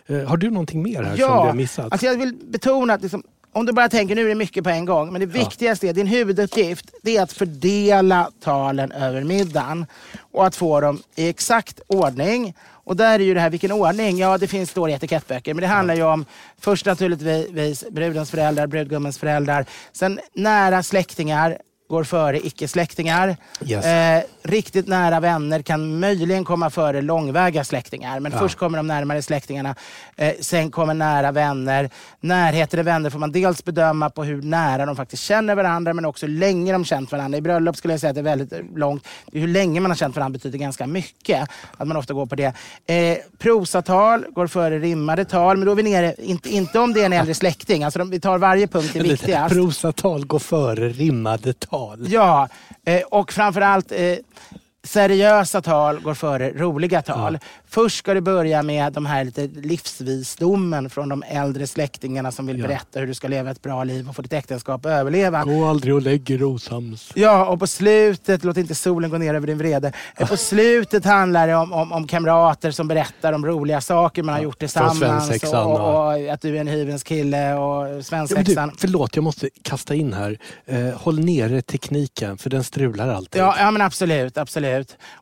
Eh, 0.06 0.24
har 0.28 0.36
du 0.36 0.50
någonting 0.50 0.82
mer 0.82 1.02
här 1.02 1.08
som 1.10 1.16
vi 1.16 1.22
har 1.22 1.52
missat? 1.52 1.92
alltså 1.92 2.06
jag 2.06 2.16
vill 2.18 2.34
betona 2.48 2.94
att 2.94 3.02
liksom, 3.02 3.22
om 3.52 3.66
du 3.66 3.72
bara 3.72 3.88
tänker, 3.88 4.14
nu 4.14 4.24
är 4.24 4.28
det 4.28 4.34
mycket 4.34 4.64
på 4.64 4.70
en 4.70 4.84
gång, 4.84 5.12
men 5.12 5.20
det 5.20 5.26
viktigaste 5.26 5.88
är, 5.88 5.92
din 5.92 6.06
huvuduppgift, 6.06 6.90
det 7.02 7.16
är 7.16 7.22
att 7.22 7.32
fördela 7.32 8.30
talen 8.40 8.92
över 8.92 9.24
middagen 9.24 9.86
och 10.32 10.46
att 10.46 10.56
få 10.56 10.80
dem 10.80 11.02
i 11.14 11.28
exakt 11.28 11.80
ordning. 11.86 12.54
Och 12.84 12.96
där 12.96 13.20
är 13.20 13.24
ju 13.24 13.34
det 13.34 13.40
här, 13.40 13.50
vilken 13.50 13.72
ordning? 13.72 14.18
Ja, 14.18 14.38
det 14.38 14.46
finns 14.46 14.72
då 14.72 14.88
i 14.88 14.92
etikettböcker, 14.92 15.54
men 15.54 15.62
det 15.62 15.66
handlar 15.66 15.94
ju 15.94 16.02
om 16.02 16.24
först 16.60 16.86
naturligtvis 16.86 17.84
brudens 17.90 18.30
föräldrar, 18.30 18.66
brudgummens 18.66 19.18
föräldrar, 19.18 19.66
sen 19.92 20.20
nära 20.34 20.82
släktingar 20.82 21.58
går 21.88 22.04
före 22.04 22.46
icke-släktingar. 22.46 23.36
Yes. 23.66 23.84
Eh, 23.84 24.22
riktigt 24.42 24.88
nära 24.88 25.20
vänner 25.20 25.62
kan 25.62 26.00
möjligen 26.00 26.44
komma 26.44 26.70
före 26.70 27.02
långväga 27.02 27.64
släktingar. 27.64 28.20
Men 28.20 28.32
först 28.32 28.58
kommer 28.58 28.78
de 28.78 28.86
närmare 28.86 29.22
släktingarna. 29.22 29.74
Eh, 30.16 30.32
sen 30.40 30.70
kommer 30.70 30.94
nära 30.94 31.32
vänner. 31.32 31.90
Närhet 32.20 32.70
till 32.70 32.82
vänner 32.82 33.10
får 33.10 33.18
man 33.18 33.32
dels 33.32 33.64
bedöma 33.64 34.10
på 34.10 34.24
hur 34.24 34.42
nära 34.42 34.86
de 34.86 34.96
faktiskt 34.96 35.22
känner 35.22 35.54
varandra 35.54 35.92
men 35.94 36.04
också 36.04 36.26
hur 36.26 36.38
länge 36.38 36.72
de 36.72 36.84
känt 36.84 37.12
varandra. 37.12 37.38
I 37.38 37.40
bröllop 37.40 37.76
skulle 37.76 37.94
jag 37.94 38.00
säga 38.00 38.10
att 38.10 38.14
det 38.14 38.20
är 38.20 38.36
väldigt 38.36 38.52
långt. 38.74 39.06
Hur 39.32 39.48
länge 39.48 39.80
man 39.80 39.90
har 39.90 39.96
känt 39.96 40.16
varandra 40.16 40.32
betyder 40.32 40.58
ganska 40.58 40.86
mycket. 40.86 41.48
Att 41.76 41.88
man 41.88 41.96
ofta 41.96 42.14
går 42.14 42.26
på 42.26 42.34
det. 42.34 42.52
Eh, 42.86 43.18
prosatal 43.38 44.24
går 44.30 44.46
före 44.46 44.78
rimmade 44.78 45.24
tal. 45.24 45.56
Men 45.56 45.66
då 45.66 45.72
är 45.72 45.76
vi 45.76 45.82
nere, 45.82 46.14
inte, 46.18 46.50
inte 46.50 46.78
om 46.78 46.92
det 46.92 47.00
är 47.00 47.06
en 47.06 47.12
äldre 47.12 47.34
släkting. 47.34 47.84
Alltså 47.84 47.98
de, 47.98 48.10
vi 48.10 48.20
tar 48.20 48.38
varje 48.38 48.66
punkt 48.66 48.96
är 48.96 49.02
viktigast. 49.02 49.54
Prosatal 49.54 50.26
går 50.26 50.38
före 50.38 50.88
rimmade 50.88 51.52
tal. 51.52 52.06
Ja, 52.08 52.48
eh, 52.84 53.02
och 53.02 53.32
framförallt 53.32 53.92
eh, 53.92 53.98
seriösa 54.84 55.62
tal 55.62 56.00
går 56.00 56.14
före 56.14 56.50
roliga 56.52 57.02
tal. 57.02 57.38
Först 57.68 57.98
ska 57.98 58.14
du 58.14 58.20
börja 58.20 58.62
med 58.62 58.92
de 58.92 59.06
här 59.06 59.24
lite 59.24 59.46
livsvisdomen 59.46 60.90
från 60.90 61.08
de 61.08 61.22
äldre 61.28 61.66
släktingarna 61.66 62.32
som 62.32 62.46
vill 62.46 62.58
Ja. 62.58 62.66
berätta 62.66 63.00
hur 63.00 63.06
du 63.06 63.14
ska 63.14 63.28
leva 63.28 63.50
ett 63.50 63.62
bra 63.62 63.84
liv 63.84 64.08
och 64.08 64.16
få 64.16 64.22
ditt 64.22 64.32
äktenskap 64.32 64.86
att 64.86 64.92
överleva. 64.92 65.42
Gå 65.44 65.64
aldrig 65.68 65.94
och 65.94 66.02
lägg 66.02 66.30
er 66.30 66.42
osams. 66.42 67.10
Ja, 67.14 67.46
och 67.46 67.58
på 67.58 67.66
slutet, 67.66 68.44
låt 68.44 68.56
inte 68.56 68.74
solen 68.74 69.10
gå 69.10 69.18
ner 69.18 69.34
över 69.34 69.46
din 69.46 69.58
vrede. 69.58 69.92
Eh, 70.16 70.28
På 70.28 70.36
slutet 70.36 71.04
handlar 71.04 71.46
det 71.48 71.54
om, 71.54 71.72
om, 71.72 71.92
om 71.92 72.06
kamrater 72.06 72.70
som 72.70 72.88
berättar 72.88 73.32
om 73.32 73.46
roliga 73.46 73.80
saker 73.80 74.22
man 74.22 74.34
har 74.34 74.42
gjort 74.42 74.58
tillsammans. 74.58 75.42
Och, 75.44 75.54
och- 75.54 76.06
och, 76.06 76.28
att 76.32 76.40
du 76.40 76.56
är 76.56 76.60
en 76.60 76.66
hyvens 76.68 77.02
kille 77.02 77.54
och 77.54 77.88
Ja, 77.88 78.02
svensexan. 78.02 78.72
förlåt, 78.78 79.16
jag 79.16 79.22
måste 79.22 79.48
kasta 79.62 79.94
in 79.94 80.12
här. 80.12 80.38
Eh, 80.66 80.78
håll 80.94 81.18
nere 81.24 81.62
tekniken 81.62 82.38
för 82.38 82.50
den 82.50 82.64
strular 82.64 83.08
alltid. 83.08 83.40
Ja, 83.42 83.54
ja 83.58 83.70
men 83.70 83.82
absolut, 83.82 84.38
absolut. 84.38 84.71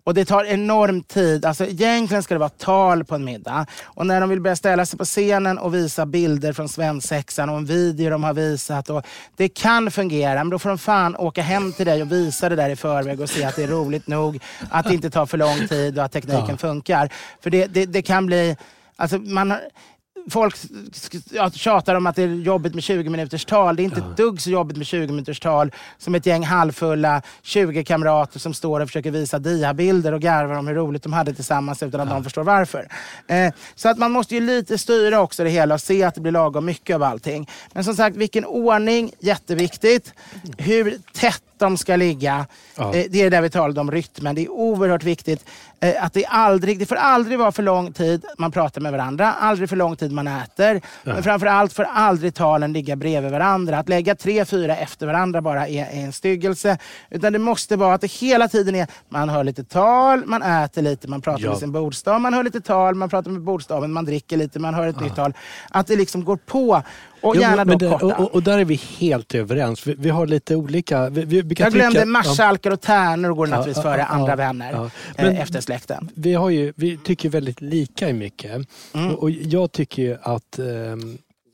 Och 0.04 0.14
det 0.14 0.24
tar 0.24 0.44
enorm 0.44 1.02
tid. 1.02 1.44
Alltså, 1.44 1.64
egentligen 1.64 2.22
ska 2.22 2.34
det 2.34 2.38
vara 2.38 2.48
tal 2.48 3.04
på 3.04 3.14
en 3.14 3.24
middag. 3.24 3.66
Och 3.84 4.06
när 4.06 4.20
de 4.20 4.30
vill 4.30 4.40
börja 4.40 4.56
ställa 4.56 4.86
sig 4.86 4.98
på 4.98 5.04
scenen 5.04 5.58
och 5.58 5.74
visa 5.74 6.06
bilder 6.06 6.52
från 6.52 6.68
svensexan 6.68 7.50
och 7.50 7.56
en 7.56 7.64
video 7.64 8.10
de 8.10 8.24
har 8.24 8.34
visat. 8.34 8.90
Och 8.90 9.06
det 9.36 9.48
kan 9.48 9.90
fungera, 9.90 10.34
men 10.44 10.50
då 10.50 10.58
får 10.58 10.68
de 10.68 10.78
fan 10.78 11.16
åka 11.16 11.42
hem 11.42 11.72
till 11.72 11.86
dig 11.86 12.02
och 12.02 12.12
visa 12.12 12.48
det 12.48 12.56
där 12.56 12.70
i 12.70 12.76
förväg 12.76 13.20
och 13.20 13.30
se 13.30 13.44
att 13.44 13.56
det 13.56 13.62
är 13.62 13.68
roligt 13.68 14.06
nog, 14.06 14.38
att 14.70 14.88
det 14.88 14.94
inte 14.94 15.10
tar 15.10 15.26
för 15.26 15.38
lång 15.38 15.68
tid 15.68 15.98
och 15.98 16.04
att 16.04 16.12
tekniken 16.12 16.44
Ja. 16.48 16.56
funkar. 16.56 17.08
För 17.42 17.50
det, 17.50 17.66
det, 17.66 17.86
det 17.86 18.02
kan 18.02 18.26
bli... 18.26 18.56
Alltså 18.96 19.18
man 19.18 19.50
har, 19.50 19.60
Folk 20.30 20.56
ja, 21.30 21.50
tjatar 21.50 21.94
om 21.94 22.06
att 22.06 22.16
det 22.16 22.22
är 22.22 22.28
jobbigt 22.28 22.74
med 22.74 22.82
20 22.82 23.10
minuters 23.10 23.44
tal. 23.44 23.76
Det 23.76 23.82
är 23.82 23.84
inte 23.84 24.00
ett 24.00 24.16
dugg 24.16 24.40
så 24.40 24.50
jobbigt 24.50 24.76
med 24.76 24.86
20 24.86 25.06
minuters 25.06 25.40
tal 25.40 25.72
som 25.98 26.14
ett 26.14 26.26
gäng 26.26 26.44
halvfulla 26.44 27.22
20 27.42 27.84
kamrater 27.84 28.38
som 28.38 28.54
står 28.54 28.80
och 28.80 28.88
försöker 28.88 29.10
visa 29.10 29.38
diabilder 29.38 30.12
och 30.12 30.20
garvar 30.20 30.54
om 30.54 30.66
hur 30.66 30.74
roligt 30.74 31.02
de 31.02 31.12
hade 31.12 31.34
tillsammans 31.34 31.82
utan 31.82 32.00
att 32.00 32.08
någon 32.08 32.24
förstår 32.24 32.44
varför. 32.44 32.88
Eh, 33.26 33.52
så 33.74 33.88
att 33.88 33.98
man 33.98 34.12
måste 34.12 34.34
ju 34.34 34.40
lite 34.40 34.78
styra 34.78 35.20
också 35.20 35.44
det 35.44 35.50
hela 35.50 35.74
och 35.74 35.80
se 35.80 36.02
att 36.02 36.14
det 36.14 36.20
blir 36.20 36.32
lagom 36.32 36.64
mycket 36.64 36.94
av 36.94 37.02
allting. 37.02 37.48
Men 37.72 37.84
som 37.84 37.94
sagt, 37.94 38.16
vilken 38.16 38.44
ordning, 38.44 39.12
jätteviktigt. 39.20 40.14
Hur 40.58 40.98
tätt 41.12 41.42
de 41.60 41.76
ska 41.76 41.96
ligga. 41.96 42.46
Ja. 42.76 42.94
Eh, 42.94 43.04
det 43.10 43.22
är 43.22 43.30
där 43.30 43.40
vi 43.42 43.50
talade 43.50 43.80
om 43.80 43.90
rytmen. 43.90 44.34
Det 44.34 44.42
är 44.44 44.48
oerhört 44.50 45.02
viktigt 45.04 45.44
eh, 45.80 46.04
att 46.04 46.12
det 46.12 46.24
aldrig, 46.26 46.78
det 46.78 46.86
får 46.86 46.96
aldrig 46.96 47.38
vara 47.38 47.52
för 47.52 47.62
lång 47.62 47.92
tid 47.92 48.24
man 48.38 48.52
pratar 48.52 48.80
med 48.80 48.92
varandra, 48.92 49.32
aldrig 49.32 49.68
för 49.68 49.76
lång 49.76 49.96
tid 49.96 50.12
man 50.12 50.28
äter. 50.28 50.80
Men 51.02 51.22
framför 51.22 51.46
allt 51.46 51.72
får 51.72 51.84
aldrig 51.84 52.34
talen 52.34 52.72
ligga 52.72 52.96
bredvid 52.96 53.30
varandra. 53.32 53.78
Att 53.78 53.88
lägga 53.88 54.14
tre, 54.14 54.44
fyra 54.44 54.76
efter 54.76 55.06
varandra 55.06 55.40
bara 55.42 55.68
är, 55.68 55.84
är 55.84 56.04
en 56.04 56.12
styggelse. 56.12 56.78
Utan 57.10 57.32
det 57.32 57.38
måste 57.38 57.76
vara 57.76 57.94
att 57.94 58.00
det 58.00 58.10
hela 58.10 58.48
tiden 58.48 58.74
är, 58.74 58.86
man 59.08 59.28
hör 59.28 59.44
lite 59.44 59.64
tal, 59.64 60.22
man 60.26 60.42
äter 60.42 60.82
lite, 60.82 61.08
man 61.08 61.20
pratar 61.22 61.42
Ja. 61.44 61.50
med 61.50 61.58
sin 61.58 61.72
bordstav, 61.72 62.20
man 62.20 62.34
hör 62.34 62.44
lite 62.44 62.60
tal, 62.60 62.94
man 62.94 63.08
pratar 63.08 63.30
med 63.30 63.42
bordstaven, 63.42 63.92
man 63.92 64.04
dricker 64.04 64.36
lite, 64.36 64.58
man 64.58 64.74
hör 64.74 64.86
ett 64.88 65.00
nytt 65.00 65.16
tal. 65.16 65.32
Att 65.70 65.86
det 65.86 65.96
liksom 65.96 66.24
går 66.24 66.36
på. 66.36 66.82
Och 67.22 67.36
gärna 67.36 67.64
men 67.64 67.78
då 67.78 67.98
korta. 67.98 68.16
och, 68.16 68.34
och, 68.34 68.42
där 68.42 68.58
är 68.58 68.64
vi 68.64 68.74
helt 68.98 69.34
överens. 69.34 69.86
Vi, 69.86 69.94
vi 69.98 70.10
har 70.10 70.26
lite 70.26 70.56
olika... 70.56 71.08
Vi, 71.10 71.24
vi, 71.24 71.36
jag 71.58 71.72
glömde 71.72 71.90
tycka- 72.00 72.06
marskalkar 72.06 72.70
och 72.70 72.80
tärnor 72.80 73.30
går 73.34 73.46
naturligtvis 73.46 73.76
Ja, 73.76 73.82
före 73.82 73.98
ja, 74.00 74.04
andra 74.06 74.30
ja, 74.32 74.36
vänner 74.36 74.72
ja. 74.72 74.84
eh, 74.84 74.90
Men- 75.24 75.36
efter 75.36 75.60
släkten. 75.60 76.08
vi, 76.14 76.34
har 76.34 76.50
ju, 76.50 76.72
vi 76.76 76.96
tycker 76.96 77.28
väldigt 77.28 77.60
lika 77.60 78.08
i 78.08 78.12
mycket. 78.12 78.50
Mm. 78.94 79.10
Och, 79.14 79.22
och 79.22 79.30
jag 79.30 79.72
tycker 79.72 80.02
ju 80.02 80.16
att 80.22 80.58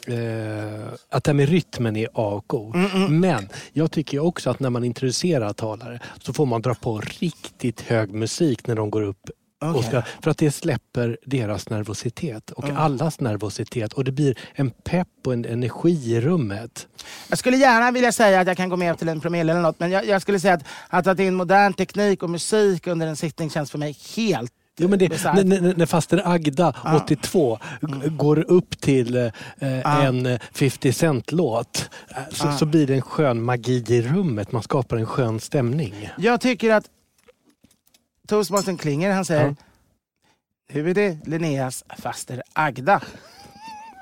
Eh, 0.09 0.87
att 1.11 1.25
det 1.25 1.29
här 1.31 1.35
med 1.35 1.49
rytmen 1.49 1.97
är 1.97 2.07
A 2.07 2.43
och 2.47 2.55
O. 2.55 2.73
Mm, 2.75 3.21
Men 3.21 3.49
jag 3.73 3.91
tycker 3.91 4.19
också 4.19 4.51
att 4.51 4.61
när 4.61 4.71
man 4.71 4.85
introducerar 4.85 5.53
talare 5.53 6.01
så 6.23 6.33
får 6.33 6.47
man 6.47 6.62
dra 6.62 6.75
på 6.75 7.01
riktigt 7.21 7.81
hög 7.81 8.12
musik 8.12 8.67
när 8.67 8.75
de 8.75 8.91
går 8.91 9.03
upp. 9.03 9.31
Okej. 9.61 9.83
ska, 9.83 10.03
för 10.23 10.31
att 10.31 10.39
det 10.39 10.51
släpper 10.51 11.19
deras 11.25 11.69
nervositet 11.71 12.51
och 12.51 12.65
Mm. 12.65 12.77
allas 12.77 13.21
nervositet 13.21 13.93
och 13.93 14.05
det 14.05 14.13
blir 14.13 14.39
en 14.55 14.71
pepp 14.71 15.09
och 15.27 15.33
en 15.33 15.45
energi 15.45 16.15
i 16.15 16.21
rummet. 16.21 16.87
Jag 17.29 17.39
skulle 17.39 17.57
gärna 17.57 17.91
vilja 17.91 18.13
säga 18.13 18.41
att 18.41 18.47
jag 18.47 18.57
kan 18.57 18.69
gå 18.69 18.77
med 18.77 18.99
till 18.99 19.09
en 19.09 19.21
promille 19.21 19.53
eller 19.53 19.61
något, 19.63 19.81
men 19.81 19.91
jag, 19.91 20.07
jag 20.07 20.23
skulle 20.23 20.41
säga 20.41 20.55
att, 20.55 20.65
att 20.89 21.17
ta 21.17 21.23
in 21.23 21.35
modern 21.35 21.73
teknik 21.73 22.23
och 22.23 22.31
musik 22.31 22.87
under 22.87 23.07
en 23.07 23.17
sittning 23.17 23.51
känns 23.51 23.71
för 23.71 23.79
mig 23.79 23.97
helt 24.17 24.53
Jo, 24.79 24.89
men 24.89 24.99
det, 24.99 25.25
när, 25.25 25.45
när, 25.45 25.75
när 25.77 25.87
faster 25.87 26.23
Agda, 26.25 26.75
82, 27.05 27.59
g- 27.81 28.09
går 28.09 28.51
upp 28.51 28.81
till 28.81 29.17
eh, 29.17 29.31
en 30.05 30.27
eh, 30.27 30.41
50 30.53 30.93
Cent-låt 30.93 31.91
eh, 32.11 32.17
så, 32.31 32.53
så 32.53 32.67
blir 32.67 32.87
det 32.87 32.95
en 32.95 33.03
skön 33.03 33.43
magi 33.43 33.85
i 33.89 34.03
rummet. 34.03 34.53
Man 34.53 34.63
skapar 34.63 34.97
en 34.97 35.07
skön 35.07 35.41
stämning. 35.41 36.11
Jag 36.19 36.41
tycker 36.41 36.73
att 36.75 36.85
toastmastern 38.27 38.79
Klinger, 38.79 39.12
han 39.12 39.24
säger 39.24 39.47
Ja. 39.47 39.55
Hur 40.68 40.89
är 40.89 40.95
det 40.95 41.18
Linneas 41.27 41.85
faster 41.99 42.43
Agda? 42.53 43.01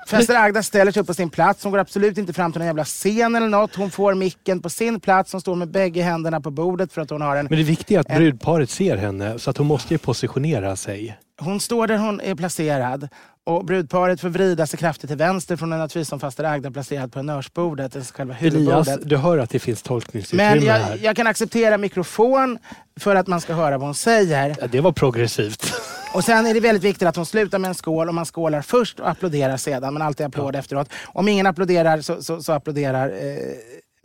Faster 0.07 0.35
Agda 0.35 0.63
ställer 0.63 0.91
sig 0.91 1.01
upp 1.01 1.07
på 1.07 1.13
sin 1.13 1.29
plats. 1.29 1.63
Hon 1.63 1.71
går 1.71 1.79
absolut 1.79 2.17
inte 2.17 2.33
fram 2.33 2.51
till 2.51 2.59
någon 2.59 2.65
jävla 2.65 2.85
scen 2.85 3.35
eller 3.35 3.49
något. 3.49 3.75
Hon 3.75 3.91
får 3.91 4.13
micken 4.13 4.61
på 4.61 4.69
sin 4.69 4.99
plats. 4.99 5.31
Hon 5.31 5.41
står 5.41 5.55
med 5.55 5.71
bägge 5.71 6.01
händerna 6.01 6.41
på 6.41 6.51
bordet 6.51 6.93
för 6.93 7.01
att 7.01 7.09
hon 7.09 7.21
har 7.21 7.35
en... 7.35 7.47
Men 7.49 7.57
det 7.57 7.63
viktiga 7.63 7.99
är 7.99 8.01
att 8.01 8.17
brudparet 8.17 8.69
ser 8.69 8.97
henne 8.97 9.39
så 9.39 9.49
att 9.49 9.57
hon 9.57 9.67
måste 9.67 9.93
ju 9.93 9.97
positionera 9.97 10.75
sig. 10.75 11.17
Hon 11.39 11.59
står 11.59 11.87
där 11.87 11.97
hon 11.97 12.21
är 12.21 12.35
placerad 12.35 13.09
och 13.47 13.65
brudparet 13.65 14.21
får 14.21 14.29
vrida 14.29 14.67
sig 14.67 14.79
kraftigt 14.79 15.09
till 15.09 15.17
vänster 15.17 15.55
från 15.55 15.69
den 15.69 16.05
som 16.05 16.19
faster 16.19 16.43
Agda 16.43 16.71
placerad 16.71 17.11
på 17.11 17.19
honnörsbordet, 17.19 17.95
alltså 17.95 18.13
själva 18.13 18.35
Elias, 18.39 18.89
du 19.03 19.17
hör 19.17 19.37
att 19.37 19.49
det 19.49 19.59
finns 19.59 19.81
tolkningsutrymme 19.81 20.55
Men 20.55 20.65
jag, 20.65 20.73
här. 20.73 20.99
jag 21.03 21.15
kan 21.15 21.27
acceptera 21.27 21.77
mikrofon 21.77 22.59
för 22.99 23.15
att 23.15 23.27
man 23.27 23.41
ska 23.41 23.53
höra 23.53 23.77
vad 23.77 23.87
hon 23.87 23.95
säger. 23.95 24.55
Ja, 24.61 24.67
det 24.67 24.81
var 24.81 24.91
progressivt. 24.91 25.73
Och 26.13 26.23
sen 26.23 26.45
är 26.45 26.53
det 26.53 26.59
väldigt 26.59 26.83
viktigt 26.83 27.07
att 27.07 27.15
hon 27.15 27.25
slutar 27.25 27.59
med 27.59 27.67
en 27.67 27.75
skål 27.75 28.07
och 28.07 28.15
man 28.15 28.25
skålar 28.25 28.61
först 28.61 28.99
och 28.99 29.09
applåderar 29.09 29.57
sedan. 29.57 29.93
Men 29.93 30.01
alltid 30.01 30.25
applåd 30.25 30.55
efteråt. 30.55 30.89
Om 31.05 31.27
ingen 31.27 31.47
applåderar 31.47 32.01
så, 32.01 32.23
så, 32.23 32.41
så 32.41 32.53
applåderar 32.53 33.09
eh, 33.09 33.37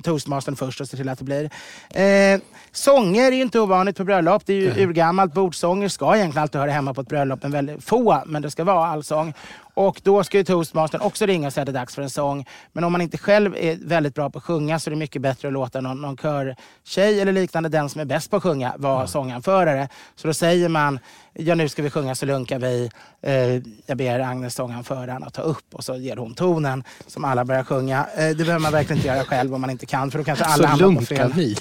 toastmastern 0.03 0.57
först 0.57 0.81
och 0.81 0.89
ser 0.89 0.97
till 0.97 1.09
att 1.09 1.19
det 1.19 1.25
blir. 1.25 1.45
Eh, 1.91 2.41
sånger 2.73 3.33
är 3.33 3.37
ju 3.37 3.43
inte 3.43 3.61
ovanligt 3.61 3.97
på 3.97 4.05
bröllop. 4.05 4.47
Det 4.47 4.53
är 4.53 4.57
ju 4.57 4.87
urgammalt. 4.87 5.35
Bordsånger 5.35 5.89
ska 5.89 6.17
egentligen 6.17 6.43
alltid 6.43 6.61
höra 6.61 6.71
hemma 6.71 6.95
på 6.95 7.01
ett 7.01 7.09
bröllop. 7.09 7.43
Men 7.43 7.53
väldigt 7.53 7.85
få, 7.85 8.23
men 8.27 8.43
det 8.43 8.51
ska 8.51 8.65
vara 8.65 8.87
allsång. 8.87 9.35
Och 9.81 10.01
då 10.05 10.24
ska 10.24 10.39
ju 10.39 10.45
toastmastern 10.45 11.01
också 11.01 11.26
ringa 11.26 11.47
och 11.47 11.53
säga 11.53 11.62
att 11.62 11.66
det 11.66 11.70
är 11.70 11.81
dags 11.81 11.95
för 11.95 12.03
en 12.03 12.11
sång. 12.11 12.47
Men 12.72 12.85
om 12.85 12.93
man 12.93 13.01
inte 13.01 13.18
själv 13.18 13.57
är 13.57 13.76
väldigt 13.76 14.14
bra 14.14 14.31
på 14.31 14.39
att 14.39 14.45
sjunga 14.45 14.78
så 14.78 14.91
är 14.91 14.91
det 14.91 14.99
mycket 14.99 15.22
bättre 15.22 15.49
att 15.49 15.55
låta 15.55 15.81
någon, 15.81 16.01
någon 16.01 16.16
körtjej 16.16 17.20
eller 17.20 17.33
liknande, 17.33 17.68
den 17.68 17.89
som 17.89 18.01
är 18.01 18.05
bäst 18.05 18.31
på 18.31 18.37
att 18.37 18.43
sjunga, 18.43 18.74
vara 18.76 19.07
sånganförare. 19.07 19.89
Så 20.16 20.26
då 20.26 20.35
säger 20.35 20.68
man, 20.68 20.99
ja 21.33 21.55
nu 21.55 21.68
ska 21.68 21.83
vi 21.83 21.91
sjunga 21.91 22.14
så 22.14 22.26
lunkar 22.26 22.59
vi. 22.59 22.91
Eh, 23.22 23.62
jag 23.87 23.97
ber 23.97 24.20
Agnes 24.20 24.55
sånganföraren 24.55 25.24
att 25.24 25.35
ta 25.35 25.43
upp 25.43 25.74
och 25.74 25.85
så 25.85 25.97
ger 25.97 26.16
hon 26.16 26.35
tonen 26.35 26.85
som 27.07 27.24
alla 27.24 27.45
börjar 27.45 27.64
sjunga. 27.64 28.07
Eh, 28.16 28.28
det 28.28 28.35
behöver 28.35 28.59
man 28.59 28.72
verkligen 28.72 28.99
inte 28.99 29.09
göra 29.09 29.24
själv 29.24 29.55
om 29.55 29.61
man 29.61 29.70
inte 29.70 29.87
kan 29.87 30.11
för 30.11 30.18
då 30.18 30.24
kanske 30.24 30.45
alla 30.45 30.62
så 30.62 30.68
hamnar 30.68 31.01
på 31.01 31.07
fel. 31.07 31.33
vi. 31.35 31.57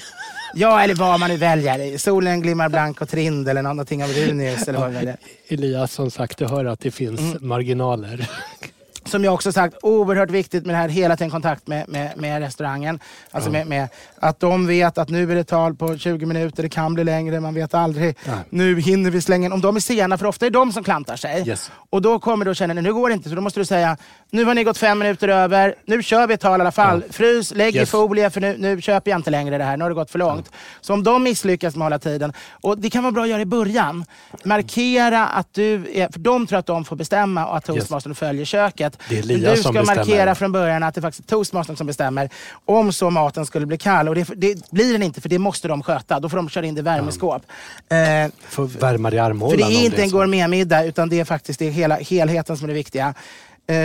Ja, 0.54 0.82
eller 0.82 0.94
vad 0.94 1.20
man 1.20 1.30
nu 1.30 1.36
väljer. 1.36 1.98
Solen 1.98 2.40
glimmar 2.42 2.68
blank 2.68 3.00
och 3.00 3.08
trind 3.08 3.48
eller 3.48 3.62
någonting 3.62 4.04
av 4.04 4.10
Runius 4.10 4.68
eller 4.68 4.78
vad. 4.78 5.14
Elias, 5.48 5.92
som 5.92 6.10
sagt, 6.10 6.38
du 6.38 6.46
hör 6.46 6.64
att 6.64 6.80
det 6.80 6.90
finns 6.90 7.20
Mm. 7.20 7.48
marginaler. 7.48 8.28
Som 9.04 9.24
jag 9.24 9.34
också 9.34 9.52
sagt, 9.52 9.76
oerhört 9.82 10.30
viktigt 10.30 10.66
med 10.66 10.74
det 10.74 10.78
här, 10.78 10.88
hela 10.88 11.16
tiden 11.16 11.30
kontakt 11.30 11.66
med, 11.66 11.88
med, 11.88 12.12
med 12.16 12.42
restaurangen. 12.42 13.00
Alltså 13.30 13.50
med, 13.50 13.66
med 13.66 13.88
att 14.20 14.40
de 14.40 14.66
vet 14.66 14.98
att 14.98 15.08
nu 15.08 15.32
är 15.32 15.34
det 15.36 15.44
tal 15.44 15.74
på 15.74 15.98
20 15.98 16.26
minuter, 16.26 16.62
det 16.62 16.68
kan 16.68 16.94
bli 16.94 17.04
längre, 17.04 17.40
man 17.40 17.54
vet 17.54 17.74
aldrig. 17.74 18.16
Nej. 18.26 18.36
Nu 18.50 18.80
hinner 18.80 19.10
vi 19.10 19.20
slänga 19.22 19.46
in. 19.46 19.52
Om 19.52 19.60
de 19.60 19.76
är 19.76 19.80
sena, 19.80 20.18
för 20.18 20.26
ofta 20.26 20.46
är 20.46 20.50
det 20.50 20.58
de 20.58 20.72
som 20.72 20.84
klantar 20.84 21.16
sig. 21.16 21.48
Yes. 21.48 21.70
Och 21.90 22.02
då 22.02 22.18
kommer 22.18 22.44
du 22.44 22.50
att 22.50 22.56
känna, 22.56 22.74
nu 22.74 22.94
går 22.94 23.08
det 23.08 23.14
inte, 23.14 23.28
så 23.28 23.34
då 23.34 23.40
måste 23.40 23.60
du 23.60 23.64
säga, 23.64 23.96
nu 24.30 24.44
har 24.44 24.54
ni 24.54 24.64
gått 24.64 24.78
fem 24.78 24.98
minuter 24.98 25.28
över, 25.28 25.74
nu 25.84 26.02
kör 26.02 26.26
vi 26.26 26.34
ett 26.34 26.40
tal 26.40 26.60
i 26.60 26.62
alla 26.62 26.72
fall. 26.72 27.02
Frys, 27.10 27.54
lägg 27.54 27.76
i 27.76 27.78
Yes. 27.78 27.90
folie, 27.90 28.30
för 28.30 28.40
nu, 28.40 28.56
nu 28.58 28.80
köper 28.80 29.10
jag 29.10 29.18
inte 29.18 29.30
längre 29.30 29.58
det 29.58 29.64
här, 29.64 29.76
nu 29.76 29.84
har 29.84 29.90
det 29.90 29.94
gått 29.94 30.10
för 30.10 30.18
långt. 30.18 30.50
Så 30.80 30.94
om 30.94 31.02
de 31.02 31.22
misslyckas 31.22 31.76
med 31.76 31.82
att 31.82 31.86
hålla 31.86 31.98
tiden, 31.98 32.32
och 32.60 32.78
det 32.78 32.90
kan 32.90 33.02
vara 33.02 33.12
bra 33.12 33.22
att 33.22 33.28
göra 33.28 33.40
i 33.42 33.46
början, 33.46 34.04
markera 34.44 35.26
att 35.26 35.54
du 35.54 35.90
är, 35.94 36.12
för 36.12 36.18
de 36.20 36.46
tror 36.46 36.58
att 36.58 36.66
de 36.66 36.84
får 36.84 36.96
bestämma 36.96 37.46
och 37.46 37.56
att 37.56 37.64
toastmastern 37.64 38.14
följer 38.14 38.44
köket. 38.44 38.89
Det 39.08 39.18
är 39.18 39.22
Elias 39.22 39.56
du 39.56 39.62
ska 39.62 39.72
markera 39.82 40.34
från 40.34 40.52
början 40.52 40.82
att 40.82 40.94
det 40.94 41.00
faktiskt 41.00 41.24
är 41.26 41.36
toastmastern 41.36 41.76
som 41.76 41.86
bestämmer 41.86 42.30
om 42.64 42.92
så 42.92 43.10
maten 43.10 43.46
skulle 43.46 43.66
bli 43.66 43.78
kall. 43.78 44.08
Och 44.08 44.14
det, 44.14 44.28
det 44.36 44.70
blir 44.70 44.92
den 44.92 45.02
inte, 45.02 45.20
för 45.20 45.28
det 45.28 45.38
måste 45.38 45.68
de 45.68 45.82
sköta. 45.82 46.20
Då 46.20 46.28
får 46.28 46.36
de 46.36 46.48
köra 46.48 46.66
in 46.66 46.74
det 46.74 46.78
i 46.78 46.82
värmeskåp. 46.82 47.42
Eh, 47.88 48.32
Får 48.48 48.64
värma 48.64 49.12
i 49.12 49.18
armhålan. 49.18 49.58
för 49.58 49.66
det 49.68 49.74
är 49.74 49.84
inte 49.84 50.02
en 50.02 50.10
så. 50.10 50.16
gourmetmiddag, 50.16 50.84
utan 50.84 51.08
det 51.08 51.20
är 51.20 51.24
faktiskt 51.24 51.58
det 51.58 51.66
är 51.66 51.70
hela, 51.70 51.96
helheten 51.96 52.56
som 52.56 52.64
är 52.64 52.68
det 52.68 52.74
viktiga. 52.74 53.14
Eh, 53.66 53.76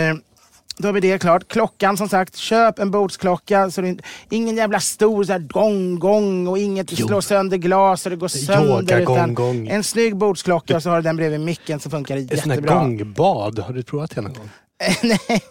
då 0.78 0.88
har 0.88 0.92
vi 0.92 1.00
det 1.00 1.18
klart. 1.18 1.48
Klockan 1.48 1.96
som 1.96 2.08
sagt, 2.08 2.36
köp 2.36 2.78
en 2.78 2.90
bordsklocka. 2.90 3.70
Så 3.70 3.80
det, 3.80 3.98
ingen 4.30 4.56
jävla 4.56 4.80
stor 4.80 5.24
så 5.24 5.32
här, 5.32 5.38
gong, 5.38 5.98
gong 5.98 6.46
och 6.48 6.58
inget 6.58 6.98
Jo. 6.98 7.06
slår 7.06 7.20
sönder 7.20 7.56
glas 7.56 8.06
och 8.06 8.10
det 8.10 8.16
går 8.16 8.28
sönder. 8.28 8.94
Yoga, 8.94 8.98
utan 9.00 9.34
gong. 9.34 9.68
En 9.68 9.84
snygg 9.84 10.16
bordsklocka 10.16 10.76
och 10.76 10.82
så 10.82 10.90
har 10.90 10.96
du 10.96 11.02
den 11.02 11.16
bredvid 11.16 11.40
micken 11.40 11.80
så 11.80 11.90
funkar 11.90 12.16
det 12.16 12.20
Ett 12.22 12.28
sånt 12.28 12.40
här 12.44 12.50
jättebra. 12.50 12.74
gångbad, 12.74 13.58
har 13.58 13.72
du 13.74 13.82
provat 13.82 14.10
det 14.14 14.20
någon 14.20 14.32
gång? 14.32 14.50
Nej. 15.02 15.44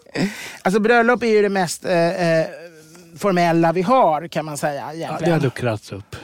Alltså 0.62 0.80
bröllop 0.80 1.24
är 1.24 1.28
ju 1.28 1.42
det 1.42 1.50
mest 1.50 1.86
eh, 1.86 2.40
eh, 2.40 2.48
formella 3.18 3.72
vi 3.72 3.82
har 3.82 4.28
kan 4.28 4.46
man 4.46 4.58
säga. 4.58 4.94
Ja, 4.94 5.18
det 5.20 5.32
har 5.32 5.40
luckrats 5.40 5.92
upp. 5.92 6.16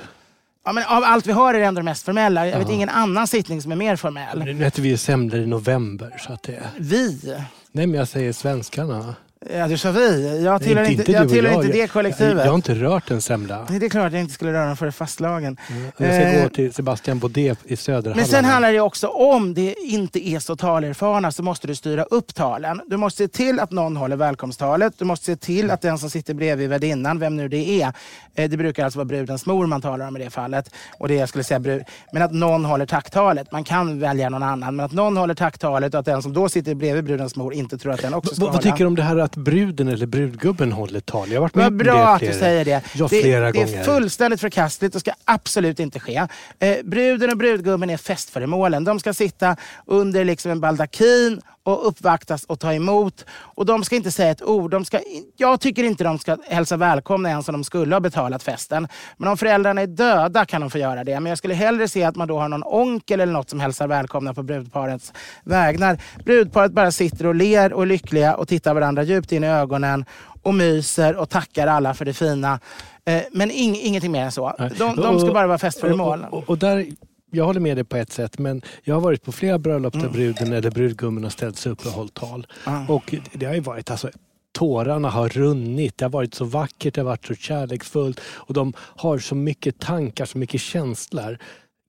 Ja, 0.66 0.72
men 0.74 0.84
av 0.84 1.04
allt 1.04 1.28
vi 1.28 1.32
har 1.32 1.54
är 1.54 1.60
det 1.60 1.66
ändå 1.66 1.80
det 1.80 1.86
mest 1.86 2.06
formella. 2.06 2.48
Jag 2.48 2.60
vet 2.60 2.70
ingen 2.70 2.90
annan 2.90 3.28
sittning 3.28 3.62
som 3.62 3.72
är 3.72 3.76
mer 3.76 3.96
formell. 3.96 4.44
Nu 4.44 4.66
äter 4.66 4.84
vi 4.84 4.90
ju 4.90 4.98
semlor 4.98 5.40
i 5.40 5.46
november. 5.46 6.16
Så 6.20 6.34
att 6.34 6.44
det... 6.44 6.64
Vi. 6.78 7.36
Nej 7.72 7.88
men 7.88 8.00
jag 8.00 8.08
säger 8.08 8.34
svenskarna. 8.34 9.16
Ja, 9.50 9.68
du 9.68 9.78
sa 9.78 9.92
vi. 9.92 10.42
Jag 10.44 10.62
tillhör 10.62 10.90
inte, 10.90 11.04
du 11.04 11.12
jag 11.12 11.24
och 11.26 11.30
tillhör 11.32 11.54
jag. 11.54 11.66
inte 11.66 11.78
det 11.78 11.88
kollektivet. 11.88 12.32
Jag, 12.38 12.46
jag 12.46 12.52
har 12.52 12.56
inte 12.56 12.74
rört 12.76 13.12
en 13.12 13.22
semla. 13.22 13.68
Det 13.70 13.86
är 13.86 13.90
klart 13.90 14.08
att 14.08 14.14
jag 14.14 14.22
inte 14.22 14.34
skulle 14.34 14.54
röra 14.54 14.66
den 14.66 14.78
före 14.78 14.92
fastlagen. 14.92 15.58
Jag 15.98 16.14
ska 16.14 16.22
Eh, 16.22 16.44
gå 16.44 16.50
till 16.50 16.74
Sebastian 16.74 17.20
Baudet 17.20 17.60
i 17.66 17.76
Söderhallarna. 17.76 18.16
Men 18.16 18.26
sen 18.26 18.46
handlar 18.46 18.72
det 18.74 18.80
också 18.80 19.08
om 19.08 19.54
det 19.54 19.76
inte 19.84 20.28
är 20.28 20.40
så 20.40 20.56
talerfarna 20.56 21.32
så 21.32 21.44
måste 21.44 21.68
du 21.68 21.76
styra 21.76 22.04
upp 22.04 22.36
talen. 22.36 22.82
Du 22.88 22.98
måste 22.98 23.18
se 23.24 23.28
till 23.28 23.60
att 23.60 23.72
någon 23.72 23.98
håller 23.98 24.16
välkomsttalet. 24.16 24.94
Du 24.98 25.06
måste 25.06 25.26
se 25.26 25.36
till 25.36 25.72
att 25.72 25.82
den 25.82 25.98
som 25.98 26.10
sitter 26.10 26.34
bredvid 26.34 26.70
värdinnan, 26.70 27.20
vem 27.20 27.36
nu 27.38 27.48
det 27.48 27.82
är, 27.82 27.94
eh, 28.36 28.50
det 28.50 28.58
brukar 28.58 28.84
alltså 28.86 29.00
vara 29.00 29.06
brudens 29.06 29.46
mor 29.46 29.66
man 29.66 29.82
talar 29.82 30.08
om 30.08 30.18
i 30.18 30.24
det 30.24 30.30
fallet. 30.30 30.70
Och 31.00 31.08
det 31.08 31.16
jag 31.16 31.30
skulle 31.30 31.44
säga 31.44 31.60
brud, 31.60 31.84
men 32.14 32.22
att 32.22 32.32
någon 32.34 32.66
håller 32.66 32.86
tacktalet. 32.86 33.52
Man 33.52 33.64
kan 33.64 34.00
välja 34.00 34.30
någon 34.30 34.44
annan, 34.44 34.76
men 34.76 34.86
att 34.86 34.92
någon 34.92 35.18
håller 35.18 35.34
tacktalet 35.34 35.94
och 35.94 36.00
att 36.00 36.06
den 36.06 36.22
som 36.22 36.34
då 36.34 36.50
sitter 36.50 36.76
bredvid 36.76 37.04
brudens 37.04 37.36
mor 37.36 37.54
inte 37.54 37.78
tror 37.78 37.94
att 37.94 38.02
den 38.02 38.14
också 38.14 38.36
ska 38.36 38.44
vad 38.46 38.52
hålla. 38.54 38.62
tycker 38.62 38.78
du 38.78 38.86
om 38.86 38.96
det 38.96 39.04
här 39.04 39.31
att 39.32 39.44
bruden 39.44 39.88
eller 39.88 40.06
brudgubben 40.06 40.72
håller 40.72 41.00
tal? 41.00 41.30
Jag 41.30 41.36
har 41.36 41.42
varit 41.42 41.56
med 41.56 41.64
Vad 41.64 41.76
bra 41.78 41.94
det 41.94 42.10
att 42.10 42.20
du 42.20 42.34
säger 42.34 42.66
det. 42.66 42.82
Ja, 42.94 43.08
det, 43.10 43.22
flera 43.22 43.46
det 43.46 43.52
gånger. 43.52 43.80
är 43.80 43.84
fullständigt 43.84 44.42
förkastligt 44.42 44.96
och 44.96 45.02
ska 45.02 45.12
absolut 45.26 45.80
inte 45.80 46.00
ske. 46.00 46.28
Eh, 46.60 46.78
bruden 46.84 47.30
och 47.30 47.38
brudgummen 47.38 47.90
är 47.90 47.98
festföremålen. 47.98 48.84
De 48.84 49.00
ska 49.00 49.14
sitta 49.14 49.56
under 49.86 50.26
liksom 50.26 50.52
en 50.52 50.62
baldakin 50.62 51.42
och 51.64 51.88
uppvaktas 51.88 52.44
och 52.44 52.60
ta 52.60 52.74
emot. 52.74 53.26
Och 53.32 53.66
de 53.66 53.84
ska 53.84 53.96
inte 53.96 54.12
säga 54.12 54.32
ett 54.32 54.44
ord. 54.44 54.72
De 54.72 54.86
ska, 54.86 55.00
jag 55.38 55.62
tycker 55.62 55.84
inte 55.84 56.04
de 56.04 56.20
ska 56.20 56.38
hälsa 56.48 56.78
välkomna 56.78 57.30
ens 57.30 57.50
om 57.50 57.54
de 57.54 57.64
skulle 57.64 57.96
ha 57.96 58.00
betalat 58.00 58.44
festen. 58.44 58.88
Men 59.18 59.30
om 59.30 59.38
föräldrarna 59.38 59.82
är 59.82 59.88
döda 59.88 60.46
kan 60.46 60.62
de 60.62 60.70
få 60.70 60.78
göra 60.78 61.04
det. 61.04 61.20
Men 61.20 61.30
jag 61.30 61.38
skulle 61.38 61.54
hellre 61.54 61.88
se 61.88 62.04
att 62.04 62.16
man 62.16 62.28
då 62.28 62.40
har 62.40 62.50
någon 62.50 62.64
onkel 62.66 63.20
eller 63.20 63.34
något 63.34 63.50
som 63.50 63.60
hälsar 63.60 63.88
välkomna 63.88 64.34
på 64.34 64.44
brudparets 64.44 65.14
vägnar. 65.44 66.02
Brudparet 66.26 66.72
bara 66.72 66.92
sitter 66.92 67.26
och 67.26 67.36
ler 67.36 67.74
och 67.74 67.82
är 67.82 67.86
lyckliga 67.86 68.36
och 68.36 68.48
tittar 68.48 68.74
varandra 68.74 69.04
djupt 69.04 69.32
in 69.32 69.44
i 69.44 69.48
ögonen 69.48 70.06
och 70.44 70.54
myser 70.54 71.16
och 71.16 71.30
tackar 71.30 71.68
alla 71.68 71.94
för 71.94 72.06
det 72.06 72.14
fina. 72.14 72.60
Eh, 73.06 73.22
men 73.32 73.52
ing, 73.52 73.76
ingenting 73.76 74.12
mer 74.12 74.24
än 74.24 74.32
så. 74.32 74.56
De, 74.78 74.96
de 74.96 75.20
ska 75.20 75.34
bara 75.34 75.48
vara 75.48 75.58
festföremål. 75.58 76.26
Och, 76.32 76.38
och, 76.38 76.50
och 76.50 76.58
där, 76.58 76.86
jag 77.32 77.46
håller 77.46 77.60
med 77.60 77.78
dig 77.78 77.84
på 77.84 77.98
ett 77.98 78.12
sätt, 78.12 78.40
men 78.40 78.62
jag 78.84 78.96
har 78.96 79.02
varit 79.02 79.24
på 79.24 79.32
flera 79.32 79.60
bröllop 79.60 79.96
Mm. 79.96 80.06
där 80.06 80.14
bruden 80.14 80.54
eller 80.54 80.72
brudgummen 80.72 81.24
har 81.24 81.32
ställt 81.32 81.58
sig 81.58 81.72
upp 81.72 81.86
och 81.86 81.92
hållit 81.92 82.14
tal. 82.14 82.48
Och 82.90 83.16
det 83.34 83.46
har 83.46 83.54
ju 83.54 83.60
varit 83.60 83.92
alltså 83.92 84.10
Tårarna 84.54 85.10
har 85.10 85.30
runnit, 85.30 85.98
det 85.98 86.06
har 86.06 86.10
varit 86.10 86.34
så 86.34 86.46
vackert, 86.46 86.94
det 86.96 87.02
har 87.02 87.06
varit 87.06 87.26
så 87.26 87.36
kärleksfullt 87.36 88.20
och 88.24 88.54
de 88.54 88.74
har 88.78 89.18
så 89.20 89.36
mycket 89.36 89.80
tankar, 89.80 90.26
så 90.26 90.38
mycket 90.38 90.62
känslor 90.62 91.38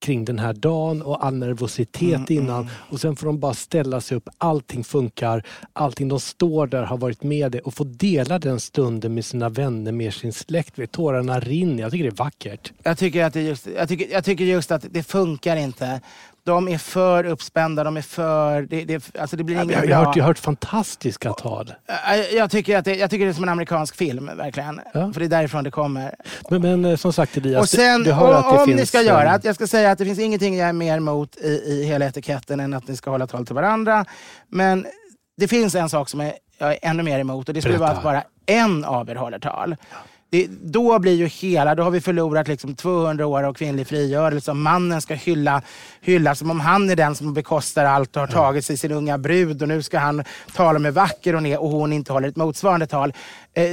kring 0.03 0.25
den 0.25 0.39
här 0.39 0.53
dagen 0.53 1.03
och 1.03 1.25
all 1.25 1.35
nervositet 1.35 2.03
Mm, 2.03 2.27
innan 2.29 2.69
och 2.91 3.01
sen 3.01 3.17
får 3.17 3.27
de 3.27 3.41
bara 3.41 3.55
ställa 3.55 4.01
sig 4.01 4.17
upp, 4.17 4.29
allting 4.39 4.85
funkar, 4.85 5.47
allting, 5.73 6.09
de 6.09 6.21
står 6.21 6.67
där, 6.67 6.83
har 6.83 6.97
varit 6.97 7.23
med 7.23 7.53
det 7.53 7.61
och 7.61 7.75
får 7.75 7.85
dela 7.85 8.39
den 8.39 8.61
stunden 8.61 9.15
med 9.15 9.25
sina 9.25 9.49
vänner, 9.49 9.93
med 9.93 10.15
sin 10.15 10.33
släkt. 10.33 10.79
Vet, 10.79 10.93
Tårarna 10.93 11.41
rinner, 11.41 11.83
jag 11.83 11.93
tycker 11.93 12.05
det 12.05 12.11
är 12.11 12.25
vackert. 12.25 12.73
Jag 12.83 12.99
tycker, 12.99 13.25
att 13.25 13.33
det 13.33 13.43
just, 13.43 13.67
jag, 13.77 13.89
tycker, 13.89 14.13
jag 14.13 14.25
tycker 14.25 14.45
just 14.45 14.71
att 14.71 14.85
det 14.91 15.03
funkar 15.03 15.57
inte. 15.57 16.01
De 16.45 16.69
är 16.69 16.79
för 16.79 17.25
uppspända, 17.25 17.85
de 17.85 17.97
är 17.97 18.03
för... 18.03 18.63
Det, 18.63 18.85
det, 18.85 19.17
alltså 19.19 19.37
det 19.37 19.45
blir 19.45 19.57
Jag, 19.57 19.65
inget 19.65 19.77
jag, 19.77 19.87
bra. 19.87 19.97
har 19.97 20.05
hört, 20.05 20.17
jag 20.17 20.25
har 20.25 20.29
hört 20.29 20.39
fantastiska 20.39 21.33
tal. 21.33 21.75
Jag, 21.87 22.33
jag, 22.33 22.51
tycker 22.51 22.79
att 22.79 22.85
det, 22.85 22.95
jag 22.97 23.11
tycker 23.11 23.25
det 23.25 23.31
är 23.31 23.35
som 23.35 23.43
en 23.45 23.49
amerikansk 23.49 23.97
film, 23.97 24.31
verkligen. 24.37 24.81
Ja. 24.95 25.13
För 25.13 25.21
det 25.21 25.27
är 25.27 25.29
därifrån 25.29 25.65
det 25.65 25.71
kommer. 25.71 26.15
Men, 26.51 26.63
men 26.63 26.85
eh, 26.85 26.97
som 26.97 27.13
sagt 27.13 27.37
Elias, 27.37 27.63
och 27.63 27.69
sen, 27.69 28.03
du 28.03 28.13
hör 28.13 28.33
att 28.35 28.45
det 28.45 28.49
och, 28.51 28.61
om 28.61 28.67
finns... 28.67 28.81
ni 28.81 28.87
ska 28.87 29.01
eh, 29.01 29.07
göra 29.07 29.31
att 29.31 29.45
jag 29.45 29.55
ska 29.55 29.67
säga 29.67 29.91
att 29.91 29.99
det 29.99 30.05
finns 30.05 30.19
ingenting 30.19 30.57
jag 30.57 30.69
är 30.69 30.73
mer 30.73 30.97
emot 30.97 31.37
i, 31.37 31.49
i 31.49 31.85
hela 31.85 32.05
etiketten 32.07 32.61
än 32.61 32.75
att 32.75 32.89
ni 32.89 32.97
ska 32.97 33.11
hålla 33.11 33.27
tal 33.27 33.47
till 33.47 33.55
varandra. 33.55 34.05
Men 34.49 34.87
det 35.37 35.49
finns 35.49 35.75
en 35.75 35.89
sak 35.89 36.09
som 36.09 36.21
jag 36.21 36.33
är 36.59 36.79
ännu 36.83 37.03
mer 37.03 37.19
emot 37.19 37.49
och 37.49 37.55
det 37.55 37.61
skulle 37.61 37.79
Berätta. 37.79 38.01
vara 38.03 38.19
att 38.19 38.27
bara 38.47 38.57
en 38.61 38.85
av 38.85 39.11
er 39.11 39.15
håller 39.15 39.39
tal. 39.39 39.77
Det, 40.33 40.47
då 40.63 40.99
blir 40.99 41.15
ju 41.15 41.27
hela, 41.27 41.75
då 41.75 41.83
har 41.83 41.91
vi 41.91 42.01
förlorat 42.01 42.49
liksom 42.49 42.75
200 42.75 43.27
år 43.27 43.43
av 43.43 43.55
kvinnlig 43.55 43.87
frigörelse. 43.87 44.55
Mannen 44.55 45.03
ska 45.03 45.15
hylla, 45.15 45.63
hylla 46.01 46.35
som 46.35 46.51
om 46.51 46.61
han 46.61 46.91
är 46.91 46.97
den 46.97 47.15
som 47.15 47.35
bekostar 47.35 47.85
allt 47.85 48.17
och 48.17 48.21
har 48.21 48.27
tagit 48.27 48.65
sig 48.65 48.77
sin 48.77 48.93
unga 48.93 49.19
brud 49.19 49.63
och 49.63 49.69
nu 49.69 49.83
ska 49.83 49.99
han 49.99 50.25
tala 50.55 50.79
med 50.79 50.95
vacker 50.95 51.35
och 51.35 51.43
ner 51.43 51.63
och 51.63 51.71
hon 51.71 51.93
inte 51.93 52.13
håller 52.13 52.29
ett 52.29 52.37
motsvarande 52.37 52.87
tal. 52.87 53.13
Eh, 53.55 53.65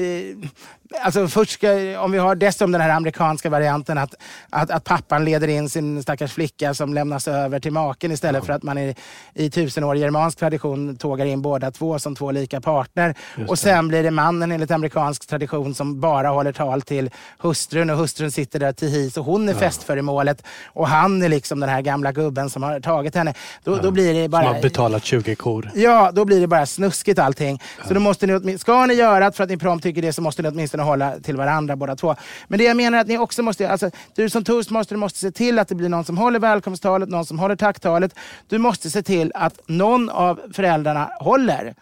Alltså 1.02 1.28
först 1.28 1.52
ska, 1.52 2.00
om 2.00 2.12
vi 2.12 2.18
har 2.18 2.36
dessutom 2.36 2.72
den 2.72 2.82
här 2.82 2.90
amerikanska 2.90 3.50
varianten 3.50 3.98
att, 3.98 4.16
att, 4.50 4.72
att 4.72 4.84
pappan 4.84 5.26
leder 5.26 5.48
in 5.48 5.70
sin 5.70 6.04
stackars 6.04 6.34
flicka 6.34 6.74
som 6.74 6.94
lämnas 6.94 7.28
över 7.28 7.60
till 7.60 7.72
maken 7.72 8.12
istället 8.12 8.46
för 8.46 8.54
att 8.54 8.64
man 8.64 8.78
i, 8.78 8.96
i 9.34 9.50
tusenårig 9.50 10.02
germansk 10.02 10.40
tradition 10.40 10.98
tågar 10.98 11.26
in 11.26 11.42
båda 11.42 11.72
två 11.72 12.00
som 12.00 12.16
två 12.16 12.32
lika 12.32 12.62
partner. 12.62 13.16
Och 13.48 13.60
sen 13.60 13.88
blir 13.88 14.04
det 14.04 14.12
mannen 14.12 14.52
enligt 14.52 14.72
amerikansk 14.72 15.28
tradition 15.28 15.76
som 15.76 16.00
bara 16.00 16.30
håller 16.30 16.52
tal 16.52 16.82
till 16.82 17.10
hustrun 17.40 17.90
och 17.90 17.98
hustrun 17.98 18.32
sitter 18.32 18.60
där 18.60 18.72
till 18.72 18.90
his 18.90 19.18
och 19.18 19.26
hon 19.26 19.50
är 19.50 19.54
festföremålet 19.54 20.44
och 20.66 20.88
han 20.88 21.22
är 21.22 21.30
liksom 21.30 21.60
den 21.60 21.70
här 21.70 21.82
gamla 21.82 22.12
gubben 22.12 22.50
som 22.50 22.64
har 22.64 22.80
tagit 22.80 23.16
henne. 23.16 23.34
Då, 23.64 23.78
då 23.78 23.92
blir 23.92 24.14
det 24.14 24.30
bara... 24.30 24.44
Som 24.44 24.56
har 24.56 24.62
betalat 24.62 25.04
20 25.04 25.36
kor. 25.36 25.72
Ja, 25.76 26.12
då 26.14 26.26
blir 26.26 26.42
det 26.42 26.48
bara 26.48 26.66
snuskigt 26.66 27.20
allting. 27.20 27.62
Så 27.88 27.94
då 27.94 28.00
måste 28.00 28.28
ni, 28.28 28.58
ska 28.58 28.86
ni 28.86 28.94
göra 28.94 29.30
det 29.30 29.36
för 29.36 29.44
att 29.44 29.50
ni 29.50 29.58
prompt 29.70 29.84
tycker 29.84 30.02
det 30.02 30.14
så 30.14 30.22
måste 30.22 30.42
ni 30.42 30.50
åtminstone 30.50 30.84
hålla 30.84 31.20
till 31.20 31.38
varandra 31.38 31.76
båda 31.76 31.96
två. 31.96 32.16
Men 32.48 32.60
det 32.60 32.66
jag 32.66 32.78
menar 32.78 32.98
är 32.98 33.02
att 33.02 33.08
ni 33.08 33.18
också 33.18 33.44
måste, 33.44 33.70
alltså, 33.70 33.92
du 34.16 34.30
som 34.30 34.44
toastmaster 34.44 34.96
måste 34.96 35.20
se 35.20 35.32
till 35.32 35.60
att 35.60 35.68
det 35.68 35.76
blir 35.76 35.90
någon 35.90 36.06
som 36.06 36.18
håller 36.18 36.40
välkomsttalet, 36.40 37.10
någon 37.10 37.26
som 37.26 37.40
håller 37.40 37.56
tacktalet. 37.56 38.16
Du 38.48 38.58
måste 38.58 38.90
se 38.90 39.02
till 39.04 39.32
att 39.36 39.60
någon 39.68 40.10
av 40.10 40.40
föräldrarna 40.54 41.10
håller. 41.20 41.74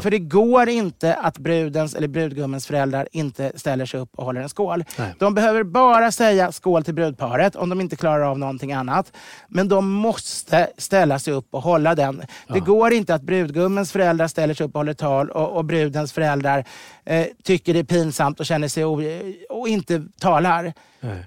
För 0.00 0.10
det 0.10 0.18
går 0.18 0.68
inte 0.68 1.14
att 1.14 1.38
brudens 1.38 1.94
eller 1.94 2.08
brudgummens 2.08 2.66
föräldrar 2.66 3.08
inte 3.12 3.52
ställer 3.54 3.86
sig 3.86 4.00
upp 4.00 4.10
och 4.16 4.24
håller 4.24 4.40
en 4.40 4.48
skål. 4.48 4.84
Nej. 4.98 5.14
De 5.18 5.34
behöver 5.34 5.62
bara 5.62 6.12
säga 6.12 6.52
skål 6.52 6.84
till 6.84 6.94
brudparet 6.94 7.56
om 7.56 7.68
de 7.68 7.80
inte 7.80 7.96
klarar 7.96 8.24
av 8.24 8.38
någonting 8.38 8.72
annat. 8.72 9.12
Men 9.48 9.68
de 9.68 9.90
måste 9.90 10.68
ställa 10.78 11.18
sig 11.18 11.34
upp 11.34 11.46
och 11.50 11.62
hålla 11.62 11.94
den. 11.94 12.22
Det 12.48 12.60
går 12.60 12.92
inte 12.92 13.14
att 13.14 13.22
brudgummens 13.22 13.92
föräldrar 13.92 14.28
ställer 14.28 14.54
sig 14.54 14.66
upp 14.66 14.74
och 14.74 14.78
håller 14.78 14.94
tal 14.94 15.30
och, 15.30 15.56
och 15.56 15.64
brudens 15.64 16.12
föräldrar 16.12 16.64
eh, 17.10 17.26
tycker 17.44 17.72
det 17.74 17.78
är 17.80 17.84
pinsamt 17.84 18.40
och 18.40 18.46
känner 18.46 18.68
sig 18.68 18.84
och 18.84 19.68
inte 19.68 20.02
talar. 20.20 20.72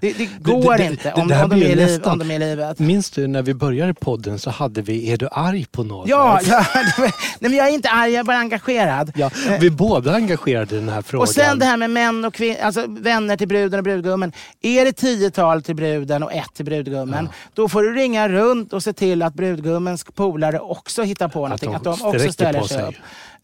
Det, 0.00 0.12
det 0.12 0.28
går 0.40 0.76
det- 0.78 0.84
inte 0.84 1.02
det- 1.08 1.12
om, 1.14 1.22
om, 1.22 1.28
de 1.28 1.62
är 1.62 1.76
liv, 1.76 2.02
om 2.04 2.18
de 2.18 2.30
är 2.30 2.34
i 2.34 2.38
livet. 2.38 2.78
Minns 2.78 3.10
du 3.10 3.26
när 3.26 3.42
vi 3.42 3.54
började 3.54 3.94
podden 3.94 4.38
så 4.38 4.50
hade 4.50 4.82
vi 4.82 5.10
Är 5.12 5.16
du 5.16 5.28
arg 5.32 5.66
på 5.72 5.84
något? 5.84 6.08
Ja, 6.08 6.40
ja 6.44 6.64
nej, 6.98 7.10
men 7.40 7.52
jag 7.52 7.68
är 7.68 7.72
inte 7.72 7.88
arg, 7.90 8.12
jag 8.12 8.20
är 8.20 8.24
bara 8.24 8.36
engagerad. 8.38 9.12
Ja, 9.16 9.30
vi 9.60 9.66
är 9.66 9.70
båda 9.70 10.14
engagerade 10.14 10.76
i 10.76 10.78
den 10.78 10.88
här 10.88 11.02
frågan. 11.02 11.22
Och 11.22 11.28
sen 11.28 11.58
det 11.58 11.64
här 11.64 11.76
med 11.76 11.90
män 11.90 12.24
och 12.24 12.34
kvin- 12.34 12.62
alltså 12.62 12.84
vänner 12.88 13.36
till 13.36 13.48
bruden 13.48 13.78
och 13.80 13.84
brudgummen. 13.84 14.32
Är 14.62 14.84
det 14.84 14.92
tiotal 14.92 15.62
till 15.62 15.74
bruden 15.76 16.22
och 16.22 16.32
ett 16.32 16.54
till 16.54 16.64
brudgummen, 16.64 17.28
då 17.54 17.68
får 17.68 17.82
du 17.82 17.92
ringa 17.94 18.28
runt 18.28 18.72
och 18.72 18.82
se 18.82 18.92
till 18.92 19.22
att 19.22 19.34
brudgummens 19.34 20.04
polare 20.14 20.58
också 20.60 21.02
hittar 21.02 21.28
på 21.28 21.40
någonting. 21.40 21.70
de 21.70 21.76
Att 21.76 21.84
de 21.84 21.90
också 22.08 22.32
ställer 22.32 22.62
sig. 22.62 22.82
upp. 22.82 22.94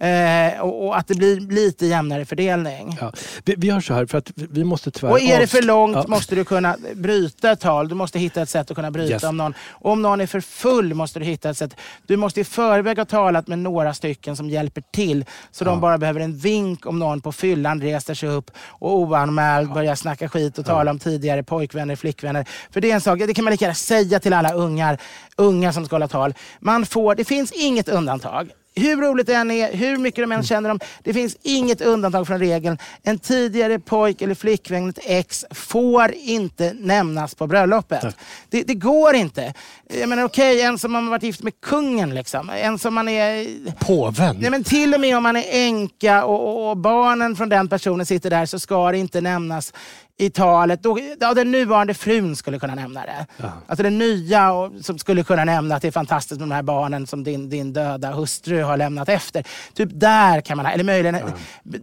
Eh, 0.00 0.60
och, 0.60 0.86
och 0.86 0.98
att 0.98 1.08
det 1.08 1.14
blir 1.14 1.40
lite 1.40 1.86
jämnare 1.86 2.24
fördelning. 2.24 2.96
Ja. 3.00 3.12
Vi, 3.44 3.54
vi 3.58 3.66
gör 3.66 3.80
så 3.80 3.94
här 3.94 4.06
för 4.06 4.18
att 4.18 4.30
vi- 4.34 4.64
måste 4.64 4.90
tyvärr... 4.90 5.12
Och 5.12 5.20
är 5.20 5.40
det 5.40 5.46
för 5.46 5.62
långt 5.62 5.96
Ja. 5.96 6.04
måste 6.08 6.34
du 6.34 6.44
kunna 6.44 6.76
bryta 6.94 7.50
ett 7.50 7.60
tal. 7.60 7.88
Du 7.88 7.94
måste 7.94 8.18
hitta 8.18 8.42
ett 8.42 8.48
sätt 8.48 8.70
att 8.70 8.74
kunna 8.76 8.90
bryta 8.90 9.12
Yes. 9.12 9.22
om 9.22 9.36
någon. 9.36 9.54
Och 9.70 9.90
om 9.92 10.02
någon 10.02 10.20
är 10.20 10.26
för 10.26 10.40
full 10.40 10.94
måste 10.94 11.18
du 11.18 11.24
hitta 11.24 11.50
ett 11.50 11.56
sätt. 11.56 11.76
Du 12.06 12.16
måste 12.16 12.40
i 12.40 12.44
förväg 12.44 12.98
ha 12.98 13.04
talat 13.04 13.46
med 13.46 13.58
några 13.58 13.94
stycken 13.94 14.36
som 14.36 14.50
hjälper 14.50 14.82
till. 14.92 15.24
Så 15.50 15.64
de 15.64 15.80
bara 15.80 15.98
behöver 15.98 16.20
en 16.20 16.36
vink 16.36 16.86
om 16.86 16.98
någon 16.98 17.20
på 17.20 17.32
fyllan 17.32 17.80
reser 17.82 18.14
sig 18.14 18.28
upp 18.28 18.50
och 18.58 18.98
oanmäld 18.98 19.72
börjar 19.72 19.94
snacka 19.94 20.28
skit 20.28 20.58
och 20.58 20.66
tala 20.66 20.90
om 20.90 20.98
tidigare 20.98 21.42
pojkvänner, 21.42 21.96
flickvänner. 21.96 22.44
För 22.70 22.80
det 22.80 22.90
är 22.90 22.94
en 22.94 23.00
sak, 23.00 23.18
det 23.18 23.34
kan 23.34 23.44
man 23.44 23.50
lika 23.50 23.64
gärna 23.64 23.74
säga 23.74 24.20
till 24.20 24.32
alla 24.32 24.52
ungar, 24.52 24.98
unga 25.36 25.72
som 25.72 25.86
ska 25.86 25.94
hålla 25.94 26.08
tal. 26.08 26.34
Man 26.60 26.86
får, 26.86 27.14
det 27.14 27.24
finns 27.24 27.52
inget 27.52 27.88
undantag. 27.88 28.50
Hur 28.74 28.96
roligt 28.96 29.26
det 29.26 29.34
än 29.34 29.50
är, 29.50 29.72
hur 29.72 29.98
mycket 29.98 30.22
de 30.22 30.32
än 30.32 30.42
känner 30.42 30.68
dem, 30.68 30.80
det 31.02 31.14
finns 31.14 31.36
inget 31.42 31.80
undantag 31.80 32.26
från 32.26 32.38
regeln. 32.38 32.78
En 33.02 33.18
tidigare 33.18 33.78
pojk 33.78 34.22
eller 34.22 34.34
flickvän, 34.34 34.88
ett 34.88 34.98
ex, 35.02 35.44
får 35.50 36.12
inte 36.12 36.72
nämnas 36.72 37.34
på 37.34 37.46
bröllopet. 37.46 38.16
Det, 38.48 38.62
det 38.62 38.74
går 38.74 39.14
inte. 39.14 39.54
Jag 40.00 40.08
menar 40.08 40.24
okej, 40.24 40.62
en 40.62 40.78
som 40.78 40.94
har 40.94 41.02
varit 41.02 41.22
gift 41.22 41.42
med 41.42 41.60
kungen 41.60 42.14
liksom. 42.14 42.50
En 42.50 42.78
som 42.78 42.94
man 42.94 43.08
är... 43.08 43.46
Påven? 43.78 44.36
Nej, 44.40 44.50
men 44.50 44.64
till 44.64 44.94
och 44.94 45.00
med 45.00 45.16
om 45.16 45.22
man 45.22 45.36
är 45.36 45.44
änka 45.48 46.24
och, 46.24 46.48
och, 46.48 46.70
och 46.70 46.76
barnen 46.76 47.36
från 47.36 47.48
den 47.48 47.68
personen 47.68 48.06
sitter 48.06 48.30
där 48.30 48.46
så 48.46 48.58
ska 48.58 48.92
det 48.92 48.98
inte 48.98 49.20
nämnas 49.20 49.72
i 50.20 50.30
talet. 50.30 50.82
Då, 50.82 50.98
ja, 51.20 51.34
den 51.34 51.50
nuvarande 51.50 51.94
frun 51.94 52.36
skulle 52.36 52.58
kunna 52.58 52.74
nämna 52.74 53.00
det. 53.06 53.26
Alltså 53.66 53.82
den 53.82 53.98
nya 53.98 54.52
och, 54.52 54.72
som 54.80 54.98
skulle 54.98 55.24
kunna 55.24 55.44
nämna 55.44 55.74
att 55.74 55.82
det 55.82 55.88
är 55.88 55.92
fantastiskt 55.92 56.40
med 56.40 56.48
de 56.48 56.54
här 56.54 56.62
barnen 56.62 57.06
som 57.06 57.24
din, 57.24 57.50
din 57.50 57.72
döda 57.72 58.12
hustru 58.12 58.62
har 58.62 58.76
lämnat 58.76 59.08
efter. 59.08 59.46
Typ 59.74 59.88
där 59.92 60.40
kan 60.40 60.56
man, 60.56 60.66
eller 60.66 60.84
möjligen 60.84 61.18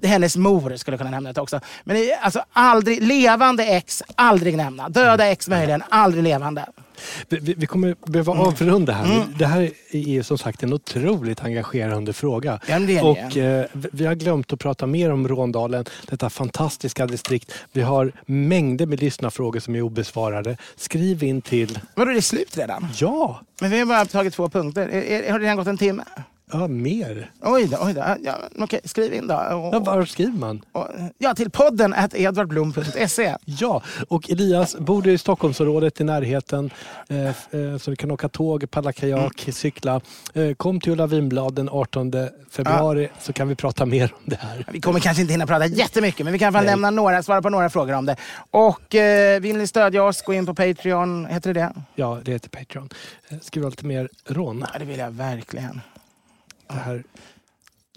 hennes 0.03 0.37
mor 0.37 0.75
skulle 0.75 0.97
kunna 0.97 1.09
nämna 1.09 1.33
det 1.33 1.41
också. 1.41 1.59
Men 1.83 1.97
är 1.97 2.17
alltså 2.21 2.43
aldrig, 2.53 3.01
levande 3.01 3.65
ex, 3.65 4.03
aldrig 4.15 4.57
nämna. 4.57 4.89
Döda 4.89 5.27
ex 5.27 5.47
möjligen, 5.47 5.83
aldrig 5.89 6.23
levande. 6.23 6.65
Vi, 7.29 7.53
vi, 7.57 7.65
kommer 7.67 7.95
behöva 8.05 8.33
Mm. 8.33 8.45
avrunda 8.47 8.93
här. 8.93 9.25
Det 9.37 9.45
här 9.45 9.71
är 9.91 10.21
som 10.21 10.37
sagt 10.37 10.63
en 10.63 10.73
otroligt 10.73 11.43
engagerande 11.43 12.13
fråga. 12.13 12.59
Ja, 12.67 12.79
det 12.79 13.01
och 13.01 13.37
eh, 13.37 13.65
vi- 13.73 14.05
har 14.05 14.15
glömt 14.15 14.53
att 14.53 14.59
prata 14.59 14.87
mer 14.87 15.11
om 15.11 15.27
Råndalen, 15.27 15.85
detta 16.09 16.29
fantastiska 16.29 17.05
distrikt. 17.05 17.51
Vi 17.71 17.81
har 17.81 18.11
mängder 18.25 18.85
med 18.85 18.99
lyssnarfrågor 19.01 19.59
som 19.59 19.75
är 19.75 19.81
obesvarade. 19.81 20.57
Skriv 20.75 21.23
in 21.23 21.41
till... 21.41 21.79
Vadå, 21.95 22.11
det 22.11 22.17
är 22.17 22.21
slut 22.21 22.57
redan? 22.57 22.87
Ja, 22.99 23.41
Men 23.61 23.71
vi 23.71 23.79
har 23.79 23.85
bara 23.85 24.05
tagit 24.05 24.33
två 24.33 24.49
punkter. 24.49 24.81
Har 25.31 25.39
det 25.39 25.45
redan 25.45 25.57
gått 25.57 25.67
en 25.67 25.77
timme? 25.77 26.03
Ja 26.51 26.67
mer. 26.67 27.31
Oj 27.41 27.67
då, 27.67 27.77
oj 27.81 27.93
då. 27.93 28.03
Ja, 28.23 28.35
okej, 28.59 28.79
skriv 28.83 29.13
in 29.13 29.27
då. 29.27 29.35
Och, 29.35 29.73
Ja, 29.75 29.79
var 29.79 30.05
skriver 30.05 30.31
man? 30.39 30.61
och, 30.71 30.87
ja, 31.17 31.33
till 31.35 31.49
podden 31.49 31.93
at 31.93 32.15
edvardblom.se. 32.15 33.35
Ja, 33.45 33.81
och 34.09 34.29
Elias, 34.29 34.75
bor 34.77 35.01
du 35.01 35.11
i 35.11 35.17
Stockholmsområdet 35.17 36.01
i 36.01 36.03
närheten 36.03 36.69
eh, 37.09 37.27
eh, 37.27 37.33
så 37.77 37.89
du 37.89 37.95
kan 37.95 38.11
åka 38.11 38.29
tåg, 38.29 38.71
paddla 38.71 38.93
kajak, 38.93 39.43
Mm. 39.43 39.53
cykla. 39.53 40.01
Eh, 40.33 40.53
kom 40.53 40.79
till 40.79 40.91
Ulla 40.91 41.07
Vinblad 41.07 41.53
den 41.55 41.69
18 41.69 42.13
februari 42.51 43.09
så 43.21 43.33
kan 43.33 43.47
vi 43.47 43.55
prata 43.55 43.85
mer 43.85 44.13
om 44.13 44.21
det 44.25 44.35
här. 44.35 44.65
Vi 44.71 44.81
kommer 44.81 44.99
kanske 44.99 45.21
inte 45.21 45.33
hinna 45.33 45.47
prata 45.47 45.65
jättemycket, 45.65 46.23
men 46.23 46.33
vi 46.33 46.39
kan 46.39 46.45
i 46.45 46.47
alla 46.47 46.57
fall 46.57 46.65
nämna 46.65 46.89
några, 46.89 47.23
svara 47.23 47.41
på 47.41 47.49
några 47.49 47.69
frågor 47.69 47.93
om 47.93 48.05
det. 48.05 48.15
Och 48.51 48.95
eh, 48.95 49.39
vill 49.39 49.57
ni 49.57 49.67
stödja 49.67 50.03
oss, 50.03 50.21
gå 50.21 50.33
in 50.33 50.45
på 50.45 50.53
Patreon. 50.53 51.25
Heter 51.25 51.53
det 51.53 51.59
det? 51.59 51.73
Ja, 51.95 52.19
det 52.23 52.31
heter 52.31 52.49
Patreon. 52.49 52.89
Eh, 53.29 53.37
Skriv 53.41 53.65
lite 53.69 53.85
mer 53.85 54.09
rån. 54.25 54.65
Ja, 54.73 54.79
det 54.79 54.85
vill 54.85 54.99
jag 54.99 55.11
verkligen. 55.11 55.81
Det 56.67 56.73
här. 56.73 57.03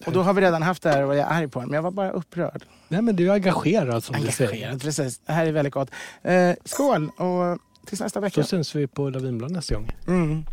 Och 0.07 0.13
då 0.13 0.23
har 0.23 0.35
vi 0.35 0.41
redan 0.41 0.63
haft 0.63 0.83
det 0.83 0.91
här 0.91 1.05
och 1.05 1.17
jag 1.17 1.29
är 1.29 1.35
arg 1.35 1.49
på 1.49 1.61
den, 1.61 1.69
men 1.69 1.75
jag 1.75 1.83
var 1.83 1.91
bara 1.91 2.11
upprörd. 2.11 2.63
Nej, 2.89 3.03
men 3.03 3.17
du 3.17 3.31
är 3.31 3.35
engagerad 3.35 4.05
som 4.05 4.21
du 4.21 4.33
säger. 4.33 4.51
Engagerad, 4.51 4.83
precis. 4.83 5.19
Det 5.19 5.33
här 5.33 5.47
är 5.47 5.53
väldigt 5.53 5.75
gott. 5.75 5.91
Eh, 6.23 6.53
skål 6.65 7.11
och 7.17 7.59
tills 7.87 8.01
nästa 8.01 8.21
vecka. 8.21 8.43
Så 8.43 8.49
syns 8.49 8.75
vi 8.75 8.87
på 8.87 9.07
Ulla 9.07 9.19
Vinblad 9.19 9.51
nästa 9.51 9.75
gång. 9.75 9.93
Mm. 10.07 10.45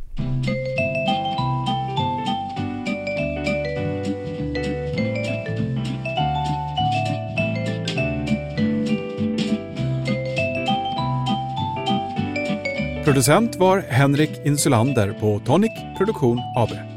Producent 13.05 13.55
var 13.55 13.79
Henrik 13.79 14.45
Insulander 14.45 15.13
på 15.19 15.39
Tonic 15.45 15.71
Produktion 15.97 16.41
AB. 16.55 16.96